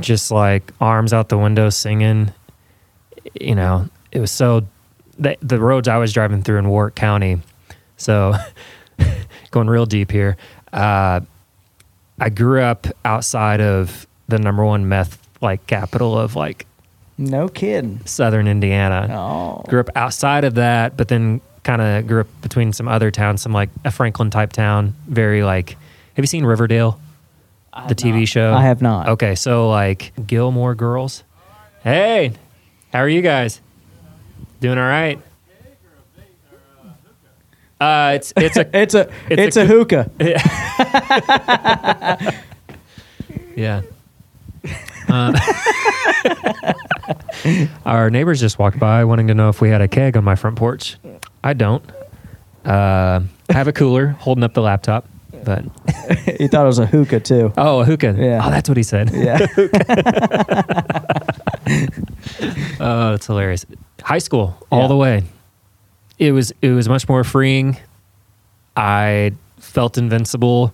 just 0.00 0.30
like 0.30 0.72
arms 0.80 1.12
out 1.12 1.28
the 1.28 1.38
window 1.38 1.70
singing. 1.70 2.32
You 3.40 3.54
know, 3.54 3.88
it 4.12 4.20
was 4.20 4.30
so 4.30 4.66
the, 5.18 5.36
the 5.40 5.58
roads 5.58 5.88
I 5.88 5.98
was 5.98 6.12
driving 6.12 6.42
through 6.42 6.58
in 6.58 6.68
Warrick 6.68 6.94
County. 6.94 7.40
So 7.96 8.34
going 9.50 9.68
real 9.68 9.86
deep 9.86 10.10
here. 10.10 10.36
Uh, 10.72 11.20
I 12.18 12.28
grew 12.28 12.62
up 12.62 12.86
outside 13.04 13.60
of 13.60 14.06
the 14.28 14.38
number 14.38 14.64
one 14.64 14.88
meth 14.88 15.18
like 15.40 15.66
capital 15.66 16.18
of 16.18 16.36
like 16.36 16.66
No 17.18 17.48
kid 17.48 18.08
southern 18.08 18.46
Indiana. 18.46 19.08
Oh. 19.10 19.64
Grew 19.68 19.80
up 19.80 19.90
outside 19.96 20.44
of 20.44 20.54
that, 20.54 20.96
but 20.96 21.08
then 21.08 21.40
kind 21.62 21.82
of 21.82 22.06
grew 22.06 22.22
up 22.22 22.28
between 22.42 22.72
some 22.72 22.88
other 22.88 23.10
towns, 23.10 23.42
some 23.42 23.52
like 23.52 23.70
a 23.84 23.90
Franklin 23.90 24.30
type 24.30 24.52
town. 24.52 24.94
Very 25.08 25.42
like, 25.42 25.70
have 26.14 26.22
you 26.22 26.26
seen 26.26 26.44
Riverdale, 26.44 27.00
the 27.88 27.94
TV 27.94 28.20
not. 28.20 28.28
show? 28.28 28.54
I 28.54 28.62
have 28.62 28.80
not. 28.82 29.08
Okay, 29.10 29.34
so 29.34 29.68
like 29.68 30.12
Gilmore 30.26 30.74
Girls. 30.74 31.22
Hey, 31.82 32.32
how 32.92 33.00
are 33.00 33.08
you 33.08 33.22
guys? 33.22 33.60
Doing 34.60 34.78
all 34.78 34.84
right? 34.84 35.18
Uh, 37.80 38.12
it's 38.16 38.32
it's 38.36 38.56
a 38.58 38.68
It's 38.76 38.94
a 38.94 39.10
It's 39.30 39.42
it's, 39.42 39.56
a 39.56 39.62
a, 39.62 39.66
hookah. 39.66 40.10
Yeah. 43.56 43.82
Uh, 45.08 45.38
our 47.84 48.10
neighbors 48.10 48.40
just 48.40 48.58
walked 48.58 48.78
by 48.78 49.04
wanting 49.04 49.26
to 49.28 49.34
know 49.34 49.48
if 49.48 49.60
we 49.60 49.68
had 49.68 49.80
a 49.82 49.88
keg 49.88 50.16
on 50.16 50.24
my 50.24 50.34
front 50.34 50.56
porch. 50.56 50.96
I 51.42 51.52
don't. 51.52 51.84
Uh, 52.64 53.20
I 53.48 53.52
have 53.52 53.68
a 53.68 53.72
cooler 53.72 54.08
holding 54.08 54.44
up 54.44 54.54
the 54.54 54.62
laptop, 54.62 55.08
but 55.44 55.64
he 56.38 56.48
thought 56.48 56.62
it 56.64 56.66
was 56.66 56.78
a 56.78 56.86
hookah 56.86 57.20
too. 57.20 57.52
oh, 57.56 57.80
a 57.80 57.84
hookah. 57.84 58.14
Yeah. 58.18 58.40
Oh, 58.44 58.50
that's 58.50 58.68
what 58.68 58.76
he 58.76 58.82
said. 58.82 59.10
Yeah. 59.12 59.46
Oh, 62.80 63.10
that's 63.12 63.26
hilarious. 63.26 63.66
High 64.02 64.18
school, 64.18 64.56
all 64.72 64.82
Yeah. 64.82 64.86
the 64.88 64.96
way. 64.96 65.22
It 66.18 66.32
was 66.32 66.52
it 66.62 66.70
was 66.70 66.88
much 66.88 67.08
more 67.08 67.22
freeing. 67.24 67.76
I 68.76 69.32
felt 69.58 69.98
invincible. 69.98 70.72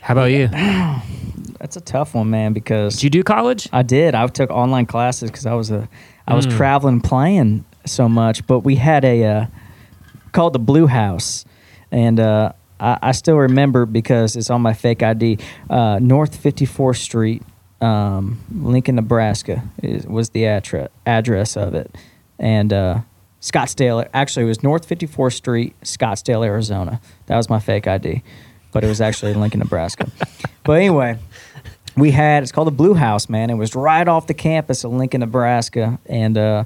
How 0.00 0.12
about 0.14 0.30
you? 0.30 0.48
That's 1.60 1.76
a 1.76 1.80
tough 1.80 2.14
one, 2.14 2.30
man, 2.30 2.52
because 2.54 2.94
Did 2.94 3.02
you 3.04 3.10
do 3.10 3.22
college? 3.22 3.68
I 3.72 3.82
did. 3.82 4.14
I 4.14 4.26
took 4.28 4.50
online 4.50 4.86
classes 4.86 5.30
because 5.30 5.44
I 5.46 5.52
was 5.54 5.70
a 5.70 5.88
I 6.26 6.34
was 6.34 6.46
Mm. 6.46 6.56
traveling 6.56 7.00
playing 7.00 7.64
so 7.84 8.08
much. 8.08 8.46
But 8.46 8.60
we 8.60 8.76
had 8.76 9.04
a 9.04 9.24
uh, 9.24 9.46
called 10.32 10.52
the 10.54 10.58
Blue 10.58 10.86
House, 10.86 11.44
and 11.92 12.18
uh, 12.20 12.52
I, 12.80 12.98
I 13.02 13.12
still 13.12 13.36
remember 13.36 13.86
because 13.86 14.36
it's 14.36 14.50
on 14.50 14.62
my 14.62 14.72
fake 14.72 15.02
ID. 15.02 15.38
Uh, 15.68 15.98
North 16.00 16.36
Fifty 16.36 16.66
Fourth 16.66 16.96
Street, 16.96 17.42
um, 17.80 18.40
Lincoln, 18.52 18.96
Nebraska, 18.96 19.62
is, 19.82 20.06
was 20.06 20.30
the 20.30 20.46
attra- 20.46 20.90
address 21.06 21.56
of 21.56 21.74
it, 21.74 21.94
and 22.38 22.72
uh, 22.72 23.00
Scottsdale. 23.40 24.08
Actually, 24.12 24.44
it 24.46 24.48
was 24.48 24.62
North 24.62 24.86
Fifty 24.86 25.06
Fourth 25.06 25.34
Street, 25.34 25.74
Scottsdale, 25.82 26.44
Arizona. 26.44 27.00
That 27.26 27.36
was 27.36 27.48
my 27.48 27.60
fake 27.60 27.86
ID, 27.86 28.22
but 28.72 28.82
it 28.82 28.88
was 28.88 29.00
actually 29.00 29.34
Lincoln, 29.34 29.60
Nebraska. 29.60 30.10
but 30.64 30.72
anyway 30.72 31.18
we 31.96 32.10
had 32.12 32.42
it's 32.42 32.52
called 32.52 32.66
the 32.66 32.72
blue 32.72 32.94
house 32.94 33.28
man 33.28 33.50
it 33.50 33.54
was 33.54 33.74
right 33.74 34.06
off 34.06 34.26
the 34.26 34.34
campus 34.34 34.84
of 34.84 34.92
lincoln 34.92 35.20
nebraska 35.20 35.98
and 36.06 36.38
uh, 36.38 36.64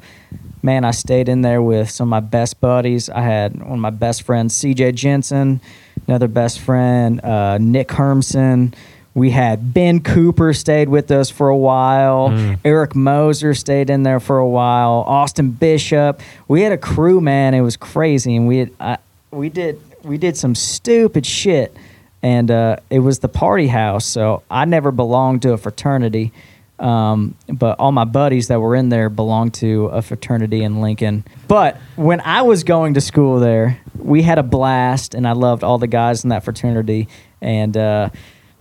man 0.63 0.85
i 0.85 0.91
stayed 0.91 1.29
in 1.29 1.43
there 1.43 1.63
with 1.63 1.91
some 1.91 2.09
of 2.09 2.11
my 2.11 2.21
best 2.21 2.61
buddies 2.61 3.09
i 3.09 3.21
had 3.21 3.59
one 3.63 3.73
of 3.73 3.79
my 3.79 3.91
best 3.91 4.23
friends 4.23 4.55
cj 4.55 4.95
jensen 4.95 5.61
another 6.07 6.29
best 6.29 6.61
friend 6.61 7.21
uh, 7.25 7.59
nick 7.59 7.89
hermson 7.89 8.75
we 9.15 9.31
had 9.31 9.73
ben 9.73 10.01
cooper 10.01 10.53
stayed 10.53 10.89
with 10.89 11.11
us 11.13 11.31
for 11.31 11.49
a 11.49 11.57
while. 11.57 12.31
Mm. 12.31 12.59
eric 12.65 12.97
moser 12.97 13.55
stayed 13.55 13.89
in 13.89 14.03
there 14.03 14.19
for 14.19 14.39
a 14.39 14.49
while. 14.49 15.05
Austin 15.07 15.53
bishop. 15.53 16.21
We 16.49 16.63
had 16.63 16.73
a 16.73 16.79
crew 16.79 17.21
man. 17.21 17.55
It 17.55 17.61
was 17.61 17.77
crazy. 17.77 18.35
And 18.35 18.49
we 18.49 18.59
had, 18.59 18.71
I, 18.81 18.99
we 19.31 19.49
did 19.49 19.81
we 20.03 20.19
did 20.19 20.37
some 20.37 20.55
stupid 20.55 21.25
shit. 21.25 21.75
And 22.23 22.51
uh, 22.51 22.77
it 22.91 23.01
was 23.01 23.19
the 23.19 23.29
party 23.29 23.69
house. 23.69 24.05
So 24.05 24.43
I 24.51 24.65
never 24.65 24.91
belonged 24.91 25.43
to 25.43 25.53
a 25.53 25.59
fraternity, 25.59 26.33
um, 26.79 27.35
but 27.49 27.79
all 27.79 27.93
my 27.93 28.05
buddies 28.05 28.49
that 28.49 28.61
were 28.61 28.75
in 28.75 28.89
there 28.89 29.11
belonged 29.11 29.55
to 29.55 29.87
a 29.87 30.01
fraternity 30.01 30.63
in 30.63 30.81
Lincoln. 30.81 31.25
But 31.49 31.77
when 31.97 32.21
I 32.23 32.43
was 32.43 32.65
going 32.65 32.95
to 32.95 33.03
school 33.03 33.41
there, 33.41 33.79
we 34.05 34.23
had 34.23 34.39
a 34.39 34.43
blast, 34.43 35.15
and 35.15 35.27
I 35.27 35.33
loved 35.33 35.65
all 35.65 35.79
the 35.79 35.87
guys 35.87 36.25
in 36.25 36.31
that 36.31 36.45
fraternity. 36.45 37.09
And 37.41 37.77
uh, 37.77 38.11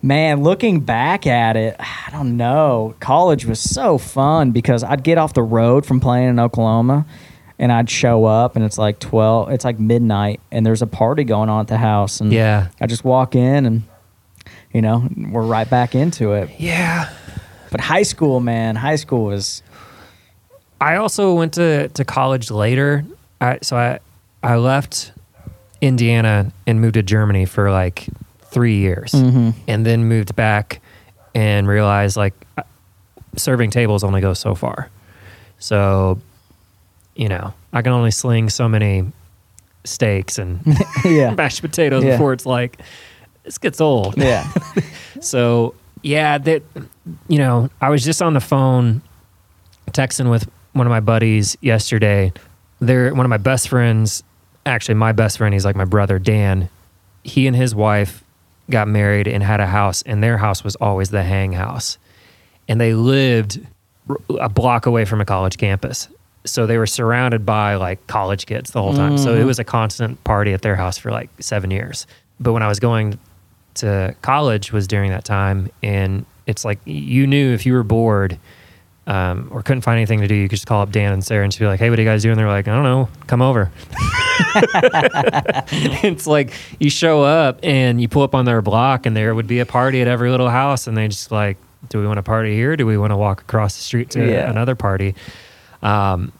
man, 0.01 0.41
looking 0.43 0.79
back 0.79 1.27
at 1.27 1.55
it, 1.55 1.75
I 1.79 2.09
don't 2.11 2.37
know. 2.37 2.95
College 2.99 3.45
was 3.45 3.59
so 3.59 3.97
fun 3.97 4.51
because 4.51 4.83
I'd 4.83 5.03
get 5.03 5.17
off 5.17 5.33
the 5.33 5.43
road 5.43 5.85
from 5.85 5.99
playing 5.99 6.29
in 6.29 6.39
Oklahoma 6.39 7.05
and 7.59 7.71
I'd 7.71 7.89
show 7.89 8.25
up 8.25 8.55
and 8.55 8.65
it's 8.65 8.77
like 8.79 8.99
12 8.99 9.51
it's 9.51 9.63
like 9.63 9.79
midnight 9.79 10.41
and 10.51 10.65
there's 10.65 10.81
a 10.81 10.87
party 10.87 11.23
going 11.23 11.49
on 11.49 11.61
at 11.61 11.67
the 11.67 11.77
house 11.77 12.19
and 12.19 12.33
Yeah. 12.33 12.69
I 12.81 12.87
just 12.87 13.05
walk 13.05 13.35
in 13.35 13.65
and 13.67 13.83
you 14.73 14.81
know, 14.81 15.07
we're 15.29 15.43
right 15.45 15.69
back 15.69 15.93
into 15.93 16.33
it. 16.33 16.49
Yeah. 16.57 17.13
But 17.71 17.79
high 17.79 18.01
school, 18.03 18.39
man, 18.39 18.75
high 18.75 18.95
school 18.95 19.25
was 19.25 19.61
I 20.81 20.95
also 20.97 21.35
went 21.35 21.53
to, 21.53 21.87
to 21.89 22.03
college 22.03 22.49
later. 22.51 23.05
I, 23.39 23.59
so 23.61 23.77
I 23.77 23.99
I 24.41 24.57
left 24.57 25.12
Indiana 25.83 26.51
and 26.65 26.79
moved 26.79 26.93
to 26.93 27.03
Germany 27.03 27.45
for 27.45 27.69
like 27.71 28.07
three 28.45 28.77
years, 28.77 29.11
Mm-hmm. 29.11 29.49
and 29.67 29.85
then 29.85 30.05
moved 30.05 30.35
back 30.35 30.81
and 31.35 31.67
realized 31.67 32.15
like 32.15 32.33
uh, 32.57 32.63
serving 33.35 33.69
tables 33.71 34.03
only 34.03 34.21
goes 34.21 34.39
so 34.39 34.55
far. 34.55 34.89
So, 35.59 36.19
you 37.15 37.27
know, 37.27 37.53
I 37.73 37.81
can 37.81 37.91
only 37.91 38.11
sling 38.11 38.49
so 38.49 38.69
many 38.69 39.11
steaks 39.83 40.37
and 40.37 40.61
yeah. 41.05 41.31
mashed 41.37 41.61
potatoes 41.61 42.03
Yeah. 42.03 42.11
before 42.11 42.31
it's 42.33 42.45
like 42.45 42.79
this 43.43 43.57
gets 43.57 43.81
old. 43.81 44.17
Yeah. 44.17 44.47
So 45.21 45.73
yeah, 46.01 46.37
that 46.37 46.63
you 47.29 47.37
know, 47.37 47.69
I 47.79 47.89
was 47.89 48.03
just 48.03 48.21
on 48.21 48.33
the 48.33 48.41
phone 48.41 49.01
texting 49.91 50.29
with 50.29 50.49
one 50.73 50.85
of 50.85 50.91
my 50.91 50.99
buddies 50.99 51.55
yesterday. 51.61 52.33
They're 52.79 53.13
one 53.13 53.25
of 53.25 53.29
my 53.29 53.37
best 53.37 53.69
friends, 53.69 54.21
actually 54.65 54.95
my 54.95 55.11
best 55.11 55.37
friend, 55.37 55.53
he's 55.53 55.65
like 55.65 55.75
my 55.75 55.85
brother, 55.85 56.19
Dan. 56.19 56.69
He 57.23 57.47
and 57.47 57.55
his 57.55 57.73
wife 57.73 58.23
got 58.69 58.87
married 58.87 59.27
and 59.27 59.43
had 59.43 59.59
a 59.59 59.67
house, 59.67 60.01
and 60.03 60.23
their 60.23 60.37
house 60.37 60.63
was 60.63 60.75
always 60.77 61.09
the 61.09 61.23
hang 61.23 61.53
house. 61.53 61.97
And 62.67 62.79
they 62.79 62.93
lived 62.93 63.59
a 64.39 64.49
block 64.49 64.85
away 64.85 65.05
from 65.05 65.21
a 65.21 65.25
college 65.25 65.57
campus. 65.57 66.07
So 66.45 66.65
they 66.65 66.77
were 66.77 66.85
surrounded 66.87 67.45
by 67.45 67.75
like 67.75 68.05
college 68.07 68.45
kids 68.45 68.71
the 68.71 68.81
whole 68.81 68.93
time. 68.93 69.17
So 69.17 69.33
it 69.33 69.43
Mhm. 69.43 69.45
was 69.45 69.59
a 69.59 69.63
constant 69.63 70.21
party 70.25 70.53
at 70.53 70.61
their 70.61 70.75
house 70.75 70.97
for 70.97 71.09
like 71.11 71.29
seven 71.39 71.71
years. 71.71 72.05
But 72.39 72.51
when 72.51 72.61
I 72.63 72.67
was 72.67 72.79
going 72.79 73.17
to 73.75 74.13
college 74.21 74.71
was 74.73 74.85
during 74.87 75.09
that 75.11 75.23
time 75.23 75.69
and 75.81 76.25
it's 76.45 76.65
like 76.65 76.79
you 76.85 77.25
knew 77.25 77.53
if 77.53 77.65
you 77.65 77.73
were 77.73 77.83
bored 77.83 78.37
um, 79.07 79.49
or 79.51 79.61
couldn't 79.61 79.81
find 79.81 79.97
anything 79.97 80.21
to 80.21 80.27
do 80.27 80.35
you 80.35 80.47
could 80.47 80.55
just 80.55 80.65
call 80.67 80.81
up 80.81 80.91
dan 80.91 81.11
and 81.13 81.23
sarah 81.25 81.43
and 81.43 81.53
she'd 81.53 81.59
be 81.59 81.65
like 81.65 81.79
hey 81.79 81.89
what 81.89 81.99
are 81.99 82.01
you 82.01 82.07
guys 82.07 82.21
doing? 82.23 82.37
They're 82.37 82.47
like 82.47 82.67
i 82.67 82.73
don't 82.73 82.83
know. 82.83 83.09
Come 83.27 83.41
over. 83.41 83.71
It's 86.05 86.27
like 86.27 86.53
you 86.79 86.89
show 86.89 87.23
up 87.23 87.59
and 87.63 88.01
you 88.01 88.07
pull 88.07 88.23
up 88.23 88.35
on 88.35 88.45
their 88.45 88.61
block 88.61 89.05
and 89.05 89.15
there 89.15 89.33
would 89.35 89.47
be 89.47 89.59
a 89.59 89.65
party 89.65 90.01
at 90.01 90.07
every 90.07 90.29
little 90.29 90.49
house 90.49 90.87
and 90.87 90.95
they 90.97 91.07
just 91.07 91.31
like 91.31 91.57
do 91.89 91.99
we 91.99 92.07
want 92.07 92.17
to 92.17 92.23
party 92.23 92.55
here? 92.55 92.77
Do 92.77 92.85
we 92.85 92.97
want 92.97 93.11
to 93.11 93.17
walk 93.17 93.41
across 93.41 93.75
the 93.75 93.81
street 93.81 94.09
to 94.11 94.25
Yeah. 94.31 94.49
another 94.49 94.75
party? 94.75 95.15
Um, 95.81 96.31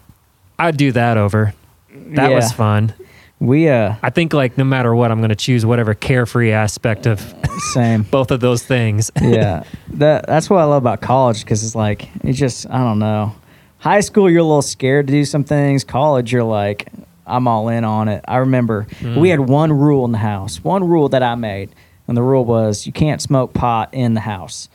i'd 0.59 0.77
do 0.77 0.91
that 0.93 1.17
over. 1.17 1.53
That 1.93 2.31
was 2.31 2.51
fun 2.51 2.93
We 3.43 3.67
uh 3.67 3.95
i 4.01 4.09
think 4.09 4.31
like 4.33 4.57
no 4.57 4.63
matter 4.63 4.95
what 4.95 5.11
i'm 5.11 5.19
going 5.19 5.29
to 5.29 5.35
choose 5.35 5.65
whatever 5.65 5.93
carefree 5.93 6.51
aspect 6.53 7.05
of 7.05 7.19
same. 7.73 8.03
both 8.03 8.31
of 8.31 8.39
those 8.39 8.63
things. 8.63 9.11
yeah, 9.21 9.63
that 9.89 10.25
that's 10.27 10.49
what 10.49 10.59
I 10.59 10.63
love 10.63 10.81
about 10.83 11.01
college 11.01 11.41
because 11.43 11.63
it's 11.63 11.75
like 11.75 12.09
it 12.23 12.33
just 12.33 12.69
I 12.69 12.77
don't 12.79 12.99
know. 12.99 13.35
High 13.79 13.99
school, 13.99 14.29
you're 14.29 14.39
a 14.39 14.43
little 14.43 14.61
scared 14.61 15.07
to 15.07 15.13
do 15.13 15.25
some 15.25 15.43
things. 15.43 15.83
College, 15.83 16.31
you're 16.31 16.43
like 16.43 16.87
I'm 17.27 17.47
all 17.47 17.67
in 17.69 17.83
on 17.83 18.07
it. 18.07 18.23
I 18.27 18.37
remember 18.37 18.87
Mm. 19.01 19.17
we 19.17 19.29
had 19.29 19.39
one 19.41 19.71
rule 19.73 20.05
in 20.05 20.11
the 20.13 20.17
house, 20.19 20.63
one 20.63 20.87
rule 20.87 21.09
that 21.09 21.21
I 21.23 21.35
made, 21.35 21.69
and 22.07 22.15
the 22.17 22.23
rule 22.23 22.45
was 22.45 22.85
you 22.87 22.93
can't 22.93 23.21
smoke 23.21 23.53
pot 23.53 23.89
in 23.93 24.13
the 24.13 24.21
house. 24.21 24.69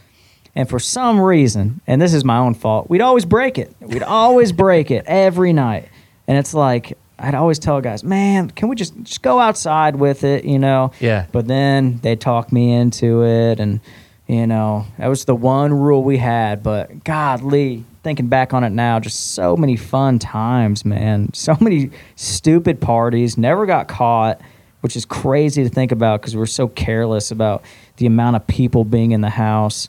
And 0.54 0.68
for 0.68 0.78
some 0.78 1.20
reason, 1.20 1.80
and 1.86 2.02
this 2.02 2.12
is 2.14 2.24
my 2.24 2.36
own 2.38 2.54
fault, 2.54 2.90
we'd 2.90 3.00
always 3.00 3.24
break 3.24 3.58
it. 3.58 3.74
We'd 3.80 4.02
always 4.02 4.50
break 4.52 4.90
it 4.90 5.04
every 5.06 5.52
night. 5.52 5.88
And 6.26 6.36
it's 6.36 6.52
like 6.52 6.96
I'd 7.18 7.34
always 7.34 7.58
tell 7.58 7.80
guys, 7.80 8.04
"Man, 8.04 8.50
can 8.50 8.68
we 8.68 8.76
just 8.76 8.94
just 9.02 9.22
go 9.22 9.40
outside 9.40 9.96
with 9.96 10.24
it?" 10.24 10.44
You 10.44 10.58
know. 10.58 10.92
Yeah. 11.00 11.26
But 11.32 11.46
then 11.46 11.98
they 12.02 12.16
talked 12.16 12.52
me 12.52 12.72
into 12.72 13.24
it, 13.24 13.60
and 13.60 13.80
you 14.26 14.46
know 14.46 14.86
that 14.98 15.08
was 15.08 15.24
the 15.24 15.34
one 15.34 15.72
rule 15.72 16.02
we 16.02 16.18
had. 16.18 16.62
But 16.62 17.04
godly, 17.04 17.84
thinking 18.02 18.28
back 18.28 18.54
on 18.54 18.64
it 18.64 18.70
now, 18.70 19.00
just 19.00 19.34
so 19.34 19.56
many 19.56 19.76
fun 19.76 20.18
times, 20.18 20.84
man. 20.84 21.32
So 21.34 21.56
many 21.60 21.90
stupid 22.16 22.80
parties. 22.80 23.36
Never 23.36 23.66
got 23.66 23.88
caught, 23.88 24.40
which 24.80 24.96
is 24.96 25.04
crazy 25.04 25.64
to 25.64 25.68
think 25.68 25.92
about 25.92 26.20
because 26.20 26.36
we're 26.36 26.46
so 26.46 26.68
careless 26.68 27.30
about 27.30 27.62
the 27.96 28.06
amount 28.06 28.36
of 28.36 28.46
people 28.46 28.84
being 28.84 29.10
in 29.10 29.20
the 29.20 29.30
house. 29.30 29.88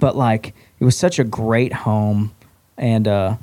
But 0.00 0.16
like, 0.16 0.54
it 0.80 0.84
was 0.84 0.96
such 0.96 1.18
a 1.18 1.24
great 1.24 1.72
home, 1.72 2.32
and 2.76 3.06
uh, 3.06 3.36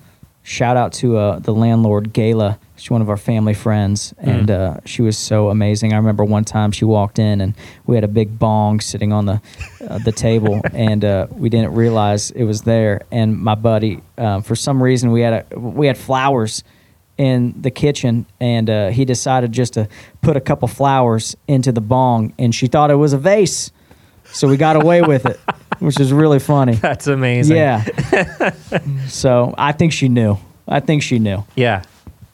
shout 0.44 0.76
out 0.78 0.94
to 0.94 1.18
uh, 1.18 1.40
the 1.40 1.54
landlord 1.54 2.14
Gayla. 2.14 2.58
She's 2.80 2.90
one 2.90 3.02
of 3.02 3.10
our 3.10 3.18
family 3.18 3.54
friends, 3.54 4.14
and 4.20 4.50
uh, 4.50 4.78
she 4.86 5.02
was 5.02 5.18
so 5.18 5.50
amazing. 5.50 5.92
I 5.92 5.98
remember 5.98 6.24
one 6.24 6.46
time 6.46 6.72
she 6.72 6.86
walked 6.86 7.20
in, 7.20 7.42
and 7.42 7.54
we 7.86 7.96
had 7.98 8.06
a 8.06 8.08
big 8.08 8.40
bong 8.40 8.80
sitting 8.80 9.12
on 9.12 9.26
the 9.26 9.42
uh, 9.86 9.98
the 10.00 10.14
table, 10.14 10.62
and 10.74 11.04
uh, 11.04 11.28
we 11.32 11.50
didn't 11.50 11.74
realize 11.74 12.32
it 12.32 12.46
was 12.46 12.62
there. 12.62 13.02
And 13.12 13.38
my 13.38 13.56
buddy, 13.56 14.02
um, 14.18 14.44
for 14.44 14.56
some 14.56 14.82
reason, 14.82 15.12
we 15.12 15.20
had 15.22 15.46
a 15.52 15.60
we 15.60 15.88
had 15.88 15.98
flowers 15.98 16.64
in 17.18 17.54
the 17.62 17.70
kitchen, 17.70 18.26
and 18.40 18.70
uh, 18.70 18.90
he 18.92 19.04
decided 19.04 19.52
just 19.52 19.74
to 19.74 19.90
put 20.22 20.38
a 20.38 20.42
couple 20.42 20.70
flowers 20.70 21.36
into 21.50 21.74
the 21.74 21.82
bong, 21.82 22.34
and 22.40 22.56
she 22.56 22.68
thought 22.68 22.92
it 22.92 22.96
was 22.96 23.12
a 23.12 23.18
vase, 23.18 23.72
so 24.32 24.48
we 24.48 24.56
got 24.56 24.78
away 24.78 25.02
with 25.02 25.26
it, 25.26 25.38
which 25.80 26.00
is 26.00 26.14
really 26.14 26.40
funny. 26.40 26.76
That's 26.76 27.08
amazing. 27.08 27.58
Yeah. 27.58 27.84
so 29.10 29.54
I 29.58 29.74
think 29.74 29.92
she 29.92 30.08
knew. 30.08 30.38
I 30.66 30.80
think 30.80 31.04
she 31.04 31.20
knew. 31.20 31.44
Yeah. 31.56 31.84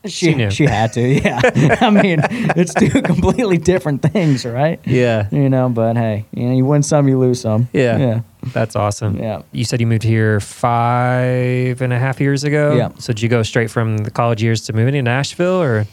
She, 0.07 0.27
She 0.27 0.36
knew. 0.36 0.52
She 0.52 0.65
had 0.65 0.94
to. 0.94 1.06
Yeah. 1.26 1.77
I 1.82 1.90
mean, 1.90 2.19
it's 2.30 2.73
two 2.73 3.02
completely 3.02 3.57
different 3.57 4.02
things, 4.02 4.45
right? 4.45 4.80
Yeah. 4.86 5.27
You 5.32 5.49
know, 5.49 5.69
but 5.69 5.95
hey, 5.95 6.26
you 6.32 6.48
know, 6.48 6.56
you 6.56 6.65
win 6.65 6.84
some, 6.84 7.07
you 7.07 7.18
lose 7.18 7.41
some. 7.41 7.68
Yeah. 7.73 7.98
Yeah. 7.98 8.22
That's 8.53 8.76
awesome. 8.76 9.18
Yeah. 9.18 9.41
You 9.52 9.64
said 9.65 9.80
you 9.82 9.88
moved 9.88 10.03
here 10.03 10.40
five 10.40 11.82
and 11.82 11.94
a 11.94 11.98
half 11.98 12.19
years 12.19 12.44
ago. 12.44 12.76
Yeah. 12.76 12.90
So 12.99 13.14
did 13.14 13.22
you 13.22 13.30
go 13.30 13.44
straight 13.44 13.72
from 13.72 13.99
the 13.99 14.11
college 14.11 14.44
years 14.44 14.61
to 14.65 14.73
moving 14.73 14.94
to 14.94 15.02
Nashville 15.02 15.61
or? 15.61 15.86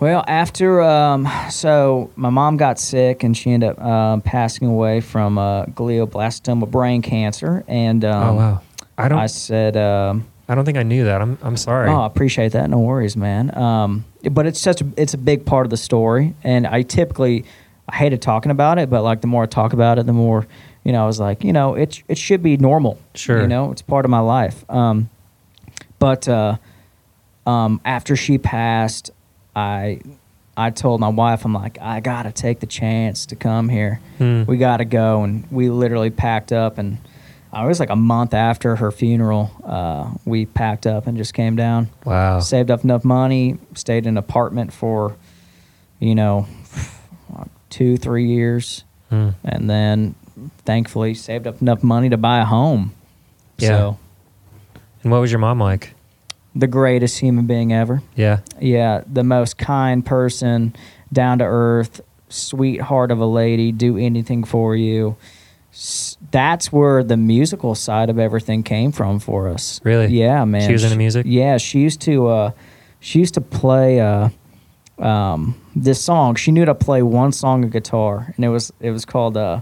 Well, 0.00 0.24
after 0.28 0.80
um, 0.80 1.28
so 1.50 2.10
my 2.14 2.30
mom 2.30 2.56
got 2.56 2.78
sick 2.78 3.24
and 3.24 3.36
she 3.36 3.50
ended 3.50 3.70
up 3.70 3.80
um, 3.80 4.20
passing 4.20 4.68
away 4.68 5.00
from 5.00 5.38
uh, 5.38 5.64
glioblastoma 5.66 6.70
brain 6.70 7.02
cancer, 7.02 7.64
and 7.66 8.04
um, 8.04 8.28
oh 8.28 8.34
wow. 8.34 8.62
I 8.96 9.08
don't. 9.08 9.18
I 9.18 9.24
I, 9.24 9.26
said. 9.26 9.76
Um, 9.76 10.26
don't 10.54 10.64
think 10.64 10.78
I 10.78 10.82
knew 10.82 11.04
that. 11.04 11.20
I'm. 11.20 11.36
I'm 11.42 11.56
sorry. 11.56 11.90
Oh, 11.90 12.00
I 12.00 12.06
appreciate 12.06 12.52
that. 12.52 12.70
No 12.70 12.78
worries, 12.78 13.16
man. 13.16 13.56
Um, 13.56 14.06
but 14.30 14.46
it's 14.46 14.58
such 14.58 14.80
a 14.80 14.86
it's 14.96 15.12
a 15.12 15.18
big 15.18 15.44
part 15.44 15.66
of 15.66 15.70
the 15.70 15.76
story, 15.76 16.34
and 16.42 16.66
I 16.66 16.82
typically 16.82 17.44
I 17.88 17.96
hated 17.96 18.22
talking 18.22 18.50
about 18.50 18.78
it, 18.78 18.88
but 18.88 19.02
like 19.02 19.20
the 19.20 19.26
more 19.26 19.42
I 19.42 19.46
talk 19.46 19.74
about 19.74 19.98
it, 19.98 20.06
the 20.06 20.14
more 20.14 20.46
you 20.84 20.92
know. 20.92 21.02
I 21.02 21.06
was 21.06 21.20
like, 21.20 21.44
you 21.44 21.52
know, 21.52 21.74
it 21.74 22.02
it 22.08 22.16
should 22.16 22.42
be 22.42 22.56
normal. 22.56 22.98
Sure. 23.14 23.42
You 23.42 23.46
know, 23.46 23.70
it's 23.72 23.82
part 23.82 24.06
of 24.06 24.10
my 24.10 24.20
life. 24.20 24.64
Um, 24.70 25.10
but 25.98 26.26
uh, 26.28 26.56
um, 27.46 27.80
after 27.84 28.16
she 28.16 28.38
passed, 28.38 29.10
I 29.54 30.00
I 30.56 30.70
told 30.70 31.00
my 31.00 31.08
wife, 31.08 31.44
I'm 31.44 31.52
like, 31.52 31.78
I 31.78 32.00
gotta 32.00 32.32
take 32.32 32.60
the 32.60 32.66
chance 32.66 33.26
to 33.26 33.36
come 33.36 33.68
here. 33.68 34.00
Hmm. 34.16 34.44
We 34.44 34.56
gotta 34.56 34.86
go, 34.86 35.24
and 35.24 35.46
we 35.50 35.68
literally 35.68 36.10
packed 36.10 36.52
up 36.52 36.78
and. 36.78 36.96
I 37.52 37.66
was 37.66 37.80
like 37.80 37.90
a 37.90 37.96
month 37.96 38.34
after 38.34 38.76
her 38.76 38.90
funeral. 38.90 39.50
Uh, 39.64 40.10
we 40.24 40.44
packed 40.46 40.86
up 40.86 41.06
and 41.06 41.16
just 41.16 41.32
came 41.34 41.56
down 41.56 41.88
Wow. 42.04 42.40
saved 42.40 42.70
up 42.70 42.84
enough 42.84 43.04
money, 43.04 43.56
stayed 43.74 44.04
in 44.04 44.10
an 44.10 44.16
apartment 44.18 44.72
for, 44.72 45.16
you 45.98 46.14
know, 46.14 46.46
two, 47.70 47.96
three 47.96 48.26
years, 48.26 48.84
Hmm. 49.10 49.30
and 49.44 49.68
then 49.70 50.14
thankfully 50.64 51.14
saved 51.14 51.46
up 51.46 51.60
enough 51.62 51.82
money 51.82 52.08
to 52.10 52.16
buy 52.16 52.40
a 52.40 52.44
home. 52.44 52.92
Yeah. 53.58 53.68
So, 53.68 53.98
And 55.02 55.12
what 55.12 55.20
was 55.20 55.30
your 55.32 55.38
mom 55.40 55.58
like? 55.60 55.94
the 56.54 56.66
greatest 56.66 57.18
human 57.20 57.46
being 57.46 57.72
ever. 57.72 58.02
Yeah. 58.16 58.38
Yeah, 58.60 59.02
the 59.10 59.22
most 59.22 59.58
kind 59.58 60.04
person, 60.04 60.74
down 61.12 61.38
to 61.38 61.44
earth, 61.44 62.00
sweetheart 62.28 63.10
of 63.12 63.20
a 63.20 63.26
lady, 63.26 63.70
do 63.70 63.96
anything 63.96 64.42
for 64.44 64.74
you. 64.74 65.14
That's 66.30 66.72
where 66.72 67.04
the 67.04 67.16
musical 67.16 67.74
side 67.74 68.10
of 68.10 68.18
everything 68.18 68.62
came 68.62 68.90
from 68.90 69.20
for 69.20 69.48
us. 69.48 69.80
Really? 69.84 70.06
Yeah, 70.06 70.44
man. 70.44 70.66
She 70.66 70.72
was 70.72 70.84
into 70.84 70.96
music? 70.96 71.26
Yeah, 71.28 71.58
she 71.58 71.80
used 71.80 72.00
to. 72.02 72.26
Uh, 72.26 72.50
she 73.00 73.20
used 73.20 73.34
to 73.34 73.40
play 73.40 74.00
uh, 74.00 74.30
um, 74.98 75.60
this 75.76 76.02
song. 76.02 76.34
She 76.34 76.50
knew 76.50 76.64
to 76.64 76.74
play 76.74 77.02
one 77.02 77.32
song 77.32 77.64
of 77.64 77.70
guitar, 77.70 78.32
and 78.34 78.44
it 78.44 78.48
was 78.48 78.72
it 78.80 78.90
was 78.90 79.04
called. 79.04 79.36
Uh, 79.36 79.60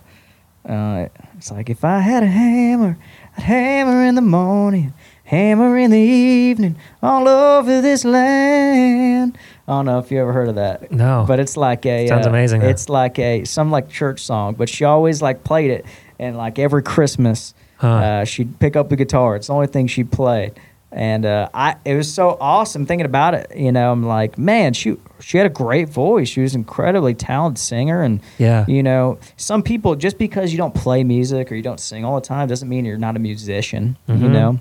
uh, 0.66 1.08
it's 1.36 1.50
like 1.50 1.70
if 1.70 1.84
I 1.84 2.00
had 2.00 2.22
a 2.22 2.26
hammer, 2.26 2.98
I'd 3.36 3.42
hammer 3.44 4.04
in 4.04 4.14
the 4.14 4.22
morning, 4.22 4.94
hammer 5.24 5.76
in 5.78 5.90
the 5.90 5.98
evening, 5.98 6.76
all 7.02 7.28
over 7.28 7.80
this 7.80 8.04
land. 8.04 9.38
I 9.68 9.72
don't 9.72 9.84
know 9.86 9.98
if 9.98 10.10
you 10.12 10.20
ever 10.20 10.32
heard 10.32 10.48
of 10.48 10.54
that. 10.56 10.92
No. 10.92 11.24
But 11.26 11.40
it's 11.40 11.56
like 11.56 11.84
a 11.86 12.06
Sounds 12.06 12.26
uh, 12.26 12.30
amazing, 12.30 12.60
though. 12.60 12.68
It's 12.68 12.88
like 12.88 13.18
a 13.18 13.44
some 13.44 13.70
like 13.70 13.88
church 13.88 14.20
song, 14.24 14.54
but 14.54 14.68
she 14.68 14.84
always 14.84 15.20
like 15.22 15.42
played 15.44 15.70
it, 15.72 15.86
and 16.18 16.36
like 16.36 16.58
every 16.58 16.82
Christmas, 16.82 17.52
Huh. 17.78 17.88
uh, 17.88 18.24
she'd 18.24 18.58
pick 18.60 18.76
up 18.76 18.88
the 18.88 18.96
guitar. 18.96 19.36
It's 19.36 19.48
the 19.48 19.52
only 19.54 19.66
thing 19.66 19.86
she 19.86 20.02
played, 20.04 20.52
And 20.92 21.26
uh, 21.26 21.48
I, 21.52 21.76
it 21.84 21.94
was 21.94 22.10
so 22.10 22.38
awesome 22.40 22.86
thinking 22.86 23.04
about 23.04 23.34
it. 23.34 23.52
You 23.56 23.70
know, 23.72 23.90
I'm 23.92 24.02
like, 24.04 24.38
man, 24.38 24.72
she 24.72 24.96
she 25.20 25.36
had 25.36 25.46
a 25.46 25.50
great 25.50 25.88
voice. 25.88 26.28
She 26.28 26.40
was 26.40 26.54
an 26.54 26.60
incredibly 26.60 27.12
talented 27.14 27.58
singer, 27.58 28.02
and 28.02 28.20
Yeah. 28.38 28.64
you 28.68 28.82
know, 28.84 29.18
some 29.36 29.62
people 29.62 29.94
just 29.96 30.16
because 30.16 30.52
you 30.52 30.58
don't 30.58 30.74
play 30.74 31.02
music 31.04 31.50
or 31.50 31.54
you 31.56 31.62
don't 31.62 31.80
sing 31.80 32.04
all 32.04 32.14
the 32.14 32.26
time 32.26 32.46
doesn't 32.48 32.68
mean 32.68 32.84
you're 32.84 32.98
not 32.98 33.16
a 33.16 33.18
musician. 33.18 33.98
You 34.06 34.14
Mhm. 34.14 34.30
know, 34.30 34.60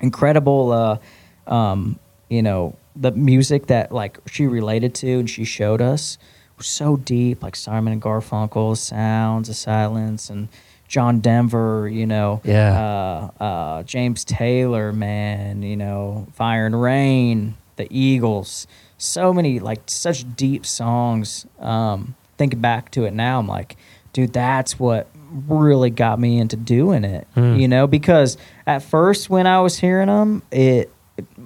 incredible. 0.00 0.72
Uh, 0.72 1.52
um, 1.52 1.98
you 2.30 2.42
know, 2.42 2.76
the 2.96 3.12
music 3.12 3.66
that 3.66 3.92
like 3.92 4.18
she 4.26 4.46
related 4.46 4.94
to 4.96 5.18
and 5.20 5.28
she 5.30 5.44
showed 5.44 5.80
us 5.82 6.18
was 6.56 6.66
so 6.66 6.96
deep, 6.96 7.42
like 7.42 7.56
Simon 7.56 7.92
and 7.92 8.02
Garfunkel, 8.02 8.76
Sounds 8.76 9.48
of 9.48 9.56
Silence, 9.56 10.30
and 10.30 10.48
John 10.86 11.18
Denver. 11.20 11.88
You 11.88 12.06
know, 12.06 12.40
Yeah. 12.44 13.30
uh, 13.40 13.42
uh, 13.42 13.82
James 13.82 14.24
Taylor, 14.24 14.92
man, 14.92 15.62
you 15.62 15.76
know, 15.76 16.26
Fire 16.34 16.66
and 16.66 16.80
Rain, 16.80 17.54
the 17.76 17.88
Eagles, 17.90 18.66
so 18.98 19.32
many 19.32 19.58
like 19.58 19.80
such 19.86 20.24
deep 20.36 20.64
songs. 20.64 21.46
Um, 21.58 22.14
thinking 22.38 22.60
back 22.60 22.90
to 22.92 23.04
it 23.04 23.12
now, 23.14 23.40
I'm 23.40 23.48
like, 23.48 23.76
dude, 24.12 24.32
that's 24.32 24.78
what 24.78 25.08
really 25.48 25.90
got 25.90 26.20
me 26.20 26.38
into 26.38 26.54
doing 26.54 27.02
it. 27.02 27.26
Hmm. 27.34 27.56
You 27.56 27.66
know, 27.66 27.88
because 27.88 28.36
at 28.68 28.82
first 28.84 29.28
when 29.28 29.48
I 29.48 29.60
was 29.60 29.76
hearing 29.78 30.06
them, 30.06 30.42
it 30.52 30.92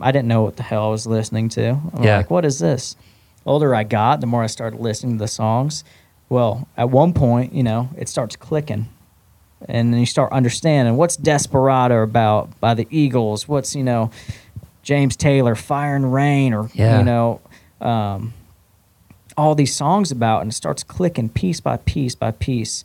I 0.00 0.12
didn't 0.12 0.28
know 0.28 0.42
what 0.42 0.56
the 0.56 0.62
hell 0.62 0.86
I 0.86 0.90
was 0.90 1.06
listening 1.06 1.48
to. 1.50 1.70
I'm 1.94 2.02
Yeah. 2.02 2.16
like, 2.18 2.30
what 2.30 2.44
is 2.44 2.58
this? 2.58 2.96
older 3.46 3.74
I 3.74 3.82
got, 3.82 4.20
the 4.20 4.26
more 4.26 4.42
I 4.42 4.46
started 4.46 4.78
listening 4.78 5.14
to 5.16 5.24
the 5.24 5.28
songs. 5.28 5.82
Well, 6.28 6.68
at 6.76 6.90
one 6.90 7.14
point, 7.14 7.54
you 7.54 7.62
know, 7.62 7.88
it 7.96 8.06
starts 8.10 8.36
clicking 8.36 8.88
and 9.66 9.90
then 9.92 10.00
you 10.00 10.06
start 10.06 10.30
understanding 10.32 10.96
what's 10.98 11.16
Desperado 11.16 12.02
about 12.02 12.60
by 12.60 12.74
the 12.74 12.86
Eagles, 12.90 13.48
what's 13.48 13.74
you 13.74 13.82
know 13.82 14.10
James 14.82 15.16
Taylor, 15.16 15.54
Fire 15.54 15.96
and 15.96 16.12
Rain, 16.12 16.52
or 16.52 16.68
Yeah. 16.74 16.98
you 16.98 17.04
know 17.04 17.40
um, 17.80 18.34
all 19.36 19.54
these 19.54 19.74
songs 19.74 20.10
about, 20.10 20.42
and 20.42 20.50
it 20.50 20.54
starts 20.54 20.82
clicking 20.82 21.28
piece 21.30 21.60
by 21.60 21.78
piece 21.78 22.14
by 22.14 22.30
piece, 22.32 22.84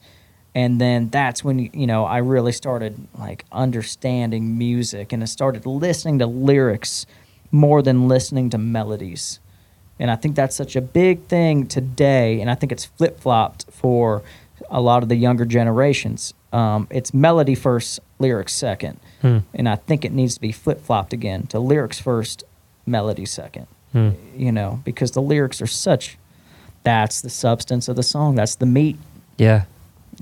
and 0.56 0.80
then 0.80 1.10
that's 1.10 1.44
when 1.44 1.60
you 1.74 1.88
know 1.88 2.06
I 2.06 2.20
really 2.20 2.52
started 2.52 3.08
like 3.18 3.46
understanding 3.52 4.58
music, 4.58 5.14
and 5.14 5.24
I 5.24 5.26
started 5.26 5.66
listening 5.66 6.20
to 6.20 6.28
lyrics 6.28 7.06
more 7.52 7.82
than 7.82 8.08
listening 8.08 8.50
to 8.50 8.58
melodies. 8.58 9.40
And 10.00 10.10
I 10.10 10.16
think 10.16 10.36
that's 10.36 10.56
such 10.56 10.76
a 10.76 10.82
big 10.82 11.26
thing 11.28 11.68
today. 11.68 12.42
And 12.42 12.50
I 12.50 12.56
think 12.56 12.72
it's 12.72 12.86
flip 12.86 13.20
flopped 13.20 13.66
for 13.72 14.24
a 14.70 14.82
lot 14.82 15.04
of 15.04 15.10
the 15.10 15.16
younger 15.16 15.46
generations. 15.46 16.34
Um, 16.52 16.88
it's 16.90 17.14
melody 17.14 17.56
first, 17.56 18.00
lyrics 18.20 18.54
second. 18.54 19.00
Hmm. 19.22 19.40
And 19.54 19.70
I 19.70 19.76
think 19.76 20.04
it 20.04 20.12
needs 20.12 20.34
to 20.36 20.42
be 20.42 20.52
flip 20.52 20.82
flopped 20.82 21.14
again 21.14 21.46
to 21.48 21.60
lyrics 21.60 22.00
first, 22.00 22.44
melody 22.86 23.26
second. 23.26 23.68
Hmm. 23.92 24.10
You 24.36 24.52
know, 24.52 24.82
because 24.84 25.12
the 25.12 25.22
lyrics 25.22 25.62
are 25.62 25.68
such, 25.68 26.18
that's 26.84 27.22
the 27.22 27.30
substance 27.30 27.88
of 27.88 27.96
the 27.96 28.04
song. 28.04 28.36
That's 28.36 28.56
the 28.56 28.66
meat, 28.66 28.98
Yeah. 29.38 29.66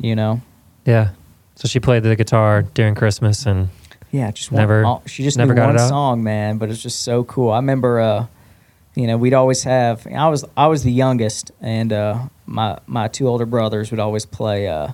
You 0.02 0.16
know? 0.16 0.42
Yeah. 0.86 1.10
So 1.56 1.68
she 1.68 1.80
played 1.80 2.04
the 2.04 2.16
guitar 2.16 2.64
during 2.64 2.96
Christmas 2.96 3.46
and 3.46 3.70
Yeah, 4.12 4.32
just 4.32 4.52
Never- 4.52 4.84
one, 4.84 4.86
all, 4.86 5.04
she 5.06 5.24
just 5.24 5.38
never 5.38 5.54
got 5.54 5.68
one 5.76 5.80
song, 5.88 6.24
man. 6.24 6.58
But 6.58 6.70
it's 6.70 6.82
just 6.82 7.02
so 7.04 7.24
cool. 7.24 7.52
I 7.52 7.58
remember, 7.58 8.00
uh, 8.00 8.26
you 8.96 9.08
know, 9.08 9.16
we'd 9.18 9.34
always 9.34 9.64
have. 9.64 10.06
I 10.08 10.28
was 10.28 10.44
I 10.58 10.68
was 10.68 10.84
the 10.84 10.92
youngest, 10.92 11.52
and 11.62 11.94
uh, 11.94 12.24
my 12.46 12.78
my 12.88 13.08
two 13.08 13.28
older 13.30 13.46
brothers 13.46 13.90
would 13.92 14.02
always 14.02 14.26
play. 14.26 14.68
Uh, 14.68 14.90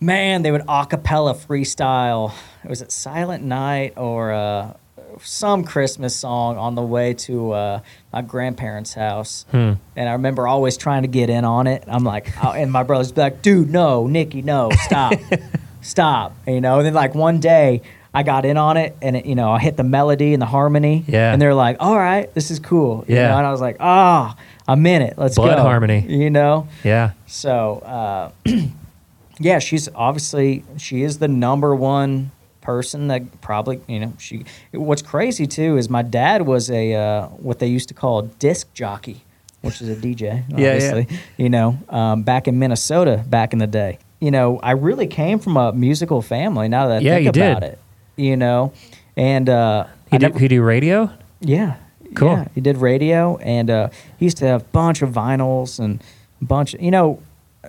man, 0.00 0.42
they 0.42 0.50
would 0.50 0.64
a 0.68 0.86
cappella 0.86 1.34
freestyle. 1.34 2.32
Was 2.68 2.82
it 2.82 2.92
Silent 2.92 3.42
Night 3.44 3.94
or 3.96 4.32
uh, 4.32 4.74
some 5.22 5.64
Christmas 5.64 6.14
song 6.16 6.56
on 6.56 6.74
the 6.74 6.82
way 6.82 7.14
to 7.14 7.52
uh, 7.52 7.80
my 8.12 8.22
grandparents' 8.22 8.94
house? 8.94 9.44
hmm. 9.50 9.72
And 9.96 10.08
I 10.08 10.12
remember 10.12 10.46
always 10.48 10.76
trying 10.76 11.02
to 11.02 11.08
get 11.08 11.30
in 11.30 11.44
on 11.44 11.66
it. 11.66 11.84
I'm 11.86 12.04
like, 12.04 12.32
oh, 12.44 12.52
and 12.56 12.70
my 12.72 12.82
brother's 12.82 13.16
like, 13.16 13.42
dude, 13.42 13.70
no, 13.70 14.06
Nicky, 14.06 14.42
no, 14.42 14.70
stop, 14.84 15.14
stop. 15.82 16.34
You 16.46 16.60
know, 16.60 16.78
and 16.78 16.86
then 16.86 16.94
like 16.94 17.14
one 17.14 17.40
day 17.40 17.82
I 18.12 18.22
got 18.24 18.44
in 18.44 18.56
on 18.56 18.76
it 18.76 18.96
and, 19.02 19.16
it, 19.16 19.26
you 19.26 19.34
know, 19.34 19.50
I 19.52 19.60
hit 19.60 19.76
the 19.76 19.84
melody 19.84 20.32
and 20.32 20.42
the 20.42 20.46
harmony. 20.46 21.04
Yeah. 21.06 21.32
And 21.32 21.40
they're 21.40 21.54
like, 21.54 21.76
all 21.80 21.96
right, 21.96 22.32
this 22.34 22.50
is 22.50 22.58
cool. 22.58 23.04
You 23.06 23.14
Yeah. 23.16 23.28
know? 23.28 23.38
And 23.38 23.46
I 23.46 23.50
was 23.52 23.60
like, 23.60 23.76
ah, 23.78 24.36
I'm 24.66 24.84
in 24.86 25.02
it. 25.02 25.14
Let's 25.16 25.36
Blood 25.36 25.56
go. 25.56 25.62
harmony. 25.62 26.04
You 26.08 26.30
know? 26.30 26.66
Yeah. 26.82 27.12
So, 27.26 27.78
uh, 27.86 28.30
yeah, 29.38 29.58
she's 29.58 29.88
obviously, 29.94 30.64
she 30.76 31.02
is 31.02 31.18
the 31.18 31.28
number 31.28 31.74
one 31.74 32.30
person 32.74 33.08
that 33.08 33.22
probably, 33.40 33.80
you 33.88 33.98
know, 34.00 34.12
she, 34.18 34.44
what's 34.72 35.02
crazy 35.02 35.46
too 35.46 35.76
is 35.76 35.88
my 35.90 36.02
dad 36.02 36.42
was 36.46 36.70
a, 36.70 36.94
uh, 36.94 37.26
what 37.46 37.58
they 37.58 37.66
used 37.66 37.88
to 37.88 37.94
call 37.94 38.20
a 38.20 38.26
disc 38.38 38.72
jockey, 38.74 39.22
which 39.62 39.80
is 39.82 39.88
a 39.88 39.96
DJ, 39.96 40.44
Yeah, 40.56 40.76
yeah. 40.98 41.18
you 41.36 41.48
know, 41.50 41.78
um, 41.88 42.22
back 42.22 42.46
in 42.48 42.58
Minnesota 42.58 43.24
back 43.28 43.52
in 43.52 43.58
the 43.58 43.66
day. 43.66 43.98
You 44.20 44.30
know, 44.30 44.58
I 44.62 44.72
really 44.72 45.06
came 45.06 45.38
from 45.38 45.56
a 45.56 45.72
musical 45.72 46.22
family 46.22 46.68
now 46.68 46.86
that 46.88 46.98
I 46.98 47.00
Yeah, 47.00 47.14
think 47.16 47.36
about 47.36 47.60
did. 47.62 47.72
it, 47.72 47.78
you 48.16 48.36
know, 48.36 48.72
and, 49.16 49.48
uh, 49.48 49.84
He 50.10 50.16
I 50.16 50.18
do, 50.18 50.26
never- 50.26 50.38
he 50.38 50.48
do 50.48 50.62
radio? 50.62 51.10
yeah. 51.40 51.74
Cool. 52.16 52.28
Yeah, 52.30 52.48
he 52.56 52.60
did 52.60 52.76
radio, 52.76 53.36
and 53.36 53.70
uh, 53.70 53.88
he 54.18 54.24
used 54.26 54.38
to 54.38 54.44
have 54.46 54.62
a 54.62 54.64
bunch 54.72 55.00
of 55.00 55.10
vinyls 55.10 55.78
and 55.78 56.02
a 56.42 56.44
bunch. 56.44 56.74
you 56.80 56.90
know, 56.90 57.22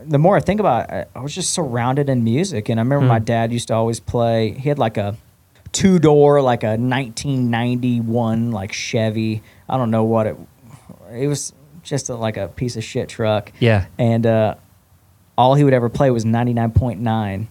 the 0.05 0.17
more 0.17 0.37
I 0.37 0.39
think 0.39 0.59
about 0.59 0.89
it, 0.89 1.09
I 1.15 1.19
was 1.19 1.35
just 1.35 1.51
surrounded 1.53 2.09
in 2.09 2.23
music, 2.23 2.69
and 2.69 2.79
I 2.79 2.83
remember 2.83 3.05
Hmm. 3.05 3.09
my 3.09 3.19
dad 3.19 3.51
used 3.51 3.67
to 3.69 3.75
always 3.75 3.99
play. 3.99 4.51
He 4.51 4.69
had 4.69 4.79
like 4.79 4.97
a 4.97 5.15
two 5.71 5.99
door, 5.99 6.41
like 6.41 6.63
a 6.63 6.77
1991 6.77 8.51
like 8.51 8.71
Chevy. 8.73 9.41
I 9.69 9.77
don't 9.77 9.91
know 9.91 10.03
what 10.03 10.27
it. 10.27 10.37
It 11.13 11.27
was 11.27 11.53
just 11.83 12.09
a, 12.09 12.15
like 12.15 12.37
a 12.37 12.47
piece 12.47 12.75
of 12.77 12.83
shit 12.83 13.09
truck. 13.09 13.51
Yeah. 13.59 13.85
And 13.97 14.25
uh, 14.25 14.55
all 15.37 15.55
he 15.55 15.63
would 15.63 15.73
ever 15.73 15.89
play 15.89 16.09
was 16.11 16.23
99.9, 16.25 17.47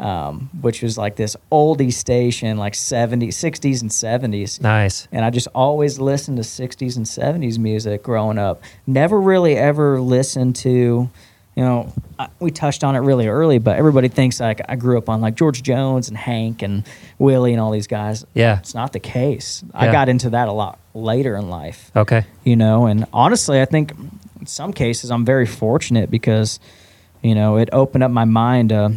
um, 0.00 0.50
which 0.60 0.82
was 0.82 0.98
like 0.98 1.16
this 1.16 1.36
oldie 1.52 1.92
station, 1.92 2.56
like 2.56 2.72
70s, 2.72 3.28
60s, 3.28 3.82
and 3.82 3.90
70s. 3.90 4.60
Nice. 4.60 5.06
And 5.12 5.24
I 5.24 5.30
just 5.30 5.48
always 5.54 5.98
listened 6.00 6.38
to 6.38 6.42
60s 6.42 6.96
and 6.96 7.06
70s 7.06 7.58
music 7.58 8.02
growing 8.02 8.38
up. 8.38 8.62
Never 8.86 9.20
really 9.20 9.56
ever 9.56 10.00
listened 10.00 10.56
to, 10.56 11.10
you 11.56 11.62
know, 11.64 11.92
I- 12.18 12.28
we 12.40 12.50
touched 12.50 12.82
on 12.84 12.96
it 12.96 13.00
really 13.00 13.28
early, 13.28 13.58
but 13.58 13.76
everybody 13.76 14.08
thinks 14.08 14.40
like 14.40 14.60
I 14.68 14.76
grew 14.76 14.98
up 14.98 15.08
on 15.08 15.20
like 15.20 15.34
George 15.36 15.62
Jones 15.62 16.08
and 16.08 16.16
Hank 16.16 16.62
and 16.62 16.84
Willie 17.18 17.52
and 17.52 17.60
all 17.60 17.70
these 17.70 17.86
guys. 17.86 18.24
Yeah. 18.34 18.58
It's 18.58 18.74
not 18.74 18.92
the 18.92 18.98
case. 19.00 19.62
I 19.72 19.86
Yeah. 19.86 19.92
got 19.92 20.08
into 20.08 20.30
that 20.30 20.48
a 20.48 20.52
lot 20.52 20.78
later 20.94 21.36
in 21.36 21.50
life 21.50 21.90
Okay. 21.96 22.24
you 22.44 22.54
know 22.54 22.86
and 22.86 23.04
honestly 23.12 23.60
i 23.60 23.64
think 23.64 23.90
in 24.40 24.46
some 24.46 24.72
cases 24.72 25.10
i'm 25.10 25.24
very 25.24 25.44
fortunate 25.44 26.08
because 26.08 26.60
you 27.20 27.34
know 27.34 27.56
it 27.56 27.68
opened 27.72 28.04
up 28.04 28.12
my 28.12 28.24
mind 28.24 28.68
to 28.68 28.92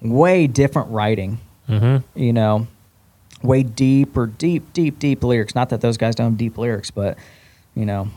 way 0.00 0.46
different 0.46 0.90
writing 0.90 1.38
Mm-hmm. 1.68 2.18
you 2.18 2.32
know 2.32 2.66
way 3.42 3.62
deeper 3.62 4.26
deep 4.26 4.72
deep 4.72 4.98
deep 4.98 5.22
lyrics 5.22 5.54
not 5.54 5.68
that 5.68 5.82
those 5.82 5.98
guys 5.98 6.14
don't 6.14 6.30
have 6.30 6.38
deep 6.38 6.56
lyrics 6.56 6.90
but 6.90 7.18
you 7.74 7.84
know 7.84 8.08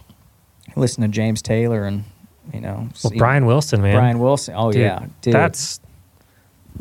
listen 0.77 1.01
to 1.03 1.09
james 1.09 1.41
taylor 1.41 1.83
and 1.83 2.05
you 2.53 2.61
know 2.61 2.87
Well, 3.03 3.13
Brian 3.17 3.45
Wilson, 3.45 3.81
man. 3.81 3.95
brian 3.95 4.19
wilson 4.19 4.53
oh 4.57 4.71
Dude, 4.71 4.81
yeah 4.81 5.05
dude. 5.21 5.33
That's 5.33 5.79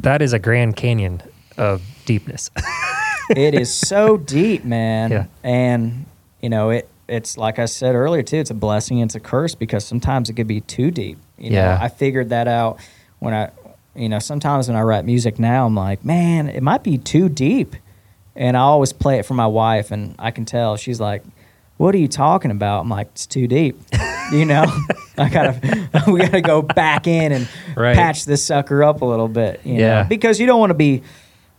that 0.01 0.23
is 0.23 0.32
a 0.32 0.39
Grand 0.39 0.74
Canyon 0.77 1.23
of 1.57 1.81
deepness. 2.05 2.51
it 3.31 3.55
is 3.55 3.73
so 3.73 4.16
deep, 4.16 4.65
man. 4.65 5.11
Yeah. 5.12 5.27
And 5.45 6.07
you 6.43 6.49
know, 6.49 6.70
it 6.70 6.89
it's 7.09 7.36
like 7.39 7.59
I 7.61 7.66
said 7.66 7.95
earlier 7.95 8.23
too, 8.24 8.39
it's 8.39 8.51
a 8.51 8.55
blessing, 8.55 9.01
and 9.01 9.09
it's 9.09 9.15
a 9.15 9.20
curse 9.20 9.55
because 9.55 9.85
sometimes 9.85 10.28
it 10.28 10.32
could 10.35 10.49
be 10.49 10.62
too 10.62 10.91
deep. 10.91 11.19
You 11.39 11.51
know, 11.51 11.57
Yeah. 11.59 11.78
I 11.81 11.89
figured 11.89 12.31
that 12.31 12.49
out 12.49 12.81
when 13.20 13.35
I 13.35 13.51
you 13.95 14.09
know, 14.09 14.19
sometimes 14.19 14.66
when 14.66 14.77
I 14.77 14.82
write 14.82 15.05
music 15.05 15.39
now, 15.39 15.65
I'm 15.66 15.77
like, 15.77 16.05
man, 16.05 16.49
it 16.49 16.62
might 16.65 16.82
be 16.82 16.99
too 16.99 17.28
deep. 17.28 17.77
And 18.35 18.57
I 18.57 18.61
always 18.62 18.93
play 18.93 19.20
it 19.20 19.24
for 19.27 19.35
my 19.35 19.47
wife 19.47 19.93
and 19.93 20.16
I 20.19 20.32
can 20.32 20.45
tell 20.45 20.77
she's 20.77 20.99
like, 21.01 21.23
What 21.77 21.95
are 21.95 21.99
you 21.99 22.09
talking 22.09 22.51
about? 22.51 22.81
I'm 22.81 22.89
like, 22.89 23.07
It's 23.12 23.27
too 23.27 23.47
deep. 23.47 23.81
you 24.32 24.44
know? 24.46 24.66
I 25.18 25.28
gotta 25.28 26.02
we 26.10 26.20
gotta 26.20 26.40
go 26.40 26.62
back 26.62 27.06
in 27.06 27.32
and 27.32 27.48
Right. 27.76 27.94
patch 27.96 28.24
this 28.24 28.44
sucker 28.44 28.82
up 28.82 29.02
a 29.02 29.05
little 29.05 29.28
bit. 29.28 29.60
You 29.64 29.74
Yeah. 29.74 30.02
know? 30.02 30.09
Because 30.09 30.40
you 30.40 30.46
don't 30.46 30.60
want 30.60 30.70
to 30.70 30.74
be 30.74 31.02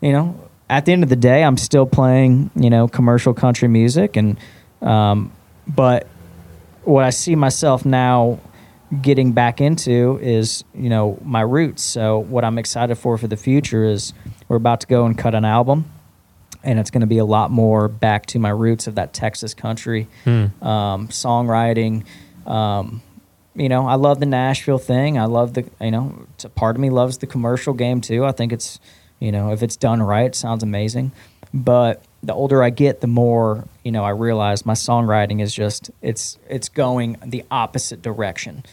you 0.01 0.11
know, 0.11 0.37
at 0.69 0.85
the 0.85 0.91
end 0.91 1.03
of 1.03 1.09
the 1.09 1.15
day, 1.15 1.43
I'm 1.43 1.57
still 1.57 1.85
playing, 1.85 2.51
you 2.55 2.69
know, 2.69 2.87
commercial 2.87 3.33
country 3.33 3.67
music, 3.67 4.17
and 4.17 4.37
um, 4.81 5.31
but 5.67 6.05
what 6.83 7.03
I 7.05 7.09
see 7.11 7.35
myself 7.35 7.85
now 7.85 8.39
getting 9.01 9.31
back 9.31 9.61
into 9.61 10.19
is, 10.21 10.63
you 10.75 10.89
know, 10.89 11.17
my 11.23 11.41
roots. 11.41 11.81
So 11.81 12.19
what 12.19 12.43
I'm 12.43 12.57
excited 12.59 12.95
for 12.97 13.17
for 13.17 13.27
the 13.27 13.37
future 13.37 13.83
is 13.85 14.13
we're 14.47 14.57
about 14.57 14.81
to 14.81 14.87
go 14.87 15.05
and 15.05 15.17
cut 15.17 15.33
an 15.33 15.45
album, 15.45 15.85
and 16.63 16.77
it's 16.77 16.91
going 16.91 17.01
to 17.01 17.07
be 17.07 17.17
a 17.17 17.25
lot 17.25 17.49
more 17.51 17.87
back 17.87 18.25
to 18.27 18.39
my 18.39 18.49
roots 18.49 18.85
of 18.85 18.95
that 18.95 19.13
Texas 19.13 19.53
country 19.53 20.07
Hmm. 20.25 20.45
um, 20.61 21.07
songwriting. 21.07 22.03
Um, 22.45 23.01
you 23.55 23.69
know, 23.69 23.88
I 23.88 23.95
love 23.95 24.19
the 24.19 24.26
Nashville 24.26 24.77
thing. 24.77 25.17
I 25.17 25.26
love 25.26 25.53
the, 25.53 25.69
you 25.80 25.91
know, 25.91 26.27
it's 26.34 26.43
a 26.43 26.49
part 26.49 26.76
of 26.76 26.81
me 26.81 26.89
loves 26.89 27.19
the 27.19 27.27
commercial 27.27 27.73
game 27.73 28.01
too. 28.01 28.26
I 28.26 28.31
think 28.31 28.51
it's, 28.51 28.80
you 29.19 29.31
know, 29.31 29.51
if 29.51 29.63
it's 29.63 29.76
done 29.76 30.01
right, 30.01 30.26
it 30.26 30.35
sounds 30.35 30.61
amazing. 30.61 31.11
But 31.53 32.03
the 32.22 32.34
older 32.34 32.63
I 32.63 32.69
get, 32.69 33.01
the 33.01 33.07
more 33.07 33.65
you 33.84 33.91
know 33.91 34.03
I 34.03 34.09
realize 34.09 34.65
my 34.65 34.73
songwriting 34.73 35.41
is 35.41 35.53
just 35.53 35.91
it's 36.01 36.38
it's 36.49 36.67
going 36.67 37.17
the 37.26 37.45
opposite 37.49 38.01
direction, 38.01 38.65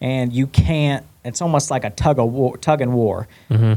and 0.00 0.32
you 0.32 0.46
can't. 0.46 1.04
It's 1.24 1.42
almost 1.42 1.70
like 1.70 1.84
a 1.84 1.90
tug 1.90 2.18
of 2.18 2.30
war, 2.32 2.56
tug 2.58 2.80
and 2.80 2.92
war. 2.92 3.26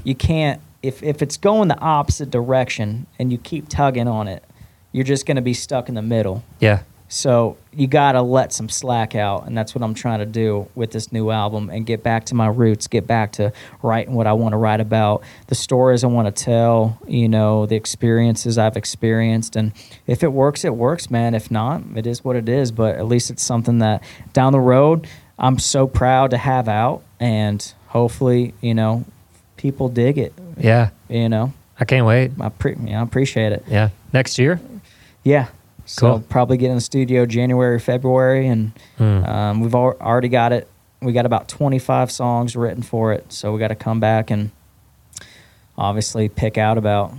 You 0.03 0.15
can't 0.15 0.61
if 0.83 1.01
if 1.03 1.21
it's 1.21 1.37
going 1.37 1.69
the 1.69 1.79
opposite 1.79 2.29
direction 2.29 3.07
and 3.19 3.31
you 3.31 3.37
keep 3.37 3.69
tugging 3.69 4.07
on 4.07 4.27
it, 4.27 4.43
you're 4.91 5.05
just 5.05 5.25
going 5.25 5.35
to 5.35 5.41
be 5.41 5.53
stuck 5.53 5.89
in 5.89 5.95
the 5.95 6.01
middle. 6.01 6.43
Yeah. 6.59 6.83
So 7.13 7.57
you 7.73 7.87
got 7.87 8.13
to 8.13 8.21
let 8.21 8.53
some 8.53 8.69
slack 8.69 9.15
out. 9.15 9.45
And 9.45 9.57
that's 9.57 9.75
what 9.75 9.83
I'm 9.83 9.93
trying 9.93 10.19
to 10.19 10.25
do 10.25 10.69
with 10.75 10.91
this 10.91 11.11
new 11.11 11.29
album 11.29 11.69
and 11.69 11.85
get 11.85 12.03
back 12.03 12.25
to 12.27 12.35
my 12.35 12.47
roots, 12.47 12.87
get 12.87 13.05
back 13.05 13.33
to 13.33 13.51
writing 13.83 14.13
what 14.13 14.27
I 14.27 14.33
want 14.33 14.53
to 14.53 14.57
write 14.57 14.79
about, 14.79 15.21
the 15.47 15.55
stories 15.55 16.05
I 16.05 16.07
want 16.07 16.33
to 16.33 16.43
tell, 16.43 16.97
you 17.05 17.27
know, 17.27 17.65
the 17.65 17.75
experiences 17.75 18.57
I've 18.57 18.77
experienced. 18.77 19.57
And 19.57 19.73
if 20.07 20.23
it 20.23 20.31
works, 20.31 20.63
it 20.63 20.73
works, 20.73 21.11
man. 21.11 21.33
If 21.33 21.51
not, 21.51 21.81
it 21.97 22.07
is 22.07 22.23
what 22.23 22.37
it 22.37 22.47
is. 22.47 22.71
But 22.71 22.95
at 22.95 23.05
least 23.05 23.29
it's 23.29 23.43
something 23.43 23.79
that 23.79 24.01
down 24.31 24.53
the 24.53 24.61
road, 24.61 25.05
I'm 25.37 25.59
so 25.59 25.87
proud 25.87 26.31
to 26.31 26.37
have 26.37 26.69
out. 26.69 27.03
And 27.19 27.73
hopefully, 27.87 28.53
you 28.61 28.73
know, 28.73 29.03
people 29.57 29.89
dig 29.89 30.17
it, 30.17 30.33
Yeah. 30.57 30.91
you 31.09 31.27
know. 31.27 31.51
I 31.77 31.83
can't 31.83 32.05
wait. 32.05 32.31
I, 32.39 32.47
pre- 32.47 32.77
yeah, 32.85 33.01
I 33.01 33.03
appreciate 33.03 33.51
it. 33.51 33.65
Yeah. 33.67 33.89
Next 34.13 34.39
year. 34.39 34.61
Yeah. 35.25 35.47
So 35.93 36.07
Cool. 36.11 36.19
probably 36.29 36.55
get 36.55 36.69
in 36.69 36.75
the 36.75 36.81
studio 36.81 37.25
January, 37.25 37.77
February, 37.77 38.47
and 38.47 38.71
Hmm. 38.97 39.25
um, 39.25 39.59
we've 39.59 39.75
al- 39.75 39.97
already 39.99 40.29
got 40.29 40.53
it. 40.53 40.69
We 41.01 41.11
got 41.11 41.25
about 41.25 41.49
25 41.49 42.09
songs 42.11 42.55
written 42.55 42.81
for 42.81 43.11
it. 43.11 43.33
So 43.33 43.51
we 43.51 43.59
got 43.59 43.67
to 43.69 43.75
come 43.75 43.99
back 43.99 44.31
and 44.31 44.51
obviously 45.77 46.29
pick 46.29 46.57
out 46.57 46.77
about 46.77 47.13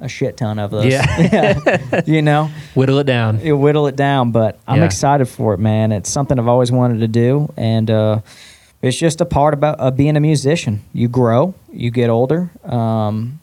a 0.00 0.08
shit 0.08 0.36
ton 0.36 0.60
of 0.60 0.70
those. 0.70 0.84
Yeah. 0.92 2.00
you 2.06 2.22
know, 2.22 2.50
Whittle 2.74 2.98
it 3.00 3.04
down. 3.06 3.40
you 3.40 3.56
whittle 3.56 3.88
it 3.88 3.96
down, 3.96 4.30
but 4.30 4.58
I'm 4.68 4.78
Yeah. 4.78 4.84
excited 4.84 5.26
for 5.26 5.54
it, 5.54 5.58
man. 5.58 5.90
It's 5.90 6.10
something 6.10 6.38
I've 6.38 6.48
always 6.48 6.70
wanted 6.70 7.00
to 7.00 7.08
do. 7.08 7.52
And, 7.56 7.90
uh, 7.90 8.18
it's 8.80 8.96
just 8.96 9.20
a 9.20 9.24
part 9.24 9.54
about 9.54 9.80
of 9.80 9.96
being 9.96 10.16
a 10.16 10.20
musician. 10.20 10.82
You 10.92 11.08
grow, 11.08 11.54
you 11.72 11.90
get 11.90 12.10
older. 12.10 12.50
Um, 12.64 13.40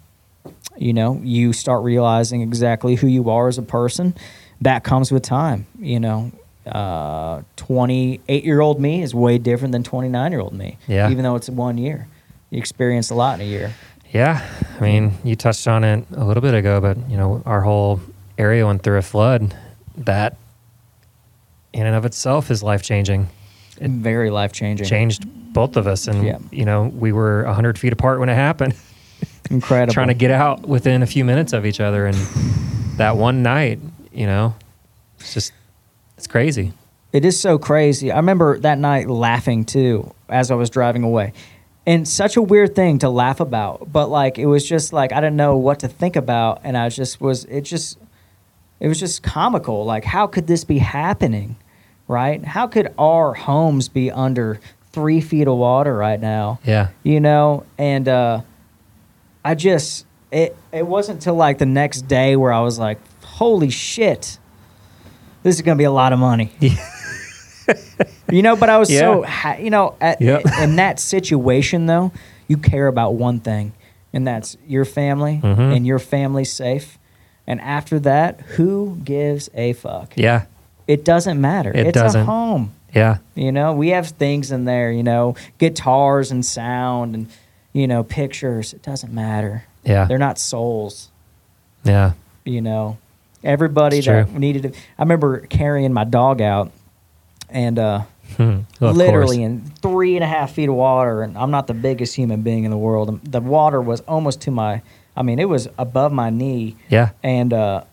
you 0.77 0.93
know 0.93 1.19
you 1.23 1.53
start 1.53 1.83
realizing 1.83 2.41
exactly 2.41 2.95
who 2.95 3.07
you 3.07 3.29
are 3.29 3.47
as 3.47 3.57
a 3.57 3.61
person 3.63 4.13
that 4.61 4.83
comes 4.83 5.11
with 5.11 5.23
time 5.23 5.65
you 5.79 5.99
know 5.99 6.31
uh 6.67 7.41
28 7.55 8.43
year 8.43 8.61
old 8.61 8.79
me 8.79 9.01
is 9.01 9.13
way 9.15 9.37
different 9.37 9.71
than 9.71 9.83
29 9.83 10.31
year 10.31 10.41
old 10.41 10.53
me 10.53 10.77
Yeah. 10.87 11.09
even 11.09 11.23
though 11.23 11.35
it's 11.35 11.49
one 11.49 11.77
year 11.77 12.07
you 12.49 12.57
experience 12.59 13.09
a 13.09 13.15
lot 13.15 13.35
in 13.39 13.45
a 13.45 13.49
year 13.49 13.73
Yeah. 14.13 14.45
I 14.77 14.83
mean, 14.83 15.13
you 15.23 15.35
touched 15.37 15.67
on 15.69 15.83
it 15.85 16.05
a 16.11 16.25
little 16.25 16.41
bit 16.41 16.53
ago, 16.53 16.81
but 16.81 16.97
you 17.09 17.15
know, 17.15 17.41
our 17.45 17.61
whole 17.61 18.01
area 18.37 18.65
went 18.67 18.83
through 18.83 18.97
a 18.97 19.01
flood. 19.01 19.55
That 19.95 20.35
in 21.71 21.85
and 21.85 21.95
of 21.95 22.03
itself 22.05 22.51
is 22.51 22.61
life 22.61 22.81
changing. 22.83 23.29
very 23.79 24.29
life 24.29 24.51
changing 24.51 24.85
Changed 24.85 25.23
both 25.53 25.77
of 25.77 25.87
us. 25.87 26.07
And 26.09 26.25
Yeah. 26.25 26.39
you 26.51 26.65
know, 26.65 26.91
we 26.93 27.13
were 27.13 27.45
hundred 27.45 27.79
feet 27.79 27.93
apart 27.93 28.19
when 28.19 28.27
it 28.29 28.35
happened. 28.35 28.73
incredible 29.49 29.93
trying 29.93 30.07
to 30.07 30.13
get 30.13 30.31
out 30.31 30.67
within 30.67 31.01
a 31.03 31.07
few 31.07 31.25
minutes 31.25 31.51
of 31.53 31.65
each 31.65 31.79
other 31.79 32.05
and 32.05 32.15
that 32.97 33.17
one 33.17 33.41
night 33.43 33.79
you 34.13 34.25
know 34.25 34.53
it's 35.19 35.33
just 35.33 35.51
it's 36.17 36.27
crazy 36.27 36.73
It 37.11 37.25
is 37.25 37.37
so 37.39 37.57
crazy. 37.57 38.09
I 38.11 38.15
remember 38.17 38.57
that 38.59 38.77
night 38.77 39.09
laughing 39.09 39.65
too 39.65 40.13
as 40.29 40.49
I 40.49 40.55
was 40.55 40.69
driving 40.69 41.03
away. 41.03 41.33
And 41.85 42.07
such 42.07 42.37
a 42.37 42.41
weird 42.41 42.73
thing 42.73 42.99
to 42.99 43.09
laugh 43.09 43.41
about, 43.41 43.91
but 43.91 44.07
like 44.07 44.37
it 44.39 44.45
was 44.45 44.63
just 44.65 44.93
like 44.93 45.11
I 45.11 45.19
didn't 45.19 45.35
know 45.35 45.57
what 45.57 45.79
to 45.79 45.87
think 45.89 46.15
about 46.15 46.61
and 46.63 46.77
I 46.77 46.87
just 46.89 47.19
was 47.19 47.43
it 47.45 47.61
just 47.61 47.97
it 48.79 48.87
was 48.87 48.99
just 48.99 49.23
comical. 49.23 49.83
Like 49.83 50.05
how 50.05 50.25
could 50.27 50.47
this 50.47 50.63
be 50.63 50.77
happening? 50.77 51.57
Right? 52.07 52.45
How 52.45 52.67
could 52.67 52.93
our 52.97 53.33
homes 53.33 53.89
be 53.89 54.09
under 54.11 54.59
3 54.93 55.19
feet 55.21 55.47
of 55.47 55.57
water 55.57 55.95
right 55.97 56.19
now? 56.19 56.59
yeah 56.63 56.89
you 57.03 57.19
know 57.19 57.65
and 57.77 58.07
uh 58.07 58.41
i 59.43 59.55
just 59.55 60.05
it 60.31 60.55
it 60.71 60.85
wasn't 60.87 61.21
till 61.21 61.35
like 61.35 61.57
the 61.57 61.65
next 61.65 62.03
day 62.03 62.35
where 62.35 62.53
i 62.53 62.59
was 62.61 62.77
like 62.79 62.99
holy 63.23 63.69
shit. 63.71 64.37
This 65.43 65.55
is 65.55 65.61
gonna 65.63 65.75
be 65.77 65.83
a 65.85 65.91
lot 65.91 66.13
of 66.13 66.19
money. 66.19 66.51
You 68.31 68.41
know 68.41 68.55
but 68.55 68.69
i 68.69 68.77
was 68.77 68.87
so 68.89 69.23
ha- 69.23 69.57
you 69.59 69.69
know 69.69 69.95
at, 69.99 70.21
Yep. 70.21 70.43
in 70.61 70.75
that 70.77 70.99
situation 70.99 71.85
though 71.85 72.11
you 72.47 72.55
care 72.57 72.87
about 72.87 73.15
one 73.15 73.39
thing 73.41 73.73
and 74.13 74.25
that's 74.25 74.55
your 74.67 74.85
family 74.85 75.39
Mhm. 75.43 75.75
and 75.75 75.85
your 75.87 75.99
family's 75.99 76.51
safe. 76.51 76.97
And 77.47 77.59
after 77.61 77.99
that 77.99 78.39
who 78.55 78.97
gives 79.03 79.49
a 79.53 79.73
fuck? 79.73 80.13
Yeah. 80.15 80.45
It 80.87 81.03
doesn't 81.05 81.39
matter. 81.41 81.71
It 81.71 81.87
it's 81.87 81.97
a 81.97 82.03
doesn't. 82.03 82.25
home. 82.25 82.71
Yeah. 82.93 83.17
You 83.35 83.51
know, 83.53 83.73
we 83.73 83.89
have 83.89 84.09
things 84.09 84.51
in 84.51 84.65
there, 84.65 84.91
you 84.91 85.03
know, 85.03 85.35
guitars 85.57 86.29
and 86.31 86.45
sound 86.45 87.15
and, 87.15 87.27
you 87.73 87.87
know, 87.87 88.03
pictures. 88.03 88.73
It 88.73 88.81
doesn't 88.83 89.13
matter. 89.13 89.65
yeah 89.83 90.05
They're 90.05 90.17
not 90.17 90.37
souls, 90.39 91.09
yeah 91.83 92.13
you 92.45 92.61
know. 92.61 92.97
Everybody 93.43 93.97
It's 93.97 94.07
that 94.07 94.27
true. 94.29 94.39
needed 94.39 94.63
to. 94.63 94.69
I 94.99 95.01
remember 95.01 95.39
carrying 95.47 95.93
my 95.93 96.03
dog 96.03 96.41
out 96.41 96.71
and 97.49 97.77
uh, 97.79 98.01
Hmm. 98.37 98.59
Of 98.79 98.95
literally 98.95 99.37
course. 99.39 99.45
in 99.45 99.61
three 99.81 100.15
and 100.15 100.23
a 100.23 100.27
half 100.27 100.53
feet 100.53 100.69
of 100.69 100.75
water. 100.75 101.21
And 101.21 101.37
I'm 101.37 101.51
not 101.51 101.67
the 101.67 101.73
biggest 101.73 102.15
human 102.15 102.43
being 102.43 102.63
in 102.63 102.71
the 102.71 102.77
world. 102.77 103.19
The 103.29 103.41
water 103.41 103.81
was 103.81 103.99
almost 104.01 104.39
to 104.41 104.51
my, 104.51 104.81
I 105.17 105.21
mean, 105.23 105.37
it 105.37 105.49
was 105.49 105.67
above 105.77 106.13
my 106.13 106.29
knee. 106.29 106.77
yeah 106.87 107.09
And 107.23 107.51
uh, 107.51 107.83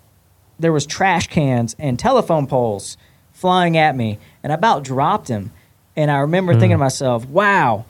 there 0.60 0.72
was 0.72 0.86
trash 0.86 1.26
cans 1.26 1.74
and 1.78 1.98
telephone 1.98 2.46
poles 2.46 2.96
flying 3.32 3.76
at 3.76 3.96
me, 3.96 4.18
and 4.44 4.52
I 4.52 4.54
about 4.54 4.84
dropped 4.84 5.26
him. 5.28 5.50
And 5.96 6.08
I 6.08 6.18
remember 6.18 6.52
thinking 6.52 6.70
to 6.70 6.78
myself, 6.78 7.26
"Wow, 7.26 7.84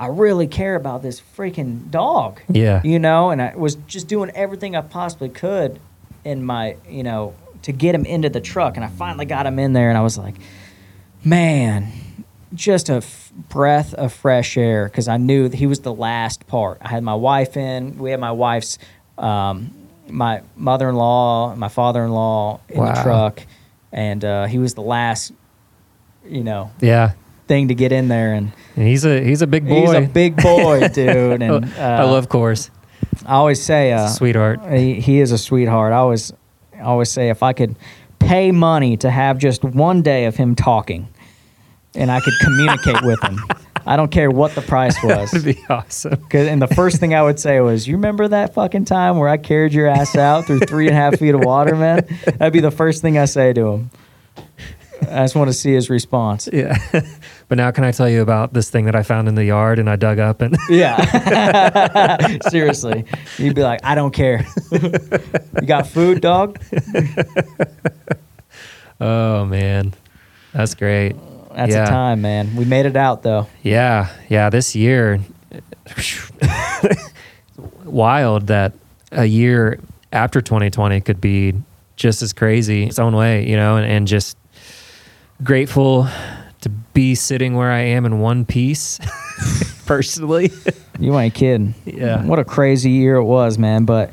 I 0.00 0.06
really 0.06 0.46
care 0.48 0.74
about 0.74 1.02
this 1.02 1.20
freaking 1.36 1.90
dog." 1.90 2.40
Yeah. 2.48 2.80
you 2.82 2.98
know. 2.98 3.30
And 3.30 3.40
I 3.40 3.54
was 3.54 3.76
just 3.86 4.08
doing 4.08 4.30
everything 4.34 4.74
I 4.74 4.80
possibly 4.80 5.28
could 5.28 5.78
in 6.24 6.42
my, 6.44 6.76
you 6.88 7.02
know, 7.02 7.34
to 7.62 7.72
get 7.72 7.94
him 7.94 8.04
into 8.04 8.28
the 8.28 8.40
truck. 8.40 8.76
And 8.76 8.84
I 8.84 8.88
finally 8.88 9.26
got 9.26 9.46
him 9.46 9.58
in 9.58 9.72
there, 9.74 9.88
and 9.90 9.98
I 9.98 10.02
was 10.02 10.18
like, 10.18 10.34
"Man." 11.24 11.92
Just 12.52 12.88
a 12.88 12.94
f- 12.96 13.30
breath 13.48 13.94
of 13.94 14.12
fresh 14.12 14.56
air 14.58 14.86
because 14.86 15.06
I 15.06 15.18
knew 15.18 15.48
that 15.48 15.56
he 15.56 15.68
was 15.68 15.80
the 15.82 15.94
last 15.94 16.48
part. 16.48 16.78
I 16.82 16.88
had 16.88 17.04
my 17.04 17.14
wife 17.14 17.56
in. 17.56 17.96
We 17.96 18.10
had 18.10 18.18
my 18.18 18.32
wife's 18.32 18.76
um, 19.18 19.72
my 20.08 20.42
mother-in-law, 20.56 21.54
my 21.54 21.68
father-in-law 21.68 22.58
in 22.68 22.78
Wow. 22.80 22.92
the 22.92 23.02
truck, 23.04 23.46
and 23.92 24.24
uh, 24.24 24.46
he 24.46 24.58
was 24.58 24.74
the 24.74 24.80
last, 24.82 25.30
you 26.28 26.42
know, 26.42 26.72
yeah 26.80 27.12
thing 27.50 27.66
to 27.66 27.74
get 27.74 27.90
in 27.90 28.06
there. 28.06 28.32
And 28.32 28.52
and 28.76 28.86
he's 28.86 29.04
a 29.04 29.22
he's 29.22 29.42
a 29.42 29.46
big 29.46 29.66
boy 29.66 29.80
he's 29.80 30.08
a 30.08 30.12
big 30.12 30.36
boy, 30.36 30.88
dude. 30.94 31.42
And 31.42 31.64
uh, 31.64 31.80
i 31.80 32.04
love 32.04 32.28
course 32.28 32.70
I 33.26 33.34
always 33.34 33.60
say, 33.60 33.92
uh, 33.92 34.06
sweetheart 34.06 34.60
he, 34.70 35.00
he 35.00 35.20
is 35.20 35.32
a 35.32 35.38
sweetheart. 35.38 35.92
I 35.92 35.96
always, 35.96 36.32
I 36.74 36.82
always 36.82 37.10
say, 37.10 37.28
if 37.28 37.42
I 37.42 37.52
could 37.52 37.74
pay 38.18 38.52
money 38.52 38.96
to 38.98 39.10
have 39.10 39.38
just 39.38 39.64
one 39.64 40.02
day 40.02 40.26
of 40.26 40.36
him 40.36 40.54
talking, 40.54 41.08
and 41.94 42.10
I 42.10 42.20
could 42.20 42.34
communicate 42.40 43.02
with 43.02 43.22
him, 43.24 43.40
I 43.84 43.96
don't 43.96 44.10
care 44.10 44.30
what 44.30 44.54
the 44.54 44.62
price 44.62 44.96
was. 45.02 45.32
that'd 45.32 45.44
be 45.44 45.60
awesome 45.68 46.24
and 46.32 46.62
the 46.62 46.68
first 46.68 46.98
thing 46.98 47.14
I 47.14 47.22
would 47.22 47.40
say 47.40 47.60
was, 47.60 47.88
"You 47.88 47.96
remember 47.96 48.28
that 48.28 48.54
fucking 48.54 48.84
time 48.84 49.18
where 49.18 49.28
I 49.28 49.38
carried 49.38 49.72
your 49.72 49.88
ass 49.88 50.14
out 50.14 50.46
through 50.46 50.60
three 50.60 50.86
and 50.86 50.96
a 50.96 51.00
half 51.00 51.18
feet 51.18 51.34
of 51.34 51.40
water, 51.40 51.74
man?" 51.74 52.06
That'd 52.24 52.52
be 52.52 52.60
the 52.60 52.70
first 52.70 53.02
thing 53.02 53.18
I 53.18 53.24
say 53.24 53.52
to 53.52 53.66
him. 53.72 53.90
I 55.02 55.24
just 55.24 55.34
want 55.34 55.48
to 55.48 55.54
see 55.54 55.72
his 55.72 55.88
response. 55.90 56.48
yeah 56.52 56.76
but 57.48 57.56
now 57.58 57.70
can 57.70 57.84
i 57.84 57.90
tell 57.92 58.08
you 58.08 58.22
about 58.22 58.52
this 58.52 58.68
thing 58.70 58.84
that 58.86 58.94
i 58.94 59.02
found 59.02 59.28
in 59.28 59.34
the 59.34 59.44
yard 59.44 59.78
and 59.78 59.88
i 59.90 59.96
dug 59.96 60.18
up 60.18 60.40
and 60.42 60.56
Yeah, 60.68 62.38
seriously, 62.48 63.04
you'd 63.38 63.54
be 63.54 63.62
like, 63.62 63.80
"I 63.84 63.94
don't 63.94 64.12
care." 64.12 64.44
you 64.72 65.66
got 65.66 65.86
food, 65.86 66.20
dog? 66.20 66.58
oh 69.00 69.44
man 69.46 69.92
that's 70.52 70.74
great 70.74 71.14
That's 71.54 71.72
Yeah. 71.72 71.84
a 71.84 71.86
time, 71.86 72.20
man. 72.22 72.54
We 72.56 72.64
made 72.64 72.86
it 72.86 72.96
out 72.96 73.22
though. 73.22 73.46
Yeah, 73.62 74.08
yeah. 74.28 74.50
This 74.50 74.74
year, 74.76 75.18
wild 77.84 78.46
that 78.48 78.72
a 79.12 79.24
year 79.24 79.78
after 80.12 80.40
2020 80.40 81.00
could 81.00 81.20
be 81.20 81.54
just 81.96 82.22
as 82.22 82.32
crazy 82.32 82.84
its 82.84 82.98
own 82.98 83.14
way, 83.14 83.46
you 83.48 83.56
know, 83.56 83.76
and, 83.76 83.86
and 83.90 84.06
just 84.08 84.36
grateful 85.42 86.08
to 86.60 86.68
be 86.68 87.14
sitting 87.14 87.54
where 87.54 87.70
I 87.70 87.80
am 87.80 88.04
in 88.04 88.20
one 88.20 88.44
piece 88.44 88.98
personally. 89.86 90.50
You 90.98 91.18
ain't 91.18 91.34
kidding. 91.34 91.74
Yeah. 91.84 92.24
What 92.24 92.38
a 92.38 92.44
crazy 92.44 92.90
year 92.90 93.16
it 93.16 93.24
was, 93.24 93.58
man. 93.58 93.84
But 93.84 94.10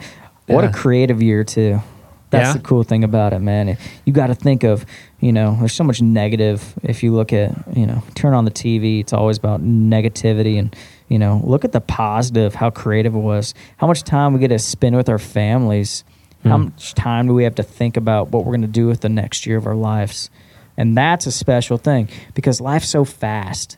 what 0.47 0.63
Yeah. 0.63 0.69
a 0.69 0.73
creative 0.73 1.21
year 1.21 1.43
too. 1.43 1.81
That's 2.29 2.49
Yeah. 2.49 2.53
the 2.53 2.59
cool 2.59 2.83
thing 2.83 3.03
about 3.03 3.33
it, 3.33 3.39
man. 3.39 3.77
You 4.05 4.13
got 4.13 4.27
to 4.27 4.35
think 4.35 4.63
of, 4.63 4.85
you 5.19 5.31
know, 5.31 5.55
there's 5.59 5.73
so 5.73 5.83
much 5.83 6.01
negative. 6.01 6.73
If 6.83 7.03
you 7.03 7.13
look 7.13 7.31
at, 7.31 7.53
you 7.75 7.85
know, 7.85 8.03
turn 8.15 8.33
on 8.33 8.45
the 8.45 8.51
TV, 8.51 8.99
it's 8.99 9.13
always 9.13 9.37
about 9.37 9.61
negativity, 9.61 10.59
and 10.59 10.75
you 11.09 11.17
know, 11.17 11.41
look 11.45 11.63
at 11.63 11.71
the 11.71 11.79
positive. 11.79 12.55
How 12.55 12.69
creative 12.69 13.15
it 13.15 13.19
was. 13.19 13.53
How 13.77 13.87
much 13.87 14.03
time 14.03 14.33
we 14.33 14.39
get 14.39 14.49
to 14.49 14.59
spend 14.59 14.97
with 14.97 15.07
our 15.07 15.19
families. 15.19 16.03
How 16.43 16.57
hmm. 16.57 16.63
much 16.65 16.93
time 16.95 17.27
do 17.27 17.33
we 17.33 17.45
have 17.45 17.55
to 17.55 17.63
think 17.63 17.95
about 17.95 18.31
what 18.31 18.43
we're 18.43 18.51
going 18.51 18.61
to 18.61 18.67
do 18.67 18.87
with 18.87 19.01
the 19.01 19.09
next 19.09 19.45
year 19.45 19.57
of 19.57 19.65
our 19.65 19.75
lives? 19.75 20.29
And 20.77 20.95
that's 20.95 21.25
a 21.25 21.31
special 21.31 21.77
thing 21.77 22.07
because 22.35 22.61
life's 22.61 22.89
so 22.89 23.03
fast. 23.03 23.77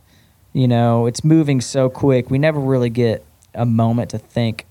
You 0.53 0.67
know, 0.67 1.05
it's 1.05 1.23
moving 1.23 1.61
so 1.61 1.89
quick. 1.89 2.30
We 2.30 2.38
never 2.39 2.59
really 2.59 2.89
get 2.89 3.23
a 3.53 3.65
moment 3.65 4.11
to 4.11 4.17
think. 4.17 4.65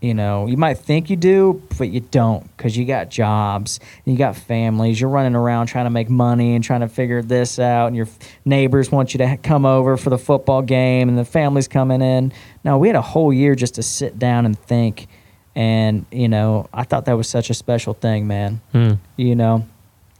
You 0.00 0.12
know, 0.14 0.46
you 0.46 0.56
might 0.56 0.78
think 0.78 1.08
you 1.10 1.16
do, 1.16 1.62
but 1.78 1.88
you 1.88 2.00
don't 2.00 2.44
because 2.56 2.76
you 2.76 2.84
got 2.84 3.08
jobs, 3.10 3.80
and 4.04 4.12
you 4.12 4.18
got 4.18 4.36
families. 4.36 5.00
You're 5.00 5.10
running 5.10 5.34
around 5.34 5.66
trying 5.68 5.86
to 5.86 5.90
make 5.90 6.10
money 6.10 6.54
and 6.54 6.62
trying 6.62 6.82
to 6.82 6.88
figure 6.88 7.22
this 7.22 7.58
out, 7.58 7.86
and 7.88 7.96
your 7.96 8.06
neighbors 8.44 8.92
want 8.92 9.14
you 9.14 9.18
to 9.18 9.36
come 9.38 9.64
over 9.64 9.96
for 9.96 10.10
the 10.10 10.18
football 10.18 10.60
game, 10.62 11.08
and 11.08 11.16
the 11.18 11.24
family's 11.24 11.66
coming 11.66 12.02
in. 12.02 12.32
No, 12.62 12.76
we 12.78 12.88
had 12.88 12.96
a 12.96 13.02
whole 13.02 13.32
year 13.32 13.54
just 13.54 13.74
to 13.76 13.82
sit 13.82 14.18
down 14.18 14.44
and 14.44 14.56
think. 14.58 15.08
And, 15.56 16.04
you 16.12 16.28
know, 16.28 16.68
I 16.74 16.84
thought 16.84 17.06
that 17.06 17.14
was 17.16 17.28
such 17.28 17.48
a 17.48 17.54
special 17.54 17.94
thing, 17.94 18.26
man 18.26 18.60
Hmm. 18.72 18.92
you 19.16 19.34
know 19.34 19.66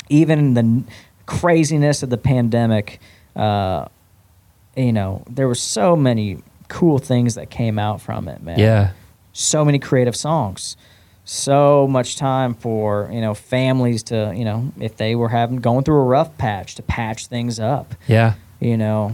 even 0.09 0.55
the 0.55 0.83
craziness 1.27 2.03
of 2.03 2.11
the 2.11 2.17
pandemic 2.19 3.01
uh 3.35 3.87
you 4.77 4.93
know 4.93 5.23
there 5.29 5.47
were 5.49 5.55
so 5.55 5.97
many 5.97 6.39
cool 6.69 6.99
things 6.99 7.35
that 7.35 7.51
came 7.51 7.79
out 7.79 8.01
from 8.01 8.29
it 8.29 8.43
man 8.43 8.59
Yeah. 8.59 8.91
so 9.33 9.65
many 9.65 9.79
creative 9.79 10.17
songs 10.17 10.77
so 11.25 11.89
much 11.89 12.17
time 12.17 12.55
for 12.55 13.11
you 13.13 13.21
know 13.21 13.35
families 13.35 14.05
to 14.05 14.33
you 14.37 14.45
know 14.45 14.73
if 14.81 14.97
they 14.97 15.15
were 15.17 15.29
having 15.29 15.57
going 15.57 15.83
through 15.85 16.01
a 16.01 16.05
rough 16.05 16.37
patch 16.39 16.77
to 16.77 16.83
patch 16.83 17.27
things 17.27 17.59
up 17.59 17.95
Yeah. 18.07 18.35
you 18.61 18.77
know 18.77 19.13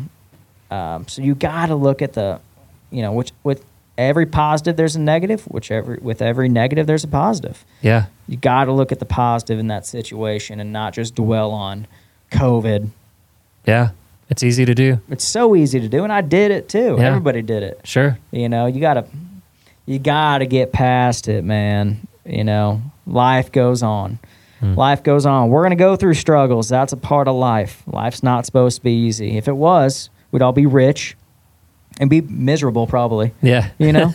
um, 0.71 1.07
so 1.09 1.23
you 1.23 1.35
got 1.35 1.67
to 1.67 1.75
look 1.75 2.03
at 2.03 2.13
the 2.13 2.41
you 2.91 3.01
know 3.03 3.13
which 3.13 3.33
with 3.43 3.65
every 3.99 4.27
positive 4.27 4.77
there's 4.77 4.97
a 4.97 5.01
negative 5.01 5.43
which 5.45 5.71
every 5.71 5.99
with 6.03 6.21
every 6.23 6.49
negative 6.49 6.87
there's 6.87 7.05
a 7.05 7.09
positive 7.09 7.65
Yeah. 7.81 8.07
you 8.29 8.37
got 8.37 8.65
to 8.67 8.73
look 8.73 8.93
at 8.93 8.99
the 8.99 9.05
positive 9.07 9.59
in 9.59 9.69
that 9.69 9.87
situation 9.87 10.61
and 10.61 10.73
not 10.73 10.93
just 10.95 11.15
dwell 11.15 11.51
on 11.53 11.87
COVID. 12.33 12.89
Yeah. 13.67 13.91
It's 14.29 14.43
easy 14.43 14.65
to 14.65 14.75
do. 14.75 15.01
It's 15.11 15.25
so 15.25 15.55
easy 15.55 15.79
to 15.81 15.89
do, 15.89 16.05
and 16.05 16.13
I 16.13 16.23
did 16.23 16.51
it 16.51 16.69
too. 16.69 16.97
Yeah. 16.99 17.07
Everybody 17.07 17.43
did 17.43 17.63
it. 17.63 17.81
Sure. 17.85 18.19
You 18.31 18.49
know, 18.49 18.67
you 18.67 18.81
gotta, 18.81 19.07
you 19.85 19.99
gotta 19.99 20.47
get 20.47 20.73
past 20.73 21.29
it, 21.29 21.45
man. 21.45 22.07
You 22.25 22.45
know, 22.45 22.81
life 23.07 23.53
goes 23.53 23.83
on. 23.83 24.19
Hmm. 24.61 24.75
Life 24.75 25.03
goes 25.03 25.27
on. 25.27 25.51
We're 25.51 25.63
gonna 25.65 25.77
go 25.77 25.97
through 25.97 26.15
struggles. 26.15 26.71
That's 26.71 26.95
a 26.95 26.97
part 26.97 27.29
of 27.29 27.35
life. 27.37 27.83
Life's 27.87 28.23
not 28.23 28.47
supposed 28.47 28.79
to 28.79 28.83
be 28.83 28.93
easy. 28.93 29.37
If 29.37 29.49
it 29.49 29.57
was, 29.57 30.09
we'd 30.31 30.41
all 30.41 30.53
be 30.53 30.67
rich, 30.67 31.15
and 32.01 32.09
be 32.09 32.21
miserable 32.21 32.87
probably. 32.87 33.33
Yeah. 33.43 33.71
You 33.79 33.93
know, 33.93 34.15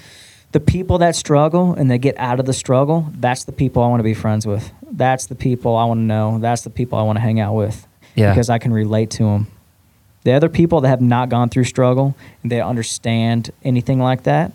the 0.52 0.60
people 0.60 0.98
that 0.98 1.16
struggle 1.16 1.74
and 1.74 1.90
they 1.90 1.98
get 1.98 2.18
out 2.18 2.38
of 2.40 2.46
the 2.46 2.52
struggle, 2.52 3.08
that's 3.14 3.44
the 3.44 3.52
people 3.52 3.82
I 3.82 3.88
want 3.88 4.00
to 4.00 4.04
be 4.04 4.14
friends 4.14 4.46
with. 4.46 4.70
That's 4.96 5.26
the 5.26 5.34
people 5.34 5.76
I 5.76 5.84
want 5.86 5.98
to 5.98 6.04
know. 6.04 6.38
That's 6.38 6.62
the 6.62 6.70
people 6.70 6.98
I 6.98 7.02
want 7.02 7.16
to 7.16 7.22
hang 7.22 7.40
out 7.40 7.54
with 7.54 7.86
Yeah. 8.14 8.30
because 8.32 8.48
I 8.50 8.58
can 8.58 8.72
relate 8.72 9.10
to 9.12 9.24
them. 9.24 9.48
The 10.22 10.32
other 10.32 10.48
people 10.48 10.80
that 10.82 10.88
have 10.88 11.00
not 11.00 11.28
gone 11.28 11.48
through 11.48 11.64
struggle 11.64 12.14
and 12.42 12.50
they 12.52 12.60
understand 12.60 13.50
anything 13.64 13.98
like 13.98 14.22
that, 14.22 14.52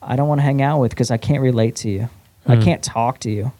I 0.00 0.16
don't 0.16 0.28
want 0.28 0.38
to 0.38 0.44
hang 0.44 0.62
out 0.62 0.80
with 0.80 0.90
because 0.92 1.10
I 1.10 1.16
can't 1.16 1.42
relate 1.42 1.76
to 1.76 1.90
you. 1.90 2.08
I 2.46 2.56
Hmm. 2.56 2.62
can't 2.62 2.82
talk 2.82 3.18
to 3.20 3.30
you. 3.30 3.52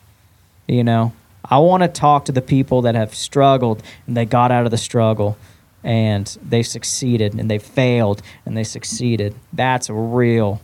You 0.68 0.84
know, 0.84 1.12
I 1.44 1.58
want 1.58 1.82
to 1.82 1.88
talk 1.88 2.24
to 2.26 2.32
the 2.32 2.40
people 2.42 2.82
that 2.82 2.94
have 2.94 3.14
struggled 3.14 3.82
and 4.06 4.16
they 4.16 4.24
got 4.24 4.50
out 4.52 4.64
of 4.64 4.70
the 4.70 4.78
struggle 4.78 5.36
and 5.84 6.36
they 6.48 6.62
succeeded 6.62 7.34
and 7.34 7.50
they 7.50 7.58
failed 7.58 8.22
and 8.46 8.56
they 8.56 8.64
succeeded. 8.64 9.34
That's 9.52 9.88
a 9.88 9.94
real 9.94 10.60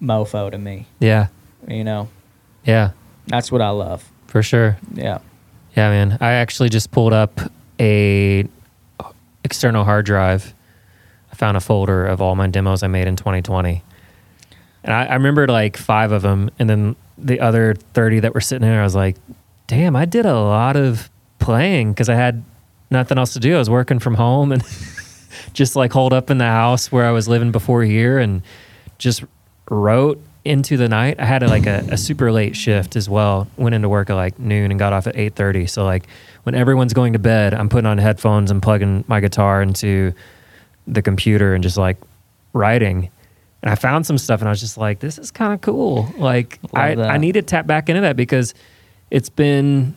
mofo 0.00 0.50
to 0.50 0.58
me. 0.58 0.86
yeah. 1.00 1.26
You 1.66 1.82
know, 1.82 2.08
Yeah. 2.64 2.90
that's 3.26 3.50
what 3.50 3.60
I 3.60 3.70
love. 3.70 4.10
For 4.36 4.42
sure. 4.42 4.76
Yeah. 4.92 5.20
Yeah, 5.74 5.88
man. 5.88 6.18
I 6.20 6.32
actually 6.32 6.68
just 6.68 6.90
pulled 6.90 7.14
up 7.14 7.40
a 7.80 8.46
external 9.44 9.82
hard 9.82 10.04
drive. 10.04 10.52
I 11.32 11.36
found 11.36 11.56
a 11.56 11.60
folder 11.60 12.04
of 12.04 12.20
all 12.20 12.34
my 12.34 12.46
demos 12.46 12.82
I 12.82 12.88
made 12.88 13.08
in 13.08 13.16
2020. 13.16 13.82
And 14.84 14.92
I, 14.92 15.06
I 15.06 15.14
remembered 15.14 15.48
like 15.48 15.78
five 15.78 16.12
of 16.12 16.20
them. 16.20 16.50
And 16.58 16.68
then 16.68 16.96
the 17.16 17.40
other 17.40 17.76
30 17.94 18.20
that 18.20 18.34
were 18.34 18.42
sitting 18.42 18.68
there, 18.68 18.82
I 18.82 18.84
was 18.84 18.94
like, 18.94 19.16
damn, 19.68 19.96
I 19.96 20.04
did 20.04 20.26
a 20.26 20.38
lot 20.38 20.76
of 20.76 21.08
playing 21.38 21.92
because 21.92 22.10
I 22.10 22.14
had 22.14 22.44
nothing 22.90 23.16
else 23.16 23.32
to 23.32 23.40
do. 23.40 23.54
I 23.54 23.58
was 23.58 23.70
working 23.70 24.00
from 24.00 24.16
home 24.16 24.52
and 24.52 24.62
just 25.54 25.76
like 25.76 25.94
holed 25.94 26.12
up 26.12 26.28
in 26.28 26.36
the 26.36 26.44
house 26.44 26.92
where 26.92 27.06
I 27.06 27.10
was 27.10 27.26
living 27.26 27.52
before 27.52 27.84
here 27.84 28.18
and 28.18 28.42
just 28.98 29.24
wrote 29.70 30.20
into 30.46 30.76
the 30.76 30.88
night. 30.88 31.20
I 31.20 31.24
had 31.24 31.42
a, 31.42 31.48
like 31.48 31.66
a, 31.66 31.84
a 31.90 31.96
super 31.96 32.32
late 32.32 32.56
shift 32.56 32.96
as 32.96 33.08
well. 33.08 33.48
Went 33.56 33.74
into 33.74 33.88
work 33.88 34.08
at 34.08 34.14
like 34.14 34.38
noon 34.38 34.70
and 34.70 34.78
got 34.78 34.92
off 34.92 35.06
at 35.06 35.16
eight 35.16 35.34
thirty. 35.34 35.66
So 35.66 35.84
like 35.84 36.06
when 36.44 36.54
everyone's 36.54 36.94
going 36.94 37.12
to 37.12 37.18
bed, 37.18 37.52
I'm 37.52 37.68
putting 37.68 37.86
on 37.86 37.98
headphones 37.98 38.50
and 38.50 38.62
plugging 38.62 39.04
my 39.08 39.20
guitar 39.20 39.60
into 39.60 40.12
the 40.86 41.02
computer 41.02 41.54
and 41.54 41.62
just 41.62 41.76
like 41.76 41.96
writing. 42.52 43.10
And 43.62 43.70
I 43.70 43.74
found 43.74 44.06
some 44.06 44.18
stuff 44.18 44.40
and 44.40 44.48
I 44.48 44.52
was 44.52 44.60
just 44.60 44.78
like, 44.78 45.00
this 45.00 45.18
is 45.18 45.30
kind 45.30 45.52
of 45.52 45.60
cool. 45.60 46.08
Like 46.16 46.60
I, 46.72 46.94
that. 46.94 47.10
I 47.10 47.18
need 47.18 47.32
to 47.32 47.42
tap 47.42 47.66
back 47.66 47.88
into 47.88 48.02
that 48.02 48.16
because 48.16 48.54
it's 49.10 49.28
been 49.28 49.96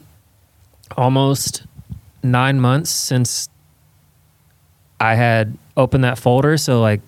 almost 0.98 1.64
nine 2.24 2.60
months 2.60 2.90
since 2.90 3.48
I 5.00 5.14
had 5.16 5.58
opened 5.78 6.04
that 6.04 6.18
folder. 6.18 6.58
So 6.58 6.82
like 6.82 7.02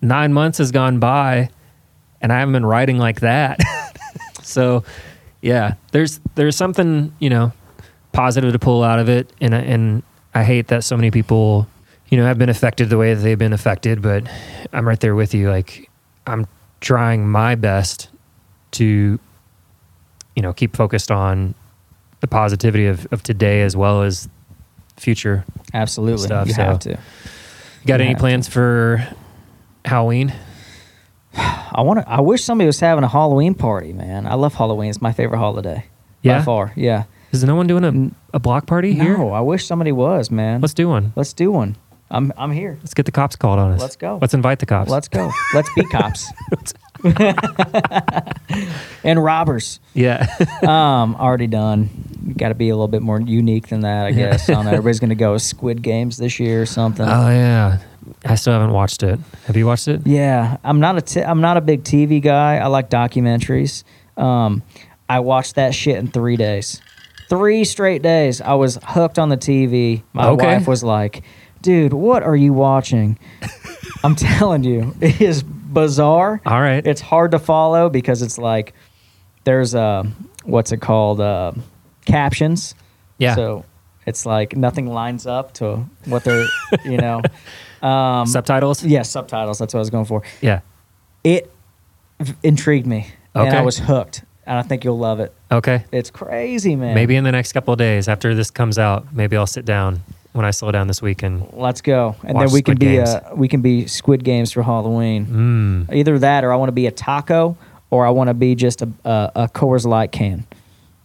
nine 0.00 0.32
months 0.32 0.58
has 0.58 0.72
gone 0.72 0.98
by 0.98 1.50
and 2.22 2.32
I 2.32 2.38
haven't 2.38 2.52
been 2.52 2.66
writing 2.66 2.98
like 2.98 3.20
that. 3.20 3.60
so 4.42 4.84
yeah, 5.40 5.74
there's 5.90 6.20
there's 6.36 6.56
something, 6.56 7.14
you 7.18 7.28
know, 7.28 7.52
positive 8.12 8.52
to 8.52 8.58
pull 8.58 8.82
out 8.82 8.98
of 8.98 9.08
it. 9.08 9.30
And 9.40 9.54
I, 9.54 9.58
and 9.58 10.02
I 10.34 10.44
hate 10.44 10.68
that 10.68 10.84
so 10.84 10.96
many 10.96 11.10
people, 11.10 11.66
you 12.08 12.16
know, 12.16 12.24
have 12.24 12.38
been 12.38 12.48
affected 12.48 12.88
the 12.88 12.96
way 12.96 13.12
that 13.12 13.20
they've 13.20 13.38
been 13.38 13.52
affected, 13.52 14.00
but 14.00 14.26
I'm 14.72 14.86
right 14.86 15.00
there 15.00 15.14
with 15.14 15.34
you. 15.34 15.50
Like 15.50 15.90
I'm 16.26 16.46
trying 16.80 17.28
my 17.28 17.54
best 17.56 18.08
to, 18.72 19.18
you 20.36 20.42
know, 20.42 20.52
keep 20.52 20.76
focused 20.76 21.10
on 21.10 21.54
the 22.20 22.28
positivity 22.28 22.86
of, 22.86 23.06
of 23.12 23.22
today 23.22 23.62
as 23.62 23.76
well 23.76 24.02
as 24.02 24.28
future. 24.96 25.44
Absolutely. 25.74 26.26
Stuff, 26.26 26.46
you 26.46 26.54
so- 26.54 26.62
have 26.62 26.78
to. 26.80 26.90
You 26.90 27.88
got 27.88 27.98
You 27.98 28.06
any 28.06 28.14
plans 28.14 28.46
for 28.46 29.04
Halloween? 29.84 30.32
I 31.36 31.82
want 31.82 32.00
to. 32.00 32.08
I 32.08 32.20
wish 32.20 32.44
somebody 32.44 32.66
was 32.66 32.80
having 32.80 33.04
a 33.04 33.08
Halloween 33.08 33.54
party, 33.54 33.92
man. 33.92 34.26
I 34.26 34.34
love 34.34 34.54
Halloween. 34.54 34.90
It's 34.90 35.00
my 35.00 35.12
favorite 35.12 35.38
holiday. 35.38 35.86
Yeah? 36.22 36.38
By 36.38 36.44
far. 36.44 36.72
Yeah. 36.76 37.04
Is 37.32 37.42
no 37.44 37.56
one 37.56 37.66
doing 37.66 38.14
a, 38.32 38.36
a 38.36 38.38
block 38.38 38.66
party 38.66 38.92
here? 38.92 39.16
No, 39.16 39.30
I 39.30 39.40
wish 39.40 39.66
somebody 39.66 39.90
was, 39.90 40.30
man. 40.30 40.60
Let's 40.60 40.74
do 40.74 40.88
one. 40.88 41.12
Let's 41.16 41.32
do 41.32 41.50
one. 41.50 41.76
I'm 42.10 42.30
I'm 42.36 42.52
here. 42.52 42.76
Let's 42.82 42.92
get 42.92 43.06
the 43.06 43.12
cops 43.12 43.36
called 43.36 43.58
on 43.58 43.72
us. 43.72 43.80
Let's 43.80 43.96
go. 43.96 44.18
Let's 44.20 44.34
invite 44.34 44.58
the 44.58 44.66
cops. 44.66 44.90
Let's 44.90 45.08
go. 45.08 45.30
Let's 45.54 45.72
be 45.74 45.82
cops. 45.84 46.30
and 49.04 49.22
robbers. 49.22 49.80
Yeah. 49.94 50.26
Um, 50.62 51.16
already 51.16 51.48
done. 51.48 51.90
Got 52.36 52.50
to 52.50 52.54
be 52.54 52.68
a 52.68 52.74
little 52.74 52.86
bit 52.88 53.02
more 53.02 53.20
unique 53.20 53.68
than 53.68 53.80
that, 53.80 54.06
I 54.06 54.12
guess. 54.12 54.48
I 54.48 54.54
don't 54.54 54.64
know. 54.64 54.70
Everybody's 54.70 55.00
gonna 55.00 55.14
go 55.16 55.32
with 55.32 55.42
Squid 55.42 55.82
Games 55.82 56.18
this 56.18 56.38
year 56.38 56.62
or 56.62 56.66
something. 56.66 57.06
oh 57.06 57.28
yeah. 57.30 57.78
I 58.24 58.34
still 58.36 58.52
haven't 58.52 58.72
watched 58.72 59.02
it. 59.02 59.18
Have 59.46 59.56
you 59.56 59.66
watched 59.66 59.88
it? 59.88 60.06
Yeah, 60.06 60.56
I'm 60.62 60.78
not 60.80 60.96
a 60.96 61.00
t- 61.00 61.22
I'm 61.22 61.40
not 61.40 61.56
a 61.56 61.60
big 61.60 61.82
TV 61.82 62.20
guy. 62.22 62.58
I 62.58 62.66
like 62.68 62.88
documentaries. 62.90 63.82
Um, 64.16 64.62
I 65.08 65.20
watched 65.20 65.56
that 65.56 65.74
shit 65.74 65.96
in 65.96 66.06
three 66.08 66.36
days, 66.36 66.80
three 67.28 67.64
straight 67.64 68.02
days. 68.02 68.40
I 68.40 68.54
was 68.54 68.78
hooked 68.82 69.18
on 69.18 69.28
the 69.28 69.36
TV. 69.36 70.02
My 70.12 70.28
Okay. 70.28 70.46
wife 70.58 70.68
was 70.68 70.84
like, 70.84 71.22
"Dude, 71.62 71.92
what 71.92 72.22
are 72.22 72.36
you 72.36 72.52
watching?" 72.52 73.18
I'm 74.04 74.14
telling 74.16 74.62
you, 74.64 74.94
it 75.00 75.20
is 75.20 75.42
bizarre. 75.42 76.40
All 76.46 76.60
right. 76.60 76.86
It's 76.86 77.00
hard 77.00 77.32
to 77.32 77.38
follow 77.38 77.88
because 77.90 78.22
it's 78.22 78.38
like 78.38 78.72
there's 79.44 79.74
uh 79.74 80.04
what's 80.44 80.70
it 80.72 80.80
called 80.80 81.20
uh, 81.20 81.52
captions. 82.04 82.74
yeah. 83.18 83.34
So 83.34 83.64
it's 84.06 84.26
like 84.26 84.56
nothing 84.56 84.86
lines 84.86 85.26
up 85.26 85.54
to 85.54 85.84
what 86.06 86.24
they're 86.24 86.46
you 86.84 86.96
know. 86.98 87.22
Um, 87.82 88.26
Subtitles? 88.26 88.84
yeah, 88.84 89.02
subtitles. 89.02 89.58
That's 89.58 89.74
what 89.74 89.78
I 89.78 89.82
was 89.82 89.90
going 89.90 90.04
for. 90.04 90.22
Yeah. 90.40 90.60
It 91.24 91.50
intrigued 92.42 92.86
me, 92.86 93.08
and 93.34 93.48
I 93.54 93.62
was 93.62 93.78
hooked. 93.78 94.22
And 94.44 94.58
I 94.58 94.62
think 94.62 94.82
you'll 94.82 94.98
love 94.98 95.20
it. 95.20 95.32
Okay. 95.52 95.84
It's 95.92 96.10
crazy, 96.10 96.74
man. 96.74 96.96
Maybe 96.96 97.14
in 97.14 97.22
the 97.22 97.30
next 97.30 97.52
couple 97.52 97.72
of 97.72 97.78
days 97.78 98.08
after 98.08 98.34
this 98.34 98.50
comes 98.50 98.76
out, 98.76 99.14
maybe 99.14 99.36
I'll 99.36 99.46
sit 99.46 99.64
down 99.64 100.00
when 100.32 100.44
I 100.44 100.50
slow 100.50 100.72
down 100.72 100.88
this 100.88 101.00
weekend. 101.00 101.46
Let's 101.52 101.80
go, 101.80 102.16
and 102.24 102.36
then 102.36 102.50
we 102.50 102.60
can 102.60 102.76
be 102.76 102.86
Games. 102.86 103.08
uh, 103.10 103.30
we 103.36 103.46
can 103.46 103.60
be 103.62 103.86
Squid 103.86 104.24
Games 104.24 104.50
for 104.50 104.62
Halloween. 104.64 105.86
Mm. 105.88 105.94
Either 105.94 106.18
that, 106.18 106.42
or 106.42 106.52
I 106.52 106.56
want 106.56 106.68
to 106.68 106.72
be 106.72 106.86
a 106.88 106.90
taco, 106.90 107.56
or 107.90 108.04
I 108.04 108.10
want 108.10 108.28
to 108.28 108.34
be 108.34 108.56
just 108.56 108.82
a, 108.82 108.88
a 109.04 109.32
a 109.36 109.48
Coors 109.48 109.86
Light 109.86 110.10
can. 110.10 110.44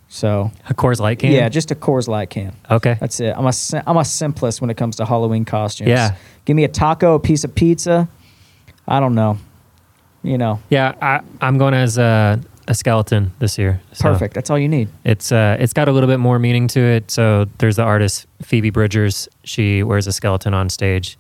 So 0.10 0.52
A 0.70 0.74
Coors 0.74 1.00
Light 1.00 1.20
can? 1.20 1.32
yeah, 1.32 1.50
just 1.50 1.72
a 1.72 1.76
Coors 1.76 2.08
Light 2.08 2.30
can. 2.30 2.56
Okay. 2.72 2.98
That's 3.00 3.20
it. 3.20 3.36
I'm 3.38 3.46
a 3.46 3.54
I'm 3.86 3.98
a 3.98 4.06
simplest 4.06 4.62
when 4.62 4.70
it 4.70 4.78
comes 4.78 4.96
to 4.98 5.06
Halloween 5.06 5.46
costumes. 5.46 5.90
Yeah. 5.90 6.16
give 6.46 6.56
me 6.56 6.64
a 6.64 6.70
taco, 6.70 7.16
a 7.16 7.20
piece 7.20 7.44
of 7.44 7.54
pizza. 7.54 8.08
I 8.88 9.00
don't 9.00 9.16
know. 9.16 9.38
You 10.24 10.38
know, 10.38 10.60
Yeah, 10.70 10.94
I, 11.02 11.22
I'm 11.40 11.58
going 11.58 11.74
as 11.74 11.98
a 11.98 12.42
a 12.68 12.74
skeleton 12.74 13.32
this 13.40 13.58
year. 13.58 13.80
So 13.94 14.12
Perfect. 14.12 14.34
That's 14.34 14.50
all 14.50 14.60
you 14.60 14.68
need. 14.68 14.90
It's 15.06 15.32
uh, 15.32 15.58
it's 15.60 15.74
got 15.74 15.88
a 15.88 15.92
little 15.92 16.10
bit 16.10 16.20
more 16.20 16.38
meaning 16.40 16.68
to 16.70 16.80
it. 16.80 17.12
So 17.12 17.46
there's 17.60 17.78
the 17.78 17.84
artist 17.84 18.26
Phoebe 18.42 18.70
Bridgers. 18.70 19.30
She 19.44 19.84
wears 19.84 20.06
a 20.08 20.12
skeleton 20.12 20.54
on 20.54 20.70
stage, 20.70 21.18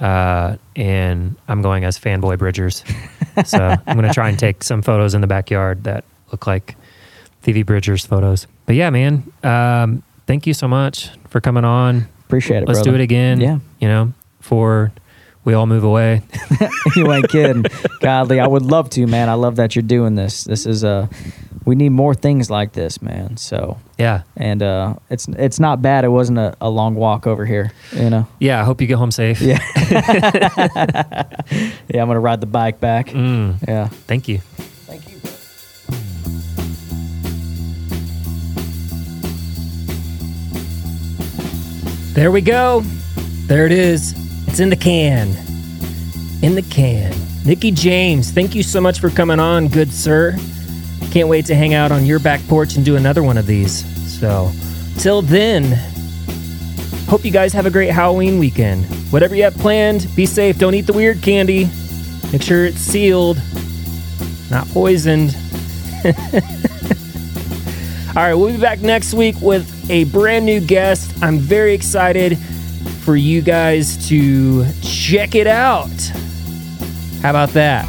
uh, 0.00 0.56
and 0.76 1.36
I'm 1.46 1.60
going 1.62 1.84
as 1.84 1.98
fanboy 1.98 2.38
Bridgers. 2.38 2.84
so 3.44 3.76
I'm 3.86 3.96
gonna 3.96 4.14
try 4.14 4.28
and 4.28 4.38
take 4.38 4.62
some 4.64 4.80
photos 4.82 5.14
in 5.14 5.20
the 5.20 5.26
backyard 5.26 5.84
that 5.84 6.04
look 6.32 6.46
like 6.46 6.76
Phoebe 7.42 7.62
Bridgers 7.62 8.04
photos. 8.06 8.46
But 8.66 8.74
yeah, 8.76 8.90
man, 8.90 9.32
um, 9.42 10.02
thank 10.26 10.46
you 10.46 10.54
so 10.54 10.68
much 10.68 11.10
for 11.28 11.40
coming 11.40 11.64
on. 11.64 12.06
Appreciate 12.26 12.62
it. 12.62 12.68
Let's 12.68 12.80
brother. 12.80 12.90
do 12.90 12.94
it 12.96 13.00
again. 13.02 13.40
Yeah. 13.40 13.58
you 13.80 13.88
know, 13.88 14.12
for 14.40 14.92
we 15.44 15.54
all 15.54 15.66
move 15.66 15.84
away. 15.84 16.22
you 16.96 17.10
ain't 17.12 17.28
kidding. 17.30 17.64
Godly, 18.00 18.38
I 18.40 18.46
would 18.46 18.62
love 18.64 18.90
to, 18.90 19.06
man. 19.06 19.28
I 19.30 19.34
love 19.34 19.56
that 19.56 19.74
you're 19.74 19.82
doing 19.82 20.14
this. 20.14 20.44
This 20.44 20.66
is 20.66 20.84
uh 20.84 21.06
we 21.64 21.74
need 21.74 21.90
more 21.90 22.14
things 22.14 22.50
like 22.50 22.72
this, 22.72 23.00
man. 23.02 23.36
So 23.38 23.78
Yeah, 23.98 24.22
and 24.36 24.62
uh 24.62 24.94
it's 25.08 25.26
it's 25.28 25.58
not 25.58 25.80
bad. 25.80 26.04
It 26.04 26.08
wasn't 26.08 26.38
a, 26.38 26.54
a 26.60 26.68
long 26.68 26.94
walk 26.96 27.26
over 27.26 27.46
here, 27.46 27.72
you 27.92 28.10
know. 28.10 28.26
yeah. 28.40 28.60
I 28.60 28.64
hope 28.64 28.80
you 28.82 28.86
get 28.86 28.98
home 28.98 29.10
safe. 29.10 29.40
Yeah. 29.40 29.58
yeah, 31.88 32.02
I'm 32.02 32.08
gonna 32.08 32.20
ride 32.20 32.40
the 32.42 32.46
bike 32.46 32.80
back. 32.80 33.06
Mm, 33.08 33.66
Yeah. 33.66 33.88
Thank 34.06 34.28
you. 34.28 34.40
There 42.18 42.32
we 42.32 42.40
go. 42.40 42.80
There 43.46 43.64
it 43.64 43.70
is. 43.70 44.12
It's 44.48 44.58
in 44.58 44.70
the 44.70 44.76
can. 44.76 45.36
In 46.42 46.56
the 46.56 46.66
can. 46.68 47.14
Nicky 47.44 47.70
James, 47.70 48.32
thank 48.32 48.56
you 48.56 48.64
so 48.64 48.80
much 48.80 48.98
for 48.98 49.08
coming 49.08 49.38
on, 49.38 49.68
good 49.68 49.92
sir. 49.92 50.36
Can't 51.12 51.28
wait 51.28 51.46
to 51.46 51.54
hang 51.54 51.74
out 51.74 51.92
on 51.92 52.04
your 52.04 52.18
back 52.18 52.40
porch 52.48 52.74
and 52.74 52.84
do 52.84 52.96
another 52.96 53.22
one 53.22 53.38
of 53.38 53.46
these. 53.46 53.84
So, 54.18 54.50
till 54.98 55.22
then, 55.22 55.78
hope 57.06 57.24
you 57.24 57.30
guys 57.30 57.52
have 57.52 57.66
a 57.66 57.70
great 57.70 57.90
Halloween 57.90 58.40
weekend. 58.40 58.86
Whatever 59.12 59.36
you 59.36 59.44
have 59.44 59.56
planned, 59.56 60.08
be 60.16 60.26
safe. 60.26 60.58
Don't 60.58 60.74
eat 60.74 60.88
the 60.88 60.92
weird 60.92 61.22
candy. 61.22 61.70
Make 62.32 62.42
sure 62.42 62.66
it's 62.66 62.78
sealed, 62.78 63.40
not 64.50 64.66
poisoned. 64.70 65.36
All 68.18 68.24
right, 68.24 68.34
we'll 68.34 68.52
be 68.52 68.60
back 68.60 68.80
next 68.80 69.14
week 69.14 69.36
with 69.40 69.88
a 69.92 70.02
brand 70.02 70.44
new 70.44 70.58
guest. 70.58 71.22
I'm 71.22 71.38
very 71.38 71.72
excited 71.72 72.36
for 73.04 73.14
you 73.14 73.40
guys 73.40 74.08
to 74.08 74.66
check 74.82 75.36
it 75.36 75.46
out. 75.46 75.86
How 77.22 77.30
about 77.30 77.50
that 77.50 77.84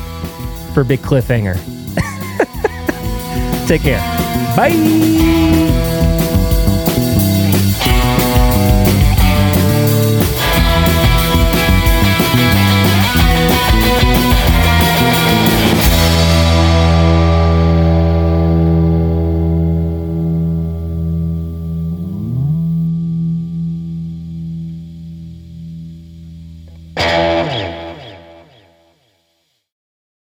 for 0.76 0.82
a 0.82 0.86
big 0.86 1.00
cliffhanger? 1.00 1.56
Take 3.68 3.82
care. 3.82 3.98
Bye. 4.56 5.69